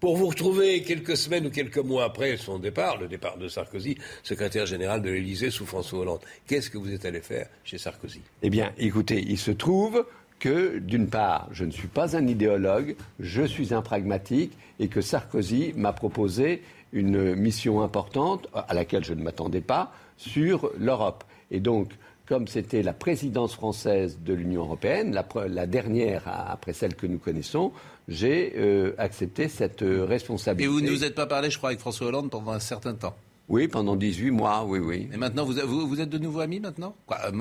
Pour 0.00 0.16
vous 0.16 0.28
retrouver 0.28 0.82
quelques 0.82 1.16
semaines 1.16 1.46
ou 1.46 1.50
quelques 1.50 1.78
mois 1.78 2.04
après 2.04 2.36
son 2.38 2.58
départ, 2.58 2.96
le 2.98 3.06
départ 3.06 3.36
de 3.36 3.48
Sarkozy, 3.48 3.96
secrétaire 4.22 4.64
général 4.66 5.02
de 5.02 5.10
l'Élysée 5.10 5.50
sous 5.50 5.66
François 5.66 6.00
Hollande. 6.00 6.20
Qu'est-ce 6.46 6.70
que 6.70 6.78
vous 6.78 6.90
êtes 6.90 7.04
allé 7.04 7.20
faire 7.20 7.46
chez 7.64 7.78
Sarkozy? 7.78 8.22
Eh 8.42 8.50
bien, 8.50 8.72
écoutez, 8.78 9.22
il 9.28 9.38
se 9.38 9.50
trouve 9.50 10.06
que, 10.38 10.78
d'une 10.78 11.06
part, 11.06 11.48
je 11.52 11.66
ne 11.66 11.70
suis 11.70 11.88
pas 11.88 12.16
un 12.16 12.26
idéologue, 12.26 12.96
je 13.20 13.42
suis 13.42 13.74
un 13.74 13.82
pragmatique, 13.82 14.52
et 14.80 14.88
que 14.88 15.02
Sarkozy 15.02 15.74
m'a 15.76 15.92
proposé 15.92 16.62
une 16.92 17.34
mission 17.34 17.82
importante, 17.82 18.48
à 18.54 18.74
laquelle 18.74 19.04
je 19.04 19.14
ne 19.14 19.22
m'attendais 19.22 19.60
pas, 19.60 19.92
sur 20.16 20.70
l'Europe. 20.78 21.24
Et 21.50 21.60
donc, 21.60 21.92
comme 22.26 22.46
c'était 22.46 22.82
la 22.82 22.92
présidence 22.92 23.54
française 23.54 24.18
de 24.24 24.32
l'Union 24.34 24.62
européenne, 24.62 25.12
la, 25.48 25.66
dernière 25.66 26.22
après 26.26 26.72
celle 26.72 26.94
que 26.94 27.06
nous 27.06 27.18
connaissons, 27.18 27.72
j'ai 28.08 28.52
euh, 28.56 28.94
accepté 28.98 29.48
cette 29.48 29.82
euh, 29.82 30.04
responsabilité. 30.04 30.64
Et 30.64 30.72
vous 30.72 30.80
ne 30.80 30.90
vous 30.90 31.04
êtes 31.04 31.14
pas 31.14 31.26
parlé, 31.26 31.50
je 31.50 31.58
crois, 31.58 31.70
avec 31.70 31.80
François 31.80 32.08
Hollande 32.08 32.30
pendant 32.30 32.52
un 32.52 32.60
certain 32.60 32.94
temps 32.94 33.14
oui, 33.50 33.66
pendant 33.66 33.96
18 33.96 34.30
mois, 34.30 34.64
oui, 34.64 34.78
oui. 34.78 35.08
Et 35.12 35.16
maintenant, 35.16 35.44
vous, 35.44 35.54
vous, 35.88 36.00
êtes 36.00 36.08
de 36.08 36.18
nouveau 36.18 36.38
amis 36.38 36.60
maintenant? 36.60 36.94
Euh, 37.10 37.32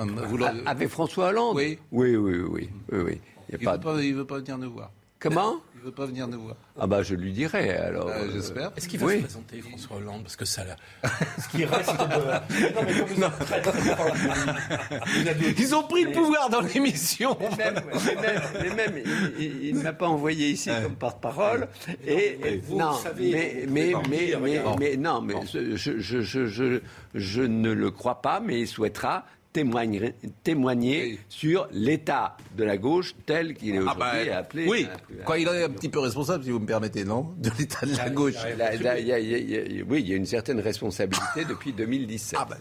Avec 0.66 0.89
François 0.89 1.28
Hollande? 1.28 1.56
Oui. 1.56 1.78
Oui, 1.91 2.16
oui, 2.16 2.39
oui. 2.39 2.70
oui, 2.91 3.22
Il 3.52 3.60
ne 3.64 3.72
veut, 4.16 4.26
pas 4.26 4.39
venir 4.39 4.58
nous 4.58 4.72
voir 4.72 4.89
Comment? 5.20 5.58
Il 5.80 5.84
ne 5.84 5.92
veut 5.92 5.96
pas 5.96 6.08
venir 6.08 6.28
nous 6.28 6.42
voir. 6.42 6.58
Ah 6.78 6.88
bah 6.88 7.04
je 7.04 7.16
lui 7.16 7.32
dirai 7.32 7.70
alors. 7.70 8.08
Bah, 8.08 8.30
j'espère. 8.34 8.74
Est-ce 8.76 8.90
qu'il 8.90 9.00
va 9.00 9.14
se 9.14 9.20
présenter 9.20 9.62
François 9.62 9.96
Hollande 9.96 10.24
Parce 10.24 10.36
que 10.36 10.44
ça, 10.44 10.64
ce 11.38 11.48
qui 11.48 11.64
reste 11.64 11.92
de... 11.92 12.76
non, 13.18 13.30
mais 13.30 13.46
très, 13.46 13.62
très 13.62 13.80
Ils 15.58 15.76
ont 15.76 15.84
pris 15.84 16.04
le 16.04 16.12
pouvoir 16.12 16.50
dans 16.50 16.60
l'émission. 16.60 17.38
Mais 18.62 18.76
même, 18.76 19.04
il, 19.40 19.74
ne 19.74 19.82
m'a 19.82 19.94
pas 19.94 20.08
envoyé 20.08 20.50
ici 20.50 20.70
comme 20.84 20.96
porte-parole. 20.96 21.70
Et, 22.06 22.60
vous 22.62 22.78
non, 22.78 22.92
savez, 22.96 23.66
mais, 23.70 23.94
mais, 24.10 24.34
mais, 24.38 24.62
mais, 24.78 24.98
non, 24.98 25.22
mais 25.22 25.36
je, 25.46 25.98
je, 25.98 26.22
je, 26.22 26.82
je 27.14 27.42
ne 27.42 27.72
le 27.72 27.92
crois 27.92 28.22
pas, 28.22 28.42
mais 28.42 28.60
il 28.60 28.68
souhaitera 28.68 29.24
témoigner, 29.54 30.14
témoigner 30.43 31.20
sur 31.28 31.68
l'état 31.72 32.38
de 32.56 32.64
la 32.64 32.78
gauche 32.78 33.16
tel 33.26 33.56
qu'il 33.56 33.76
est 33.76 33.80
aujourd'hui 33.80 34.04
ah 34.06 34.26
bah, 34.26 34.38
appelé. 34.38 34.68
Oui, 34.68 34.88
quoi, 35.26 35.39
il 35.39 35.47
est 35.47 35.64
un 35.64 35.70
petit 35.70 35.89
peu 35.89 36.00
responsable, 36.00 36.43
si 36.43 36.52
vous 36.52 36.60
me 36.60 36.66
permettez, 36.66 37.04
non 37.04 37.34
De 37.38 37.50
l'état 37.58 37.86
de 37.86 37.95
la 37.97 38.10
gauche. 38.10 38.36
oui, 39.88 40.00
il 40.02 40.10
y 40.10 40.14
a 40.14 40.16
une 40.16 40.26
certaine 40.26 40.60
responsabilité 40.60 41.45
depuis 41.47 41.74
2017. 41.74 42.39
Ah 42.39 42.47
bah, 42.50 42.58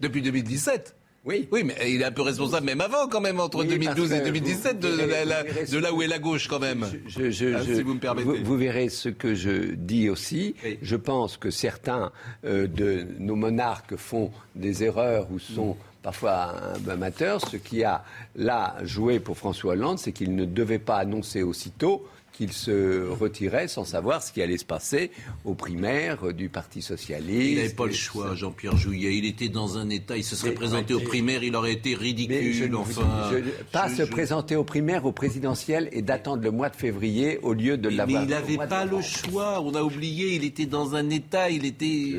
Depuis 0.00 0.22
2017 0.22 0.96
oui. 1.24 1.48
Oui, 1.52 1.62
mais 1.62 1.76
il 1.88 2.02
est 2.02 2.04
un 2.04 2.10
peu 2.10 2.22
responsable 2.22 2.66
même 2.66 2.80
avant, 2.80 3.06
quand 3.06 3.20
même, 3.20 3.38
entre 3.38 3.62
2012 3.62 4.12
et 4.12 4.20
2017, 4.22 4.80
de, 4.80 5.78
là 5.78 5.92
où 5.92 6.02
est 6.02 6.08
la 6.08 6.18
gauche, 6.18 6.48
quand 6.48 6.58
même. 6.58 6.84
Je, 7.06 7.54
ah, 7.54 7.62
si 7.62 7.82
vous 7.82 7.94
me 7.94 8.00
permettez. 8.00 8.42
Vous, 8.42 8.56
verrez 8.56 8.88
ce 8.88 9.08
que 9.08 9.34
je 9.34 9.74
dis 9.74 10.10
aussi. 10.10 10.54
Je 10.82 10.96
pense 10.96 11.36
que 11.36 11.50
certains 11.50 12.10
euh, 12.44 12.66
de 12.66 13.06
nos 13.20 13.36
monarques 13.36 13.96
font 13.96 14.32
des 14.56 14.82
erreurs 14.82 15.28
ou 15.30 15.38
sont 15.38 15.76
parfois 16.02 16.54
amateurs. 16.88 17.40
Ce 17.48 17.56
qui 17.56 17.84
a 17.84 18.04
là 18.36 18.76
joué 18.82 19.20
pour 19.20 19.36
François 19.36 19.72
Hollande, 19.72 19.98
c'est 19.98 20.12
qu'il 20.12 20.34
ne 20.34 20.44
devait 20.44 20.78
pas 20.78 20.96
annoncer 20.96 21.42
aussitôt 21.42 22.06
qu'il 22.32 22.52
se 22.52 23.08
retirait 23.08 23.68
sans 23.68 23.84
savoir 23.84 24.22
ce 24.22 24.32
qui 24.32 24.42
allait 24.42 24.58
se 24.58 24.64
passer 24.64 25.10
aux 25.44 25.54
primaires 25.54 26.32
du 26.32 26.48
Parti 26.48 26.82
socialiste. 26.82 27.50
Il 27.50 27.56
n'avait 27.56 27.68
pas 27.74 27.86
le 27.86 27.92
choix, 27.92 28.34
Jean-Pierre 28.34 28.76
Jouyet. 28.76 29.16
Il 29.16 29.26
était 29.26 29.48
dans 29.48 29.76
un 29.76 29.90
état, 29.90 30.16
il 30.16 30.24
se 30.24 30.34
serait 30.34 30.52
présenté 30.52 30.94
aux 30.94 31.00
primaires, 31.00 31.42
il 31.42 31.54
aurait 31.54 31.74
été 31.74 31.94
ridicule. 31.94 32.74
enfin, 32.74 33.30
pas 33.70 33.88
se 33.88 34.02
présenter 34.02 34.56
aux 34.56 34.64
primaires, 34.64 35.04
aux 35.04 35.12
présidentielles 35.12 35.88
et 35.92 36.02
d'attendre 36.02 36.42
le 36.42 36.50
mois 36.50 36.70
de 36.70 36.76
février 36.76 37.38
au 37.42 37.52
lieu 37.52 37.76
de 37.76 37.88
l'avoir. 37.88 38.22
Mais 38.22 38.26
il 38.26 38.30
n'avait 38.30 38.66
pas 38.66 38.86
le 38.86 39.02
choix. 39.02 39.60
On 39.60 39.74
a 39.74 39.82
oublié. 39.82 40.34
Il 40.34 40.44
était 40.44 40.66
dans 40.66 40.94
un 40.94 41.10
état. 41.10 41.50
Il 41.50 41.66
était. 41.66 42.18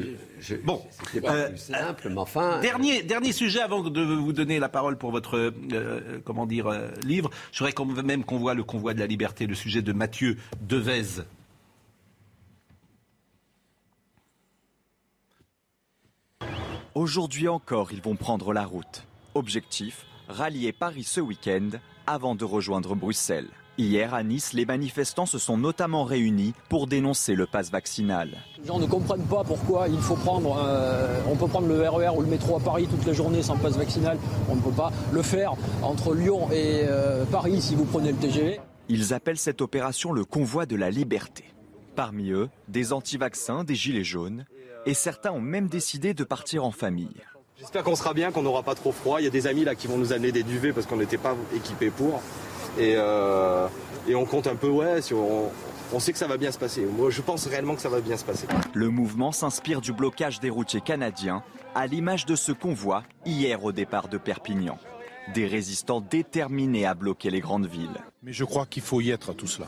Bon, 0.63 0.81
c'est 1.11 1.21
pas 1.21 1.33
euh, 1.33 1.49
plus 1.49 1.57
simple, 1.57 2.09
mais 2.09 2.17
enfin. 2.17 2.59
Dernier, 2.61 3.03
dernier 3.03 3.31
sujet 3.31 3.61
avant 3.61 3.81
de 3.81 4.01
vous 4.01 4.33
donner 4.33 4.59
la 4.59 4.69
parole 4.69 4.97
pour 4.97 5.11
votre 5.11 5.37
euh, 5.37 6.19
comment 6.25 6.45
dire 6.45 6.67
euh, 6.67 6.89
livre. 7.03 7.29
Je 7.51 7.59
voudrais 7.59 7.73
quand 7.73 7.85
même 7.85 8.23
qu'on 8.23 8.37
voit 8.37 8.53
le 8.53 8.63
convoi 8.63 8.93
de 8.93 8.99
la 8.99 9.07
liberté, 9.07 9.47
le 9.47 9.55
sujet 9.55 9.81
de 9.81 9.93
Mathieu 9.93 10.37
Devez. 10.61 11.23
Aujourd'hui 16.95 17.47
encore, 17.47 17.91
ils 17.91 18.01
vont 18.01 18.15
prendre 18.15 18.53
la 18.53 18.65
route. 18.65 19.03
Objectif, 19.33 20.05
rallier 20.27 20.71
Paris 20.71 21.03
ce 21.03 21.21
week-end 21.21 21.69
avant 22.05 22.35
de 22.35 22.45
rejoindre 22.45 22.95
Bruxelles. 22.95 23.49
Hier 23.79 24.13
à 24.13 24.21
Nice, 24.21 24.53
les 24.53 24.67
manifestants 24.67 25.25
se 25.25 25.39
sont 25.39 25.57
notamment 25.57 26.03
réunis 26.03 26.53
pour 26.69 26.85
dénoncer 26.85 27.33
le 27.33 27.47
pass 27.47 27.71
vaccinal. 27.71 28.29
Les 28.59 28.67
gens 28.67 28.77
ne 28.77 28.85
comprennent 28.85 29.25
pas 29.25 29.43
pourquoi 29.43 29.87
il 29.87 29.99
faut 29.99 30.15
prendre, 30.15 30.63
euh, 30.63 31.19
on 31.27 31.35
peut 31.35 31.47
prendre 31.47 31.67
le 31.67 31.89
RER 31.89 32.05
e 32.05 32.11
ou 32.15 32.21
le 32.21 32.27
métro 32.27 32.55
à 32.55 32.59
Paris 32.59 32.87
toute 32.87 33.03
la 33.03 33.13
journée 33.13 33.41
sans 33.41 33.57
passe 33.57 33.75
vaccinal. 33.75 34.19
On 34.47 34.55
ne 34.55 34.61
peut 34.61 34.71
pas 34.71 34.91
le 35.11 35.23
faire 35.23 35.55
entre 35.81 36.13
Lyon 36.13 36.51
et 36.51 36.83
euh, 36.83 37.25
Paris 37.25 37.61
si 37.61 37.73
vous 37.73 37.85
prenez 37.85 38.11
le 38.11 38.17
TGV. 38.17 38.59
Ils 38.89 39.11
appellent 39.11 39.39
cette 39.39 39.61
opération 39.61 40.11
le 40.11 40.23
convoi 40.23 40.67
de 40.67 40.75
la 40.75 40.91
liberté. 40.91 41.45
Parmi 41.95 42.29
eux, 42.29 42.49
des 42.67 42.93
anti-vaccins, 42.93 43.63
des 43.63 43.75
gilets 43.75 44.03
jaunes, 44.03 44.45
et 44.85 44.93
certains 44.93 45.31
ont 45.31 45.41
même 45.41 45.67
décidé 45.67 46.13
de 46.13 46.23
partir 46.23 46.63
en 46.63 46.71
famille. 46.71 47.23
J'espère 47.57 47.83
qu'on 47.83 47.95
sera 47.95 48.13
bien, 48.13 48.31
qu'on 48.31 48.41
n'aura 48.43 48.61
pas 48.61 48.75
trop 48.75 48.91
froid. 48.91 49.21
Il 49.21 49.23
y 49.23 49.27
a 49.27 49.31
des 49.31 49.47
amis 49.47 49.63
là 49.63 49.73
qui 49.73 49.87
vont 49.87 49.97
nous 49.97 50.11
amener 50.13 50.31
des 50.31 50.43
duvets 50.43 50.73
parce 50.73 50.85
qu'on 50.85 50.97
n'était 50.97 51.17
pas 51.17 51.35
équipés 51.55 51.89
pour. 51.89 52.21
Et, 52.77 52.95
euh, 52.95 53.67
on 54.13 54.25
compte 54.25 54.47
un 54.47 54.55
peu, 54.55 54.69
ouais, 54.69 55.01
si 55.01 55.13
on, 55.13 55.49
on 55.93 55.99
sait 55.99 56.11
que 56.11 56.17
ça 56.17 56.27
va 56.27 56.37
bien 56.37 56.51
se 56.51 56.57
passer. 56.57 56.85
Moi, 56.85 57.09
je 57.09 57.21
pense 57.21 57.45
réellement 57.47 57.75
que 57.75 57.81
ça 57.81 57.89
va 57.89 58.01
bien 58.01 58.17
se 58.17 58.25
passer. 58.25 58.47
Le 58.73 58.89
mouvement 58.89 59.31
s'inspire 59.31 59.79
du 59.79 59.93
blocage 59.93 60.39
des 60.39 60.49
routiers 60.49 60.81
canadiens, 60.81 61.43
à 61.75 61.87
l'image 61.87 62.25
de 62.25 62.35
ce 62.35 62.51
convoi 62.51 63.03
hier 63.25 63.63
au 63.63 63.71
départ 63.71 64.07
de 64.07 64.17
Perpignan. 64.17 64.77
Des 65.33 65.47
résistants 65.47 66.01
déterminés 66.01 66.85
à 66.85 66.95
bloquer 66.95 67.29
les 67.29 67.39
grandes 67.39 67.67
villes. 67.67 67.97
Mais 68.23 68.33
je 68.33 68.43
crois 68.43 68.65
qu'il 68.65 68.83
faut 68.83 69.01
y 69.01 69.11
être 69.11 69.31
à 69.31 69.33
tout 69.33 69.47
cela. 69.47 69.67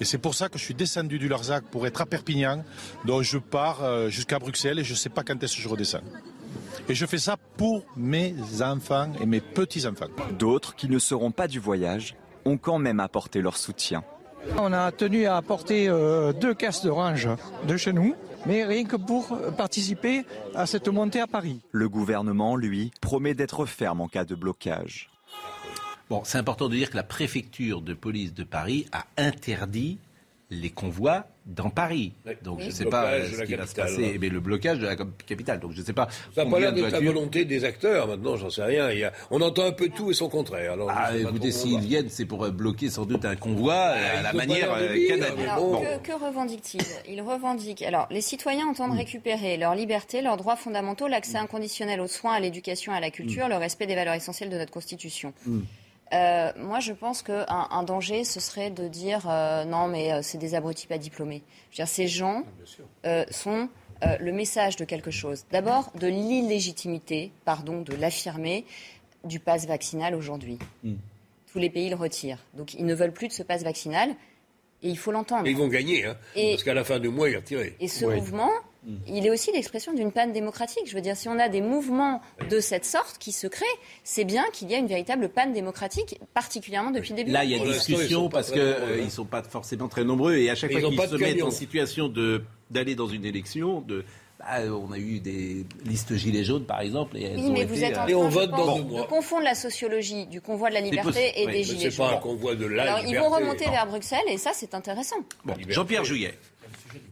Et 0.00 0.04
c'est 0.04 0.18
pour 0.18 0.34
ça 0.34 0.48
que 0.48 0.58
je 0.58 0.64
suis 0.64 0.74
descendu 0.74 1.18
du 1.18 1.28
Larzac 1.28 1.64
pour 1.64 1.86
être 1.86 2.00
à 2.00 2.06
Perpignan, 2.06 2.64
donc 3.04 3.22
je 3.22 3.38
pars 3.38 3.84
euh, 3.84 4.08
jusqu'à 4.08 4.38
Bruxelles 4.38 4.80
et 4.80 4.84
je 4.84 4.92
ne 4.92 4.96
sais 4.96 5.08
pas 5.08 5.22
quand 5.22 5.40
est-ce 5.42 5.56
que 5.56 5.62
je 5.62 5.68
redescends. 5.68 6.02
Et 6.88 6.94
je 6.94 7.06
fais 7.06 7.18
ça 7.18 7.36
pour 7.56 7.84
mes 7.96 8.34
enfants 8.60 9.12
et 9.20 9.26
mes 9.26 9.40
petits-enfants. 9.40 10.08
D'autres 10.38 10.74
qui 10.74 10.88
ne 10.88 10.98
seront 10.98 11.30
pas 11.30 11.46
du 11.46 11.60
voyage 11.60 12.16
ont 12.44 12.56
quand 12.56 12.78
même 12.78 13.00
apporté 13.00 13.40
leur 13.40 13.56
soutien. 13.56 14.04
On 14.58 14.72
a 14.72 14.90
tenu 14.90 15.26
à 15.26 15.36
apporter 15.36 15.88
euh, 15.88 16.32
deux 16.32 16.54
caisses 16.54 16.82
d'orange 16.82 17.28
de 17.66 17.76
chez 17.76 17.92
nous 17.92 18.14
mais 18.46 18.64
rien 18.64 18.84
que 18.84 18.96
pour 18.96 19.38
participer 19.56 20.24
à 20.54 20.66
cette 20.66 20.88
montée 20.88 21.20
à 21.20 21.26
Paris. 21.26 21.60
Le 21.70 21.88
gouvernement, 21.88 22.56
lui, 22.56 22.92
promet 23.00 23.34
d'être 23.34 23.66
ferme 23.66 24.00
en 24.00 24.08
cas 24.08 24.24
de 24.24 24.34
blocage. 24.34 25.10
Bon, 26.10 26.22
c'est 26.24 26.38
important 26.38 26.68
de 26.68 26.74
dire 26.74 26.90
que 26.90 26.96
la 26.96 27.02
préfecture 27.02 27.80
de 27.80 27.94
police 27.94 28.34
de 28.34 28.44
Paris 28.44 28.86
a 28.92 29.06
interdit 29.16 29.98
les 30.50 30.70
convois 30.70 31.26
dans 31.46 31.70
Paris. 31.70 32.12
Donc 32.42 32.60
je 32.60 32.66
ne 32.66 32.70
sais 32.70 32.84
pas 32.84 33.20
ce 33.24 33.42
qui 33.42 33.54
va 33.54 33.66
se 33.66 33.74
passer. 33.74 34.18
Mais 34.20 34.28
le 34.28 34.40
blocage 34.40 34.78
de 34.78 34.86
la 34.86 34.96
capitale. 35.26 35.60
Donc 35.60 35.72
je 35.72 35.80
ne 35.80 35.84
sais 35.84 35.92
pas. 35.92 36.08
Ça 36.34 36.44
n'a 36.44 36.50
pas 36.50 36.60
l'air 36.60 36.72
d'être 36.72 36.90
la 36.90 37.00
volonté 37.00 37.44
des 37.44 37.64
acteurs. 37.64 38.06
Maintenant, 38.06 38.36
j'en 38.36 38.50
sais 38.50 38.62
rien. 38.62 38.90
Il 38.90 39.10
on 39.30 39.40
entend 39.40 39.64
un 39.64 39.72
peu 39.72 39.88
tout 39.88 40.10
et 40.10 40.14
son 40.14 40.28
contraire. 40.28 40.72
Alors, 40.72 40.90
ah, 40.90 41.16
écoutez, 41.16 41.50
s'ils 41.50 41.80
viennent, 41.80 42.08
c'est 42.08 42.24
pour 42.24 42.44
euh, 42.44 42.50
bloquer 42.50 42.90
sans 42.90 43.04
doute 43.04 43.24
un 43.24 43.36
convoi 43.36 43.74
ah, 43.74 44.18
à 44.18 44.22
la 44.22 44.32
manière 44.32 44.72
euh, 44.72 45.08
canadienne. 45.08 46.00
que, 46.02 46.12
revendiquent-ils 46.12 46.82
Ils 47.08 47.22
revendiquent. 47.22 47.82
Alors, 47.82 48.06
les 48.10 48.20
citoyens 48.20 48.66
entendent 48.68 48.96
récupérer 48.96 49.56
leur 49.56 49.74
liberté, 49.74 50.22
leurs 50.22 50.36
droits 50.36 50.56
fondamentaux, 50.56 51.08
l'accès 51.08 51.38
inconditionnel 51.38 52.00
aux 52.00 52.06
soins, 52.06 52.34
à 52.34 52.40
l'éducation, 52.40 52.92
à 52.92 53.00
la 53.00 53.10
culture, 53.10 53.46
hmm. 53.46 53.50
le 53.50 53.56
respect 53.56 53.86
des 53.86 53.94
valeurs 53.94 54.14
essentielles 54.14 54.50
de 54.50 54.56
notre 54.56 54.72
Constitution. 54.72 55.32
Euh, 56.12 56.52
moi, 56.56 56.80
je 56.80 56.92
pense 56.92 57.22
qu'un 57.22 57.46
un 57.48 57.82
danger, 57.82 58.24
ce 58.24 58.40
serait 58.40 58.70
de 58.70 58.88
dire 58.88 59.26
euh, 59.28 59.64
non, 59.64 59.88
mais 59.88 60.12
euh, 60.12 60.20
c'est 60.22 60.38
des 60.38 60.54
abrutis 60.54 60.86
pas 60.86 60.98
diplômés. 60.98 61.42
Je 61.70 61.76
veux 61.76 61.84
dire, 61.84 61.88
ces 61.88 62.08
gens 62.08 62.44
ah, 63.04 63.24
sont 63.30 63.68
le 64.20 64.32
message 64.32 64.76
de 64.76 64.84
quelque 64.84 65.12
chose. 65.12 65.44
D'abord, 65.52 65.92
de 65.94 66.08
l'illégitimité, 66.08 67.30
pardon, 67.44 67.82
de 67.82 67.94
l'affirmer, 67.94 68.64
du 69.24 69.38
pass 69.38 69.66
vaccinal 69.66 70.16
aujourd'hui. 70.16 70.58
Hmm. 70.82 70.96
Tous 71.52 71.60
les 71.60 71.70
pays 71.70 71.88
le 71.88 71.94
retirent. 71.94 72.44
Donc, 72.54 72.74
ils 72.74 72.84
ne 72.84 72.94
veulent 72.94 73.12
plus 73.12 73.28
de 73.28 73.32
ce 73.32 73.44
pass 73.44 73.62
vaccinal. 73.62 74.10
Et 74.82 74.88
il 74.88 74.98
faut 74.98 75.12
l'entendre. 75.12 75.46
Ils 75.46 75.56
vont 75.56 75.68
gagner, 75.68 76.04
hein, 76.04 76.16
parce 76.34 76.64
qu'à 76.64 76.74
la 76.74 76.82
fin 76.82 76.98
du 76.98 77.08
mois, 77.08 77.30
ils 77.30 77.36
retirent. 77.36 77.64
Et 77.78 77.86
ce 77.86 78.04
mouvement, 78.04 78.50
Mm. 78.84 78.96
il 79.06 79.26
est 79.26 79.30
aussi 79.30 79.52
l'expression 79.52 79.92
d'une 79.92 80.10
panne 80.10 80.32
démocratique. 80.32 80.84
Je 80.86 80.94
veux 80.94 81.00
dire, 81.00 81.16
si 81.16 81.28
on 81.28 81.38
a 81.38 81.48
des 81.48 81.60
mouvements 81.60 82.20
de 82.50 82.60
cette 82.60 82.84
sorte 82.84 83.18
qui 83.18 83.32
se 83.32 83.46
créent, 83.46 83.64
c'est 84.02 84.24
bien 84.24 84.44
qu'il 84.52 84.70
y 84.70 84.74
a 84.74 84.78
une 84.78 84.86
véritable 84.86 85.28
panne 85.28 85.52
démocratique, 85.52 86.18
particulièrement 86.34 86.90
depuis 86.90 87.10
le 87.10 87.16
début. 87.16 87.30
Là, 87.30 87.44
il 87.44 87.50
y 87.50 87.54
a 87.54 87.64
discussion 87.64 88.28
parce 88.28 88.50
qu'ils 88.50 88.60
euh, 88.60 89.04
ne 89.04 89.10
sont 89.10 89.24
pas 89.24 89.42
forcément 89.42 89.88
très 89.88 90.04
nombreux 90.04 90.34
et 90.36 90.50
à 90.50 90.54
chaque 90.54 90.72
fois 90.72 90.80
qu'ils 90.80 91.00
se 91.00 91.16
mettent 91.16 91.42
en 91.42 91.50
situation 91.50 92.12
d'aller 92.70 92.94
dans 92.94 93.08
une 93.08 93.24
élection, 93.24 93.80
de 93.80 94.04
bah, 94.42 94.60
on 94.66 94.90
a 94.90 94.98
eu 94.98 95.20
des 95.20 95.64
listes 95.84 96.16
gilets 96.16 96.42
jaunes, 96.42 96.64
par 96.64 96.80
exemple. 96.80 97.16
Et 97.16 97.32
oui, 97.36 97.50
mais 97.52 97.64
vous 97.64 97.84
êtes 97.84 97.96
en 97.96 98.02
euh, 98.02 98.06
train, 98.06 98.14
on 98.16 98.28
vote 98.28 98.50
dans 98.50 98.78
de 98.80 99.02
confondre 99.02 99.44
la 99.44 99.54
sociologie 99.54 100.26
du 100.26 100.40
convoi 100.40 100.68
de 100.70 100.74
la 100.74 100.80
liberté 100.80 101.32
et 101.36 101.46
des 101.46 101.62
gilets 101.62 101.90
jaunes. 101.90 102.08
Pas 102.08 102.16
un 102.16 102.20
convoi 102.20 102.56
de 102.56 102.66
la 102.66 102.82
Alors, 102.82 103.08
ils 103.08 103.16
vont 103.16 103.28
remonter 103.28 103.66
vers 103.66 103.86
Bruxelles 103.86 104.18
et 104.28 104.38
ça, 104.38 104.50
c'est 104.52 104.74
intéressant. 104.74 105.16
Jean-Pierre 105.68 106.04
Juillet. 106.04 106.34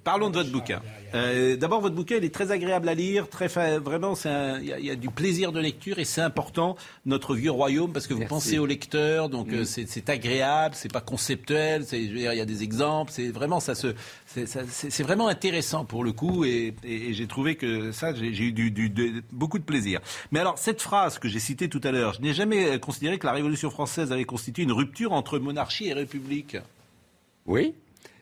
Parlons 0.05 0.31
de 0.31 0.37
votre 0.37 0.51
bouquin. 0.51 0.81
Euh, 1.15 1.57
d'abord, 1.57 1.81
votre 1.81 1.95
bouquin, 1.95 2.17
il 2.17 2.25
est 2.25 2.33
très 2.35 2.53
agréable 2.53 2.89
à 2.89 2.95
lire, 2.95 3.29
très 3.29 3.49
vraiment, 3.79 4.15
il 4.25 4.85
y, 4.85 4.91
a 4.91 4.97
du 4.97 5.11
plaisir 5.11 5.53
de 5.53 5.61
lecture 5.61 5.99
et 5.99 6.05
c'est 6.05 6.21
important, 6.21 6.77
notre 7.05 7.35
vieux 7.35 7.51
royaume, 7.51 7.93
parce 7.93 8.07
que 8.07 8.15
vous 8.15 8.25
pensez 8.27 8.59
au 8.59 8.67
lecteur, 8.67 9.29
donc 9.29 9.49
mm. 9.49 9.55
euh, 9.55 9.65
c'est 9.65 10.09
agréable, 10.09 10.75
c'est 10.75 10.93
pas 10.93 11.01
conceptuel, 11.01 11.85
il 11.93 12.19
y 12.19 12.27
a 12.27 12.45
des 12.45 12.63
exemples, 12.63 13.11
c'est 13.13 13.29
vraiment 13.29 13.61
ça 13.61 13.75
se, 13.75 13.95
c'est 14.27 15.03
vraiment 15.03 15.29
intéressant 15.29 15.85
pour 15.85 16.05
le 16.05 16.13
coup 16.13 16.45
et, 16.45 16.75
j'ai 17.11 17.27
trouvé 17.27 17.57
que 17.57 17.93
ça, 17.93 18.15
j'ai 18.15 18.29
eu 18.29 18.53
du, 18.53 19.23
beaucoup 19.33 19.59
de 19.59 19.65
plaisir. 19.65 20.01
Mais 20.31 20.39
alors, 20.39 20.59
cette 20.59 20.81
phrase 20.81 21.19
que 21.19 21.29
j'ai 21.29 21.41
citée 21.41 21.69
tout 21.69 21.81
à 21.85 21.91
l'heure, 21.91 22.15
je 22.15 22.23
n'ai 22.23 22.33
jamais 22.33 22.79
considéré 22.79 23.19
que 23.19 23.27
la 23.27 23.33
Révolution 23.33 23.71
française 23.71 24.13
avait 24.13 24.25
constitué 24.25 24.63
une 24.63 24.73
rupture 24.73 25.13
entre 25.13 25.39
monarchie 25.39 25.89
et 25.89 25.93
république. 25.93 26.57
Oui, 27.47 27.75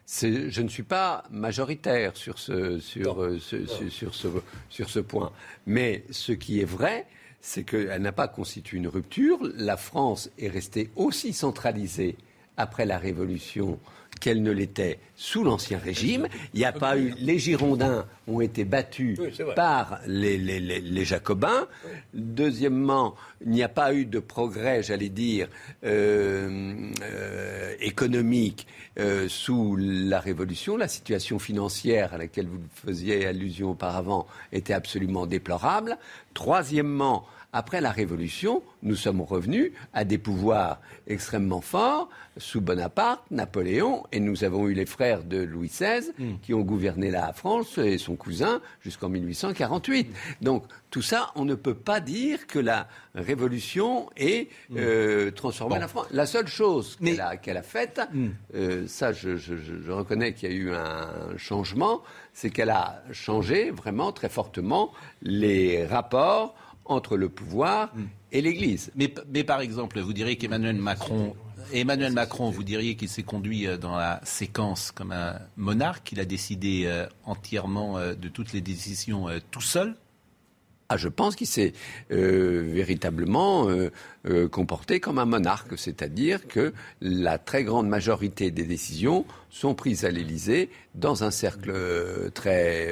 je 0.08 0.62
ne 0.62 0.68
suis 0.68 0.82
pas 0.82 1.24
majoritaire 1.30 2.16
sur 2.16 2.38
ce, 2.38 2.78
sur, 2.78 3.22
euh, 3.22 3.38
sur, 3.38 4.14
ce, 4.14 4.28
sur 4.70 4.90
ce 4.90 4.98
point. 5.00 5.32
Mais 5.66 6.04
ce 6.10 6.32
qui 6.32 6.60
est 6.60 6.64
vrai, 6.64 7.06
c'est 7.40 7.64
qu'elle 7.64 8.02
n'a 8.02 8.12
pas 8.12 8.28
constitué 8.28 8.78
une 8.78 8.88
rupture. 8.88 9.38
La 9.56 9.76
France 9.76 10.30
est 10.38 10.48
restée 10.48 10.90
aussi 10.96 11.32
centralisée 11.32 12.16
après 12.56 12.86
la 12.86 12.98
Révolution 12.98 13.78
qu'elle 14.18 14.42
ne 14.42 14.50
l'était 14.50 14.98
sous 15.16 15.44
l'Ancien 15.44 15.78
Régime. 15.78 16.28
Il 16.54 16.60
n'y 16.60 16.64
a 16.64 16.72
pas 16.72 16.96
eu. 16.98 17.14
Les 17.18 17.38
Girondins 17.38 18.06
ont 18.26 18.40
été 18.40 18.64
battus 18.64 19.18
par 19.56 20.00
les, 20.06 21.04
Jacobins. 21.04 21.66
Deuxièmement, 22.14 23.14
il 23.40 23.50
n'y 23.50 23.62
a 23.62 23.68
pas 23.68 23.94
eu 23.94 24.04
de 24.04 24.18
progrès, 24.18 24.82
j'allais 24.82 25.08
dire, 25.08 25.48
euh, 25.84 26.90
euh, 27.02 27.74
économique 27.80 28.66
euh, 28.98 29.28
sous 29.28 29.76
la 29.76 30.20
Révolution. 30.20 30.76
La 30.76 30.88
situation 30.88 31.38
financière 31.38 32.14
à 32.14 32.18
laquelle 32.18 32.46
vous 32.46 32.60
faisiez 32.74 33.26
allusion 33.26 33.70
auparavant 33.70 34.26
était 34.52 34.74
absolument 34.74 35.26
déplorable. 35.26 35.98
Troisièmement, 36.34 37.26
après 37.52 37.80
la 37.80 37.90
Révolution, 37.90 38.62
nous 38.82 38.94
sommes 38.94 39.22
revenus 39.22 39.72
à 39.94 40.04
des 40.04 40.18
pouvoirs 40.18 40.80
extrêmement 41.06 41.62
forts 41.62 42.10
sous 42.36 42.60
Bonaparte, 42.60 43.22
Napoléon, 43.30 44.04
et 44.12 44.20
nous 44.20 44.44
avons 44.44 44.68
eu 44.68 44.74
les 44.74 44.86
frères 44.86 45.24
de 45.24 45.38
Louis 45.38 45.68
XVI 45.68 46.12
hmm. 46.18 46.38
qui 46.42 46.52
ont 46.52 46.60
gouverné 46.60 47.10
la 47.10 47.32
France 47.32 47.78
et 47.78 47.96
son 47.96 48.16
cousin 48.16 48.60
jusqu'en 48.82 49.08
1848. 49.08 50.14
Donc 50.42 50.64
tout 50.90 51.02
ça, 51.02 51.30
on 51.36 51.44
ne 51.44 51.54
peut 51.54 51.74
pas 51.74 52.00
dire 52.00 52.46
que 52.46 52.58
la 52.58 52.86
Révolution 53.14 54.10
ait 54.16 54.48
hmm. 54.68 54.76
euh, 54.78 55.30
transformé 55.30 55.78
la 55.78 55.88
France. 55.88 56.06
La 56.10 56.26
seule 56.26 56.48
chose 56.48 56.98
qu'elle 57.42 57.56
a, 57.56 57.62
faite, 57.62 58.00
hmm. 58.12 58.28
euh, 58.54 58.86
ça 58.86 59.12
je 59.12 59.90
reconnais 59.90 60.34
qu'il 60.34 60.50
y 60.50 60.52
a 60.52 60.54
eu 60.54 60.72
un 60.72 61.36
changement, 61.38 62.02
c'est 62.34 62.50
qu'elle 62.50 62.70
a 62.70 63.02
changé 63.10 63.70
vraiment 63.70 64.12
très 64.12 64.28
fortement 64.28 64.92
les 65.22 65.86
rapports 65.86 66.54
entre 66.88 67.16
le 67.16 67.28
pouvoir 67.28 67.94
hmm. 67.94 68.06
et 68.32 68.40
l'Église. 68.40 68.90
Mais, 68.96 69.14
mais, 69.32 69.44
par 69.44 69.60
exemple, 69.60 70.00
vous 70.00 70.12
diriez 70.12 70.36
qu'Emmanuel 70.36 70.76
Macron, 70.76 71.34
Emmanuel 71.72 72.12
Macron, 72.12 72.50
vous 72.50 72.64
diriez 72.64 72.96
qu'il 72.96 73.08
s'est 73.08 73.22
conduit 73.22 73.66
euh, 73.66 73.76
dans 73.76 73.96
la 73.96 74.20
séquence 74.24 74.90
comme 74.90 75.12
un 75.12 75.38
monarque, 75.56 76.04
qu'il 76.04 76.20
a 76.20 76.24
décidé 76.24 76.84
euh, 76.86 77.06
entièrement 77.24 77.98
euh, 77.98 78.14
de 78.14 78.28
toutes 78.28 78.52
les 78.52 78.60
décisions 78.60 79.26
tout 79.50 79.60
seul? 79.60 79.94
Ah, 80.90 80.96
je 80.96 81.08
pense 81.08 81.36
qu'il 81.36 81.46
s'est 81.46 81.74
véritablement 82.08 83.68
comporté 84.50 85.00
comme 85.00 85.18
un 85.18 85.26
monarque, 85.26 85.78
c'est-à-dire 85.78 86.48
que 86.48 86.72
la 87.02 87.36
très 87.36 87.62
grande 87.62 87.88
majorité 87.88 88.50
des 88.50 88.64
décisions 88.64 89.26
sont 89.50 89.74
prises 89.74 90.06
à 90.06 90.10
l'Élysée 90.10 90.70
dans 90.94 91.24
un 91.24 91.30
cercle 91.30 92.30
très 92.32 92.88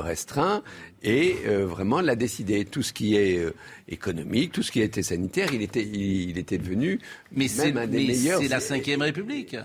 restreint 0.00 0.62
et 1.06 1.36
euh, 1.46 1.64
vraiment 1.64 2.00
l'a 2.00 2.16
décidé. 2.16 2.64
Tout 2.64 2.82
ce 2.82 2.92
qui 2.92 3.14
est 3.16 3.38
euh, 3.38 3.54
économique, 3.88 4.52
tout 4.52 4.62
ce 4.62 4.72
qui 4.72 4.80
était 4.80 5.04
sanitaire, 5.04 5.54
il 5.54 5.62
était, 5.62 5.84
il, 5.84 6.36
était 6.36 6.58
devenu 6.58 6.98
mais 7.32 7.46
même 7.56 7.76
un 7.76 7.86
des 7.86 8.06
meilleurs. 8.06 8.42
C'est 8.42 8.48
la 8.48 8.58
Ve 8.58 9.00
République. 9.00 9.56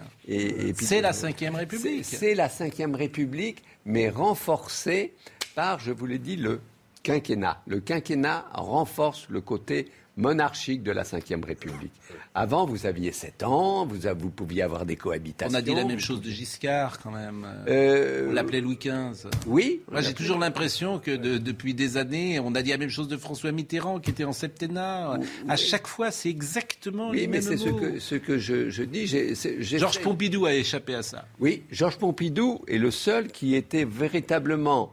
c'est 0.76 1.01
la 1.01 1.11
Ve 1.11 1.55
République. 1.55 2.05
C'est 2.05 2.35
la 2.35 2.47
Ve 2.47 2.95
République, 2.95 3.63
mais 3.85 4.09
renforcée 4.09 5.13
par, 5.55 5.80
je 5.80 5.91
vous 5.91 6.05
l'ai 6.05 6.19
dit, 6.19 6.35
le 6.35 6.61
quinquennat. 7.01 7.61
Le 7.65 7.80
quinquennat 7.80 8.45
renforce 8.53 9.27
le 9.30 9.41
côté 9.41 9.88
monarchique 10.18 10.84
de 10.84 10.92
la 10.92 11.04
Ve 11.04 11.46
République. 11.46 11.94
Avant, 12.34 12.66
vous 12.66 12.86
aviez 12.86 13.12
7 13.12 13.44
ans, 13.44 13.86
vous, 13.86 14.00
vous, 14.18 14.30
pouviez 14.30 14.62
avoir 14.62 14.86
des 14.86 14.96
cohabitations. 14.96 15.56
On 15.56 15.60
a 15.60 15.62
dit 15.62 15.74
la 15.74 15.84
même 15.84 16.00
chose 16.00 16.22
de 16.22 16.30
Giscard, 16.30 17.00
quand 17.00 17.12
même. 17.12 17.48
Euh, 17.68 18.30
on 18.30 18.34
l'appelait 18.34 18.62
Louis 18.62 18.78
XV. 18.78 19.30
Oui. 19.48 19.82
Moi, 19.90 20.02
j'ai 20.02 20.14
toujours 20.14 20.38
l'impression 20.38 21.00
que 21.00 21.12
depuis 21.12 21.74
des 21.74 21.98
années, 21.98 22.40
on 22.40 22.56
a 22.56 22.62
dit 22.62 22.72
la 22.72 22.78
même 22.78 22.90
chose 22.90 23.08
de 23.08 23.18
François 23.18 23.52
Mitterrand, 23.52 24.00
qui 24.00 24.12
était 24.12 24.24
en 24.24 24.34
septennat. 24.34 25.20
À 25.48 25.56
chaque 25.56 25.88
fois, 25.88 26.12
c'est 26.12 26.30
exactement 26.30 27.10
oui, 27.10 27.22
les 27.22 27.28
mais 27.28 27.42
c'est 27.42 27.58
ce 27.58 27.70
que, 27.70 28.00
ce 28.00 28.16
que 28.16 28.38
je, 28.38 28.70
je 28.70 28.84
dis. 28.84 29.08
Georges 29.60 30.00
Pompidou 30.00 30.46
a 30.46 30.54
échappé 30.54 30.96
à 30.96 31.04
ça. 31.04 31.26
Oui, 31.40 31.64
Georges 31.72 31.98
Pompidou 31.98 32.62
est 32.68 32.78
le 32.78 32.92
seul 32.92 33.28
qui 33.28 33.56
était 33.56 33.86
véritablement 33.86 34.92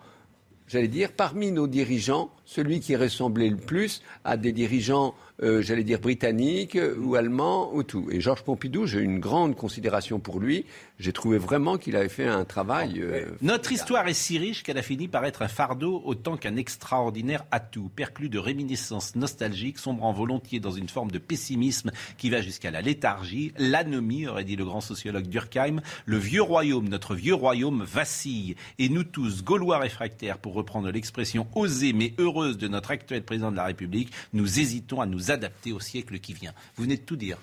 j'allais 0.68 0.88
dire, 0.88 1.12
parmi 1.12 1.50
nos 1.50 1.66
dirigeants, 1.66 2.30
celui 2.44 2.80
qui 2.80 2.94
ressemblait 2.94 3.48
le 3.48 3.56
plus 3.56 4.02
à 4.24 4.36
des 4.36 4.52
dirigeants, 4.52 5.14
euh, 5.42 5.62
j'allais 5.62 5.84
dire, 5.84 5.98
britanniques 5.98 6.76
euh, 6.76 6.96
ou 6.98 7.14
allemands 7.14 7.74
ou 7.74 7.82
tout. 7.82 8.08
Et 8.10 8.20
Georges 8.20 8.42
Pompidou, 8.42 8.86
j'ai 8.86 9.00
une 9.00 9.18
grande 9.18 9.56
considération 9.56 10.20
pour 10.20 10.40
lui. 10.40 10.64
J'ai 10.98 11.12
trouvé 11.12 11.38
vraiment 11.38 11.78
qu'il 11.78 11.94
avait 11.94 12.08
fait 12.08 12.26
un 12.26 12.44
travail. 12.44 13.00
Euh, 13.00 13.26
Notre 13.40 13.70
histoire 13.70 14.08
est 14.08 14.14
si 14.14 14.36
riche 14.36 14.64
qu'elle 14.64 14.78
a 14.78 14.82
fini 14.82 15.06
par 15.06 15.24
être 15.24 15.42
un 15.42 15.48
fardeau 15.48 16.02
autant 16.04 16.36
qu'un 16.36 16.56
extraordinaire 16.56 17.44
atout, 17.52 17.88
perclus 17.94 18.28
de 18.28 18.38
réminiscences 18.40 19.14
nostalgiques, 19.14 19.78
sombrant 19.78 20.12
volontiers 20.12 20.58
dans 20.58 20.72
une 20.72 20.88
forme 20.88 21.12
de 21.12 21.18
pessimisme 21.18 21.92
qui 22.16 22.30
va 22.30 22.40
jusqu'à 22.40 22.72
la 22.72 22.82
léthargie, 22.82 23.52
l'anomie, 23.58 24.26
aurait 24.26 24.42
dit 24.42 24.56
le 24.56 24.64
grand 24.64 24.80
sociologue 24.80 25.28
Durkheim. 25.28 25.82
Le 26.04 26.18
vieux 26.18 26.42
royaume, 26.42 26.88
notre 26.88 27.14
vieux 27.14 27.34
royaume 27.34 27.84
vacille. 27.84 28.56
Et 28.80 28.88
nous 28.88 29.04
tous, 29.04 29.44
Gaulois 29.44 29.78
réfractaires, 29.78 30.38
pour 30.38 30.54
reprendre 30.54 30.90
l'expression 30.90 31.46
osée 31.54 31.92
mais 31.92 32.12
heureuse 32.18 32.58
de 32.58 32.66
notre 32.66 32.90
actuel 32.90 33.22
président 33.22 33.52
de 33.52 33.56
la 33.56 33.64
République, 33.64 34.12
nous 34.32 34.58
hésitons 34.58 35.00
à 35.00 35.06
nous 35.06 35.30
adapter 35.30 35.72
au 35.72 35.78
siècle 35.78 36.18
qui 36.18 36.32
vient. 36.32 36.52
Vous 36.74 36.82
venez 36.82 36.96
de 36.96 37.02
tout 37.02 37.16
dire. 37.16 37.38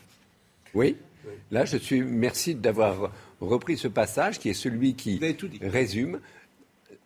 Oui. 0.73 0.98
Là, 1.52 1.65
je 1.65 1.77
suis. 1.77 2.02
Merci 2.02 2.56
d'avoir 2.56 3.11
repris 3.41 3.78
ce 3.78 3.88
passage 3.88 4.40
qui 4.40 4.49
est 4.49 4.53
celui 4.53 4.95
qui 4.95 5.20
résume. 5.62 6.20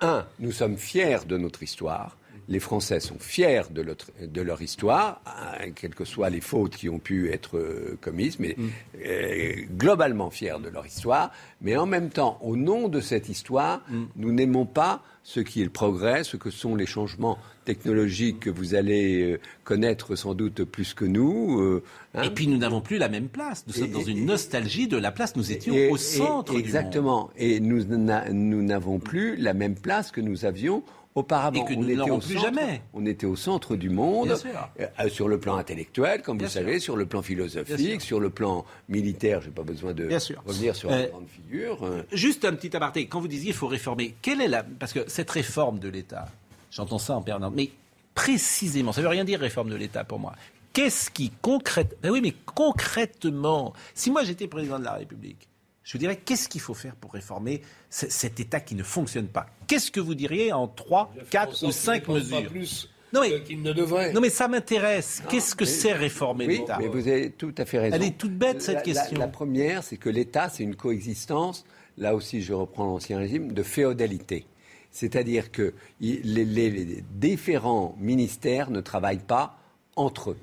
Un, 0.01 0.25
nous 0.39 0.51
sommes 0.51 0.77
fiers 0.77 1.25
de 1.27 1.37
notre 1.37 1.63
histoire. 1.63 2.17
Les 2.47 2.59
Français 2.59 2.99
sont 2.99 3.19
fiers 3.19 3.61
de, 3.69 4.41
leur 4.41 4.61
histoire, 4.63 5.21
hein, 5.27 5.69
quelles 5.75 5.93
que 5.93 6.03
soient 6.03 6.31
les 6.31 6.41
fautes 6.41 6.75
qui 6.75 6.89
ont 6.89 6.97
pu 6.97 7.31
être 7.31 7.59
euh, 7.59 7.95
commises, 8.01 8.39
mais 8.39 8.55
mm. 8.57 8.69
euh, 9.05 9.53
globalement 9.77 10.31
fiers 10.31 10.57
de 10.59 10.67
leur 10.67 10.83
histoire. 10.87 11.31
Mais 11.61 11.77
en 11.77 11.85
même 11.85 12.09
temps, 12.09 12.39
au 12.41 12.55
nom 12.55 12.87
de 12.87 13.01
cette 13.01 13.29
histoire, 13.29 13.83
mm. 13.87 14.03
nous 14.15 14.31
n'aimons 14.31 14.65
pas 14.65 15.03
ce 15.29 15.41
qui 15.41 15.61
est 15.61 15.63
le 15.63 15.69
progrès, 15.69 16.23
ce 16.23 16.37
que 16.37 16.49
sont 16.49 16.75
les 16.75 16.87
changements 16.87 17.37
technologiques 17.63 18.39
que 18.39 18.49
vous 18.49 18.73
allez 18.73 19.33
euh, 19.33 19.39
connaître 19.63 20.15
sans 20.15 20.33
doute 20.33 20.63
plus 20.63 20.95
que 20.95 21.05
nous. 21.05 21.61
Euh, 21.61 21.83
hein. 22.15 22.23
Et 22.23 22.31
puis 22.31 22.47
nous 22.47 22.57
n'avons 22.57 22.81
plus 22.81 22.97
la 22.97 23.09
même 23.09 23.27
place. 23.27 23.63
Nous 23.67 23.73
sommes 23.73 23.91
dans 23.91 24.01
une 24.01 24.25
nostalgie 24.25 24.87
de 24.87 24.97
la 24.97 25.11
place. 25.11 25.35
Nous 25.35 25.51
étions 25.51 25.75
au 25.91 25.97
centre. 25.97 26.57
exactement. 26.57 27.29
Et 27.37 27.59
nous 27.59 27.83
n'avons 27.83 28.97
plus 28.97 29.35
la 29.35 29.53
même 29.53 29.75
place 29.75 30.09
que 30.09 30.19
nous 30.19 30.45
avions 30.45 30.81
auparavant. 31.15 31.65
Et 31.65 31.65
que 31.65 31.73
nous 31.77 31.95
n'aurons 31.95 32.19
plus 32.19 32.39
jamais. 32.39 32.81
On 32.93 33.05
était 33.05 33.25
au 33.25 33.35
centre 33.35 33.75
du 33.75 33.89
monde, 33.89 34.35
euh, 34.79 35.09
sur 35.09 35.27
le 35.27 35.39
plan 35.39 35.57
intellectuel, 35.57 36.21
comme 36.21 36.39
vous 36.39 36.47
savez, 36.47 36.79
sur 36.79 36.95
le 36.95 37.05
plan 37.05 37.21
philosophique, 37.21 38.01
sur 38.01 38.19
le 38.19 38.29
plan 38.29 38.65
militaire. 38.87 39.41
Je 39.41 39.47
n'ai 39.47 39.53
pas 39.53 39.63
besoin 39.63 39.93
de 39.93 40.09
revenir 40.45 40.75
sur 40.75 40.91
euh, 40.91 41.07
grande 41.07 41.27
figure. 41.27 42.05
Juste 42.11 42.45
un 42.45 42.53
petit 42.53 42.75
aparté. 42.75 43.07
Quand 43.07 43.19
vous 43.19 43.27
disiez 43.27 43.47
qu'il 43.47 43.55
faut 43.55 43.67
réformer, 43.67 44.15
quelle 44.21 44.41
est 44.41 44.47
la... 44.47 44.63
Parce 44.63 44.93
que 44.93 45.07
cette 45.07 45.31
réforme 45.31 45.79
de 45.79 45.89
l'État, 45.89 46.27
j'entends 46.71 46.99
ça 46.99 47.15
en 47.15 47.21
permanence, 47.21 47.53
mais 47.55 47.71
précisément, 48.15 48.91
ça 48.91 49.01
ne 49.01 49.05
veut 49.05 49.11
rien 49.11 49.25
dire 49.25 49.39
réforme 49.39 49.69
de 49.69 49.75
l'État 49.75 50.03
pour 50.03 50.19
moi. 50.19 50.33
Qu'est-ce 50.71 51.09
qui 51.09 51.31
concrètement... 51.41 51.97
Ben 52.03 52.11
oui, 52.11 52.21
mais 52.21 52.33
concrètement, 52.45 53.73
si 53.93 54.11
moi 54.11 54.23
j'étais 54.23 54.47
président 54.47 54.79
de 54.79 54.85
la 54.85 54.93
République, 54.93 55.48
je 55.89 55.93
vous 55.93 55.97
dirais, 56.01 56.17
qu'est-ce 56.17 56.47
qu'il 56.47 56.61
faut 56.61 56.75
faire 56.75 56.95
pour 56.95 57.13
réformer 57.13 57.63
cet 57.89 58.39
État 58.39 58.59
qui 58.59 58.75
ne 58.75 58.83
fonctionne 58.83 59.27
pas? 59.27 59.47
Qu'est-ce 59.65 59.89
que 59.89 59.99
vous 59.99 60.13
diriez 60.13 60.53
en 60.53 60.67
3, 60.67 61.11
4 61.31 61.65
ou 61.65 61.71
5 61.71 62.07
mesures? 62.09 62.47
plus 62.47 62.89
non 63.11 63.21
mais, 63.21 63.55
ne 63.55 63.73
devrait. 63.73 64.13
non 64.13 64.21
mais 64.21 64.29
ça 64.29 64.47
m'intéresse. 64.47 65.23
Qu'est-ce 65.29 65.55
que 65.55 65.65
c'est 65.65 65.93
réformer 65.93 66.45
l'État? 66.45 66.77
mais 66.79 66.89
vous 66.89 67.07
avez 67.07 67.31
tout 67.31 67.55
à 67.57 67.65
fait 67.65 67.79
raison. 67.79 67.95
Elle 67.95 68.03
est 68.03 68.19
toute 68.19 68.37
bête 68.37 68.61
cette 68.61 68.83
question. 68.83 69.17
La, 69.17 69.27
première, 69.27 69.81
c'est 69.83 69.97
que 69.97 70.09
l'État, 70.09 70.47
c'est 70.49 70.61
une 70.61 70.75
coexistence. 70.75 71.65
Là 71.97 72.13
aussi, 72.13 72.43
je 72.43 72.53
reprends 72.53 72.85
l'ancien 72.85 73.17
régime 73.17 73.51
de 73.51 73.63
féodalité. 73.63 74.45
C'est-à-dire 74.91 75.51
que 75.51 75.73
les, 75.99 77.03
différents 77.15 77.95
ministères 77.99 78.69
ne 78.69 78.81
travaillent 78.81 79.17
pas 79.17 79.57
entre 79.95 80.29
eux. 80.29 80.37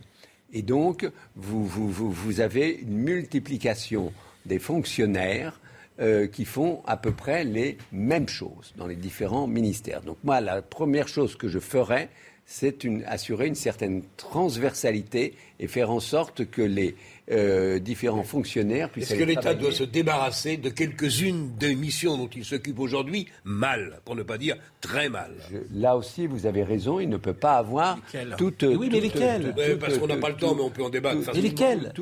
Et 0.52 0.62
donc, 0.62 1.08
vous, 1.36 1.64
vous, 1.64 1.88
vous 2.10 2.40
avez 2.40 2.80
une 2.82 2.98
multiplication 2.98 4.12
des 4.46 4.58
fonctionnaires 4.58 5.60
euh, 5.98 6.26
qui 6.26 6.44
font 6.44 6.82
à 6.86 6.96
peu 6.96 7.12
près 7.12 7.44
les 7.44 7.78
mêmes 7.92 8.28
choses 8.28 8.74
dans 8.76 8.86
les 8.86 8.96
différents 8.96 9.46
ministères. 9.46 10.02
Donc 10.02 10.18
moi, 10.24 10.40
la 10.40 10.62
première 10.62 11.08
chose 11.08 11.36
que 11.36 11.48
je 11.48 11.58
ferais, 11.58 12.08
c'est 12.46 12.86
assurer 13.06 13.48
une 13.48 13.56
certaine 13.56 14.02
transversalité 14.16 15.34
et 15.58 15.66
faire 15.66 15.90
en 15.90 15.98
sorte 15.98 16.48
que 16.48 16.62
les 16.62 16.94
euh, 17.32 17.80
différents 17.80 18.22
fonctionnaires 18.22 18.88
puissent. 18.88 19.10
Est-ce 19.10 19.18
que 19.18 19.24
l'État 19.24 19.52
doit 19.54 19.72
se 19.72 19.82
débarrasser 19.82 20.56
de 20.56 20.70
quelques-unes 20.70 21.50
des 21.58 21.74
missions 21.74 22.16
dont 22.16 22.28
il 22.28 22.44
s'occupe 22.44 22.78
aujourd'hui 22.78 23.26
mal, 23.42 24.00
pour 24.04 24.14
ne 24.14 24.22
pas 24.22 24.38
dire 24.38 24.56
très 24.80 25.08
mal? 25.08 25.32
Là 25.74 25.96
aussi, 25.96 26.28
vous 26.28 26.46
avez 26.46 26.62
raison, 26.62 27.00
il 27.00 27.08
ne 27.08 27.16
peut 27.16 27.34
pas 27.34 27.56
avoir 27.56 27.98
toutes. 28.38 28.62
oui, 28.62 28.88
mais 28.92 29.00
lesquelles 29.00 29.52
Parce 29.80 29.98
qu'on 29.98 30.06
n'a 30.06 30.16
pas 30.16 30.30
le 30.30 30.36
temps, 30.36 30.54
mais 30.54 30.62
on 30.62 30.70
peut 30.70 30.84
en 30.84 30.90
débattre. 30.90 31.18
mais 31.34 31.40
lesquelles 31.40 31.92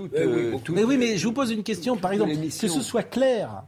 Mais 0.69 0.85
oui, 0.85 0.99
mais 0.99 1.17
je 1.17 1.27
vous 1.27 1.33
pose 1.33 1.53
une 1.53 1.63
question, 1.63 1.97
par 1.97 2.13
exemple, 2.13 2.35
que 2.37 2.51
ce 2.51 2.83
soit 2.83 3.03
clair. 3.03 3.65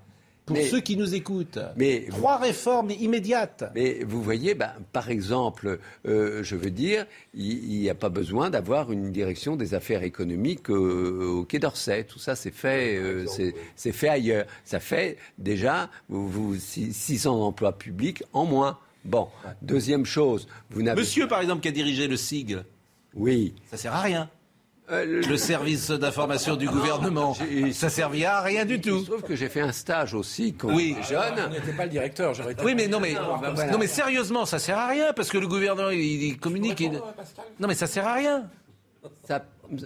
Pour 0.46 0.56
ceux 0.58 0.80
qui 0.80 0.96
nous 0.96 1.14
écoutent. 1.14 1.58
Mais, 1.76 2.06
Trois 2.08 2.38
réformes 2.38 2.92
immédiates. 2.92 3.64
Mais 3.74 4.04
vous 4.06 4.22
voyez, 4.22 4.54
ben, 4.54 4.72
par 4.92 5.10
exemple, 5.10 5.80
euh, 6.06 6.42
je 6.42 6.54
veux 6.54 6.70
dire, 6.70 7.04
il 7.34 7.80
n'y 7.80 7.90
a 7.90 7.94
pas 7.94 8.08
besoin 8.08 8.48
d'avoir 8.48 8.92
une 8.92 9.10
direction 9.10 9.56
des 9.56 9.74
affaires 9.74 10.04
économiques 10.04 10.70
au 10.70 11.44
Quai 11.44 11.58
d'Orsay. 11.58 12.04
Tout 12.04 12.20
ça, 12.20 12.36
c'est 12.36 12.54
fait, 12.54 12.96
euh, 12.96 13.26
c'est 13.74 13.92
fait 13.92 14.08
ailleurs. 14.08 14.46
Ça 14.64 14.78
fait 14.78 15.18
déjà 15.36 15.90
vous, 16.08 16.56
600 16.56 17.42
emplois 17.42 17.76
publics 17.76 18.22
en 18.32 18.44
moins. 18.44 18.78
Bon, 19.04 19.28
deuxième 19.62 20.04
chose, 20.04 20.48
vous 20.70 20.82
n'avez... 20.82 21.00
Monsieur, 21.00 21.28
par 21.28 21.40
exemple, 21.40 21.60
qui 21.60 21.68
a 21.68 21.72
dirigé 21.72 22.08
le 22.08 22.16
SIG. 22.16 22.58
Oui. 23.14 23.54
Ça 23.70 23.76
sert 23.76 23.94
à 23.94 24.00
rien. 24.00 24.28
Euh, 24.90 25.22
le... 25.26 25.36
service 25.36 25.90
d'information 25.90 26.54
du 26.54 26.68
gouvernement, 26.68 27.36
ça 27.72 27.90
servira 27.90 28.38
à 28.38 28.42
rien 28.42 28.64
du 28.64 28.80
tout. 28.80 29.04
Sauf 29.04 29.22
que 29.22 29.34
j'ai 29.34 29.48
fait 29.48 29.60
un 29.60 29.72
stage 29.72 30.14
aussi 30.14 30.54
quand 30.54 30.72
oui. 30.72 30.96
jeune. 31.08 31.34
Pas 31.76 31.84
le 31.84 31.90
directeur, 31.90 32.34
j'aurais 32.34 32.54
Oui, 32.62 32.74
mais 32.76 32.86
non, 32.86 33.00
mais, 33.00 33.14
non, 33.14 33.78
mais 33.78 33.88
sérieusement, 33.88 34.46
ça 34.46 34.58
sert 34.58 34.78
à 34.78 34.86
rien 34.86 35.12
parce 35.12 35.28
que 35.28 35.38
le 35.38 35.48
gouvernement 35.48 35.90
il, 35.90 36.38
communique. 36.38 36.80
Non, 37.58 37.66
mais 37.66 37.74
ça 37.74 37.86
sert 37.86 38.06
à 38.06 38.14
rien. 38.14 38.44
Ça 39.26 39.44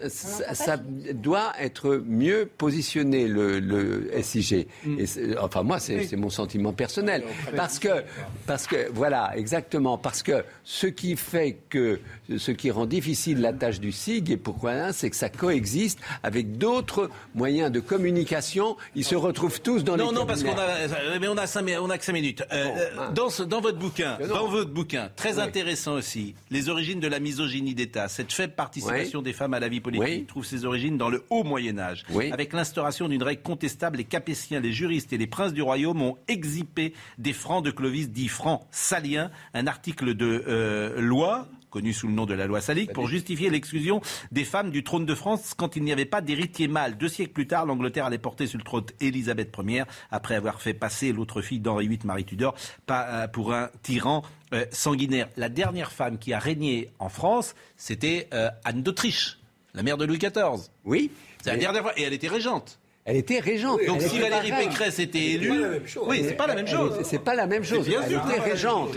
ça, 0.09 0.77
doit 1.15 1.53
être 1.61 2.03
mieux 2.07 2.49
positionné, 2.59 3.29
le, 3.29 4.11
SIG. 4.23 4.67
Mm. 4.85 5.05
enfin, 5.41 5.63
moi, 5.63 5.79
c'est 5.79 6.17
mon 6.17 6.31
sentiment 6.31 6.73
personnel. 6.73 7.23
Parce 7.57 7.79
que, 7.79 8.03
parce 8.47 8.67
que, 8.67 8.91
voilà, 8.93 9.33
exactement, 9.37 9.99
parce 9.99 10.23
que 10.23 10.45
ce 10.65 10.87
qui 10.87 11.17
fait 11.17 11.59
que, 11.69 12.01
ce 12.37 12.51
qui 12.51 12.71
rend 12.71 12.87
difficile 12.87 13.41
la 13.41 13.53
tâche 13.53 13.81
du 13.81 13.93
SIG, 13.93 14.31
et 14.31 14.37
pourquoi 14.37 14.93
c'est 14.93 15.11
que 15.11 15.17
ça 15.17 15.29
coexiste 15.29 15.99
avec 16.23 16.59
d'autres 16.59 17.11
moyens 17.35 17.71
de 17.73 17.81
communication. 17.81 18.77
Ils 18.95 19.05
se 19.05 19.15
retrouvent 19.15 19.61
tous 19.61 19.85
dans 19.85 19.97
non, 19.97 20.09
les 20.09 20.13
Non, 20.13 20.21
non, 20.21 20.27
parce 20.27 20.43
qu'on 20.43 20.57
a, 20.57 21.19
mais 21.21 21.29
on 21.29 21.37
a 21.37 21.47
cinq, 21.47 21.67
on 21.81 21.91
a 21.91 21.99
que 21.99 22.05
cinq 22.05 22.13
minutes. 22.13 22.43
Euh, 22.53 22.67
euh, 22.77 23.11
dans, 23.13 23.29
dans 23.47 23.61
votre 23.61 23.79
bouquin, 23.79 24.19
dans 24.29 24.49
votre 24.49 24.71
bouquin, 24.71 25.11
très 25.17 25.39
intéressant 25.39 25.95
aussi, 25.95 26.35
les 26.51 26.69
origines 26.69 27.01
de 27.01 27.09
la 27.09 27.21
misogynie 27.21 27.75
d'État, 27.75 28.09
cette 28.09 28.33
faible 28.33 28.55
participation 28.55 29.23
des 29.23 29.33
femmes 29.33 29.55
à 29.55 29.61
la 29.61 29.69
vie 29.71 29.81
politique, 29.81 30.27
trouve 30.27 30.45
ses 30.45 30.67
origines 30.67 30.99
dans 30.99 31.09
le 31.09 31.25
haut 31.31 31.45
Moyen 31.45 31.79
Âge. 31.79 32.05
Avec 32.33 32.53
l'instauration 32.53 33.09
d'une 33.09 33.23
règle 33.23 33.43
contestable, 33.43 33.97
les 33.97 34.05
Capétiens, 34.05 34.61
les 34.61 34.73
juristes 34.73 35.13
et 35.13 35.19
les 35.19 35.27
princes 35.27 35.55
du 35.55 35.63
royaume 35.63 36.03
ont 36.03 36.19
exipé 36.29 36.93
des 37.19 37.33
francs 37.33 37.65
de 37.65 37.71
Clovis, 37.71 38.11
dits 38.11 38.29
francs 38.29 38.67
saliens, 38.71 39.31
un 39.55 39.67
article 39.67 40.15
de 40.15 40.45
euh, 40.47 41.01
loi 41.01 41.49
connu 41.71 41.93
sous 41.93 42.09
le 42.09 42.13
nom 42.13 42.27
de 42.27 42.35
la 42.35 42.47
loi 42.47 42.61
salique, 42.61 42.93
pour 42.93 43.07
justifier 43.07 43.49
l'exclusion 43.49 44.01
des 44.33 44.45
femmes 44.45 44.71
du 44.71 44.83
trône 44.83 45.07
de 45.07 45.15
France 45.15 45.55
quand 45.57 45.77
il 45.77 45.85
n'y 45.85 45.93
avait 45.93 46.05
pas 46.05 46.21
d'héritier 46.21 46.69
mâle. 46.69 46.99
Deux 46.99 47.09
siècles 47.09 47.33
plus 47.33 47.47
tard, 47.47 47.65
l'Angleterre 47.65 48.07
allait 48.07 48.19
porter 48.19 48.47
sur 48.47 48.59
le 48.59 48.65
trône 48.65 48.87
Élisabeth 49.01 49.57
Ier, 49.65 49.85
après 50.11 50.35
avoir 50.35 50.61
fait 50.61 50.75
passer 50.75 51.13
l'autre 51.13 51.41
fille 51.41 51.61
d'Henri 51.61 51.87
VIII, 51.89 52.01
Marie 52.05 52.25
Tudor, 52.25 52.55
euh, 52.91 53.29
pour 53.29 53.55
un 53.55 53.71
tyran 53.83 54.23
euh, 54.53 54.67
sanguinaire. 54.73 55.29
La 55.37 55.49
dernière 55.49 55.93
femme 55.93 56.19
qui 56.19 56.33
a 56.33 56.41
régné 56.41 56.91
en 56.99 57.09
France, 57.09 57.55
c'était 57.77 58.29
Anne 58.65 58.83
d'Autriche 58.83 59.40
la 59.75 59.83
mère 59.83 59.97
de 59.97 60.05
Louis 60.05 60.19
XIV. 60.19 60.69
Oui. 60.85 61.11
C'est 61.43 61.51
la 61.51 61.57
dernière 61.57 61.83
fois. 61.83 61.93
Et 61.97 62.03
elle 62.03 62.13
était 62.13 62.29
régente. 62.29 62.79
Elle 63.05 63.17
était 63.17 63.41
régente. 63.41 63.81
Donc 63.87 64.03
si 64.03 64.19
Valérie 64.19 64.53
Pécresse 64.53 64.99
était 64.99 65.19
élue, 65.19 65.65
oui, 66.07 66.23
c'est 66.27 66.35
pas 66.35 66.47
la 66.47 66.55
même 66.55 66.69
chose. 66.69 67.01
C'est 67.05 67.19
pas 67.19 67.35
la 67.35 67.47
même 67.47 67.65
chose. 67.65 67.87
Bien 67.87 68.03
elle 68.03 68.13
était 68.13 68.41
régente. 68.41 68.91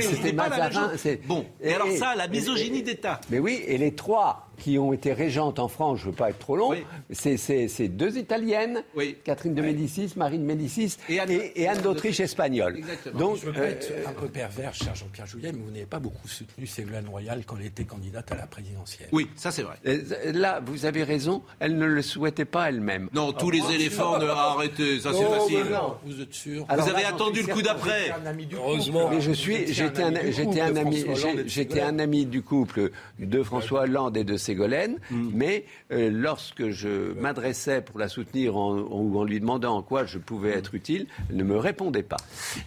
C'était 0.00 0.32
Mazarin. 0.32 0.92
Bon. 1.26 1.46
Et 1.60 1.72
alors 1.72 1.90
ça, 1.92 2.14
la 2.14 2.28
misogynie 2.28 2.82
d'État. 2.82 3.20
Mais 3.30 3.38
oui, 3.38 3.62
et 3.66 3.78
les 3.78 3.94
trois 3.94 4.47
qui 4.58 4.78
ont 4.78 4.92
été 4.92 5.12
régentes 5.12 5.58
en 5.58 5.68
France, 5.68 6.00
je 6.00 6.06
ne 6.06 6.10
veux 6.10 6.16
pas 6.16 6.30
être 6.30 6.38
trop 6.38 6.56
long, 6.56 6.72
c'est 7.10 7.88
deux 7.88 8.18
Italiennes, 8.18 8.82
Catherine 9.24 9.54
de 9.54 9.62
Médicis, 9.62 10.12
Marie 10.16 10.38
de 10.38 10.44
Médicis 10.44 10.96
et 11.08 11.68
Anne, 11.68 11.82
d'Autriche 11.82 12.20
espagnole. 12.20 12.80
Donc, 13.14 13.36
je 13.36 13.46
veux 13.46 13.52
pas 13.52 13.60
euh, 13.60 13.70
être 13.70 13.92
un 14.06 14.12
peu 14.12 14.28
pervers, 14.28 14.74
cher 14.74 14.94
Jean-Pierre 14.94 15.26
Julien, 15.26 15.50
mais 15.52 15.62
vous 15.62 15.70
n'avez 15.70 15.86
pas 15.86 15.98
beaucoup 15.98 16.28
soutenu 16.28 16.66
Ségolène 16.66 17.08
Royal 17.08 17.42
quand 17.46 17.56
elle 17.58 17.66
était 17.66 17.84
candidate 17.84 18.30
à 18.32 18.36
la 18.36 18.46
présidentielle. 18.46 19.08
Oui, 19.12 19.28
ça 19.36 19.50
c'est 19.50 19.62
vrai. 19.62 19.76
Euh, 19.86 20.32
là, 20.32 20.60
vous 20.64 20.84
avez 20.84 21.04
raison, 21.04 21.42
elle 21.60 21.76
ne 21.76 21.86
le 21.86 22.02
souhaitait 22.02 22.44
pas 22.44 22.68
elle-même. 22.68 23.08
Non, 23.12 23.32
tous 23.32 23.50
les 23.50 23.62
éléphants, 23.72 24.18
ne... 24.18 24.26
arrêtez, 24.26 25.00
ça 25.00 25.12
c'est 25.12 25.24
facile. 25.24 25.66
vous 26.04 26.20
êtes 26.20 26.34
sûr 26.34 26.66
Vous 26.68 26.88
avez 26.90 27.04
attendu 27.04 27.42
le 27.42 27.52
coup 27.52 27.62
d'après. 27.62 28.12
Heureusement. 28.52 29.08
Mais 29.10 29.20
je 29.20 29.32
suis, 29.32 29.72
j'étais 29.72 30.02
un, 30.02 30.14
un 30.14 30.76
ami, 30.76 31.04
j'étais 31.46 31.80
un 31.80 31.98
ami 31.98 32.26
du 32.26 32.42
couple 32.42 32.90
de 33.18 33.42
François 33.42 33.82
Hollande 33.82 34.16
et 34.16 34.24
de 34.24 34.36
Ségolène, 34.48 34.98
mm. 35.10 35.30
mais 35.34 35.64
euh, 35.92 36.10
lorsque 36.10 36.70
je 36.70 37.12
m'adressais 37.12 37.82
pour 37.82 37.98
la 37.98 38.08
soutenir 38.08 38.56
en, 38.56 38.78
en, 38.78 39.24
lui 39.24 39.40
demandant 39.40 39.76
en 39.76 39.82
quoi 39.82 40.06
je 40.06 40.18
pouvais 40.18 40.50
être 40.50 40.74
utile, 40.74 41.06
elle 41.28 41.36
ne 41.36 41.44
me 41.44 41.58
répondait 41.58 42.02
pas. 42.02 42.16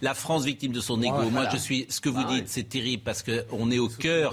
La 0.00 0.14
France 0.14 0.44
victime 0.44 0.72
de 0.72 0.80
son 0.80 1.02
égo. 1.02 1.28
Moi, 1.30 1.48
je 1.50 1.56
suis. 1.56 1.86
Ce 1.88 2.00
que 2.00 2.08
vous 2.08 2.22
ah 2.24 2.32
dites, 2.32 2.48
c'est 2.48 2.68
terrible 2.68 3.02
parce 3.02 3.24
qu'on 3.24 3.70
est 3.70 3.80
au 3.80 3.88
cœur. 3.88 4.32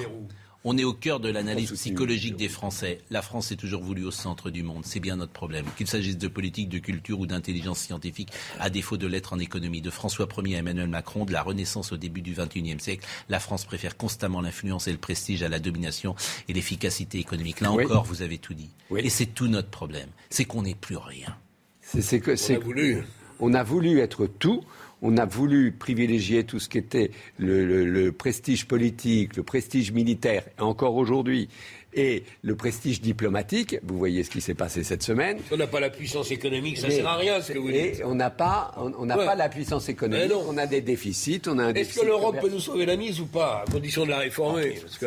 On 0.71 0.77
est 0.77 0.83
au 0.83 0.93
cœur 0.93 1.19
de 1.19 1.31
l'analyse 1.31 1.71
psychologique 1.71 2.35
des 2.35 2.47
Français. 2.47 2.99
La 3.09 3.23
France 3.23 3.51
est 3.51 3.55
toujours 3.55 3.81
voulue 3.81 4.05
au 4.05 4.11
centre 4.11 4.51
du 4.51 4.61
monde. 4.61 4.83
C'est 4.85 4.99
bien 4.99 5.15
notre 5.15 5.31
problème. 5.31 5.65
Qu'il 5.75 5.87
s'agisse 5.87 6.19
de 6.19 6.27
politique, 6.27 6.69
de 6.69 6.77
culture 6.77 7.19
ou 7.19 7.25
d'intelligence 7.25 7.79
scientifique, 7.79 8.29
à 8.59 8.69
défaut 8.69 8.95
de 8.95 9.07
l'être 9.07 9.33
en 9.33 9.39
économie. 9.39 9.81
De 9.81 9.89
François 9.89 10.27
Ier 10.37 10.57
à 10.57 10.59
Emmanuel 10.59 10.87
Macron, 10.87 11.25
de 11.25 11.33
la 11.33 11.41
Renaissance 11.41 11.91
au 11.91 11.97
début 11.97 12.21
du 12.21 12.35
XXIe 12.35 12.79
siècle, 12.79 13.07
la 13.29 13.39
France 13.39 13.65
préfère 13.65 13.97
constamment 13.97 14.41
l'influence 14.41 14.87
et 14.87 14.91
le 14.91 14.99
prestige 14.99 15.41
à 15.41 15.49
la 15.49 15.57
domination 15.57 16.13
et 16.47 16.53
l'efficacité 16.53 17.17
économique. 17.17 17.61
Là 17.61 17.71
encore, 17.71 18.03
vous 18.03 18.21
avez 18.21 18.37
tout 18.37 18.53
dit. 18.53 18.69
Et 18.95 19.09
c'est 19.09 19.25
tout 19.25 19.47
notre 19.47 19.69
problème. 19.69 20.09
C'est 20.29 20.45
qu'on 20.45 20.61
n'est 20.61 20.75
plus 20.75 20.97
rien. 20.97 21.35
C'est 21.81 22.19
que 22.19 22.35
c'est 22.35 22.57
voulu. 22.57 23.03
On 23.39 23.55
a 23.55 23.63
voulu 23.63 24.01
être 24.01 24.27
tout 24.27 24.63
on 25.01 25.17
a 25.17 25.25
voulu 25.25 25.71
privilégier 25.71 26.43
tout 26.43 26.59
ce 26.59 26.69
qui 26.69 26.77
était 26.77 27.11
le, 27.37 28.09
prestige 28.11 28.67
politique, 28.67 29.35
le 29.35 29.43
prestige 29.43 29.91
militaire, 29.91 30.43
encore 30.59 30.95
aujourd'hui, 30.95 31.49
et 31.93 32.23
le 32.43 32.55
prestige 32.55 33.01
diplomatique. 33.01 33.77
Vous 33.83 33.97
voyez 33.97 34.23
ce 34.23 34.29
qui 34.29 34.41
s'est 34.41 34.53
passé 34.53 34.83
cette 34.83 35.01
semaine. 35.01 35.39
on 35.51 35.57
n'a 35.57 35.67
pas 35.67 35.79
la 35.79 35.89
puissance 35.89 36.31
économique, 36.31 36.77
ça 36.77 36.87
ne 36.87 36.93
sert 36.93 37.07
à 37.07 37.17
rien 37.17 37.41
ce 37.41 37.51
que 37.51 37.57
vous 37.57 37.71
dites. 37.71 37.99
Et 37.99 38.03
on 38.03 38.15
n'a 38.15 38.29
pas, 38.29 38.73
on 38.77 39.05
n'a 39.05 39.15
pas 39.15 39.35
la 39.35 39.49
puissance 39.49 39.89
économique. 39.89 40.31
On 40.47 40.57
a 40.57 40.67
des 40.67 40.81
déficits. 40.81 41.41
On 41.47 41.57
a 41.57 41.65
un 41.65 41.73
Est-ce 41.73 41.99
que 41.99 42.05
l'Europe 42.05 42.39
peut 42.39 42.49
nous 42.49 42.59
sauver 42.59 42.85
la 42.85 42.95
mise 42.95 43.19
ou 43.19 43.25
pas, 43.25 43.63
à 43.67 43.71
condition 43.71 44.05
de 44.05 44.11
la 44.11 44.19
réformer 44.19 44.79
Parce 44.81 44.97
que 44.97 45.05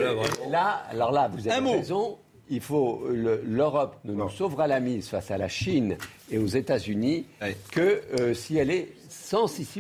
là, 0.51 0.85
alors 0.91 1.13
là, 1.13 1.31
vous 1.33 1.47
avez 1.49 1.71
raison. 1.71 2.19
Il 2.51 2.61
faut 2.61 3.07
l'Europe 3.09 3.97
ne 4.05 4.13
nous 4.13 4.29
sauvera 4.29 4.67
la 4.67 4.81
mise 4.81 5.09
face 5.09 5.31
à 5.31 5.39
la 5.39 5.49
Chine 5.49 5.97
et 6.31 6.39
aux 6.39 6.47
États-Unis 6.47 7.25
que 7.71 8.03
euh, 8.21 8.35
si 8.35 8.59
elle 8.59 8.71
est 8.71 8.89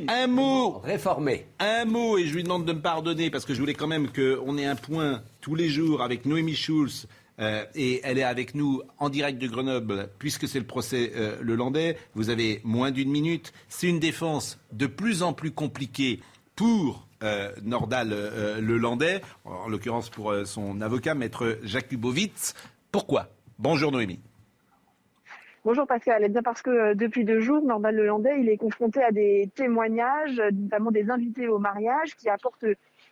un 0.08 0.26
mot 0.28 0.78
réformé. 0.78 1.46
Un 1.58 1.84
mot, 1.84 2.16
et 2.16 2.26
je 2.26 2.34
lui 2.34 2.42
demande 2.42 2.64
de 2.64 2.72
me 2.72 2.80
pardonner 2.80 3.30
parce 3.30 3.44
que 3.44 3.52
je 3.54 3.60
voulais 3.60 3.74
quand 3.74 3.86
même 3.86 4.08
qu'on 4.08 4.56
ait 4.56 4.64
un 4.64 4.76
point 4.76 5.22
tous 5.40 5.54
les 5.54 5.68
jours 5.68 6.02
avec 6.02 6.24
Noémie 6.24 6.54
Schulz. 6.54 7.06
Euh, 7.38 7.64
et 7.74 8.00
elle 8.04 8.18
est 8.18 8.24
avec 8.24 8.54
nous 8.54 8.82
en 8.98 9.08
direct 9.08 9.38
de 9.38 9.46
Grenoble, 9.48 10.10
puisque 10.18 10.46
c'est 10.46 10.58
le 10.58 10.66
procès 10.66 11.12
euh, 11.16 11.36
le 11.40 11.54
Landais. 11.54 11.98
Vous 12.14 12.30
avez 12.30 12.60
moins 12.62 12.90
d'une 12.90 13.10
minute. 13.10 13.52
C'est 13.68 13.88
une 13.88 14.00
défense 14.00 14.58
de 14.72 14.86
plus 14.86 15.22
en 15.22 15.32
plus 15.32 15.50
compliquée 15.50 16.20
pour 16.54 17.06
euh, 17.22 17.50
Nordal 17.62 18.10
le 18.60 18.76
Landais, 18.78 19.22
en 19.44 19.68
l'occurrence 19.68 20.10
pour 20.10 20.34
son 20.44 20.80
avocat, 20.80 21.14
maître 21.14 21.58
Jakubowicz. 21.62 22.54
Pourquoi? 22.90 23.28
Bonjour 23.58 23.92
Noémie. 23.92 24.20
Bonjour 25.64 25.86
Pascal. 25.86 26.24
Eh 26.24 26.28
bien 26.28 26.42
parce 26.42 26.60
que 26.60 26.70
euh, 26.70 26.94
depuis 26.96 27.24
deux 27.24 27.38
jours, 27.38 27.62
Normal 27.62 27.94
Lelandais, 27.94 28.40
il 28.40 28.48
est 28.48 28.56
confronté 28.56 29.00
à 29.00 29.12
des 29.12 29.48
témoignages, 29.54 30.42
notamment 30.52 30.90
des 30.90 31.08
invités 31.08 31.46
au 31.46 31.60
mariage, 31.60 32.16
qui 32.16 32.28
apportent 32.28 32.64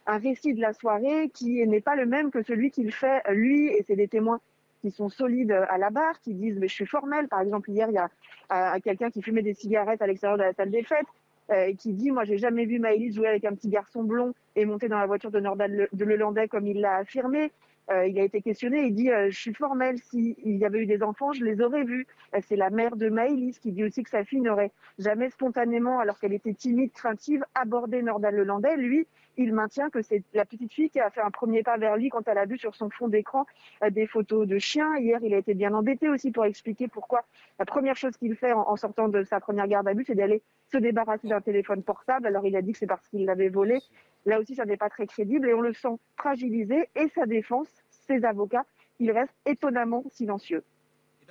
un 0.09 0.18
récit 0.18 0.55
de 0.55 0.60
la 0.60 0.72
soirée 0.72 1.31
qui 1.32 1.64
n'est 1.68 1.81
pas 1.81 1.94
le 1.94 2.06
même 2.06 2.32
que 2.32 2.43
celui 2.43 2.72
qu'il 2.72 2.93
fait 2.93 3.22
lui. 3.31 3.68
Et 3.68 3.85
c'est 3.86 3.94
des 3.94 4.09
témoins 4.09 4.40
qui 4.81 4.90
sont 4.90 5.09
solides 5.09 5.52
à 5.52 5.78
la 5.78 5.90
barre, 5.90 6.20
qui 6.22 6.35
disent 6.35 6.59
mais 6.59 6.66
je 6.66 6.74
suis 6.74 6.86
formel. 6.86 7.28
Par 7.28 7.40
exemple, 7.40 7.70
hier, 7.70 7.89
il 7.89 7.94
y 7.94 7.98
a 7.98 8.10
euh, 8.52 8.81
quelqu'un 8.81 9.10
qui 9.10 9.22
fumait 9.22 9.43
des 9.43 9.55
cigarettes 9.55 10.02
à 10.02 10.09
l'extérieur 10.09 10.36
de 10.36 10.43
la 10.43 10.52
salle 10.52 10.72
des 10.72 10.82
fêtes. 10.82 11.06
Euh, 11.52 11.74
qui 11.74 11.93
dit 11.93 12.12
moi 12.12 12.22
j'ai 12.22 12.39
jamais 12.39 12.64
vu 12.64 12.78
Maëlys 12.78 13.12
jouer 13.12 13.27
avec 13.27 13.44
un 13.44 13.52
petit 13.56 13.68
garçon 13.68 14.05
blond 14.05 14.35
et 14.55 14.64
monter 14.64 14.86
dans 14.86 15.01
la 15.01 15.06
voiture 15.06 15.32
de 15.32 15.40
Nordal 15.40 15.89
de 15.93 16.05
Lelandais 16.05 16.47
comme 16.47 16.64
il 16.68 16.81
l'a 16.81 16.98
affirmé. 16.98 17.51
Euh, 17.91 18.07
il 18.07 18.19
a 18.21 18.23
été 18.23 18.41
questionné, 18.41 18.87
il 18.87 18.95
dit 18.95 19.11
euh, 19.11 19.31
Je 19.31 19.39
suis 19.39 19.55
formel, 19.55 19.99
s'il 19.99 20.37
y 20.45 20.65
avait 20.65 20.81
eu 20.81 20.87
des 20.87 21.03
enfants, 21.03 21.33
je 21.33 21.45
les 21.45 21.61
aurais 21.61 21.83
vus. 21.83 22.07
Euh, 22.35 22.39
c'est 22.47 22.57
la 22.57 22.71
mère 22.71 22.95
de 22.95 23.09
Maëlys 23.09 23.59
qui 23.59 23.73
dit 23.73 23.83
aussi 23.83 24.05
que 24.05 24.11
sa 24.11 24.25
fille 24.25 24.41
n'aurait 24.41 24.71
jamais 24.99 25.29
spontanément, 25.31 25.99
alors 25.99 26.19
qu'elle 26.21 26.33
était 26.33 26.55
timide, 26.55 26.93
craintive, 26.93 27.45
abordé 27.55 28.03
Nordal 28.03 28.37
Lelandais. 28.37 28.77
Lui, 28.77 29.09
il 29.37 29.53
maintient 29.53 29.91
que 29.91 30.03
c'est 30.03 30.23
la 30.35 30.45
petite 30.45 30.73
fille 30.73 30.91
qui 30.91 31.01
a 31.01 31.11
fait 31.11 31.21
un 31.21 31.31
premier 31.31 31.62
pas 31.62 31.79
vers 31.79 31.97
lui 31.97 32.11
quand 32.11 32.29
elle 32.29 32.39
a 32.39 32.45
vu 32.45 32.59
sur 32.59 32.75
son 32.75 32.91
fond 32.91 33.09
d'écran 33.09 33.47
des 33.91 34.07
photos 34.07 34.47
de 34.47 34.59
chiens. 34.59 34.97
Hier, 34.99 35.19
il 35.23 35.33
a 35.35 35.39
été 35.39 35.55
bien 35.55 35.73
embêté 35.73 36.09
aussi 36.09 36.31
pour 36.31 36.45
expliquer 36.45 36.89
pourquoi 36.89 37.25
la 37.59 37.65
première 37.65 37.97
chose 37.97 38.17
qu'il 38.17 38.37
fait 38.37 38.53
en, 38.53 38.77
sortant 38.77 39.09
de 39.09 39.25
sa 39.25 39.41
première 39.41 39.67
garde 39.67 39.89
à 39.89 39.95
vue, 39.95 40.05
c'est 40.07 40.15
d'aller 40.15 40.43
se 40.71 40.79
débarrasser 40.79 41.29
d'un 41.29 41.41
téléphone 41.41 41.83
portable. 41.83 42.27
Alors 42.27 42.47
il 42.47 42.55
a 42.57 42.62
dit 42.62 42.73
que 42.73 42.79
c'est 42.79 42.87
parce 42.87 43.07
qu'il 43.09 43.25
l'avait 43.25 43.49
volé. 43.49 43.81
Là 44.27 44.39
aussi, 44.39 44.55
ça 44.55 44.65
n'est 44.65 44.77
pas 44.77 44.91
très 44.91 45.07
crédible 45.07 45.49
et 45.49 45.55
on 45.55 45.61
le 45.61 45.73
sent 45.73 45.99
fragilisé 46.17 46.89
et 46.95 47.09
sa 47.15 47.27
défense, 47.27 47.69
ses 48.07 48.25
avocats, 48.25 48.65
ils 48.99 49.11
restent 49.11 49.35
étonnamment 49.47 50.05
silencieux. 50.13 50.63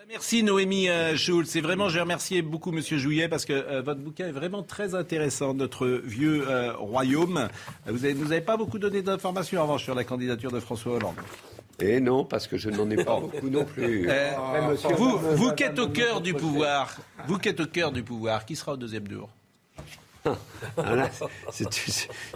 Merci 0.08 0.44
Noémie 0.44 0.90
euh, 0.90 1.16
Schulz. 1.16 1.50
C'est 1.50 1.62
vraiment, 1.62 1.90
je 1.90 2.00
remercie 2.00 2.42
beaucoup 2.42 2.72
Monsieur 2.72 2.98
Jouillet 2.98 3.28
parce 3.28 3.46
que 3.46 3.54
euh, 3.54 3.82
votre 3.82 4.00
bouquin 4.00 4.28
est 4.28 4.32
vraiment 4.32 4.64
très 4.64 4.96
intéressant, 4.96 5.54
notre 5.54 5.88
vieux 5.88 6.50
euh, 6.50 6.74
royaume. 6.74 7.50
Vous 7.86 8.00
n'avez 8.00 8.14
nous 8.14 8.32
avez 8.32 8.42
pas 8.42 8.56
beaucoup 8.56 8.80
donné 8.80 9.02
d'informations 9.02 9.60
en 9.60 9.64
revanche 9.64 9.84
sur 9.84 9.96
la 9.96 10.06
candidature 10.06 10.52
de 10.52 10.60
François 10.60 10.94
Hollande. 10.94 11.18
Et 11.82 12.00
non, 12.00 12.24
parce 12.24 12.48
que 12.48 12.58
je 12.58 12.70
n'en 12.70 12.90
ai 12.90 13.04
pas 13.04 13.20
beaucoup 13.20 13.50
non 13.50 13.66
plus. 13.66 14.10
vous, 14.98 15.18
vous 15.18 15.52
qui 15.52 15.64
êtes 15.64 15.80
au 15.80 15.90
cœur 15.90 16.22
du 16.22 16.34
pouvoir, 16.34 16.96
vous 17.28 17.38
qui 17.38 17.50
êtes 17.50 17.60
au 17.60 17.68
cœur 17.68 17.92
du 17.92 18.02
pouvoir, 18.02 18.46
qui 18.46 18.56
sera 18.56 18.74
au 18.74 18.78
deuxième 18.78 19.08
tour? 19.08 19.30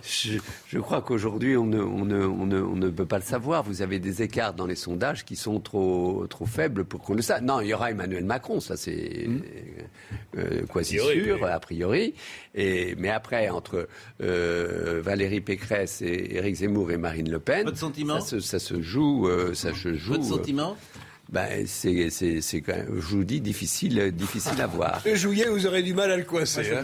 Je, 0.03 0.79
crois 0.79 1.01
qu'aujourd'hui, 1.01 1.57
on 1.57 1.65
ne, 1.65 2.89
peut 2.89 3.05
pas 3.05 3.17
le 3.17 3.23
savoir. 3.23 3.63
Vous 3.63 3.81
avez 3.81 3.99
des 3.99 4.21
écarts 4.21 4.53
dans 4.53 4.65
les 4.65 4.75
sondages 4.75 5.25
qui 5.25 5.35
sont 5.35 5.59
trop, 5.59 6.25
trop 6.29 6.45
faibles 6.45 6.85
pour 6.85 7.01
qu'on 7.01 7.13
le 7.13 7.21
sache. 7.21 7.41
Non, 7.41 7.61
il 7.61 7.67
y 7.67 7.73
aura 7.73 7.91
Emmanuel 7.91 8.25
Macron, 8.25 8.59
ça 8.59 8.77
c'est 8.77 9.25
mmh. 9.27 9.41
euh, 10.37 10.65
quasi 10.71 10.99
sûr, 10.99 11.45
a 11.45 11.59
priori. 11.59 12.13
Et, 12.55 12.95
mais 12.97 13.09
après, 13.09 13.49
entre 13.49 13.87
euh, 14.21 15.01
Valérie 15.03 15.41
Pécresse 15.41 16.01
et 16.01 16.35
Éric 16.35 16.55
Zemmour 16.55 16.91
et 16.91 16.97
Marine 16.97 17.29
Le 17.29 17.39
Pen, 17.39 17.75
sentiment 17.75 18.21
ça, 18.21 18.39
se, 18.39 18.81
joue. 18.81 19.27
Euh, 19.27 19.53
ça 19.53 19.73
se 19.73 19.93
joue 19.93 20.13
Votre 20.13 20.25
sentiment? 20.25 20.77
Ben, 21.33 21.65
c'est, 21.65 22.11
c'est, 22.11 22.61
quand 22.61 22.75
même, 22.75 22.93
je 22.95 23.15
vous 23.15 23.23
dis, 23.23 23.41
difficile, 23.41 24.11
difficile 24.11 24.61
à 24.61 24.67
voir. 24.67 25.01
Le 25.05 25.15
juillet, 25.15 25.47
vous 25.49 25.65
aurez 25.65 25.81
du 25.81 25.95
mal 25.95 26.11
à 26.11 26.17
le 26.17 26.25
coincer. 26.25 26.71
Hein. 26.71 26.83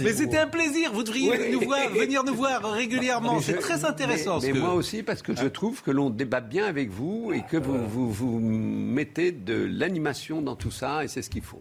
mais 0.00 0.14
c'était 0.14 0.38
un 0.38 0.46
plaisir, 0.46 0.92
vous 0.94 1.02
devriez 1.02 1.50
nous 1.52 1.60
voir, 1.60 1.90
venir 1.94 2.24
nous 2.24 2.34
voir 2.34 2.72
régulièrement. 2.72 3.38
C'est 3.42 3.58
très 3.58 3.84
intéressant. 3.84 4.38
Mais, 4.40 4.54
moi 4.54 4.72
aussi, 4.72 5.02
parce 5.02 5.20
que 5.20 5.36
je 5.36 5.46
trouve 5.46 5.82
que 5.82 5.90
l'on 5.90 6.08
débat 6.08 6.40
bien 6.40 6.64
avec 6.64 6.88
vous 6.88 7.32
et 7.34 7.42
que 7.42 7.58
vous, 7.58 7.86
vous, 7.86 8.10
vous 8.10 8.38
mettez 8.40 9.30
de 9.30 9.62
l'animation 9.70 10.40
dans 10.40 10.56
tout 10.56 10.70
ça, 10.70 11.04
et 11.04 11.08
c'est 11.08 11.20
ce 11.20 11.28
qu'il 11.28 11.42
faut. 11.42 11.60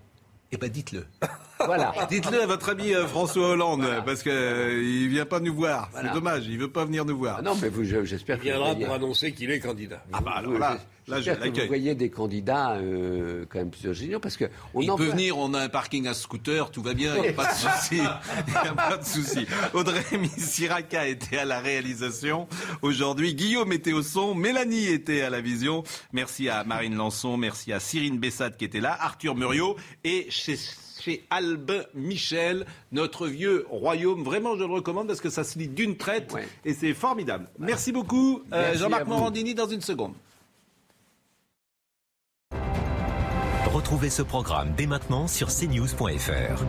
Eh 0.54 0.58
ben 0.58 0.70
dites-le. 0.70 1.06
Voilà. 1.66 1.94
Dites-le 2.10 2.42
à 2.42 2.46
votre 2.46 2.70
ami 2.70 2.94
euh, 2.94 3.08
François 3.08 3.50
Hollande, 3.50 3.86
parce 4.06 4.24
qu'il 4.24 4.32
euh, 4.32 4.82
il 4.82 5.10
vient 5.10 5.26
pas 5.26 5.40
nous 5.40 5.54
voir. 5.54 5.90
C'est 5.94 6.14
dommage, 6.14 6.46
il 6.48 6.58
veut 6.58 6.70
pas 6.70 6.86
venir 6.86 7.06
nous 7.06 7.18
voir. 7.18 7.38
Ah 7.40 7.42
non, 7.42 7.56
mais 7.62 7.70
vous, 7.70 7.84
j'espère 7.84 8.40
qu'il 8.40 8.52
viendra 8.52 8.76
pour 8.76 8.94
annoncer 8.94 9.32
qu'il 9.32 9.52
est 9.52 9.60
candidat. 9.60 10.04
Ah 10.14 10.22
bah 10.22 10.34
alors 10.38 10.54
là, 10.54 10.78
là 11.08 11.22
je 11.22 11.32
Vous 11.32 11.68
voyez 11.68 11.96
des 11.96 12.10
candidats 12.10 12.74
euh, 12.74 13.46
quand 13.50 13.60
même 13.60 13.72
plus 13.72 13.94
géniaux, 13.94 14.20
parce 14.20 14.38
que 14.38 14.46
on 14.74 14.82
il 14.82 14.94
peut 14.96 15.06
venir. 15.06 15.38
On 15.38 15.54
a 15.54 15.62
un 15.62 15.70
parking 15.70 16.08
à 16.08 16.14
scooter, 16.14 16.72
tout 16.72 16.82
va 16.82 16.94
bien, 16.94 17.16
il 17.18 17.22
n'y 17.22 17.28
a 17.30 17.34
pas 17.34 17.52
de 17.52 17.56
souci. 17.56 18.02
Il 18.48 18.56
a 18.70 18.74
pas 18.74 18.98
de 18.98 19.06
souci. 19.06 19.46
Audrey 19.74 20.04
Siraka 20.38 21.08
était 21.08 21.38
à 21.38 21.46
la 21.46 21.60
réalisation 21.60 22.48
aujourd'hui. 22.82 23.36
Guillaume 23.36 23.72
était 23.72 23.94
au 23.94 24.02
son, 24.02 24.36
Mélanie 24.36 24.88
était 24.88 25.22
à 25.22 25.30
la 25.30 25.42
vision. 25.42 25.84
Merci 26.14 26.50
à 26.50 26.64
Marine 26.64 26.96
Lançon, 26.96 27.38
merci 27.38 27.72
à 27.74 27.80
Cyrine 27.80 28.20
Bessade 28.20 28.58
qui 28.58 28.66
était 28.66 28.80
là, 28.80 28.98
Arthur 29.00 29.36
Muriot 29.36 29.76
et 30.04 30.28
chez 30.30 30.58
chez 31.02 31.26
Albe 31.30 31.86
Michel, 31.94 32.66
notre 32.92 33.28
vieux 33.28 33.66
royaume. 33.70 34.24
Vraiment, 34.24 34.56
je 34.56 34.64
le 34.64 34.74
recommande 34.74 35.08
parce 35.08 35.22
que 35.22 35.30
ça 35.30 35.44
se 35.44 35.58
lit 35.58 35.68
d'une 35.68 35.98
traite 35.98 36.34
et 36.64 36.74
c'est 36.74 36.94
formidable. 36.94 37.48
Merci 37.60 37.92
beaucoup, 37.92 38.44
euh, 38.54 38.76
Jean-Marc 38.76 39.08
Morandini, 39.08 39.56
dans 39.56 39.68
une 39.68 39.82
seconde. 39.82 40.14
Retrouvez 43.74 44.10
ce 44.10 44.22
programme 44.22 44.74
dès 44.76 44.86
maintenant 44.86 45.28
sur 45.28 45.48
cnews.fr. 45.48 46.66